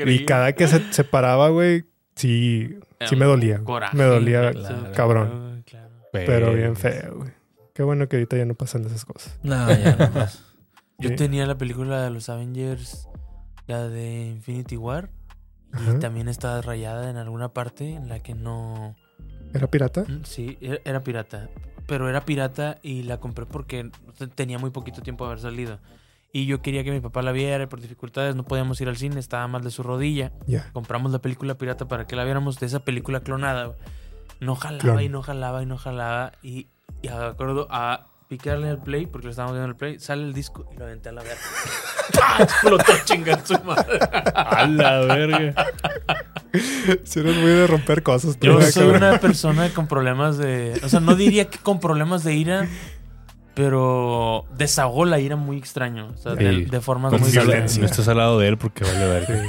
Y 0.07 0.25
cada 0.25 0.53
que 0.53 0.69
se, 0.69 0.93
se 0.93 1.05
paraba, 1.05 1.49
güey, 1.49 1.85
sí, 2.15 2.77
sí 3.09 3.17
me 3.17 3.25
dolía. 3.25 3.61
Coraje, 3.65 3.97
me 3.97 4.05
dolía, 4.05 4.53
claro, 4.53 4.93
cabrón. 4.95 5.52
Pero 6.13 6.53
bien 6.55 6.77
feo, 6.77 7.17
güey. 7.19 7.31
Qué 7.75 7.83
bueno 7.83 8.09
que 8.09 8.17
ahorita 8.17 8.37
ya 8.37 8.45
no 8.45 8.55
pasan 8.55 8.85
esas 8.85 9.05
cosas. 9.05 9.39
No, 9.43 9.69
ya 9.71 9.97
no 9.97 10.11
más. 10.15 10.43
Yo 10.99 11.09
Sí. 11.11 11.17
tenía 11.17 11.47
la 11.47 11.57
película 11.57 12.03
de 12.03 12.11
los 12.11 12.29
Avengers, 12.29 13.09
la 13.67 13.89
de 13.89 14.27
Infinity 14.29 14.77
War. 14.77 15.11
Ajá. 15.73 15.95
Y 15.97 15.99
también 15.99 16.29
estaba 16.29 16.61
rayada 16.61 17.09
en 17.11 17.17
alguna 17.17 17.49
parte 17.55 17.95
en 17.95 18.09
la 18.09 18.21
que 18.21 18.35
no... 18.35 18.95
¿Era 19.55 19.67
pirata? 19.69 20.03
Mm, 20.07 20.25
Sí, 20.25 20.59
era, 20.61 20.79
era 20.85 21.03
pirata. 21.03 21.49
Pero 21.87 22.09
era 22.09 22.25
pirata 22.25 22.79
y 22.83 23.03
la 23.03 23.19
compré 23.19 23.47
porque 23.47 23.91
tenía 24.35 24.59
muy 24.59 24.71
poquito 24.71 25.01
tiempo 25.03 25.25
de 25.25 25.31
haber 25.31 25.41
salido. 25.43 25.79
Y 26.31 26.47
yo 26.47 26.63
quería 26.63 26.85
que 26.85 26.91
mi 26.93 27.01
papá 27.01 27.23
la 27.23 27.33
viera 27.33 27.65
y 27.65 27.67
por 27.67 27.81
dificultades 27.81 28.35
no 28.37 28.45
podíamos 28.45 28.81
ir 28.81 28.89
al 28.89 28.97
cine, 28.97 29.19
estaba 29.19 29.47
mal 29.49 29.63
de 29.63 29.71
su 29.71 29.83
rodilla. 29.83 30.33
Ya. 30.47 30.71
Compramos 30.73 31.11
la 31.13 31.21
película 31.21 31.57
pirata 31.59 31.89
para 31.89 32.07
que 32.07 32.17
la 32.17 32.25
viéramos 32.25 32.59
de 32.61 32.67
esa 32.67 32.81
película 32.85 33.21
clonada. 33.21 33.77
No 34.43 34.57
jalaba 34.57 34.81
Clon. 34.81 35.01
y 35.03 35.09
no 35.09 35.23
jalaba 35.23 35.63
y 35.63 35.67
no 35.67 35.79
jalaba. 35.79 36.33
Y, 36.43 36.67
y 37.01 37.09
acuerdo 37.09 37.67
a 37.71 38.09
picarle 38.29 38.69
al 38.71 38.83
play, 38.83 39.07
porque 39.07 39.27
lo 39.27 39.31
estábamos 39.31 39.55
viendo 39.55 39.67
en 39.67 39.71
el 39.71 39.77
play, 39.77 39.99
sale 40.01 40.23
el 40.25 40.33
disco 40.33 40.67
y 40.75 40.79
lo 40.79 40.85
aventé 40.85 41.11
a 41.11 41.13
la 41.13 41.23
verga. 41.23 41.41
¡Pah! 42.15 42.37
Explotó 42.43 42.93
chingar 43.05 43.47
su 43.47 43.55
madre. 43.63 43.99
A 44.35 44.67
la 44.67 45.01
verga. 45.01 45.55
Si 47.05 47.21
eres 47.21 47.37
muy 47.37 47.51
de 47.51 47.67
romper 47.67 48.03
cosas. 48.03 48.39
Yo 48.41 48.61
soy 48.63 48.73
cabrón. 48.73 48.97
una 48.97 49.19
persona 49.21 49.69
con 49.71 49.87
problemas 49.87 50.39
de. 50.39 50.81
O 50.83 50.89
sea, 50.89 51.01
no 51.01 51.15
diría 51.15 51.49
que 51.49 51.59
con 51.59 51.79
problemas 51.81 52.25
de 52.25 52.35
ira, 52.35 52.69
pero 53.55 54.45
desahogó 54.57 55.05
la 55.05 55.19
ira 55.21 55.37
muy 55.37 55.59
extraño. 55.59 56.09
O 56.15 56.17
sea, 56.17 56.35
de, 56.35 56.51
Sí. 56.55 56.65
de 56.65 56.81
formas 56.81 57.13
muy 57.13 57.31
si 57.31 57.39
violencia. 57.39 57.81
no 57.81 57.87
estás 57.87 58.09
al 58.09 58.17
lado 58.19 58.39
de 58.39 58.49
él 58.49 58.59
porque 58.59 58.85
vale 58.85 59.07
verga. 59.07 59.43
Sí. 59.43 59.49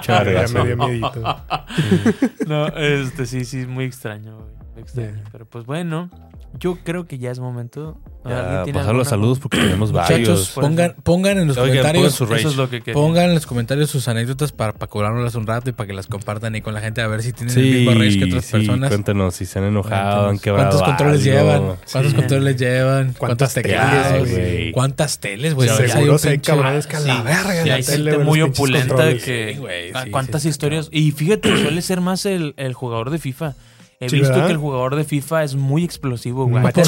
Chargazo. 0.00 0.54
Ya 0.54 0.60
me 0.60 0.66
dio 0.66 0.76
miedito. 0.76 1.22
No, 2.46 2.66
este 2.68 3.26
sí, 3.26 3.44
sí, 3.44 3.66
muy 3.66 3.84
extraño, 3.84 4.36
güey. 4.38 4.59
Extraño. 4.76 5.22
Pero 5.32 5.44
pues 5.46 5.66
bueno, 5.66 6.10
yo 6.58 6.78
creo 6.82 7.06
que 7.06 7.18
ya 7.18 7.30
es 7.30 7.38
momento. 7.38 7.98
Ya, 8.24 8.40
¿Alguien 8.40 8.64
tiene 8.64 8.78
pasar 8.80 8.94
los 8.94 9.08
saludos 9.08 9.38
porque 9.40 9.58
tenemos 9.58 9.92
varios. 9.92 10.20
Muchachos, 10.20 10.50
pongan, 10.54 10.94
pongan 11.02 11.38
en 11.38 11.48
los 11.48 11.56
Oigan, 11.56 11.68
pongan 11.78 11.82
comentarios. 11.92 12.14
su 12.14 12.26
rage. 12.26 12.40
Eso 12.40 12.48
es 12.50 12.56
lo 12.56 12.70
que 12.70 12.80
quería. 12.80 12.94
Pongan 12.94 13.24
en 13.30 13.34
los 13.34 13.46
comentarios 13.46 13.90
sus 13.90 14.08
anécdotas 14.08 14.52
para, 14.52 14.72
para 14.72 14.88
cobrárnoslas 14.88 15.34
un 15.34 15.46
rato 15.46 15.70
y 15.70 15.72
para 15.72 15.86
que 15.86 15.92
las 15.92 16.06
compartan 16.06 16.54
ahí 16.54 16.60
con 16.60 16.72
la 16.74 16.80
gente 16.80 17.00
a 17.02 17.06
ver 17.08 17.22
si 17.22 17.32
tienen 17.32 17.56
el 17.56 17.62
Sí, 17.64 17.70
mismo 17.78 17.92
rage 17.92 18.18
que 18.18 18.24
otras 18.26 18.44
sí, 18.44 18.52
personas. 18.52 18.88
cuéntanos 18.90 19.34
si 19.34 19.46
se 19.46 19.58
han 19.58 19.64
enojado, 19.66 20.28
han 20.28 20.38
quebrado 20.38 20.68
¿Cuántos 20.78 20.88
controles 20.88 21.20
algo. 21.26 21.32
llevan? 21.32 21.62
¿Cuántos 21.90 22.10
Sí. 22.12 22.16
controles 22.16 22.56
llevan? 22.56 23.14
¿Cuántas 23.18 23.54
güey? 23.54 24.72
¿Cuántas 24.72 25.18
teles, 25.18 25.54
güey? 25.54 25.68
Seguro 25.68 26.16
hay 26.24 26.38
cabrones 26.38 26.86
que 26.86 26.96
a 26.96 27.00
la 27.00 27.16
Sí, 27.16 27.22
verga. 27.22 27.52
sí, 27.52 27.58
en 27.58 27.68
la 27.68 27.74
hay 27.74 27.82
tele, 27.82 27.96
gente 27.96 28.14
güey, 28.16 28.26
muy 28.26 28.42
opulenta 28.42 29.08
que. 29.14 29.52
Sí, 29.54 29.58
güey, 29.58 29.92
¿a 29.92 30.04
sí, 30.04 30.10
¿Cuántas 30.10 30.42
sí, 30.42 30.48
historias? 30.48 30.88
Y 30.92 31.10
fíjate, 31.12 31.48
suele 31.62 31.82
ser 31.82 32.00
más 32.00 32.26
el, 32.26 32.54
el 32.56 32.74
jugador 32.74 33.10
de 33.10 33.18
FIFA. 33.18 33.54
He 34.02 34.08
Sí, 34.08 34.16
visto 34.16 34.30
¿verdad? 34.32 34.46
que 34.46 34.52
el 34.52 34.58
jugador 34.58 34.96
de 34.96 35.04
FIFA 35.04 35.44
es 35.44 35.56
muy 35.56 35.84
explosivo, 35.84 36.46
güey. 36.46 36.62
Porque 36.62 36.82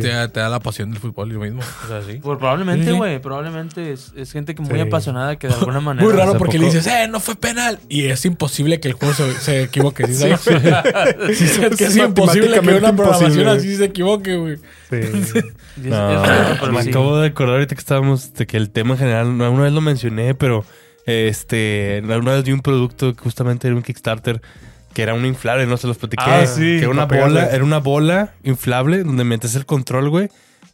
te, 0.00 0.28
te 0.28 0.38
da 0.40 0.48
la 0.48 0.60
pasión 0.60 0.92
del 0.92 1.00
fútbol 1.00 1.30
y 1.30 1.34
lo 1.34 1.40
mismo. 1.40 1.60
O 1.84 1.88
sea, 1.88 2.00
sí. 2.02 2.20
Pues 2.22 2.38
probablemente, 2.38 2.86
Sí. 2.92 2.96
güey. 2.96 3.18
Probablemente 3.18 3.90
es, 3.92 4.12
es 4.16 4.30
gente 4.30 4.54
que 4.54 4.62
muy 4.62 4.74
Sí. 4.76 4.80
apasionada 4.80 5.34
que 5.34 5.48
de 5.48 5.54
alguna 5.54 5.80
manera. 5.80 6.06
Muy 6.06 6.14
raro 6.16 6.38
porque 6.38 6.60
le 6.60 6.66
dices, 6.66 6.86
eh, 6.86 7.08
no 7.10 7.18
fue 7.18 7.34
penal. 7.34 7.80
Y 7.88 8.04
es 8.04 8.24
imposible 8.24 8.78
que 8.78 8.86
el 8.86 8.94
juego 8.94 9.12
se, 9.14 9.32
se 9.34 9.62
equivoque. 9.64 10.06
¿sí 10.06 10.14
sabes? 10.14 10.42
Sí, 10.42 11.44
es 11.44 11.76
que 11.76 11.86
es 11.86 11.96
imposible 11.96 12.60
que 12.60 12.70
una 12.74 12.94
programación 12.94 13.48
así 13.48 13.74
se 13.76 13.86
equivoque, 13.86 14.36
güey. 14.36 14.56
Sí. 14.90 15.40
No, 15.76 16.70
me 16.72 16.84
sí. 16.84 16.90
acabo 16.90 17.18
de 17.18 17.26
acordar 17.30 17.54
ahorita 17.56 17.74
que 17.74 17.80
estábamos 17.80 18.32
de 18.34 18.46
que 18.46 18.56
el 18.56 18.70
tema 18.70 18.92
en 18.92 18.98
general, 18.98 19.36
no, 19.36 19.50
una 19.50 19.64
vez 19.64 19.72
lo 19.72 19.80
mencioné, 19.80 20.36
pero 20.36 20.64
este, 21.04 22.00
una 22.04 22.32
vez 22.34 22.44
vi 22.44 22.52
un 22.52 22.60
producto 22.60 23.12
que 23.12 23.20
justamente 23.20 23.66
era 23.66 23.74
un 23.76 23.82
Kickstarter 23.82 24.40
que 24.94 25.02
era 25.02 25.12
un 25.14 25.26
inflable, 25.26 25.66
no 25.66 25.76
se 25.76 25.86
los 25.86 25.98
platiqué. 25.98 26.22
Ah, 26.26 26.46
sí, 26.46 26.60
que 26.60 26.78
era 26.78 26.88
una 26.90 27.04
bola, 27.06 27.08
pegarle. 27.26 27.54
era 27.54 27.64
una 27.64 27.78
bola 27.78 28.32
inflable 28.44 29.02
donde 29.04 29.24
metes 29.24 29.54
el 29.56 29.66
control, 29.66 30.08
güey. 30.08 30.28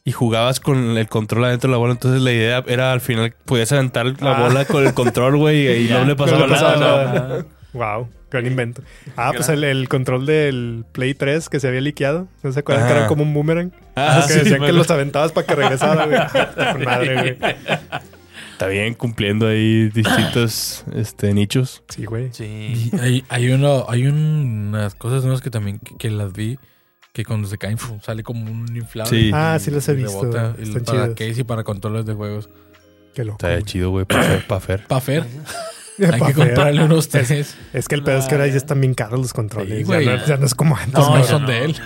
Y 0.04 0.12
jugabas 0.12 0.60
con 0.60 0.96
el 0.96 1.08
control 1.08 1.44
adentro 1.44 1.68
de 1.68 1.72
la 1.72 1.78
bola. 1.78 1.92
Entonces 1.92 2.22
la 2.22 2.32
idea 2.32 2.64
era 2.66 2.92
al 2.92 3.00
final 3.00 3.34
podías 3.44 3.70
aventar 3.72 4.06
la 4.20 4.36
Ah. 4.36 4.40
bola 4.42 4.64
con 4.64 4.86
el 4.86 4.94
control, 4.94 5.36
güey, 5.36 5.86
y 5.86 5.88
no 5.92 6.04
le 6.04 6.14
pasaba 6.16 6.38
no 6.38 6.46
le 6.46 6.52
pasaba 6.52 6.76
nada. 6.76 7.04
nada. 7.12 7.46
Wow, 7.72 8.08
gran 8.30 8.46
invento. 8.46 8.82
Ah, 9.16 9.32
pues 9.34 9.48
el, 9.48 9.62
el 9.62 9.88
control 9.88 10.26
del 10.26 10.84
Play 10.92 11.14
3 11.14 11.48
que 11.48 11.60
se 11.60 11.68
había 11.68 11.80
liqueado. 11.82 12.28
¿No 12.42 12.50
se 12.52 12.60
acuerdan 12.60 12.86
que 12.88 12.92
era 12.94 13.06
como 13.06 13.22
un 13.22 13.32
boomerang? 13.34 13.72
Ah, 13.94 14.24
que 14.26 14.32
sí, 14.32 14.38
decían 14.40 14.60
me 14.60 14.66
que 14.66 14.72
los 14.72 14.90
aventabas 14.90 15.32
para 15.32 15.46
que 15.46 15.54
regresara, 15.54 16.06
güey. 16.06 16.18
Madre, 16.84 17.14
güey. 17.14 17.36
Está 18.60 18.68
bien 18.68 18.92
cumpliendo 18.92 19.46
ahí 19.46 19.88
distintos 19.88 20.84
este, 20.94 21.32
nichos. 21.32 21.82
Sí, 21.88 22.04
güey. 22.04 22.28
Sí. 22.30 22.90
Y 22.92 22.98
hay, 23.00 23.24
hay, 23.30 23.48
uno, 23.48 23.86
hay 23.88 24.06
unas 24.06 24.94
cosas 24.94 25.22
nuevas 25.22 25.40
que 25.40 25.48
también 25.48 25.78
que, 25.78 25.96
que 25.96 26.10
las 26.10 26.34
vi. 26.34 26.58
Que 27.14 27.24
cuando 27.24 27.48
se 27.48 27.56
caen 27.56 27.78
sale 28.02 28.22
como 28.22 28.52
un 28.52 28.76
inflable. 28.76 29.18
Sí. 29.18 29.30
Ah, 29.32 29.56
sí 29.58 29.70
los 29.70 29.88
he 29.88 29.92
y 29.92 29.96
visto. 29.96 30.24
rebota. 30.24 30.54
Y 30.58 30.64
Están 30.64 30.84
para 30.84 31.02
chidos. 31.04 31.16
case 31.16 31.40
y 31.40 31.44
para 31.44 31.64
controles 31.64 32.04
de 32.04 32.12
juegos. 32.12 32.50
Qué 33.14 33.24
loco. 33.24 33.36
Está 33.36 33.52
güey. 33.52 33.62
chido, 33.62 33.90
güey, 33.92 34.04
para 34.04 34.20
hacer, 34.20 34.46
para 34.46 34.58
hacer. 34.58 34.86
Pa' 34.86 35.00
Fer, 35.00 35.24
Pa' 35.96 36.14
hay 36.16 36.20
que 36.20 36.34
comprarle 36.34 36.84
unos 36.84 37.08
tres. 37.08 37.56
Es 37.72 37.88
que 37.88 37.94
el 37.94 38.02
pedo 38.02 38.18
es 38.18 38.26
que 38.26 38.34
ahora 38.34 38.46
ya 38.46 38.58
están 38.58 38.78
bien 38.82 38.92
caros 38.92 39.20
los 39.20 39.32
controles. 39.32 39.78
Sí, 39.78 39.84
ya, 39.84 39.86
güey. 39.86 40.04
no, 40.04 40.26
ya 40.26 40.36
no 40.36 40.44
es 40.44 40.54
como 40.54 40.76
antes. 40.76 40.92
No, 40.92 41.08
güey. 41.12 41.24
son 41.24 41.46
de 41.46 41.64
él. 41.64 41.76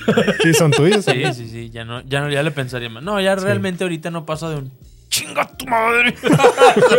Sí, 0.43 0.53
son 0.55 0.72
tuyos. 0.72 1.05
Sí, 1.05 1.22
sí, 1.35 1.49
sí. 1.49 1.70
Ya 1.70 1.85
no, 1.85 2.01
ya 2.03 2.20
no, 2.20 2.31
ya 2.31 2.43
le 2.43 2.51
pensaría 2.51 2.91
más. 2.91 3.05
No, 3.05 3.20
ya 3.20 3.37
realmente 3.37 3.85
ahorita 3.85 4.11
no 4.11 4.27
pasa 4.27 4.49
de 4.51 4.57
un 4.57 4.72
chinga 5.14 5.46
tu 5.56 5.66
madre. 5.66 6.14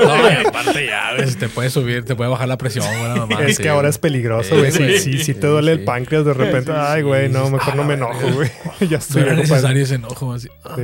No, 0.06 0.30
y 0.32 0.46
aparte 0.46 0.86
ya, 0.86 1.12
ves, 1.14 1.38
te 1.38 1.50
puede 1.50 1.70
subir, 1.70 2.06
te 2.06 2.16
puede 2.16 2.30
bajar 2.30 2.48
la 2.48 2.58
presión, 2.58 2.86
buena 3.00 3.16
mamá. 3.16 3.42
Es 3.44 3.58
sí, 3.58 3.64
que 3.64 3.70
ahora 3.70 3.90
es 3.90 3.98
peligroso, 3.98 4.50
Sí, 4.50 4.56
güey. 4.60 4.72
Sí, 4.72 4.78
güey. 4.84 5.00
sí, 5.00 5.14
sí, 5.14 5.24
Sí, 5.24 5.34
te 5.34 5.48
duele 5.48 5.74
el 5.74 5.84
páncreas 5.84 6.24
de 6.26 6.34
repente. 6.34 6.72
Ay, 6.74 7.02
güey, 7.02 7.30
no, 7.30 7.50
mejor 7.50 7.76
no 7.76 7.84
me 7.84 7.96
enojo, 7.96 8.28
güey. 8.34 8.50
ya 8.82 8.88
No 8.90 8.98
estoy 8.98 9.22
era 9.24 9.34
viejo 9.34 9.50
para- 9.50 9.56
necesario 9.62 9.84
ese 9.84 9.96
enojo 9.96 10.34
así. 10.34 10.48
Sí. 10.76 10.84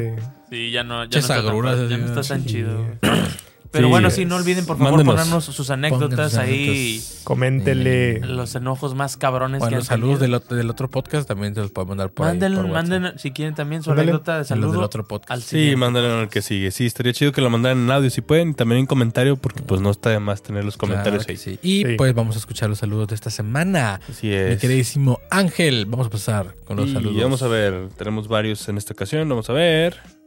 Sí, 0.49 0.71
ya 0.71 0.84
no, 0.84 1.05
ya 1.05 1.19
no, 1.19 1.21
está, 1.21 1.36
tan, 1.43 1.89
ya 1.89 1.97
no 1.97 2.05
está 2.07 2.21
tan 2.21 2.41
sí. 2.43 2.47
chido. 2.47 2.86
Pero 3.72 3.88
Sí, 3.88 3.91
bueno, 3.91 4.09
sí, 4.09 4.26
no 4.26 4.36
olviden 4.36 4.65
por 4.65 4.78
favor 4.78 4.91
mándenos. 4.97 5.15
ponernos 5.15 5.45
sus 5.45 5.69
anécdotas 5.69 6.32
sus 6.32 6.39
ahí. 6.39 7.01
Coméntele. 7.24 8.19
Los 8.19 8.53
enojos 8.55 8.95
más 8.95 9.15
cabrones 9.15 9.59
Bueno, 9.59 9.69
que 9.69 9.76
han 9.78 9.84
saludos 9.86 10.19
del, 10.19 10.34
otro- 10.34 10.57
del 10.57 10.69
otro 10.69 10.89
podcast 10.89 11.28
también 11.28 11.55
se 11.55 11.61
los 11.61 11.72
puedo 11.72 11.86
mandar 11.88 12.09
por 12.11 12.26
Manden, 12.28 12.51
ahí. 12.51 12.57
por 12.59 12.67
manden, 12.69 13.13
si 13.17 13.32
quieren 13.32 13.55
también 13.55 13.82
su 13.82 13.91
anécdota 13.91 14.34
de 14.34 14.39
Los 14.39 14.47
saludo. 14.49 14.72
del 14.74 14.82
otro 14.84 15.07
podcast. 15.07 15.32
al 15.32 15.41
Sí, 15.41 15.74
mándenlo 15.78 16.13
en 16.15 16.22
el 16.24 16.28
que 16.30 16.41
sigue. 16.41 16.69
Sí, 16.72 16.86
estaría 16.86 17.13
chido 17.13 17.32
que 17.32 17.39
lo 17.41 17.49
mandaran 17.49 17.78
en 17.80 17.89
audio 17.91 18.09
si 18.09 18.22
pueden. 18.22 18.49
Y 18.49 18.53
también 18.55 18.80
en 18.80 18.86
comentario, 18.88 19.38
porque 19.38 19.61
pues 19.61 19.80
no 19.80 19.89
está 19.89 20.09
de 20.09 20.19
más 20.19 20.43
tener 20.43 20.65
los 20.65 20.76
comentarios 20.76 21.24
Claro 21.24 21.26
que 21.26 21.32
ahí. 21.32 21.38
sí. 21.38 21.59
Y 21.63 21.86
Sí. 21.86 21.95
pues 21.97 22.13
vamos 22.13 22.36
a 22.36 22.39
escuchar 22.39 22.69
los 22.69 22.80
saludos 22.80 23.07
de 23.07 23.15
esta 23.15 23.30
semana. 23.30 24.01
Así 24.09 24.28
Mi 24.28 24.34
es. 24.34 24.59
queridísimo 24.59 25.19
Ángel, 25.30 25.86
vamos 25.86 26.07
a 26.07 26.09
pasar 26.09 26.55
con 26.65 26.76
los 26.78 26.89
y 26.89 26.93
saludos. 26.93 27.24
vamos 27.24 27.41
a 27.41 27.47
ver, 27.47 27.88
tenemos 27.97 28.28
varios 28.28 28.67
en 28.67 28.78
esta 28.78 28.93
ocasión. 28.93 29.30
Vamos 29.30 29.49
a 29.49 29.53
ver. 29.53 30.20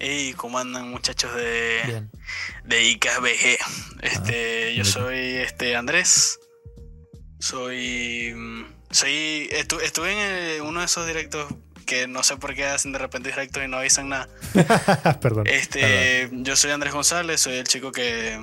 Hey, 0.00 0.32
¿cómo 0.36 0.58
andan 0.58 0.88
muchachos 0.90 1.34
de, 1.34 1.80
Bien. 1.86 2.10
de 2.64 2.82
ICAS 2.84 3.20
BG? 3.20 3.58
Este, 4.02 4.74
yo 4.76 4.84
muy 4.84 4.92
soy 4.92 5.18
este 5.36 5.74
Andrés. 5.76 6.38
Soy 7.40 8.32
mm, 8.34 8.64
soy 8.90 9.48
estu- 9.52 9.80
estuve 9.82 10.12
en 10.12 10.18
eh, 10.18 10.60
uno 10.60 10.80
de 10.80 10.86
esos 10.86 11.06
directos 11.06 11.52
que 11.84 12.06
no 12.06 12.22
sé 12.22 12.36
por 12.36 12.54
qué 12.54 12.66
hacen 12.66 12.92
de 12.92 12.98
repente 12.98 13.30
directos 13.30 13.62
y 13.64 13.68
no 13.68 13.78
avisan 13.78 14.08
nada. 14.10 14.28
Perdón. 15.20 15.46
Este, 15.46 16.28
yo 16.32 16.54
soy 16.54 16.70
Andrés 16.70 16.92
González, 16.92 17.40
soy 17.40 17.54
el 17.54 17.64
chico 17.66 17.90
que, 17.92 18.38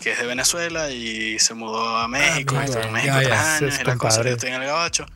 que 0.00 0.12
es 0.12 0.18
de 0.18 0.26
Venezuela 0.26 0.90
y 0.90 1.38
se 1.38 1.54
mudó 1.54 1.96
a 1.98 2.08
México, 2.08 2.56
Ah, 2.58 2.64
estuvo 2.64 2.82
en 2.82 2.92
México 2.92 3.12
ya, 3.14 3.18
tres 3.20 3.28
ya, 3.28 3.56
años 3.56 3.74
y 3.80 3.84
la 3.84 3.96
cosa 3.96 3.98
compadre. 3.98 4.22
que 4.30 4.34
estoy 4.34 4.48
en 4.50 4.54
el 4.62 4.66
gabacho. 4.66 5.06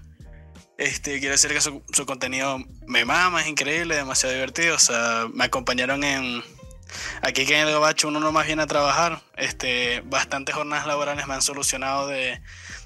Este, 0.81 1.21
quiero 1.21 1.35
decir 1.35 1.53
que 1.53 1.61
su, 1.61 1.83
su 1.93 2.07
contenido 2.07 2.59
me 2.87 3.05
mama, 3.05 3.43
es 3.43 3.49
increíble, 3.49 3.97
demasiado 3.97 4.35
divertido. 4.35 4.77
O 4.77 4.79
sea, 4.79 5.27
me 5.31 5.45
acompañaron 5.45 6.03
en. 6.03 6.43
Aquí 7.21 7.45
que 7.45 7.55
en 7.55 7.67
el 7.67 7.73
Gabacho 7.75 8.09
uno 8.09 8.19
no 8.19 8.33
más 8.33 8.47
viene 8.47 8.63
a 8.63 8.67
trabajar. 8.67 9.21
Este, 9.37 10.01
bastantes 10.07 10.55
jornadas 10.55 10.87
laborales 10.87 11.27
me 11.27 11.35
han 11.35 11.43
solucionado 11.43 12.07
de, 12.09 12.41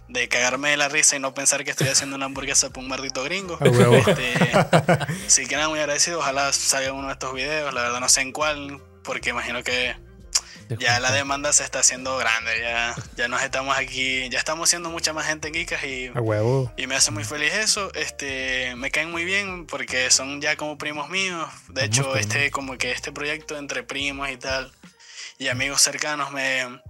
de 0.08 0.28
cagarme 0.28 0.70
de 0.70 0.76
la 0.76 0.88
risa 0.88 1.14
y 1.14 1.20
no 1.20 1.34
pensar 1.34 1.62
que 1.62 1.70
estoy 1.70 1.86
haciendo 1.86 2.16
una 2.16 2.26
hamburguesa 2.26 2.68
para 2.70 2.80
un 2.80 2.88
maldito 2.88 3.22
gringo. 3.22 3.58
Huevo. 3.60 3.94
Este, 3.94 4.34
sí 5.28 5.46
que 5.46 5.54
nada, 5.54 5.68
muy 5.68 5.78
agradecido. 5.78 6.18
Ojalá 6.18 6.52
salga 6.52 6.92
uno 6.92 7.06
de 7.06 7.12
estos 7.12 7.32
videos. 7.32 7.72
La 7.72 7.82
verdad 7.82 8.00
no 8.00 8.08
sé 8.08 8.22
en 8.22 8.32
cuál, 8.32 8.82
porque 9.04 9.30
imagino 9.30 9.62
que 9.62 9.94
ya 10.78 11.00
la 11.00 11.12
demanda 11.12 11.52
se 11.52 11.64
está 11.64 11.80
haciendo 11.80 12.16
grande. 12.16 12.50
Ya, 12.60 12.94
ya 13.16 13.28
nos 13.28 13.42
estamos 13.42 13.76
aquí, 13.76 14.28
ya 14.30 14.38
estamos 14.38 14.68
siendo 14.70 14.90
mucha 14.90 15.12
más 15.12 15.26
gente 15.26 15.48
en 15.48 15.54
Geekas 15.54 15.84
y, 15.84 16.08
A 16.14 16.20
huevo. 16.20 16.72
y 16.76 16.86
me 16.86 16.94
hace 16.94 17.10
muy 17.10 17.24
feliz 17.24 17.52
eso. 17.54 17.92
Este, 17.94 18.74
me 18.76 18.90
caen 18.90 19.10
muy 19.10 19.24
bien 19.24 19.66
porque 19.66 20.10
son 20.10 20.40
ya 20.40 20.56
como 20.56 20.78
primos 20.78 21.08
míos. 21.10 21.48
De 21.68 21.84
hecho, 21.84 22.16
este 22.16 22.50
como 22.50 22.76
que 22.78 22.92
este 22.92 23.12
proyecto 23.12 23.56
entre 23.56 23.82
primos 23.82 24.30
y 24.30 24.36
tal 24.36 24.72
y 25.38 25.48
amigos 25.48 25.82
cercanos 25.82 26.30
me 26.32 26.80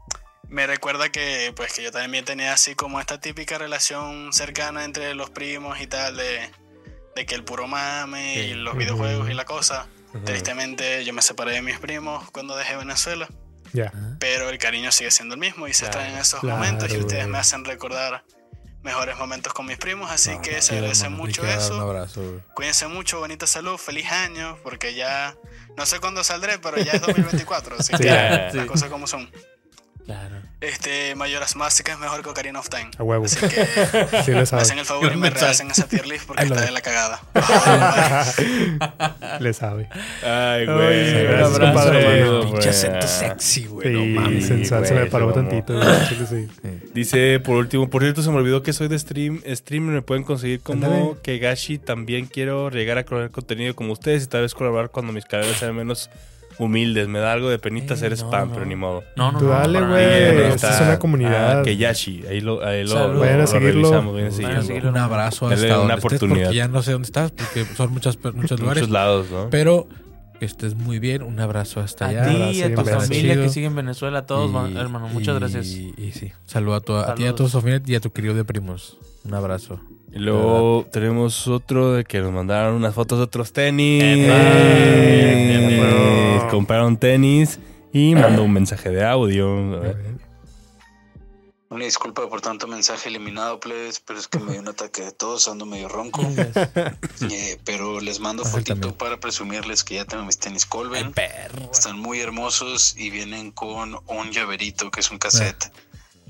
me 0.49 0.67
recuerda 0.67 1.09
que 1.11 1.53
pues 1.57 1.73
que 1.73 1.83
yo 1.83 1.91
también 1.91 2.25
tenía 2.25 2.53
así 2.53 2.75
como 2.75 3.01
esta 3.01 3.19
típica 3.21 3.59
relación 3.59 4.33
cercana 4.33 4.85
entre 4.85 5.15
los 5.15 5.31
primos 5.31 5.81
y 5.81 5.87
tal 5.87 6.17
de, 6.17 6.51
de 7.17 7.27
que 7.27 7.35
el 7.35 7.45
puro 7.45 7.67
mame 7.67 8.35
y 8.41 8.55
los 8.55 8.77
videojuegos 8.77 9.31
y 9.31 9.35
la 9.35 9.45
cosa. 9.45 9.89
Tristemente 10.25 11.05
yo 11.05 11.13
me 11.13 11.23
separé 11.23 11.53
de 11.53 11.63
mis 11.63 11.79
primos 11.81 12.31
cuando 12.31 12.55
dejé 12.57 12.77
Venezuela, 12.77 13.27
Ya. 13.75 13.93
pero 14.19 14.49
el 14.49 14.57
cariño 14.59 14.91
sigue 14.93 15.11
siendo 15.11 15.35
el 15.35 15.41
mismo 15.41 15.69
y 15.69 15.75
se 15.75 15.81
Claro, 15.85 15.99
extraen 16.01 16.19
esos 16.21 16.41
claro, 16.41 16.57
momentos 16.59 16.91
y 16.93 16.97
ustedes 16.97 17.27
me 17.29 17.37
hacen 17.39 17.65
recordar 17.67 18.25
mejores 18.83 19.17
momentos 19.19 19.53
con 19.53 19.67
mis 19.67 19.77
primos, 19.79 20.11
así 20.11 20.31
que 20.43 20.57
se 20.57 20.63
Sí, 20.63 20.75
agradece 20.77 21.09
mucho 21.09 21.43
que 21.43 21.49
dar 21.49 21.59
Un 21.59 21.65
eso. 21.65 21.81
abrazo. 21.81 22.43
Cuídense 22.55 22.87
mucho, 22.87 23.19
bonita 23.19 23.47
salud, 23.47 23.77
feliz 23.79 24.11
año, 24.13 24.57
porque 24.63 24.95
ya 24.95 25.35
no 25.77 25.85
sé 25.87 25.99
cuándo 26.01 26.23
saldré, 26.23 26.59
pero 26.59 26.77
ya 26.79 26.93
es 26.93 27.01
2024, 27.07 27.77
así 27.79 27.93
que 27.95 28.05
ya. 28.05 28.51
las 28.53 28.67
cosas 28.67 28.89
como 28.91 29.07
son. 29.07 29.31
Claro. 30.05 30.37
Este, 30.65 31.15
Mayoras 31.15 31.57
Mask 31.57 31.89
es 31.89 31.99
mejor 31.99 32.23
que 32.23 32.29
Ocarina 32.31 32.59
of 32.61 32.69
Time. 32.69 32.91
A 32.99 33.03
huevo. 33.03 33.25
Así 33.27 33.39
que 33.41 33.49
Sí 34.25 34.31
le 34.33 34.39
me 34.39 34.47
sabe. 34.47 34.63
hacen 34.63 34.79
el 34.79 34.85
favor 34.85 35.13
y 35.13 35.17
me 35.17 35.31
rehacen 35.31 35.71
esa 35.71 35.87
tier 35.87 36.07
list 36.07 36.27
porque 36.27 36.47
lo 36.47 36.55
está 36.55 36.67
de 36.67 36.73
la 36.73 36.81
cagada. 36.81 37.21
le 39.41 39.53
sabe. 39.53 39.89
Ay, 40.25 40.67
güey. 40.67 41.25
gracias, 41.25 41.59
Un 41.59 41.61
compadre. 41.61 42.25
Pinche 42.25 42.51
güey. 42.51 42.69
acento 42.69 43.07
sexy, 43.09 43.67
güey. 43.67 43.89
Sí, 43.89 43.95
no 44.15 44.21
mames. 44.21 44.47
sensual, 44.47 44.87
se 44.87 44.95
me 44.95 45.07
paró 45.07 45.33
tantito. 45.33 45.81
sí. 46.27 46.49
Dice, 46.95 47.41
por 47.41 47.57
último, 47.57 47.89
por 47.91 48.03
cierto, 48.03 48.23
se 48.23 48.31
me 48.31 48.37
olvidó 48.37 48.63
que 48.63 48.73
soy 48.73 48.89
de 48.89 48.99
stream. 48.99 49.43
Streamer 49.47 49.95
me 49.95 50.03
pueden 50.03 50.25
conseguir 50.25 50.61
como 50.61 50.87
Ándale. 50.87 51.17
que 51.23 51.39
Gashi. 51.39 51.79
También 51.79 52.27
quiero 52.27 52.71
llegar 52.71 52.99
a 52.99 53.05
crear 53.05 53.31
contenido 53.31 53.75
como 53.75 53.93
ustedes 53.93 54.25
y 54.25 54.27
tal 54.27 54.43
vez 54.43 54.55
colaborar 54.55 54.91
cuando 54.91 55.13
mis 55.13 55.25
canales 55.25 55.57
sean 55.57 55.75
menos 55.77 56.11
humildes. 56.59 57.09
Me 57.09 57.19
da 57.19 57.33
algo 57.33 57.49
de 57.49 57.59
penita 57.59 57.95
Eh, 57.95 57.97
hacer 57.97 58.11
no, 58.11 58.17
spam, 58.17 58.49
no. 58.49 58.55
pero 58.55 58.67
ni 58.67 58.77
modo. 58.77 59.03
No, 59.17 59.33
no, 59.33 59.39
Tú 59.39 59.45
no. 59.47 59.51
dale, 59.53 59.81
güey. 59.81 60.53
esta 60.53 60.75
es 60.75 60.81
una 60.81 60.99
comunidad. 60.99 61.61
ah, 61.61 61.63
que 61.63 61.77
Yashi. 61.77 62.25
Ahí 62.29 62.41
lo, 62.41 62.65
ahí 62.65 62.85
lo. 62.87 63.19
Vayan 63.19 63.35
a 63.37 63.39
lo 63.43 63.47
seguirlo. 63.47 63.83
revisamos, 63.89 64.15
vayan 64.15 64.33
a 64.33 64.37
Vayan 64.37 64.57
a 64.57 64.63
seguirlo. 64.63 64.91
Un 64.91 64.97
abrazo 64.99 65.49
Dale 65.49 65.55
hasta 65.63 65.67
una 65.69 65.77
donde 65.77 65.95
estés, 65.95 66.05
oportunidad. 66.05 66.45
porque 66.47 66.57
ya 66.57 66.69
no 66.69 66.83
sé 66.83 66.93
dónde 66.93 67.07
estás, 67.07 67.31
porque 67.33 67.65
son 67.65 67.93
muchas, 67.93 68.19
muchos 68.35 68.61
lugares. 68.61 68.83
Muchos 68.83 68.91
lados, 68.93 69.27
¿no? 69.31 69.49
Pero 69.51 69.87
que 70.39 70.47
estés 70.47 70.75
muy 70.75 70.99
bien. 70.99 71.23
Un 71.23 71.39
abrazo 71.41 71.81
hasta 71.81 72.07
A 72.07 72.09
allá. 72.09 72.25
ti, 72.29 72.63
abrazo 72.63 72.81
a 72.81 72.85
tu 72.85 73.01
familia 73.01 73.35
que 73.37 73.49
sigue 73.49 73.67
en 73.67 73.77
Venezuela, 73.77 74.21
a 74.21 74.27
todos, 74.27 74.51
Y- 74.51 74.53
man- 74.53 74.77
hermano. 74.77 75.09
Muchas 75.09 75.37
y- 75.37 75.39
gracias. 75.39 75.67
Y, 75.67 76.13
sí, 76.13 76.33
saludo 76.45 76.75
a, 76.75 76.81
tu, 76.81 76.95
a 76.97 77.15
ti, 77.15 77.25
a 77.27 77.35
tu 77.35 77.47
familia 77.49 77.81
y 77.87 77.95
a 77.95 78.01
tu 78.01 78.11
querido 78.13 78.35
de 78.35 78.45
primos. 78.45 78.99
Un 79.25 79.35
abrazo. 79.35 79.81
Y 80.15 80.21
luego 80.21 80.87
tenemos 80.93 81.49
otro 81.49 81.93
de 81.95 82.05
que 82.05 82.21
nos 82.21 82.33
mandaron 82.33 82.75
unas 82.75 82.95
fotos 82.95 83.19
de 83.19 83.25
otros 83.25 83.53
tenis. 83.53 84.03
Eh. 84.03 84.29
Eh, 85.59 86.41
Compraron 86.51 86.97
tenis 86.97 87.59
y 87.93 88.15
mandó 88.15 88.45
un 88.45 88.53
mensaje 88.53 88.91
de 88.91 89.05
audio. 89.05 89.77
A 89.77 89.81
ver. 89.81 89.97
Una 91.75 91.87
disculpa 91.87 92.29
por 92.29 92.41
tanto 92.41 92.69
mensaje 92.69 93.09
eliminado, 93.09 93.59
plebes, 93.59 93.99
pero 93.99 94.21
es 94.21 94.29
que 94.29 94.39
me 94.39 94.53
dio 94.53 94.61
un 94.61 94.69
ataque 94.69 95.03
de 95.03 95.11
tos, 95.11 95.49
ando 95.49 95.67
medio 95.67 95.89
ronco. 95.89 96.23
Eh, 97.31 97.59
pero 97.65 98.01
les 98.01 98.21
mando 98.21 98.45
fotito 98.45 98.97
para 98.97 99.19
presumirles 99.19 99.83
que 99.83 99.95
ya 99.95 100.05
tengo 100.05 100.25
mis 100.25 100.39
tenis 100.39 100.67
Colben. 100.67 101.13
Están 101.73 101.99
muy 101.99 102.21
hermosos 102.21 102.95
y 102.97 103.11
vienen 103.11 103.51
con 103.51 103.99
un 104.07 104.31
llaverito 104.31 104.91
que 104.91 105.01
es 105.01 105.11
un 105.11 105.19
cassette 105.19 105.73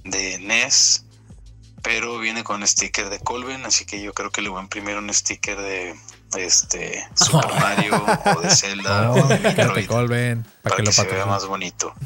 de 0.05 0.39
NES, 0.39 1.05
pero 1.85 2.19
viene 2.19 2.43
con 2.43 2.67
sticker 2.67 3.11
de 3.11 3.21
Colben, 3.21 3.67
así 3.67 3.85
que 3.85 4.03
yo 4.03 4.15
creo 4.15 4.31
que 4.31 4.41
le 4.41 4.49
voy 4.49 4.59
a 4.59 4.63
imprimir 4.63 4.97
un 4.97 5.13
sticker 5.13 5.61
de 5.61 5.95
este 6.37 7.07
Super 7.15 7.53
Mario 7.61 8.05
o 8.37 8.41
de 8.41 8.51
Zelda 8.51 9.13
o 9.13 9.29
de 9.29 9.37
que 9.41 9.51
te 9.51 9.65
Metroid 9.65 9.87
colven 9.87 10.43
para 10.43 10.53
para 10.63 10.77
que 10.77 10.83
que 10.83 10.87
lo 10.87 10.93
se 10.93 11.05
vea 11.05 11.27
más 11.27 11.47
bonito. 11.47 11.95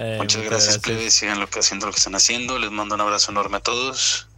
Eh, 0.00 0.16
Muchas 0.18 0.42
gracias, 0.44 0.78
plebes. 0.78 1.12
Sigan 1.14 1.40
lo 1.40 1.48
que 1.48 1.58
haciendo 1.58 1.86
lo 1.86 1.92
que 1.92 1.98
están 1.98 2.14
haciendo. 2.14 2.58
Les 2.58 2.70
mando 2.70 2.94
un 2.94 3.00
abrazo 3.00 3.32
enorme 3.32 3.56
a 3.56 3.60
todos. 3.60 4.28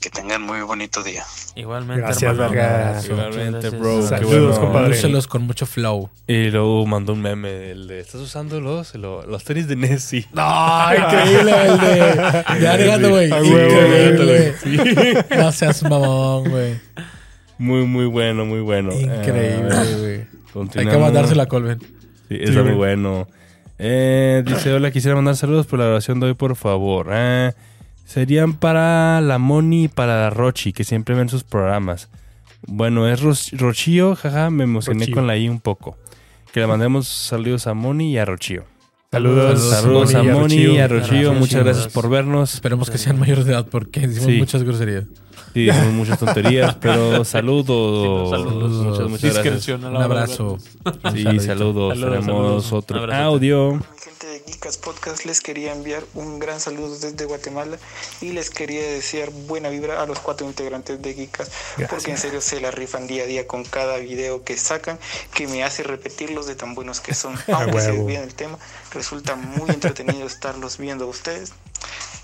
Que 0.00 0.08
tengan 0.08 0.40
muy 0.40 0.62
bonito 0.62 1.02
día. 1.02 1.24
Igualmente, 1.56 2.00
Gracias. 2.00 2.34
Muchas 2.34 3.04
Igualmente, 3.04 3.50
gracias. 3.50 3.78
bro. 3.78 3.96
Qué 4.00 4.06
Saludos, 4.06 4.40
bueno. 4.40 4.60
compadre. 4.60 4.90
Úselos 4.92 5.26
con 5.26 5.42
mucho 5.42 5.66
flow. 5.66 6.08
Y 6.26 6.50
luego 6.50 6.86
mandó 6.86 7.12
un 7.12 7.20
meme, 7.20 7.72
el 7.72 7.86
de, 7.86 8.00
¿estás 8.00 8.22
usando 8.22 8.62
los, 8.62 8.94
lo- 8.94 9.26
los 9.26 9.44
tenis 9.44 9.68
de 9.68 9.76
Nessie? 9.76 10.26
No, 10.32 10.42
increíble 10.96 11.52
el 11.66 11.78
de. 11.80 12.44
Ya 12.62 12.76
llegando, 12.78 13.10
güey. 13.10 13.28
Increíble. 13.28 14.54
No 15.36 15.52
seas 15.52 15.82
mamón, 15.82 16.48
güey. 16.48 16.80
Muy, 17.58 17.84
muy 17.84 18.06
bueno, 18.06 18.46
muy 18.46 18.60
bueno. 18.60 18.92
Increíble, 18.94 19.68
Ah, 19.70 19.84
güey. 19.98 20.70
Hay 20.76 20.86
que 20.86 20.96
mandársela 20.98 21.42
a 21.42 21.46
Colben. 21.46 21.78
Sí, 22.28 22.38
está 22.40 22.62
muy 22.62 22.72
bueno. 22.72 23.28
Eh, 23.78 24.42
dice, 24.46 24.72
hola, 24.72 24.90
quisiera 24.90 25.14
mandar 25.14 25.36
saludos 25.36 25.66
por 25.66 25.78
la 25.78 25.84
grabación 25.86 26.20
de 26.20 26.26
hoy, 26.28 26.34
por 26.34 26.56
favor. 26.56 27.08
Ah, 27.12 27.52
serían 28.10 28.54
para 28.54 29.20
la 29.20 29.38
Moni 29.38 29.84
y 29.84 29.88
para 29.88 30.20
la 30.22 30.30
Rochi, 30.30 30.72
que 30.72 30.84
siempre 30.84 31.14
ven 31.14 31.28
sus 31.28 31.44
programas. 31.44 32.08
Bueno, 32.66 33.08
es 33.08 33.20
Ro- 33.22 33.32
Rochío, 33.58 34.16
jaja, 34.16 34.50
me 34.50 34.64
emocioné 34.64 35.00
Rochío. 35.00 35.14
con 35.14 35.26
la 35.26 35.36
I 35.36 35.48
un 35.48 35.60
poco. 35.60 35.96
Que 36.52 36.60
le 36.60 36.66
mandemos 36.66 37.06
saludos 37.06 37.66
a 37.68 37.74
Moni 37.74 38.12
y 38.12 38.18
a 38.18 38.24
Rochío. 38.24 38.64
Saludos, 39.12 39.60
Saludos 39.70 40.14
a 40.14 40.22
Moni 40.22 40.54
y 40.56 40.78
a 40.78 40.86
Rochío, 40.88 41.32
muchas 41.32 41.62
gracias 41.64 41.76
Saludos. 41.84 41.92
por 41.92 42.10
vernos. 42.10 42.54
Esperemos 42.54 42.90
que 42.90 42.98
sean 42.98 43.18
mayores 43.18 43.44
de 43.44 43.52
edad 43.52 43.66
porque 43.70 44.00
decimos 44.00 44.26
Sí. 44.26 44.38
muchas 44.38 44.62
groserías. 44.62 45.04
Sí, 45.52 45.64
dijimos 45.64 45.92
muchas 45.94 46.18
tonterías, 46.20 46.76
pero 46.76 47.24
saludos. 47.24 48.30
Saludos. 48.30 48.70
Muchas, 48.86 49.08
muchas 49.08 49.22
gracias. 49.34 49.44
Discreción 49.44 49.84
a 49.84 49.90
la 49.90 49.98
Un 49.98 50.04
abrazo. 50.04 50.58
Sí, 51.12 51.24
saludos. 51.40 51.98
Saludos, 51.98 51.98
Tenemos 51.98 52.24
saludos. 52.24 52.72
otro 52.72 53.12
audio. 53.12 53.80
Gente 53.98 54.29
Geekas 54.46 54.78
Podcast 54.78 55.24
les 55.24 55.40
quería 55.40 55.72
enviar 55.72 56.04
un 56.14 56.38
gran 56.38 56.60
saludo 56.60 56.98
desde 56.98 57.24
Guatemala 57.24 57.78
y 58.20 58.32
les 58.32 58.50
quería 58.50 58.82
desear 58.82 59.30
buena 59.30 59.68
vibra 59.68 60.02
a 60.02 60.06
los 60.06 60.18
cuatro 60.18 60.46
integrantes 60.46 61.00
de 61.00 61.14
Geekas 61.14 61.50
porque 61.88 62.10
en 62.10 62.18
serio 62.18 62.40
se 62.40 62.60
la 62.60 62.70
rifan 62.70 63.06
día 63.06 63.24
a 63.24 63.26
día 63.26 63.46
con 63.46 63.64
cada 63.64 63.98
video 63.98 64.44
que 64.44 64.56
sacan 64.56 64.98
que 65.34 65.46
me 65.46 65.64
hace 65.64 65.82
repetirlos 65.82 66.46
de 66.46 66.54
tan 66.54 66.74
buenos 66.74 67.00
que 67.00 67.14
son. 67.14 67.38
Aunque 67.52 67.80
se 67.80 67.92
desvíen 67.92 68.22
el 68.22 68.34
tema, 68.34 68.58
resulta 68.92 69.36
muy 69.36 69.70
entretenido 69.70 70.26
estarlos 70.26 70.78
viendo 70.78 71.04
a 71.04 71.08
ustedes. 71.08 71.52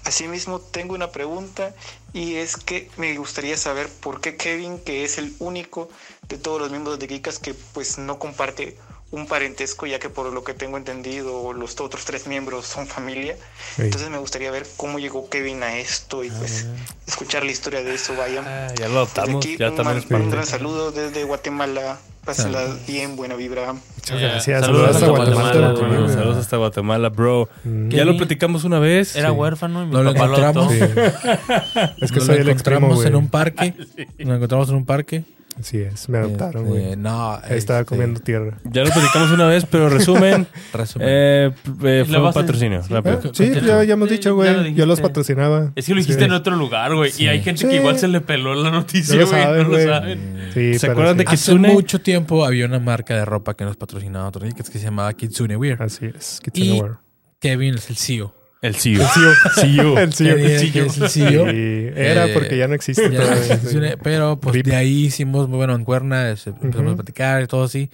Asimismo, 0.05 0.61
tengo 0.61 0.95
una 0.95 1.11
pregunta 1.11 1.75
y 2.13 2.37
es 2.37 2.57
que 2.57 2.89
me 2.97 3.17
gustaría 3.17 3.57
saber 3.57 3.89
por 3.89 4.21
qué 4.21 4.37
Kevin, 4.37 4.79
que 4.79 5.05
es 5.05 5.19
el 5.19 5.35
único 5.41 5.89
de 6.29 6.39
todos 6.39 6.61
los 6.61 6.71
miembros 6.71 7.01
de 7.01 7.09
Geekas 7.09 7.41
que 7.41 7.55
pues 7.55 7.99
no 7.99 8.21
comparte 8.21 8.79
un 9.13 9.27
parentesco, 9.27 9.87
ya 9.87 9.99
que 10.01 10.09
por 10.11 10.33
lo 10.33 10.43
que 10.45 10.53
tengo 10.53 10.77
entendido 10.77 11.53
los 11.53 11.81
otros 11.81 12.05
tres 12.05 12.27
miembros 12.27 12.67
son 12.67 12.87
familia. 12.87 13.37
Sí. 13.77 13.83
Entonces 13.83 14.11
me 14.11 14.19
gustaría 14.19 14.51
ver 14.51 14.67
cómo 14.77 14.99
llegó 14.99 15.29
Kevin 15.31 15.63
a 15.63 15.77
esto 15.79 16.25
y 16.25 16.31
pues 16.31 16.67
escuchar 17.07 17.45
la 17.45 17.53
historia 17.53 17.83
de 17.83 17.95
eso. 17.95 18.15
Vayan. 18.17 18.45
Ah, 18.47 18.67
ya 18.77 18.89
lo 18.89 18.95
Desde 18.95 18.97
adoptamos, 18.97 19.45
aquí, 19.47 19.57
ya 19.57 19.71
un, 19.71 19.77
también 19.77 20.03
parte. 20.03 20.25
un 20.25 20.31
gran 20.31 20.47
saludo 20.47 20.91
desde 20.93 21.25
Guatemala. 21.25 21.99
Pásala 22.25 22.67
bien, 22.89 23.15
buena 23.15 23.37
vibra. 23.37 23.73
Muchas 23.75 24.11
Eh, 24.19 24.21
gracias. 24.21 24.61
saludos 24.61 24.87
Saludos 24.87 24.97
hasta 24.97 25.07
Guatemala. 25.07 25.43
Guatemala, 25.53 25.81
también, 25.81 26.13
Saludos, 26.13 26.37
hasta 26.39 26.57
Guatemala, 26.57 27.09
bro. 27.11 27.49
Mm. 27.63 27.89
Ya 27.91 28.05
lo 28.05 28.17
platicamos 28.17 28.65
una 28.65 28.81
vez. 28.81 29.15
Era 29.15 29.29
Sí. 29.31 29.35
huérfano 29.37 29.85
y 29.85 29.87
mi 29.87 29.93
No 29.93 30.03
lo 30.03 30.13
papá 30.13 30.27
lo 30.27 30.37
encontramos. 30.39 30.73
adoptó. 30.73 30.87
Sí. 30.87 31.91
Es 32.03 32.11
que 32.11 32.17
Nos 32.17 32.27
soy 32.27 32.35
lo 32.39 32.43
el 32.43 32.49
extremo, 32.49 32.87
encontramos 32.89 32.97
güey. 32.97 33.07
en 33.09 33.15
un 33.15 33.29
parque. 33.29 33.75
Nos 34.19 34.37
encontramos 34.39 34.69
en 34.71 34.75
un 34.75 34.85
parque. 34.85 35.23
Así 35.59 35.79
es, 35.79 36.09
me 36.11 36.19
adoptaron, 36.19 36.67
Eh, 36.67 36.69
güey. 36.69 36.97
no. 36.97 37.37
Estaba 37.49 37.81
este, 37.81 37.85
comiendo 37.87 38.21
tierra. 38.21 38.59
Ya 38.65 38.85
lo 38.85 38.91
platicamos 38.91 39.31
una 39.31 39.47
vez, 39.47 39.65
pero 39.65 39.89
resumen, 39.89 40.47
Resumen. 40.75 41.09
eh, 41.11 41.51
eh, 41.83 42.05
fue 42.07 42.19
un 42.21 42.33
patrocinio. 42.35 42.83
sí. 42.83 42.93
rápido. 42.93 43.21
Ah, 43.25 43.29
sí, 43.33 43.53
ya, 43.67 43.83
ya 43.83 43.95
hemos 43.95 44.11
dicho, 44.11 44.35
güey. 44.35 44.53
lo 44.55 44.67
Yo 44.69 44.85
los 44.85 45.01
patrocinaba. 45.01 45.73
Es 45.75 45.87
que 45.87 45.93
lo 45.95 45.99
dijiste 46.01 46.21
Sí. 46.21 46.25
en 46.27 46.33
otro 46.33 46.55
lugar, 46.57 46.95
güey. 46.95 47.11
Y 47.19 47.29
hay 47.29 47.41
gente 47.43 47.63
Sí. 47.63 47.69
que 47.69 47.77
igual 47.77 47.99
se 47.99 48.07
le 48.09 48.21
peló 48.21 48.55
la 48.55 48.71
noticia, 48.71 49.25
güey. 49.25 49.45
no 49.47 49.63
lo 49.65 49.83
saben. 49.83 50.51
Sí, 50.53 50.75
¿Se 50.75 50.81
pero 50.81 50.93
acuerdan 50.93 51.17
de 51.17 51.25
que- 51.25 51.35
Hace 51.35 51.53
Kitsune. 51.53 51.73
mucho 51.73 52.01
tiempo 52.03 52.45
había 52.45 52.67
una 52.67 52.79
marca 52.79 53.15
de 53.17 53.25
ropa 53.25 53.55
que 53.55 53.65
nos 53.65 53.77
patrocinaba 53.79 54.29
otro 54.29 54.45
día, 54.45 54.53
que 54.53 54.63
se 54.63 54.79
llamaba 54.79 55.13
Kitsune 55.15 55.57
Wear. 55.57 55.83
Así 55.83 56.05
es. 56.07 56.39
Y- 56.47 56.51
Kitsune 56.51 56.81
Wear. 56.83 56.99
Kevin 57.41 57.75
es 57.77 57.89
el 57.89 57.97
CEO. 57.97 58.35
El 58.63 58.75
CEO. 58.75 59.03
El 59.03 59.09
CEO. 59.09 59.33
CEO. 59.55 59.99
El 59.99 60.13
CEO. 60.13 60.37
El 60.37 60.91
CEO. 60.91 61.09
Sí, 61.09 61.23
era 61.23 62.27
Eh, 62.27 62.31
porque 62.35 62.57
ya 62.57 62.67
no 62.69 62.75
existe. 62.75 63.11
Ya, 63.11 63.21
todavía, 63.21 63.59
sí. 63.59 63.79
pero 64.03 64.41
pues 64.41 64.55
Rip. 64.57 64.67
de 64.67 64.77
ahí 64.77 65.05
hicimos 65.07 65.49
muy 65.49 65.57
bueno 65.59 65.75
en 65.75 65.85
cuerna, 65.85 66.31
es- 66.31 66.47
empezamos 66.47 66.83
Ujú. 66.83 66.91
a 66.93 66.97
platicar 66.97 67.43
y 67.43 67.47
todo 67.47 67.65
así. 67.65 67.91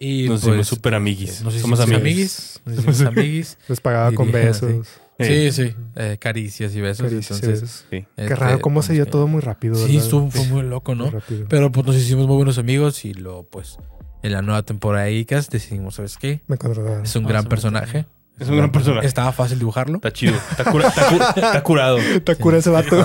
Y 0.00 0.28
Nos 0.28 0.40
pues, 0.42 0.48
hicimos 0.50 0.66
súper 0.68 0.94
amiguis. 0.94 1.28
nos 1.28 1.38
Somos 1.38 1.54
hicimos 1.56 1.80
amigos. 1.80 2.00
amiguis. 2.00 2.62
Nos 2.64 2.74
hicimos 2.78 3.00
amiguis. 3.18 3.58
Les 3.68 3.80
pagaba 3.80 4.12
con 4.12 4.30
besos. 4.32 4.86
Sí, 5.20 5.50
sí. 5.50 5.74
eh, 5.96 6.16
caricias 6.20 6.74
y 6.76 6.80
besos. 6.80 7.08
caricias. 7.10 7.42
Entonces, 7.42 7.84
Sí. 7.90 8.06
Qué 8.16 8.22
este, 8.22 8.36
raro 8.36 8.60
cómo 8.60 8.82
se 8.82 8.92
dio 8.92 9.02
pues, 9.04 9.10
todo 9.10 9.26
muy 9.26 9.40
rápido. 9.40 9.74
Sí, 9.74 9.96
estuvo, 9.96 10.30
fue 10.30 10.46
muy 10.46 10.62
loco, 10.62 10.94
Muy 10.94 11.06
¿no? 11.06 11.10
rápido. 11.10 11.46
Pero 11.48 11.72
pues 11.72 11.84
nos 11.84 11.96
hicimos 11.96 12.28
muy 12.28 12.36
buenos 12.36 12.56
amigos 12.58 13.04
y 13.04 13.14
luego 13.14 13.42
pues 13.50 13.78
en 14.22 14.32
la 14.32 14.42
nueva 14.42 14.62
temporada 14.62 15.06
de 15.06 15.14
ICAS 15.14 15.50
decidimos, 15.50 15.96
¿sabes 15.96 16.16
qué? 16.16 16.42
Me. 16.46 16.56
Es 17.02 17.16
un 17.16 17.24
Ah, 17.24 17.28
gran 17.28 17.44
me 17.44 17.50
personaje. 17.50 18.06
Es 18.38 18.48
un 18.48 18.56
gran 18.56 18.70
personaje. 18.70 19.06
Estaba 19.06 19.32
fácil 19.32 19.58
dibujarlo. 19.58 19.96
Está 19.96 20.12
chido. 20.12 20.34
Está, 20.50 20.64
cura- 20.70 20.88
está 20.88 21.06
cu- 21.08 21.22
está 21.40 21.62
curado. 21.62 21.98
Está 22.18 22.34
cura 22.36 22.58
ese 22.58 22.70
vato. 22.70 23.04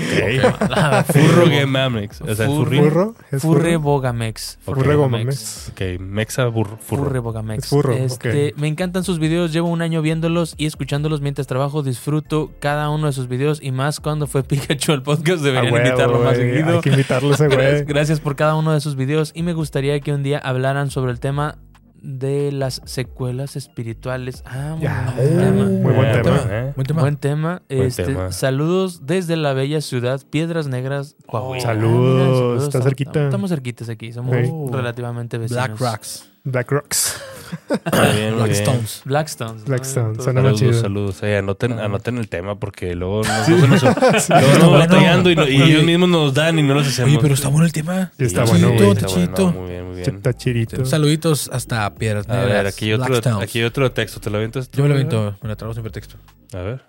Ah, 0.71 1.05
Furro 1.07 1.45
Game 1.45 1.67
Mamex. 1.67 2.21
O 2.21 2.33
sea, 2.33 2.47
Furro. 2.47 3.13
Furrebogamex. 3.37 4.57
Furrebogamex. 4.61 5.69
Ok, 5.71 5.81
Mexa 5.99 6.47
burro. 6.47 6.77
Furro. 6.81 7.03
Furrebogamex. 7.05 7.67
Furro, 7.67 7.93
Este, 7.93 8.49
ok. 8.49 8.57
Me 8.59 8.67
encantan 8.67 9.03
sus 9.03 9.19
videos, 9.19 9.53
llevo 9.53 9.69
un 9.69 9.83
año 9.83 10.01
viéndolos 10.01 10.55
y 10.57 10.65
escuchándolos 10.65 11.21
mientras 11.21 11.45
trabajo. 11.45 11.83
Disfruto 11.83 12.51
cada 12.59 12.89
uno 12.89 13.05
de 13.05 13.13
sus 13.13 13.27
videos 13.27 13.61
y 13.61 13.71
más 13.71 13.99
cuando 13.99 14.25
fue 14.25 14.41
Pikachu 14.49 14.93
al 14.93 15.03
podcast. 15.03 15.43
Deberían 15.43 15.71
huevo, 15.73 15.85
invitarlo 15.85 16.19
más 16.19 16.37
seguido. 16.37 16.73
Hay 16.75 16.81
que 16.81 16.89
invitarlo 16.89 17.29
a 17.29 17.33
ese 17.35 17.47
güey. 17.49 17.83
gracias 17.85 18.19
por 18.19 18.35
cada 18.35 18.55
uno 18.55 18.73
de 18.73 18.81
sus 18.81 18.95
videos 18.95 19.31
y 19.35 19.43
me 19.43 19.53
gustaría 19.53 19.99
que 19.99 20.11
un 20.11 20.23
día 20.23 20.39
hablaran 20.39 20.89
sobre 20.89 21.11
el 21.11 21.19
tema 21.19 21.59
de 22.01 22.51
las 22.51 22.81
secuelas 22.85 23.55
espirituales. 23.55 24.43
Ah, 24.45 24.77
Ya, 24.79 25.13
buen 25.15 25.37
tema. 25.37 25.63
uh, 25.63 25.69
muy 25.69 25.93
buen 25.93 26.07
Eh, 26.09 26.21
tema. 26.21 26.41
eh. 26.49 26.73
Buen 26.75 26.87
tema. 26.87 27.01
Buen 27.01 27.15
tema. 27.17 27.61
Este, 27.69 28.03
tema. 28.05 28.31
Saludos 28.31 29.05
desde 29.05 29.35
la 29.35 29.53
bella 29.53 29.81
ciudad 29.81 30.21
Piedras 30.29 30.67
Negras, 30.67 31.15
Coahuila. 31.27 31.63
Saludos, 31.63 32.61
Ah, 32.63 32.65
está 32.65 32.81
cerquita. 32.81 33.25
Estamos 33.25 33.49
cerquitas 33.49 33.89
aquí, 33.89 34.11
somos 34.13 34.35
Sí. 34.35 34.51
relativamente 34.71 35.37
vecinos. 35.37 35.67
Black 35.67 35.79
Rocks. 35.79 36.28
Black 36.43 36.71
Rocks. 36.71 37.21
Muy 37.69 38.15
bien, 38.15 38.29
muy 38.29 38.35
Black 38.43 38.49
bien. 38.51 38.61
Stones. 38.63 39.01
Blackstones. 39.05 39.61
¿no? 39.61 39.65
Blackstone, 39.65 40.13
Todo- 40.13 40.23
suena 40.23 40.41
más 40.41 40.51
Saludos, 40.51 40.59
chido. 40.75 40.81
saludos. 40.81 41.23
Eh, 41.23 41.37
anoten, 41.37 41.79
Ah. 41.79 41.85
anoten 41.85 42.17
el 42.19 42.29
tema 42.29 42.59
porque 42.59 42.93
luego 42.95 43.23
nos, 43.23 43.47
luego 43.49 43.67
nos- 43.67 43.81
luego 43.83 44.01
nos 44.19 44.29
bueno. 44.59 44.71
batallando 44.71 45.31
y, 45.31 45.35
no- 45.35 45.47
y 45.47 45.59
Oye. 45.61 45.71
ellos 45.71 45.83
mismos 45.83 46.09
nos 46.09 46.33
dan 46.35 46.59
y 46.59 46.63
no 46.63 46.75
los 46.75 46.87
hacemos. 46.87 47.09
Oye, 47.11 47.19
pero 47.21 47.33
está 47.33 47.47
bueno 47.49 47.65
el 47.65 47.71
tema. 47.73 48.11
Sí, 48.19 48.25
está 48.25 48.45
Sí, 48.45 48.51
bueno, 48.51 48.71
Chito, 48.71 48.83
güey. 48.85 48.97
está 48.97 49.07
chito. 49.07 49.43
bueno, 49.45 49.61
Muy 49.61 49.69
bien, 49.71 49.85
muy 49.87 49.95
bien. 50.01 50.15
Está 50.15 50.33
chirito. 50.33 50.85
Saluditos 50.85 51.49
hasta 51.51 51.93
Piedras 51.95 52.29
A 52.29 52.43
ver, 52.45 52.67
aquí 52.67 52.85
hay 52.85 52.93
otro, 52.93 53.07
Blackstones. 53.07 53.43
aquí 53.49 53.59
hay 53.59 53.65
otro 53.65 53.91
texto. 53.91 54.19
¿Te 54.19 54.29
lo 54.29 54.37
avientas 54.37 54.69
tú? 54.69 54.77
Yo 54.77 54.83
me 54.83 54.89
lo 54.89 54.95
viento, 54.95 55.35
me 55.41 55.49
lo 55.49 55.57
trago 55.57 55.73
siempre 55.73 55.91
texto. 55.91 56.15
A 56.53 56.57
ver. 56.61 56.81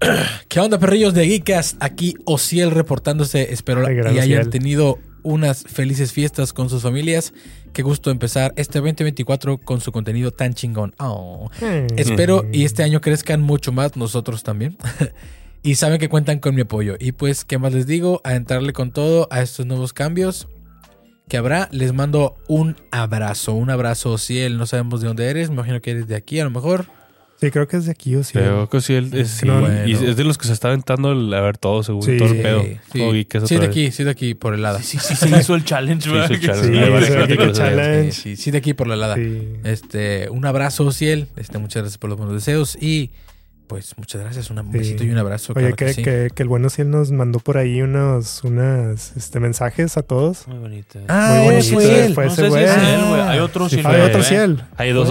¿Qué 0.48 0.60
onda, 0.60 0.78
perrillos 0.78 1.12
de 1.12 1.26
Geekas? 1.26 1.76
Aquí 1.80 2.14
Ociel 2.24 2.70
reportándose. 2.70 3.52
Espero 3.52 3.86
Ay, 3.86 3.96
y 4.14 4.18
hayan 4.18 4.48
tenido 4.48 4.98
unas 5.22 5.64
felices 5.64 6.12
fiestas 6.14 6.54
con 6.54 6.70
sus 6.70 6.82
familias. 6.82 7.34
Qué 7.72 7.82
gusto 7.82 8.10
empezar 8.10 8.52
este 8.56 8.80
2024 8.80 9.58
con 9.58 9.80
su 9.80 9.92
contenido 9.92 10.32
tan 10.32 10.54
chingón. 10.54 10.94
Oh. 10.98 11.50
Mm. 11.60 11.98
Espero 11.98 12.44
y 12.52 12.64
este 12.64 12.82
año 12.82 13.00
crezcan 13.00 13.40
mucho 13.40 13.72
más 13.72 13.96
nosotros 13.96 14.42
también. 14.42 14.76
y 15.62 15.76
saben 15.76 15.98
que 15.98 16.08
cuentan 16.08 16.40
con 16.40 16.54
mi 16.54 16.62
apoyo. 16.62 16.96
Y 16.98 17.12
pues, 17.12 17.44
¿qué 17.44 17.58
más 17.58 17.72
les 17.72 17.86
digo? 17.86 18.20
A 18.24 18.34
entrarle 18.34 18.72
con 18.72 18.90
todo 18.90 19.28
a 19.30 19.40
estos 19.40 19.66
nuevos 19.66 19.92
cambios 19.92 20.48
que 21.28 21.36
habrá. 21.36 21.68
Les 21.70 21.92
mando 21.92 22.36
un 22.48 22.76
abrazo. 22.90 23.54
Un 23.54 23.70
abrazo, 23.70 24.12
Ociel. 24.12 24.58
No 24.58 24.66
sabemos 24.66 25.00
de 25.00 25.06
dónde 25.06 25.28
eres. 25.28 25.48
Me 25.48 25.54
imagino 25.54 25.80
que 25.80 25.92
eres 25.92 26.08
de 26.08 26.16
aquí 26.16 26.40
a 26.40 26.44
lo 26.44 26.50
mejor. 26.50 26.86
Sí, 27.40 27.50
creo 27.50 27.66
que 27.66 27.78
es 27.78 27.86
de 27.86 27.92
aquí 27.92 28.14
o 28.16 28.22
sí. 28.22 28.32
Creo 28.34 28.68
que 28.68 28.80
sí, 28.82 28.92
él 28.94 29.10
es, 29.14 29.30
sí, 29.30 29.46
No, 29.46 29.58
y 29.60 29.94
bueno. 29.94 30.10
es 30.10 30.16
de 30.16 30.24
los 30.24 30.36
que 30.36 30.46
se 30.46 30.52
está 30.52 30.68
aventando 30.68 31.12
el- 31.12 31.32
a 31.32 31.40
ver 31.40 31.56
todo, 31.56 31.82
según 31.82 32.02
Sí. 32.02 32.18
todo 32.18 32.28
el 32.28 32.42
pedo. 32.42 32.62
Sí, 32.92 32.98
geek 32.98 33.34
es 33.36 33.48
sí, 33.48 33.54
de 33.54 33.60
vez. 33.60 33.68
aquí, 33.70 33.90
sí, 33.92 34.04
de 34.04 34.10
aquí, 34.10 34.34
por 34.34 34.52
el 34.52 34.60
lado. 34.62 34.78
Sí, 34.82 34.98
sí, 34.98 35.16
sí, 35.16 35.28
hizo 35.40 35.54
el 35.54 35.64
challenge, 35.64 36.04
Sí, 36.04 36.10
¿verdad? 36.10 36.30
hizo 36.30 37.42
el 37.44 37.52
challenge. 37.52 38.12
Sí. 38.12 38.20
Sí, 38.22 38.36
sí, 38.36 38.42
sí, 38.42 38.50
de 38.50 38.58
aquí 38.58 38.74
por 38.74 38.86
la 38.88 38.96
lada. 38.96 39.14
Sí. 39.16 39.48
Este, 39.64 40.28
un 40.28 40.44
abrazo, 40.44 40.92
Ciel. 40.92 41.28
Este, 41.36 41.56
muchas 41.58 41.82
gracias 41.82 41.96
por 41.98 42.10
los 42.10 42.18
buenos 42.18 42.34
deseos. 42.34 42.76
Y 42.80 43.10
pues 43.70 43.94
muchas 43.96 44.20
gracias. 44.20 44.50
Un 44.50 44.68
besito 44.72 45.04
y 45.04 45.10
un 45.10 45.18
abrazo. 45.18 45.52
Oye, 45.54 45.72
claro 45.72 45.76
que, 45.76 45.84
que 45.86 45.92
sí. 45.94 46.02
que, 46.02 46.28
que 46.34 46.42
el 46.42 46.48
bueno 46.48 46.68
Ciel 46.70 46.90
nos 46.90 47.12
mandó 47.12 47.38
por 47.38 47.56
ahí 47.56 47.80
unos, 47.82 48.42
unas 48.42 49.16
este, 49.16 49.38
mensajes 49.38 49.96
a 49.96 50.02
todos. 50.02 50.48
Muy 50.48 50.58
bonito. 50.58 50.98
Ah, 51.06 51.34
Muy 51.36 51.52
bonito, 51.52 51.74
fue 51.74 52.04
él. 52.06 52.14
fue 52.14 52.26
no 52.26 52.32
ese 52.32 52.42
si 52.42 52.48
güey. 52.48 52.64
es 52.64 52.70
él, 52.76 53.00
güey. 53.08 53.20
Hay 53.20 53.38
otro 53.38 53.68
fue 53.78 53.94
Hay 53.94 54.00
otro. 54.00 54.22
Ciel. 54.24 54.64
Hay 54.76 54.90
dos 54.92 55.06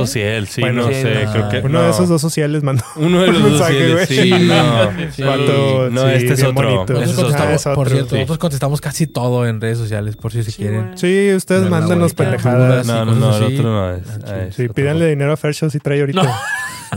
sí, 0.48 0.60
Bueno, 0.60 0.82
no 0.84 0.88
sé, 0.90 1.24
no. 1.24 1.32
creo 1.32 1.50
que... 1.50 1.58
Uno 1.60 1.80
no. 1.80 1.86
de 1.86 1.92
esos 1.92 2.10
dos 2.10 2.22
sociales 2.22 2.62
mandó. 2.62 2.84
Uno 2.98 3.22
de 3.22 3.28
los 3.28 3.38
un 3.38 3.44
dos 3.44 3.52
mensaje, 3.54 3.90
sociales, 3.90 4.08
güey. 4.10 4.40
sí, 4.40 4.48
no. 4.48 5.10
Sí. 5.16 5.24
Vato, 5.24 5.90
no, 5.90 6.02
sí, 6.10 6.14
este 6.16 6.34
es 6.34 6.44
otro. 6.44 6.86
es 7.14 7.16
contestamos- 7.16 7.40
Ah, 7.40 7.54
es 7.54 7.64
por 7.64 7.88
otro. 7.88 7.90
cierto, 7.96 8.16
nosotros 8.16 8.38
contestamos 8.40 8.82
casi 8.82 9.08
todo 9.08 9.48
en 9.48 9.62
redes 9.62 9.78
sociales, 9.78 10.18
por 10.18 10.34
si 10.34 10.44
se 10.44 10.52
quieren. 10.52 10.98
Sí, 10.98 11.32
ustedes 11.34 11.62
bonita 11.70 12.14
pendejadas. 12.14 12.86
No, 12.86 13.06
no, 13.06 13.16
no, 13.16 13.38
el 13.38 13.44
otro 13.44 13.64
no 13.64 13.94
es. 13.96 14.02
Ah, 14.10 14.20
Ah, 14.28 14.46
Sí, 14.52 14.64
otro. 14.64 14.74
pídanle 14.74 15.08
dinero 15.08 15.32
a 15.32 15.38
Farshow 15.38 15.70
si 15.70 15.80
trae 15.80 16.02
ahorita. 16.02 16.22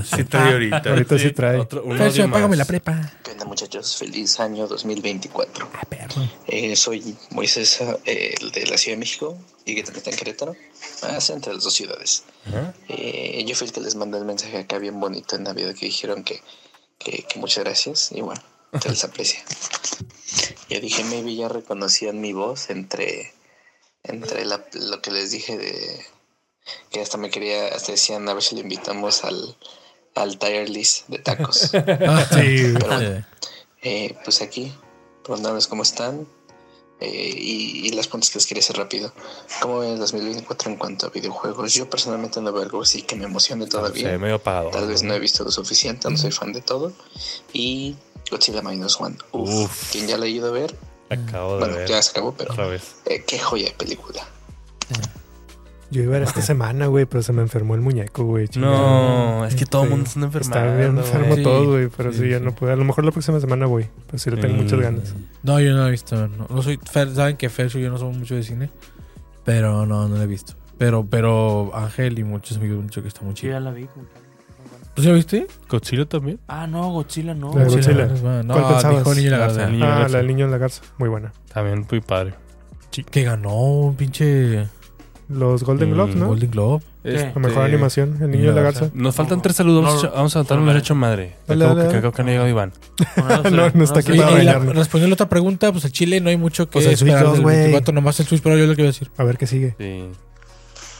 Sí 0.04 0.24
trae 0.24 0.52
ahorita. 0.52 0.82
Ahorita 0.90 1.18
sí 1.18 1.32
trae. 1.32 1.58
Otro- 1.58 1.82
un 1.84 1.98
págame 1.98 2.48
más. 2.48 2.58
la 2.58 2.64
prepa. 2.64 3.12
¿Qué 3.22 3.32
onda 3.32 3.44
muchachos? 3.44 3.96
Feliz 3.96 4.38
año 4.40 4.66
2024. 4.66 5.68
Ah, 5.74 5.82
perro. 5.88 6.22
Eh, 6.46 6.74
soy 6.76 7.16
Moisés, 7.30 7.80
eh, 8.04 8.34
el 8.40 8.50
de 8.52 8.66
la 8.66 8.78
Ciudad 8.78 8.96
de 8.96 9.00
México 9.00 9.36
y 9.64 9.74
que 9.74 9.82
también 9.82 9.98
está 9.98 10.10
en 10.10 10.16
Querétaro. 10.16 10.56
Ah, 11.02 11.16
es 11.18 11.30
entre 11.30 11.54
las 11.54 11.64
dos 11.64 11.74
ciudades. 11.74 12.24
Eh, 12.88 13.44
yo 13.46 13.54
fui 13.54 13.66
el 13.66 13.72
que 13.72 13.80
les 13.80 13.94
mandé 13.94 14.18
el 14.18 14.24
mensaje 14.24 14.58
acá 14.58 14.78
bien 14.78 14.98
bonito 15.00 15.36
en 15.36 15.44
Navidad 15.44 15.74
que 15.74 15.86
dijeron 15.86 16.24
que, 16.24 16.40
que, 16.98 17.24
que 17.24 17.38
muchas 17.38 17.64
gracias 17.64 18.10
y 18.12 18.20
bueno, 18.20 18.42
se 18.80 18.88
les 18.88 19.04
aprecia. 19.04 19.40
Yo 20.70 20.80
dije, 20.80 21.04
maybe 21.04 21.34
ya 21.36 21.48
reconocían 21.48 22.20
mi 22.20 22.32
voz 22.32 22.70
entre, 22.70 23.32
entre 24.04 24.46
la- 24.46 24.64
lo 24.72 25.02
que 25.02 25.10
les 25.10 25.30
dije 25.30 25.58
de 25.58 26.00
que 26.90 27.00
hasta 27.02 27.18
me 27.18 27.28
quería, 27.28 27.66
hasta 27.74 27.92
decían 27.92 28.26
a 28.28 28.34
ver 28.34 28.42
si 28.42 28.54
le 28.54 28.62
invitamos 28.62 29.24
al, 29.24 29.56
al 30.14 30.38
tire 30.38 30.68
list 30.68 31.08
de 31.08 31.18
tacos. 31.18 31.70
Ah, 31.74 32.26
Sí, 32.32 32.72
Pero 32.74 32.86
bueno, 32.86 33.00
Eh, 33.02 33.24
eh, 33.82 34.16
pues 34.24 34.40
aquí, 34.42 34.72
preguntándoles 35.24 35.66
cómo 35.66 35.82
están. 35.82 36.26
eh, 37.00 37.34
y, 37.36 37.88
y 37.88 37.90
las 37.90 38.06
preguntas 38.06 38.30
que 38.30 38.38
les 38.38 38.46
quería 38.46 38.62
hacer 38.62 38.76
rápido. 38.76 39.12
¿Cómo 39.60 39.80
ven 39.80 39.92
el 39.94 39.98
2024 39.98 40.70
en 40.70 40.76
cuanto 40.76 41.06
a 41.06 41.10
videojuegos? 41.10 41.74
Yo 41.74 41.90
personalmente 41.90 42.40
no 42.40 42.52
veo 42.52 42.62
algo 42.62 42.82
así 42.82 43.02
que 43.02 43.16
me 43.16 43.24
emocione 43.24 43.64
Sí, 43.64 43.70
todavía. 43.70 44.16
medio 44.18 44.36
apagado. 44.36 44.70
Tal 44.70 44.86
vez 44.86 45.02
no 45.02 45.12
he 45.14 45.18
visto 45.18 45.42
lo 45.42 45.50
suficiente, 45.50 46.08
no 46.08 46.16
soy 46.16 46.30
fan 46.30 46.52
de 46.52 46.60
todo. 46.60 46.92
Y 47.52 47.96
Godzilla 48.30 48.62
Minus 48.62 49.00
One. 49.00 49.16
Uf, 49.32 49.50
Uf. 49.64 49.90
quien 49.90 50.06
ya 50.06 50.16
la 50.16 50.26
ha 50.26 50.28
ido 50.28 50.46
a 50.46 50.50
ver, 50.52 50.76
Acabo 51.10 51.54
de 51.54 51.58
bueno, 51.58 51.74
ver. 51.76 51.88
ya 51.88 52.00
se 52.00 52.10
acabó, 52.12 52.32
pero 52.34 52.54
eh, 53.06 53.24
qué 53.26 53.38
joya 53.38 53.66
de 53.66 53.72
película. 53.74 54.24
Yo 55.92 56.02
iba 56.02 56.16
a 56.16 56.18
ver 56.20 56.22
esta 56.26 56.40
semana, 56.42 56.86
güey, 56.86 57.04
pero 57.04 57.22
se 57.22 57.32
me 57.34 57.42
enfermó 57.42 57.74
el 57.74 57.82
muñeco, 57.82 58.24
güey. 58.24 58.48
No, 58.56 59.44
es 59.44 59.54
que 59.54 59.66
todo 59.66 59.82
el 59.82 59.88
Sí. 59.88 59.94
mundo 59.94 60.06
está 60.08 60.20
enfermado. 60.24 60.64
Está 60.64 60.76
bien 60.76 60.96
enfermo 60.98 61.28
güey. 61.28 61.42
todo, 61.42 61.70
güey, 61.72 61.88
pero 61.94 62.12
Sí, 62.12 62.20
sí, 62.20 62.28
ya 62.30 62.38
sí. 62.38 62.44
no 62.44 62.52
pude. 62.54 62.72
A 62.72 62.76
lo 62.76 62.84
mejor 62.84 63.04
la 63.04 63.10
próxima 63.12 63.38
semana 63.40 63.66
voy, 63.66 63.86
pero 64.06 64.18
sí 64.18 64.30
le 64.30 64.38
tengo 64.38 64.54
Mm. 64.54 64.62
muchas 64.62 64.80
ganas. 64.80 65.14
No, 65.42 65.60
yo 65.60 65.74
no 65.76 65.86
he 65.86 65.90
visto. 65.90 66.28
No, 66.28 66.46
no 66.48 66.62
soy. 66.62 66.78
Fer, 66.90 67.14
Saben 67.14 67.36
que 67.36 67.48
Fercho 67.50 67.78
y 67.78 67.82
yo 67.82 67.90
no 67.90 67.98
somos 67.98 68.16
mucho 68.16 68.34
de 68.34 68.42
cine. 68.42 68.70
Pero 69.44 69.86
no, 69.86 70.08
no 70.08 70.16
lo 70.16 70.22
he 70.22 70.26
visto. 70.26 70.54
Pero, 70.78 71.04
pero 71.04 71.70
Ángel 71.74 72.18
y 72.18 72.24
muchos 72.24 72.56
amigos 72.56 72.78
han 72.80 72.86
dicho 72.86 73.02
que 73.02 73.08
está 73.08 73.20
muy 73.22 73.34
Sí, 73.34 73.42
chido. 73.42 73.52
ya 73.52 73.60
la 73.60 73.70
vi. 73.72 73.86
¿Tú 74.94 75.02
ya 75.02 75.12
viste? 75.12 75.46
¿Godzilla 75.68 76.04
también? 76.06 76.38
Ah, 76.48 76.66
no, 76.66 76.90
Godzilla 76.90 77.34
no. 77.34 77.52
La 77.54 77.64
de 77.64 77.70
Godzilla. 77.70 78.06
No, 78.42 78.54
¿Cuál 78.54 78.72
pensabas? 78.74 78.98
dijo 78.98 79.14
Niño 79.14 79.26
y 79.26 79.30
la 79.30 79.38
La 79.38 79.46
Garza. 79.46 79.68
la 79.70 79.96
Ah, 80.04 80.08
la 80.08 80.18
del 80.18 80.26
niño 80.26 80.44
en 80.46 80.50
la 80.50 80.58
garza. 80.58 80.82
Muy 80.98 81.08
buena. 81.08 81.32
También 81.52 81.86
muy 81.90 82.00
padre. 82.00 82.34
Que 83.10 83.22
ganó 83.24 83.54
un 83.56 83.96
pinche 83.96 84.66
Los 85.32 85.64
Golden 85.64 85.90
Mm, 85.90 85.94
Globes, 85.94 86.16
¿no? 86.16 86.26
Golden 86.28 86.50
Globe. 86.50 86.84
Este, 87.04 87.32
La 87.34 87.40
mejor 87.40 87.64
animación, 87.64 88.10
el 88.20 88.30
niño 88.30 88.38
Niño 88.42 88.48
en 88.50 88.56
la 88.56 88.62
garza. 88.62 88.90
Nos 88.94 89.14
faltan 89.16 89.42
tres 89.42 89.56
saludos. 89.56 89.84
Vamos, 89.84 90.02
No, 90.04 90.08
a- 90.10 90.12
vamos 90.12 90.36
a 90.36 90.38
anotar 90.40 90.58
un 90.58 90.66
no, 90.66 90.72
derecho 90.72 90.94
madre. 90.94 91.36
Dale, 91.48 91.64
dale, 91.64 91.88
que, 91.88 91.98
creo 91.98 92.12
que 92.12 92.22
no 92.22 92.28
ha 92.28 92.30
llegado 92.32 92.48
Iván. 92.48 92.72
No, 93.50 93.70
no 93.70 93.84
está 93.84 94.00
aquí 94.00 94.16
para 94.16 94.30
y 94.32 94.44
la- 94.44 94.52
bañarnos. 94.54 94.76
respondiendo 94.76 95.06
a 95.06 95.10
la 95.10 95.14
otra 95.14 95.28
pregunta, 95.28 95.72
pues 95.72 95.84
el 95.84 95.92
Chile 95.92 96.20
no 96.20 96.28
hay 96.30 96.36
mucho 96.36 96.66
que 96.66 96.72
Pues 96.74 96.86
el 96.86 96.96
Switch 96.96 97.08
esperar 97.10 97.24
2, 97.24 97.32
del 97.34 97.42
güey. 97.42 97.56
24, 97.56 97.92
nomás 97.94 98.20
el 98.20 98.26
Switch, 98.26 98.42
pero 98.42 98.56
yo 98.56 98.66
lo 98.66 98.74
que 98.76 98.82
iba 98.82 98.88
a 98.88 98.92
decir. 98.92 99.10
A 99.16 99.24
ver 99.24 99.36
qué 99.38 99.46
sigue. 99.46 99.74
Sí. 99.78 100.08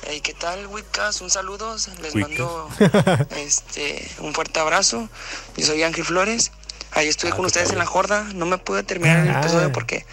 Hey, 0.09 0.21
¿qué 0.23 0.35
tal, 0.35 0.67
Witcast? 0.67 1.21
Un 1.23 1.31
saludo, 1.31 1.75
les 1.75 2.15
Witcast. 2.15 2.17
mando 2.17 2.69
este, 3.37 4.11
un 4.21 4.35
fuerte 4.35 4.59
abrazo. 4.59 5.09
Yo 5.57 5.67
soy 5.67 5.83
Ángel 5.85 6.05
Flores. 6.05 6.51
Ahí 6.95 7.09
estuve 7.09 7.31
Ah, 7.31 7.37
con 7.37 7.47
ustedes 7.47 7.69
padre. 7.69 7.75
en 7.77 7.79
la 7.79 7.87
jorda. 7.87 8.27
No 8.35 8.45
me 8.47 8.59
pude 8.59 8.83
terminar 8.83 9.27
el 9.27 9.33
Ah. 9.35 9.41
episodio 9.41 9.73
porque 9.73 10.05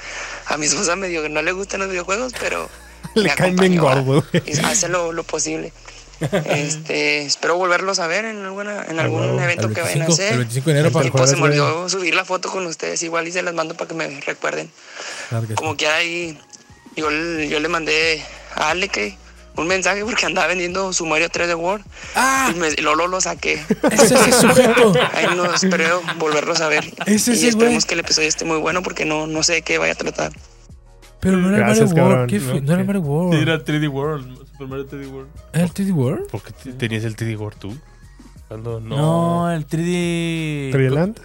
a 0.45 0.55
mi 0.57 0.65
esposa 0.67 0.95
me 0.95 1.07
dijo 1.07 1.23
que 1.23 1.29
no 1.29 1.41
le 1.41 1.51
gustan 1.51 1.79
los 1.81 1.89
videojuegos, 1.89 2.33
pero 2.39 2.69
Le 3.15 3.33
caen 3.35 3.55
bien 3.55 3.77
gordo, 3.77 4.23
y 4.45 4.59
hace 4.59 4.87
lo, 4.89 5.11
lo 5.11 5.23
posible. 5.23 5.73
Este, 6.21 7.21
espero 7.21 7.55
volverlos 7.55 7.99
a 7.99 8.07
ver 8.07 8.25
en, 8.25 8.43
alguna, 8.43 8.83
en 8.89 8.99
algún 8.99 9.39
evento 9.39 9.67
El 9.67 9.73
que 9.73 9.81
vayan 9.81 10.01
a 10.01 10.05
25, 10.05 10.21
el 10.21 10.27
hacer. 10.27 10.37
25 10.37 10.65
de 10.65 10.71
enero 10.71 10.91
para 10.91 11.05
Y 11.05 11.07
el 11.07 11.13
pues 11.13 11.29
se 11.29 11.35
me 11.37 11.43
olvidó 11.43 11.87
subir 11.87 12.13
la 12.13 12.25
foto 12.25 12.51
con 12.51 12.65
ustedes 12.65 13.01
igual 13.03 13.27
y 13.27 13.31
se 13.31 13.41
las 13.41 13.53
mando 13.53 13.75
para 13.75 13.87
que 13.87 13.93
me 13.93 14.19
recuerden. 14.21 14.69
Claro 15.29 15.47
que 15.47 15.53
sí. 15.53 15.55
Como 15.55 15.77
quiera 15.77 15.95
ahí, 15.95 16.37
yo, 16.97 17.09
yo 17.09 17.59
le 17.59 17.67
mandé 17.69 18.21
a 18.55 18.71
Ale 18.71 18.89
que 18.89 19.17
un 19.55 19.67
mensaje 19.67 20.03
porque 20.05 20.25
andaba 20.25 20.47
vendiendo 20.47 20.91
su 20.93 21.05
Mario 21.05 21.29
3 21.29 21.47
de 21.47 21.55
Word 21.55 21.81
¡Ah! 22.15 22.51
y 22.53 22.57
me, 22.57 22.71
lo, 22.73 22.95
lo, 22.95 23.07
lo 23.07 23.21
saqué. 23.21 23.63
¡Es 23.91 24.11
ese 24.11 24.31
sujeto! 24.41 24.93
Ahí 25.13 25.27
no 25.35 25.53
espero 25.53 26.01
volverlos 26.17 26.61
a 26.61 26.67
ver. 26.67 26.85
Es 27.05 27.27
y 27.27 27.31
ese 27.31 27.49
esperemos 27.49 27.83
güey. 27.83 27.87
que 27.87 27.93
el 27.93 27.99
episodio 28.01 28.27
esté 28.27 28.45
muy 28.45 28.57
bueno 28.57 28.83
porque 28.83 29.05
no, 29.05 29.27
no 29.27 29.43
sé 29.43 29.53
de 29.53 29.61
qué 29.61 29.77
vaya 29.77 29.93
a 29.93 29.97
tratar. 29.97 30.31
Pero 31.21 31.37
no 31.37 31.49
era 31.49 31.57
Gracias, 31.57 31.89
Mario 31.93 32.05
World. 32.07 32.29
¿Qué 32.29 32.39
fue? 32.39 32.61
No 32.61 32.73
era 32.73 32.83
Mario 32.83 33.01
World. 33.01 33.33
Era 33.41 33.63
3D 33.63 33.89
World. 33.89 34.37
Super 34.51 34.67
Mario 34.67 34.87
3D 34.87 35.07
World. 35.11 35.29
¿Era 35.53 35.63
el 35.65 35.73
3D 35.73 35.91
World? 35.93 36.27
¿Por 36.29 36.41
qué 36.43 36.71
tenías 36.73 37.03
el 37.03 37.15
3D 37.15 37.37
World 37.37 37.57
tú? 37.59 37.77
Cuando 38.47 38.79
No, 38.79 38.95
no. 39.45 39.51
el 39.51 39.67
3D. 39.67 40.71
3D 40.71 40.89
Land. 40.89 41.19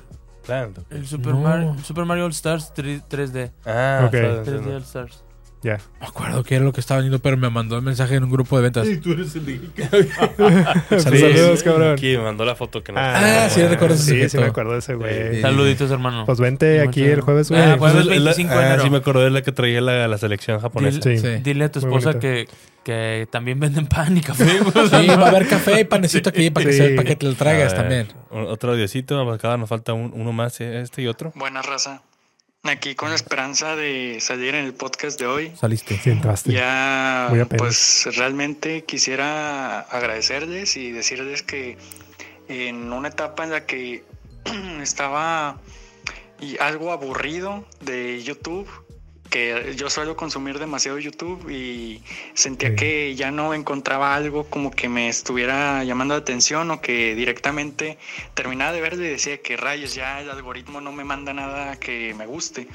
Land. 0.46 0.78
El 0.90 1.06
Super, 1.06 1.32
No. 1.34 1.40
Mario, 1.40 1.76
Super 1.82 2.04
Mario 2.04 2.26
All 2.26 2.32
Stars 2.32 2.72
3, 2.74 3.02
3D. 3.08 3.50
Ah, 3.64 4.04
Ok. 4.06 4.14
estaba 4.14 4.34
3D 4.42 4.44
diciendo. 4.44 4.76
All 4.76 4.82
Stars. 4.82 5.23
Ya. 5.64 5.78
Me 6.00 6.06
acuerdo 6.06 6.44
que 6.44 6.56
era 6.56 6.64
lo 6.64 6.72
que 6.74 6.80
estaba 6.80 7.00
viendo, 7.00 7.18
pero 7.20 7.36
me 7.38 7.48
mandó 7.48 7.76
el 7.76 7.82
mensaje 7.82 8.14
en 8.16 8.24
un 8.24 8.30
grupo 8.30 8.56
de 8.58 8.62
ventas. 8.64 8.86
tú 9.02 9.12
eres 9.12 9.34
el 9.34 9.72
Saludos, 11.00 11.62
cabrón. 11.62 11.92
Aquí 11.94 12.16
me 12.16 12.22
mandó 12.22 12.44
la 12.44 12.54
foto 12.54 12.82
que 12.84 12.92
no. 12.92 13.00
Ah, 13.00 13.48
sí, 13.50 13.62
recuerdo 13.66 13.94
ese 13.94 14.04
Sí, 14.04 14.10
sí 14.10 14.22
sujeto. 14.24 14.40
me 14.42 14.46
acuerdo 14.48 14.72
de 14.72 14.78
ese 14.78 14.94
güey. 14.94 15.36
Sí. 15.36 15.40
Saluditos, 15.40 15.90
hermano. 15.90 16.26
Pues 16.26 16.38
vente 16.38 16.80
aquí 16.82 17.02
el 17.02 17.22
jueves, 17.22 17.48
güey. 17.50 17.62
Ah, 17.62 17.76
jueves 17.78 18.00
Es 18.00 18.06
la- 18.06 18.12
25 18.12 18.54
de 18.54 18.64
ah, 18.64 18.78
sí 18.80 18.90
me 18.90 18.98
acordé 18.98 19.24
de 19.24 19.30
la 19.30 19.42
que 19.42 19.52
traía 19.52 19.80
la, 19.80 20.06
la 20.06 20.18
selección 20.18 20.60
japonesa. 20.60 21.00
Sí. 21.02 21.18
Sí. 21.18 21.28
Dile 21.42 21.64
a 21.64 21.72
tu 21.72 21.78
esposa 21.78 22.18
que, 22.18 22.46
que 22.84 23.26
también 23.30 23.58
venden 23.58 23.86
pan 23.86 24.16
y 24.16 24.20
café. 24.20 24.58
güey. 24.58 24.88
Sí, 24.88 25.06
va 25.08 25.26
a 25.26 25.28
haber 25.30 25.48
café 25.48 25.80
y 25.80 25.84
panecito 25.84 26.28
aquí 26.28 26.50
para 26.50 26.66
que, 26.66 26.72
Sí. 26.72 26.78
se- 26.78 26.90
para 26.90 27.08
que 27.08 27.16
te 27.16 27.26
lo 27.26 27.34
traigas 27.34 27.72
ver, 27.72 27.80
también. 27.80 28.08
Otro 28.30 28.72
audiocito, 28.72 29.18
acá 29.32 29.56
nos 29.56 29.68
falta 29.68 29.92
un- 29.94 30.12
uno 30.14 30.32
más, 30.32 30.60
eh, 30.60 30.80
este 30.82 31.00
y 31.02 31.06
otro. 31.06 31.32
Buena 31.34 31.62
raza. 31.62 32.02
Aquí 32.64 32.94
con 32.94 33.10
la 33.10 33.14
esperanza 33.14 33.76
de 33.76 34.18
salir 34.20 34.54
en 34.54 34.64
el 34.64 34.72
podcast 34.72 35.20
de 35.20 35.26
hoy. 35.26 35.52
Saliste. 35.54 35.98
Sí, 35.98 36.08
entraste. 36.08 36.50
Ya, 36.50 37.30
pues 37.58 38.08
realmente 38.16 38.84
quisiera 38.84 39.80
agradecerles 39.80 40.78
y 40.78 40.90
decirles 40.90 41.42
que 41.42 41.76
en 42.48 42.90
una 42.90 43.08
etapa 43.08 43.44
en 43.44 43.50
la 43.50 43.66
que 43.66 44.02
estaba 44.80 45.58
algo 46.58 46.92
aburrido 46.92 47.66
de 47.80 48.22
YouTube, 48.22 48.66
que 49.34 49.74
yo 49.76 49.90
suelo 49.90 50.14
consumir 50.14 50.60
demasiado 50.60 50.96
YouTube 50.96 51.50
y 51.50 52.00
sentía 52.34 52.68
Sí. 52.68 52.76
que 52.76 53.14
ya 53.16 53.32
no 53.32 53.52
encontraba 53.52 54.14
algo 54.14 54.44
como 54.44 54.70
que 54.70 54.88
me 54.88 55.08
estuviera 55.08 55.82
llamando 55.82 56.14
la 56.14 56.20
atención 56.20 56.70
o 56.70 56.80
que 56.80 57.16
directamente 57.16 57.98
terminaba 58.34 58.70
de 58.70 58.80
verlo 58.80 59.04
y 59.04 59.08
decía 59.08 59.42
que 59.42 59.56
rayos, 59.56 59.96
ya 59.96 60.20
el 60.20 60.30
algoritmo 60.30 60.80
no 60.80 60.92
me 60.92 61.02
manda 61.02 61.32
nada 61.32 61.80
que 61.80 62.14
me 62.14 62.26
guste. 62.26 62.68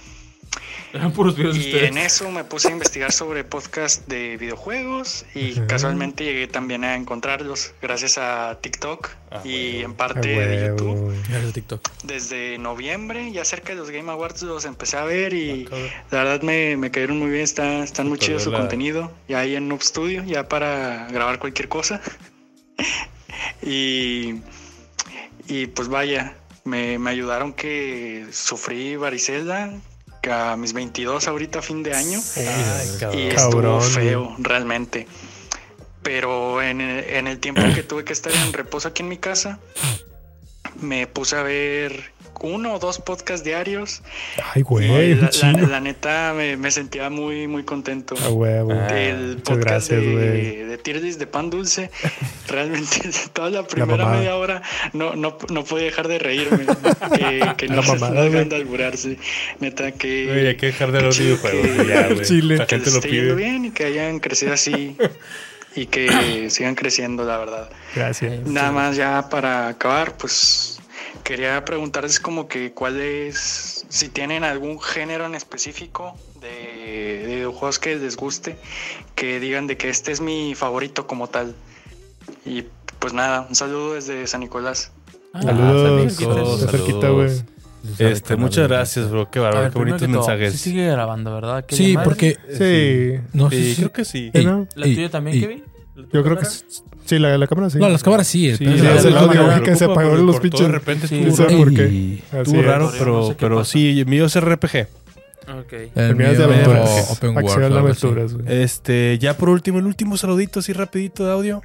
Eran 0.93 1.11
puros 1.13 1.35
videos 1.35 1.55
de 1.55 1.61
Y 1.61 1.65
ustedes. 1.67 1.89
en 1.91 1.97
eso 1.99 2.31
me 2.31 2.43
puse 2.43 2.69
a 2.69 2.71
investigar 2.71 3.11
sobre 3.11 3.43
podcast 3.43 4.07
de 4.07 4.38
videojuegos 4.38 5.26
y 5.35 5.53
casualmente 5.67 6.23
llegué 6.23 6.47
también 6.47 6.84
a 6.84 6.95
encontrarlos 6.95 7.73
gracias 7.81 8.17
a 8.17 8.57
TikTok 8.61 9.09
Ah, 9.31 9.41
y 9.45 9.81
en 9.81 9.91
Ah, 9.91 9.97
parte 9.97 10.27
de 10.27 10.38
huevo, 10.71 10.77
YouTube. 10.77 11.15
Gracias, 11.30 11.53
TikTok. 11.53 11.89
Desde 12.03 12.57
noviembre, 12.57 13.31
ya 13.31 13.45
cerca 13.45 13.73
de 13.73 13.76
los 13.76 13.91
Game 13.91 14.09
Awards, 14.11 14.41
los 14.41 14.65
empecé 14.65 14.97
a 14.97 15.03
ver 15.03 15.34
Ah, 15.34 15.35
y 15.35 15.65
la 16.09 16.23
verdad 16.23 16.41
me, 16.41 16.76
me 16.77 16.89
cayeron 16.89 17.19
muy 17.19 17.30
bien, 17.30 17.43
está, 17.43 17.84
están 17.84 18.07
muy 18.07 18.17
Super 18.17 18.26
chido 18.27 18.39
su 18.39 18.49
la- 18.51 18.57
contenido. 18.57 19.11
Ya 19.27 19.39
ahí 19.39 19.55
en 19.55 19.67
Noob 19.67 19.84
Studio, 19.84 20.23
ya 20.23 20.49
para 20.49 21.07
grabar 21.11 21.38
cualquier 21.38 21.67
cosa. 21.69 22.01
y, 23.61 24.41
y 25.47 25.67
pues 25.67 25.88
vaya, 25.88 26.35
me, 26.63 26.97
me 26.99 27.11
ayudaron 27.11 27.53
que 27.53 28.26
sufrí 28.31 28.95
varicela 28.95 29.71
a 30.29 30.55
mis 30.57 30.73
22 30.73 31.27
ahorita 31.27 31.61
fin 31.61 31.83
de 31.83 31.93
año. 31.93 32.19
Ay, 32.35 32.89
cabrón. 32.99 33.19
Y 33.19 33.27
estuvo 33.27 33.81
feo, 33.81 34.35
realmente. 34.39 35.07
Pero 36.03 36.61
en 36.61 36.81
el, 36.81 37.03
en 37.05 37.27
el 37.27 37.39
tiempo 37.39 37.61
que 37.73 37.83
tuve 37.83 38.03
que 38.03 38.13
estar 38.13 38.33
en 38.33 38.53
reposo 38.53 38.87
aquí 38.87 39.03
en 39.03 39.09
mi 39.09 39.17
casa, 39.17 39.59
me 40.81 41.07
puse 41.07 41.35
a 41.35 41.43
ver 41.43 42.13
uno 42.47 42.73
o 42.73 42.79
dos 42.79 42.99
podcasts 42.99 43.43
diarios. 43.43 44.01
Ay, 44.53 44.61
güey, 44.61 44.89
un 45.13 45.21
la, 45.21 45.51
la- 45.51 45.67
la 45.67 45.79
neta 45.79 46.33
me, 46.35 46.55
me 46.57 46.71
sentía 46.71 47.09
muy, 47.09 47.47
muy 47.47 47.63
contento. 47.63 48.15
A 48.23 48.29
huevo. 48.29 48.71
Ah, 48.73 48.87
El 48.99 49.27
muchas 49.37 49.41
podcast 49.43 49.89
gracias, 49.89 50.01
güey. 50.03 50.15
de, 50.15 50.65
de 50.65 50.77
Tier 50.77 51.01
List 51.01 51.19
de 51.19 51.27
Pan 51.27 51.49
Dulce, 51.49 51.89
realmente 52.47 53.09
toda 53.33 53.49
la 53.49 53.63
primera 53.67 53.97
mamada. 53.97 54.17
media 54.17 54.35
hora 54.35 54.61
no, 54.93 55.15
no, 55.15 55.37
no 55.49 55.63
podía 55.63 55.85
dejar 55.85 56.07
de 56.07 56.19
reírme. 56.19 56.65
que, 57.15 57.53
que 57.57 57.67
no 57.67 57.75
La 57.77 57.83
se 57.83 57.87
mamada, 57.93 58.13
no 58.15 58.21
dejan 58.23 58.31
güey. 58.31 58.49
de 58.49 58.55
alburarse. 58.55 59.17
Neta, 59.59 59.91
que. 59.91 60.25
Güey, 60.25 60.47
hay 60.47 60.55
que 60.57 60.67
dejar 60.67 60.91
de 60.91 61.01
los 61.01 61.17
videojuegos, 61.19 61.61
que- 61.67 61.73
güey, 61.73 61.87
ya, 61.87 62.07
güey. 62.07 62.25
Chile. 62.25 62.57
La 62.57 62.65
que 62.67 62.75
gente 62.75 62.91
les 62.91 62.95
lo 62.95 63.01
pide. 63.01 63.35
bien 63.35 63.65
y 63.65 63.71
que 63.71 63.85
hayan 63.85 64.19
crecido 64.19 64.53
así 64.53 64.95
y 65.75 65.85
que 65.85 66.49
sigan 66.49 66.75
creciendo, 66.75 67.23
la 67.25 67.37
verdad. 67.37 67.69
Gracias. 67.95 68.45
Nada 68.47 68.71
más 68.71 68.95
ya 68.95 69.29
para 69.29 69.67
acabar, 69.67 70.15
pues 70.17 70.78
quería 71.30 71.64
preguntarles 71.64 72.19
como 72.19 72.47
que 72.47 72.72
cuál 72.73 72.99
es, 72.99 73.85
si 73.88 74.10
tienen 74.10 74.43
algún 74.43 74.81
género 74.81 75.27
en 75.27 75.35
específico 75.35 76.18
de, 76.41 77.19
de 77.27 77.35
videojuegos 77.35 77.77
que 77.77 77.95
les 77.97 78.18
guste, 78.18 78.57
que 79.14 79.39
digan 79.39 79.68
de 79.68 79.77
que 79.77 79.89
este 79.89 80.11
es 80.11 80.22
mi 80.22 80.56
favorito 80.56 81.06
como 81.06 81.27
tal. 81.27 81.53
Y 82.47 82.64
pues 82.97 83.14
nada, 83.14 83.45
un 83.47 83.53
saludo 83.53 83.93
desde 83.93 84.26
San 84.26 84.39
Nicolás. 84.39 84.91
Ah, 85.31 85.43
Saludos. 85.43 86.14
saludos, 86.15 86.72
cerquita, 86.72 87.10
güey. 87.10 87.30
Este, 87.99 88.35
muchas 88.35 88.68
gracias, 88.68 89.11
bro. 89.11 89.30
Qué 89.30 89.38
A 89.38 89.43
bárbaro, 89.43 89.72
qué 89.72 89.77
bonitos 89.77 90.07
mensajes. 90.07 90.53
Sí 90.53 90.72
sigue 90.72 90.89
grabando, 90.89 91.31
¿verdad? 91.35 91.64
¿Qué 91.64 91.76
Sí, 91.76 91.89
llamada? 91.89 92.06
porque. 92.06 92.38
Sí. 92.57 93.22
No 93.34 93.51
Sí, 93.51 93.76
creo 93.77 93.93
que 93.93 94.03
sí. 94.03 94.31
¿La 94.34 94.65
tuya 94.84 95.10
también. 95.11 95.39
Kevin? 95.39 95.64
Yo 96.11 96.23
creo 96.23 96.38
que 96.39 96.45
sí, 97.10 97.19
la, 97.19 97.38
la 97.38 97.48
cámara 97.48 97.69
sí. 97.69 97.77
No, 97.80 97.90
las 97.90 98.03
cámaras 98.03 98.27
sí. 98.27 98.56
Sí, 98.56 98.64
pero- 98.65 98.77
sí, 98.77 98.84
la- 98.84 98.95
es 98.95 99.03
la- 99.06 99.26
güey, 99.26 99.64
que 99.64 99.76
se 99.76 99.86
apagó 99.86 100.15
los 100.15 100.40
pinches. 100.40 100.61
De 100.61 100.68
repente 100.69 101.07
Sí, 101.07 101.15
¿Quién 101.18 101.30
estuvo 101.30 101.48
sabe 101.49 101.57
por 101.57 101.73
qué? 101.73 101.84
Así 101.84 102.23
estuvo 102.38 102.60
es. 102.61 102.65
raro, 102.65 102.86
No 102.86 102.91
sé 102.91 102.98
pero, 102.99 103.30
qué 103.30 103.36
pero 103.40 103.65
sí, 103.65 104.03
mío 104.07 104.26
es 104.26 104.36
RPG. 104.40 104.88
Ok. 105.60 105.73
El 105.73 105.90
El 105.95 106.15
mío 106.15 106.27
es 106.27 106.38
de 106.38 106.44
aventuras. 106.44 107.11
Open 107.11 107.38
Acción 107.38 107.44
World, 107.45 107.60
de 107.60 107.65
algo 107.65 107.88
así. 107.90 108.06
aventuras, 108.07 108.34
güey. 108.36 108.61
Este, 108.64 109.18
ya 109.19 109.36
por 109.36 109.49
último, 109.49 109.80
el 109.80 109.86
último 109.88 110.15
saludito 110.18 110.60
así 110.60 110.73
rapidito 110.73 111.26
de 111.26 111.31
audio. 111.31 111.61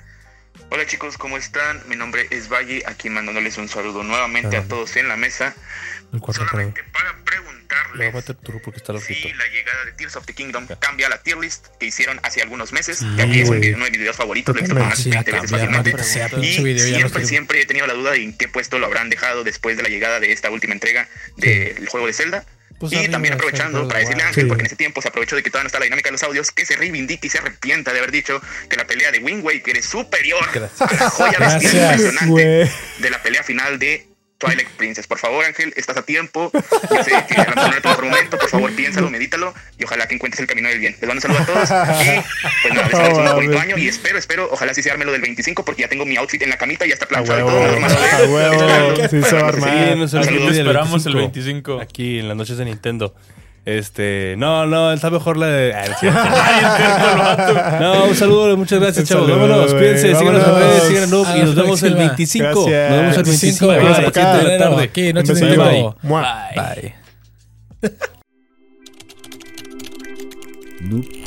Hola 0.71 0.87
chicos, 0.87 1.19
¿cómo 1.19 1.37
están? 1.37 1.81
Mi 1.89 1.97
nombre 1.97 2.23
es 2.31 2.49
Valle, 2.51 2.83
aquí 2.87 3.11
mandándoles 3.11 3.59
un 3.59 3.69
saludo 3.69 4.03
nuevamente 4.03 4.57
Ah. 4.57 4.61
a 4.61 4.63
todos 4.63 4.97
en 4.97 5.09
la 5.09 5.17
mesa. 5.17 5.55
El. 6.21 6.49
Solamente 6.49 6.83
para 6.93 7.11
Le 7.11 7.15
voy 7.15 7.17
a 7.17 7.25
preguntarles 7.25 8.15
meter 8.15 8.37
turbo 8.37 8.61
porque 8.63 8.79
está 8.79 8.99
si 9.01 9.15
la 9.33 9.47
llegada 9.47 9.85
de 9.85 9.93
Tears 9.93 10.17
of 10.17 10.27
the 10.27 10.33
Kingdom 10.35 10.67
cambia 10.79 11.09
la 11.09 11.23
tier 11.23 11.39
list 11.39 11.67
que 11.79 11.87
hicieron 11.87 12.19
hace 12.23 12.43
algunos 12.43 12.73
meses. 12.73 12.99
Sí, 12.99 13.07
ya 13.17 13.27
que 13.31 13.43
es 13.43 13.49
uno 13.49 13.61
de 13.61 13.91
mis 13.91 13.99
videos 14.01 14.17
favoritos, 14.17 14.55
lo 14.55 14.59
he 14.61 14.63
visto 14.63 14.75
Totalmente. 14.75 14.97
más 14.97 15.03
Sí, 15.05 15.11
de 15.11 15.17
a 15.17 15.23
20 15.23 15.33
veces 15.33 15.51
fácilmente. 16.31 16.41
Y 16.47 16.79
siempre, 16.95 17.25
siempre 17.27 17.61
he 17.63 17.67
tenido 17.67 17.87
la 17.87 17.95
duda 17.95 18.13
de 18.13 18.23
en 18.23 18.37
qué 18.37 18.49
puesto 18.49 18.79
lo 18.79 18.87
habrán 18.87 19.11
dejado 19.11 19.45
después 19.45 19.77
de 19.77 19.83
la 19.83 19.89
llegada 19.89 20.21
de 20.21 20.33
esta 20.33 20.51
última 20.51 20.75
entrega 20.75 21.09
del 21.37 21.89
juego 21.89 22.07
de 22.07 22.13
Zelda. 22.13 22.45
Pues 22.79 22.93
y 22.93 23.09
también 23.09 23.35
aprovechando 23.35 23.87
para 23.87 24.01
decirle 24.01 24.25
a. 24.25 24.29
Ángel, 24.29 24.43
Sí. 24.45 24.49
porque 24.49 24.63
en 24.63 24.67
ese 24.67 24.77
tiempo 24.77 25.01
se 25.01 25.09
aprovechó 25.09 25.37
de 25.37 25.45
que 25.45 25.51
todavía 25.51 25.65
no 25.65 25.67
está 25.69 25.79
la 25.79 25.85
dinámica 25.85 26.09
de 26.09 26.13
los 26.13 26.23
audios, 26.25 26.51
que 26.51 26.67
se 26.67 26.77
reivindique 26.77 27.29
y 27.29 27.31
se 27.31 27.39
arrepienta 27.39 27.93
de 27.93 27.99
haber 28.01 28.11
dicho 28.11 28.43
que 28.69 28.77
la 28.77 28.85
pelea 28.85 29.13
de 29.13 29.21
Wind 29.21 29.45
Waker 29.45 29.77
es 29.79 29.87
superior 29.87 30.45
Gracias. 30.53 30.81
a 30.83 30.93
la 31.05 31.11
joya 31.11 31.39
bestial 31.39 31.77
impresionante 32.01 32.71
de 32.99 33.11
la 33.11 33.23
pelea 33.23 33.45
final 33.45 33.79
de 33.79 34.09
Twilight 34.45 34.69
Princess. 34.77 35.07
Por 35.07 35.19
favor, 35.19 35.45
Ángel, 35.45 35.73
estás 35.77 35.97
a 35.97 36.03
tiempo. 36.03 36.51
Yo 36.55 37.05
sé 37.05 37.11
que 37.29 37.35
a 37.41 37.45
lo 37.51 37.57
mejor 37.57 37.75
no 37.75 37.81
tu 37.83 37.89
mejor 37.89 38.05
momento. 38.05 38.39
Por 38.39 38.49
favor, 38.49 38.73
piénsalo, 38.75 39.11
medítalo 39.11 39.55
y 39.79 39.85
ojalá 39.85 40.07
que 40.07 40.15
encuentres 40.15 40.41
el 40.41 40.47
camino 40.47 40.69
del 40.69 40.79
bien. 40.79 40.97
Les 41.01 41.09
mando 41.09 41.15
un 41.15 41.21
saludo 41.21 41.39
a 41.41 41.47
todos 41.47 41.71
y 42.05 42.21
pues 42.63 42.75
nada, 42.75 42.89
desearles 42.89 43.19
un 43.19 43.35
bonito 43.35 43.59
año 43.59 43.79
y 43.79 43.89
espero, 43.89 44.19
espero, 44.19 44.49
ojalá 44.51 44.75
sí 44.75 44.83
se 44.83 44.91
arme 44.91 45.05
lo 45.05 45.13
del 45.13 45.21
25 45.23 45.65
porque 45.65 45.83
ya 45.83 45.89
tengo 45.89 46.05
mi 46.07 46.17
outfit 46.17 46.43
en 46.43 46.51
la 46.51 46.57
camita 46.59 46.85
y 46.85 46.89
ya 46.89 46.95
está 46.95 47.07
planchado 47.07 47.47
huevo. 47.47 47.51
todo. 47.51 47.67
normal, 47.73 47.97
A 47.97 48.19
huevo. 48.25 49.09
Sí 49.09 49.23
se 49.23 49.37
va 49.37 49.49
a 49.49 49.53
Sí, 49.53 49.59
armar. 49.59 49.97
nos 49.97 50.15
Aquí 50.15 50.27
te 50.27 50.33
olvidó 50.35 50.47
del 50.51 50.59
esperamos 50.67 51.07
el 51.07 51.15
25. 51.17 51.81
Aquí 51.81 52.19
en 52.21 52.29
las 52.29 52.37
noches 52.37 52.57
de 52.59 52.65
Nintendo. 52.65 53.15
Este, 53.65 54.35
no, 54.37 54.67
no, 54.67 54.93
está 54.93 55.09
mejor 55.09 55.39
la 55.39 55.47
de. 55.47 55.73
Ah, 55.75 55.85
no 55.87 55.93
es 55.93 55.99
cierto. 55.99 57.81
no, 57.81 58.05
un 58.05 58.15
saludo, 58.15 58.57
muchas 58.59 58.79
gracias, 58.79 59.09
chavos. 59.09 59.31
Vámonos, 59.31 59.73
cuídense, 59.73 60.15
síganos 60.15 60.47
en 60.47 60.55
redes, 60.55 60.83
síganos 60.83 61.05
en 61.05 61.11
Noob, 61.11 61.27
y 61.37 61.41
nos 61.41 61.55
vemos 61.55 61.83
el 61.83 61.95
próxima. 61.95 62.15
25. 62.15 62.45
Gracias. 62.45 62.91
Nos 62.91 63.01
vemos 63.01 63.17
el 63.17 63.25
25 63.25 63.71
a 63.71 63.77
las 63.77 63.85
Gracias, 63.85 64.13
7 64.13 64.37
de 64.37 64.45
la 64.45 64.59
tarde. 64.59 64.83
Aquí, 64.83 65.13
noche 65.15 65.35
de. 65.35 65.93
Mua. 66.03 66.49
Bye. 66.55 66.95
Bye. 67.81 67.95
Noob 70.83 71.05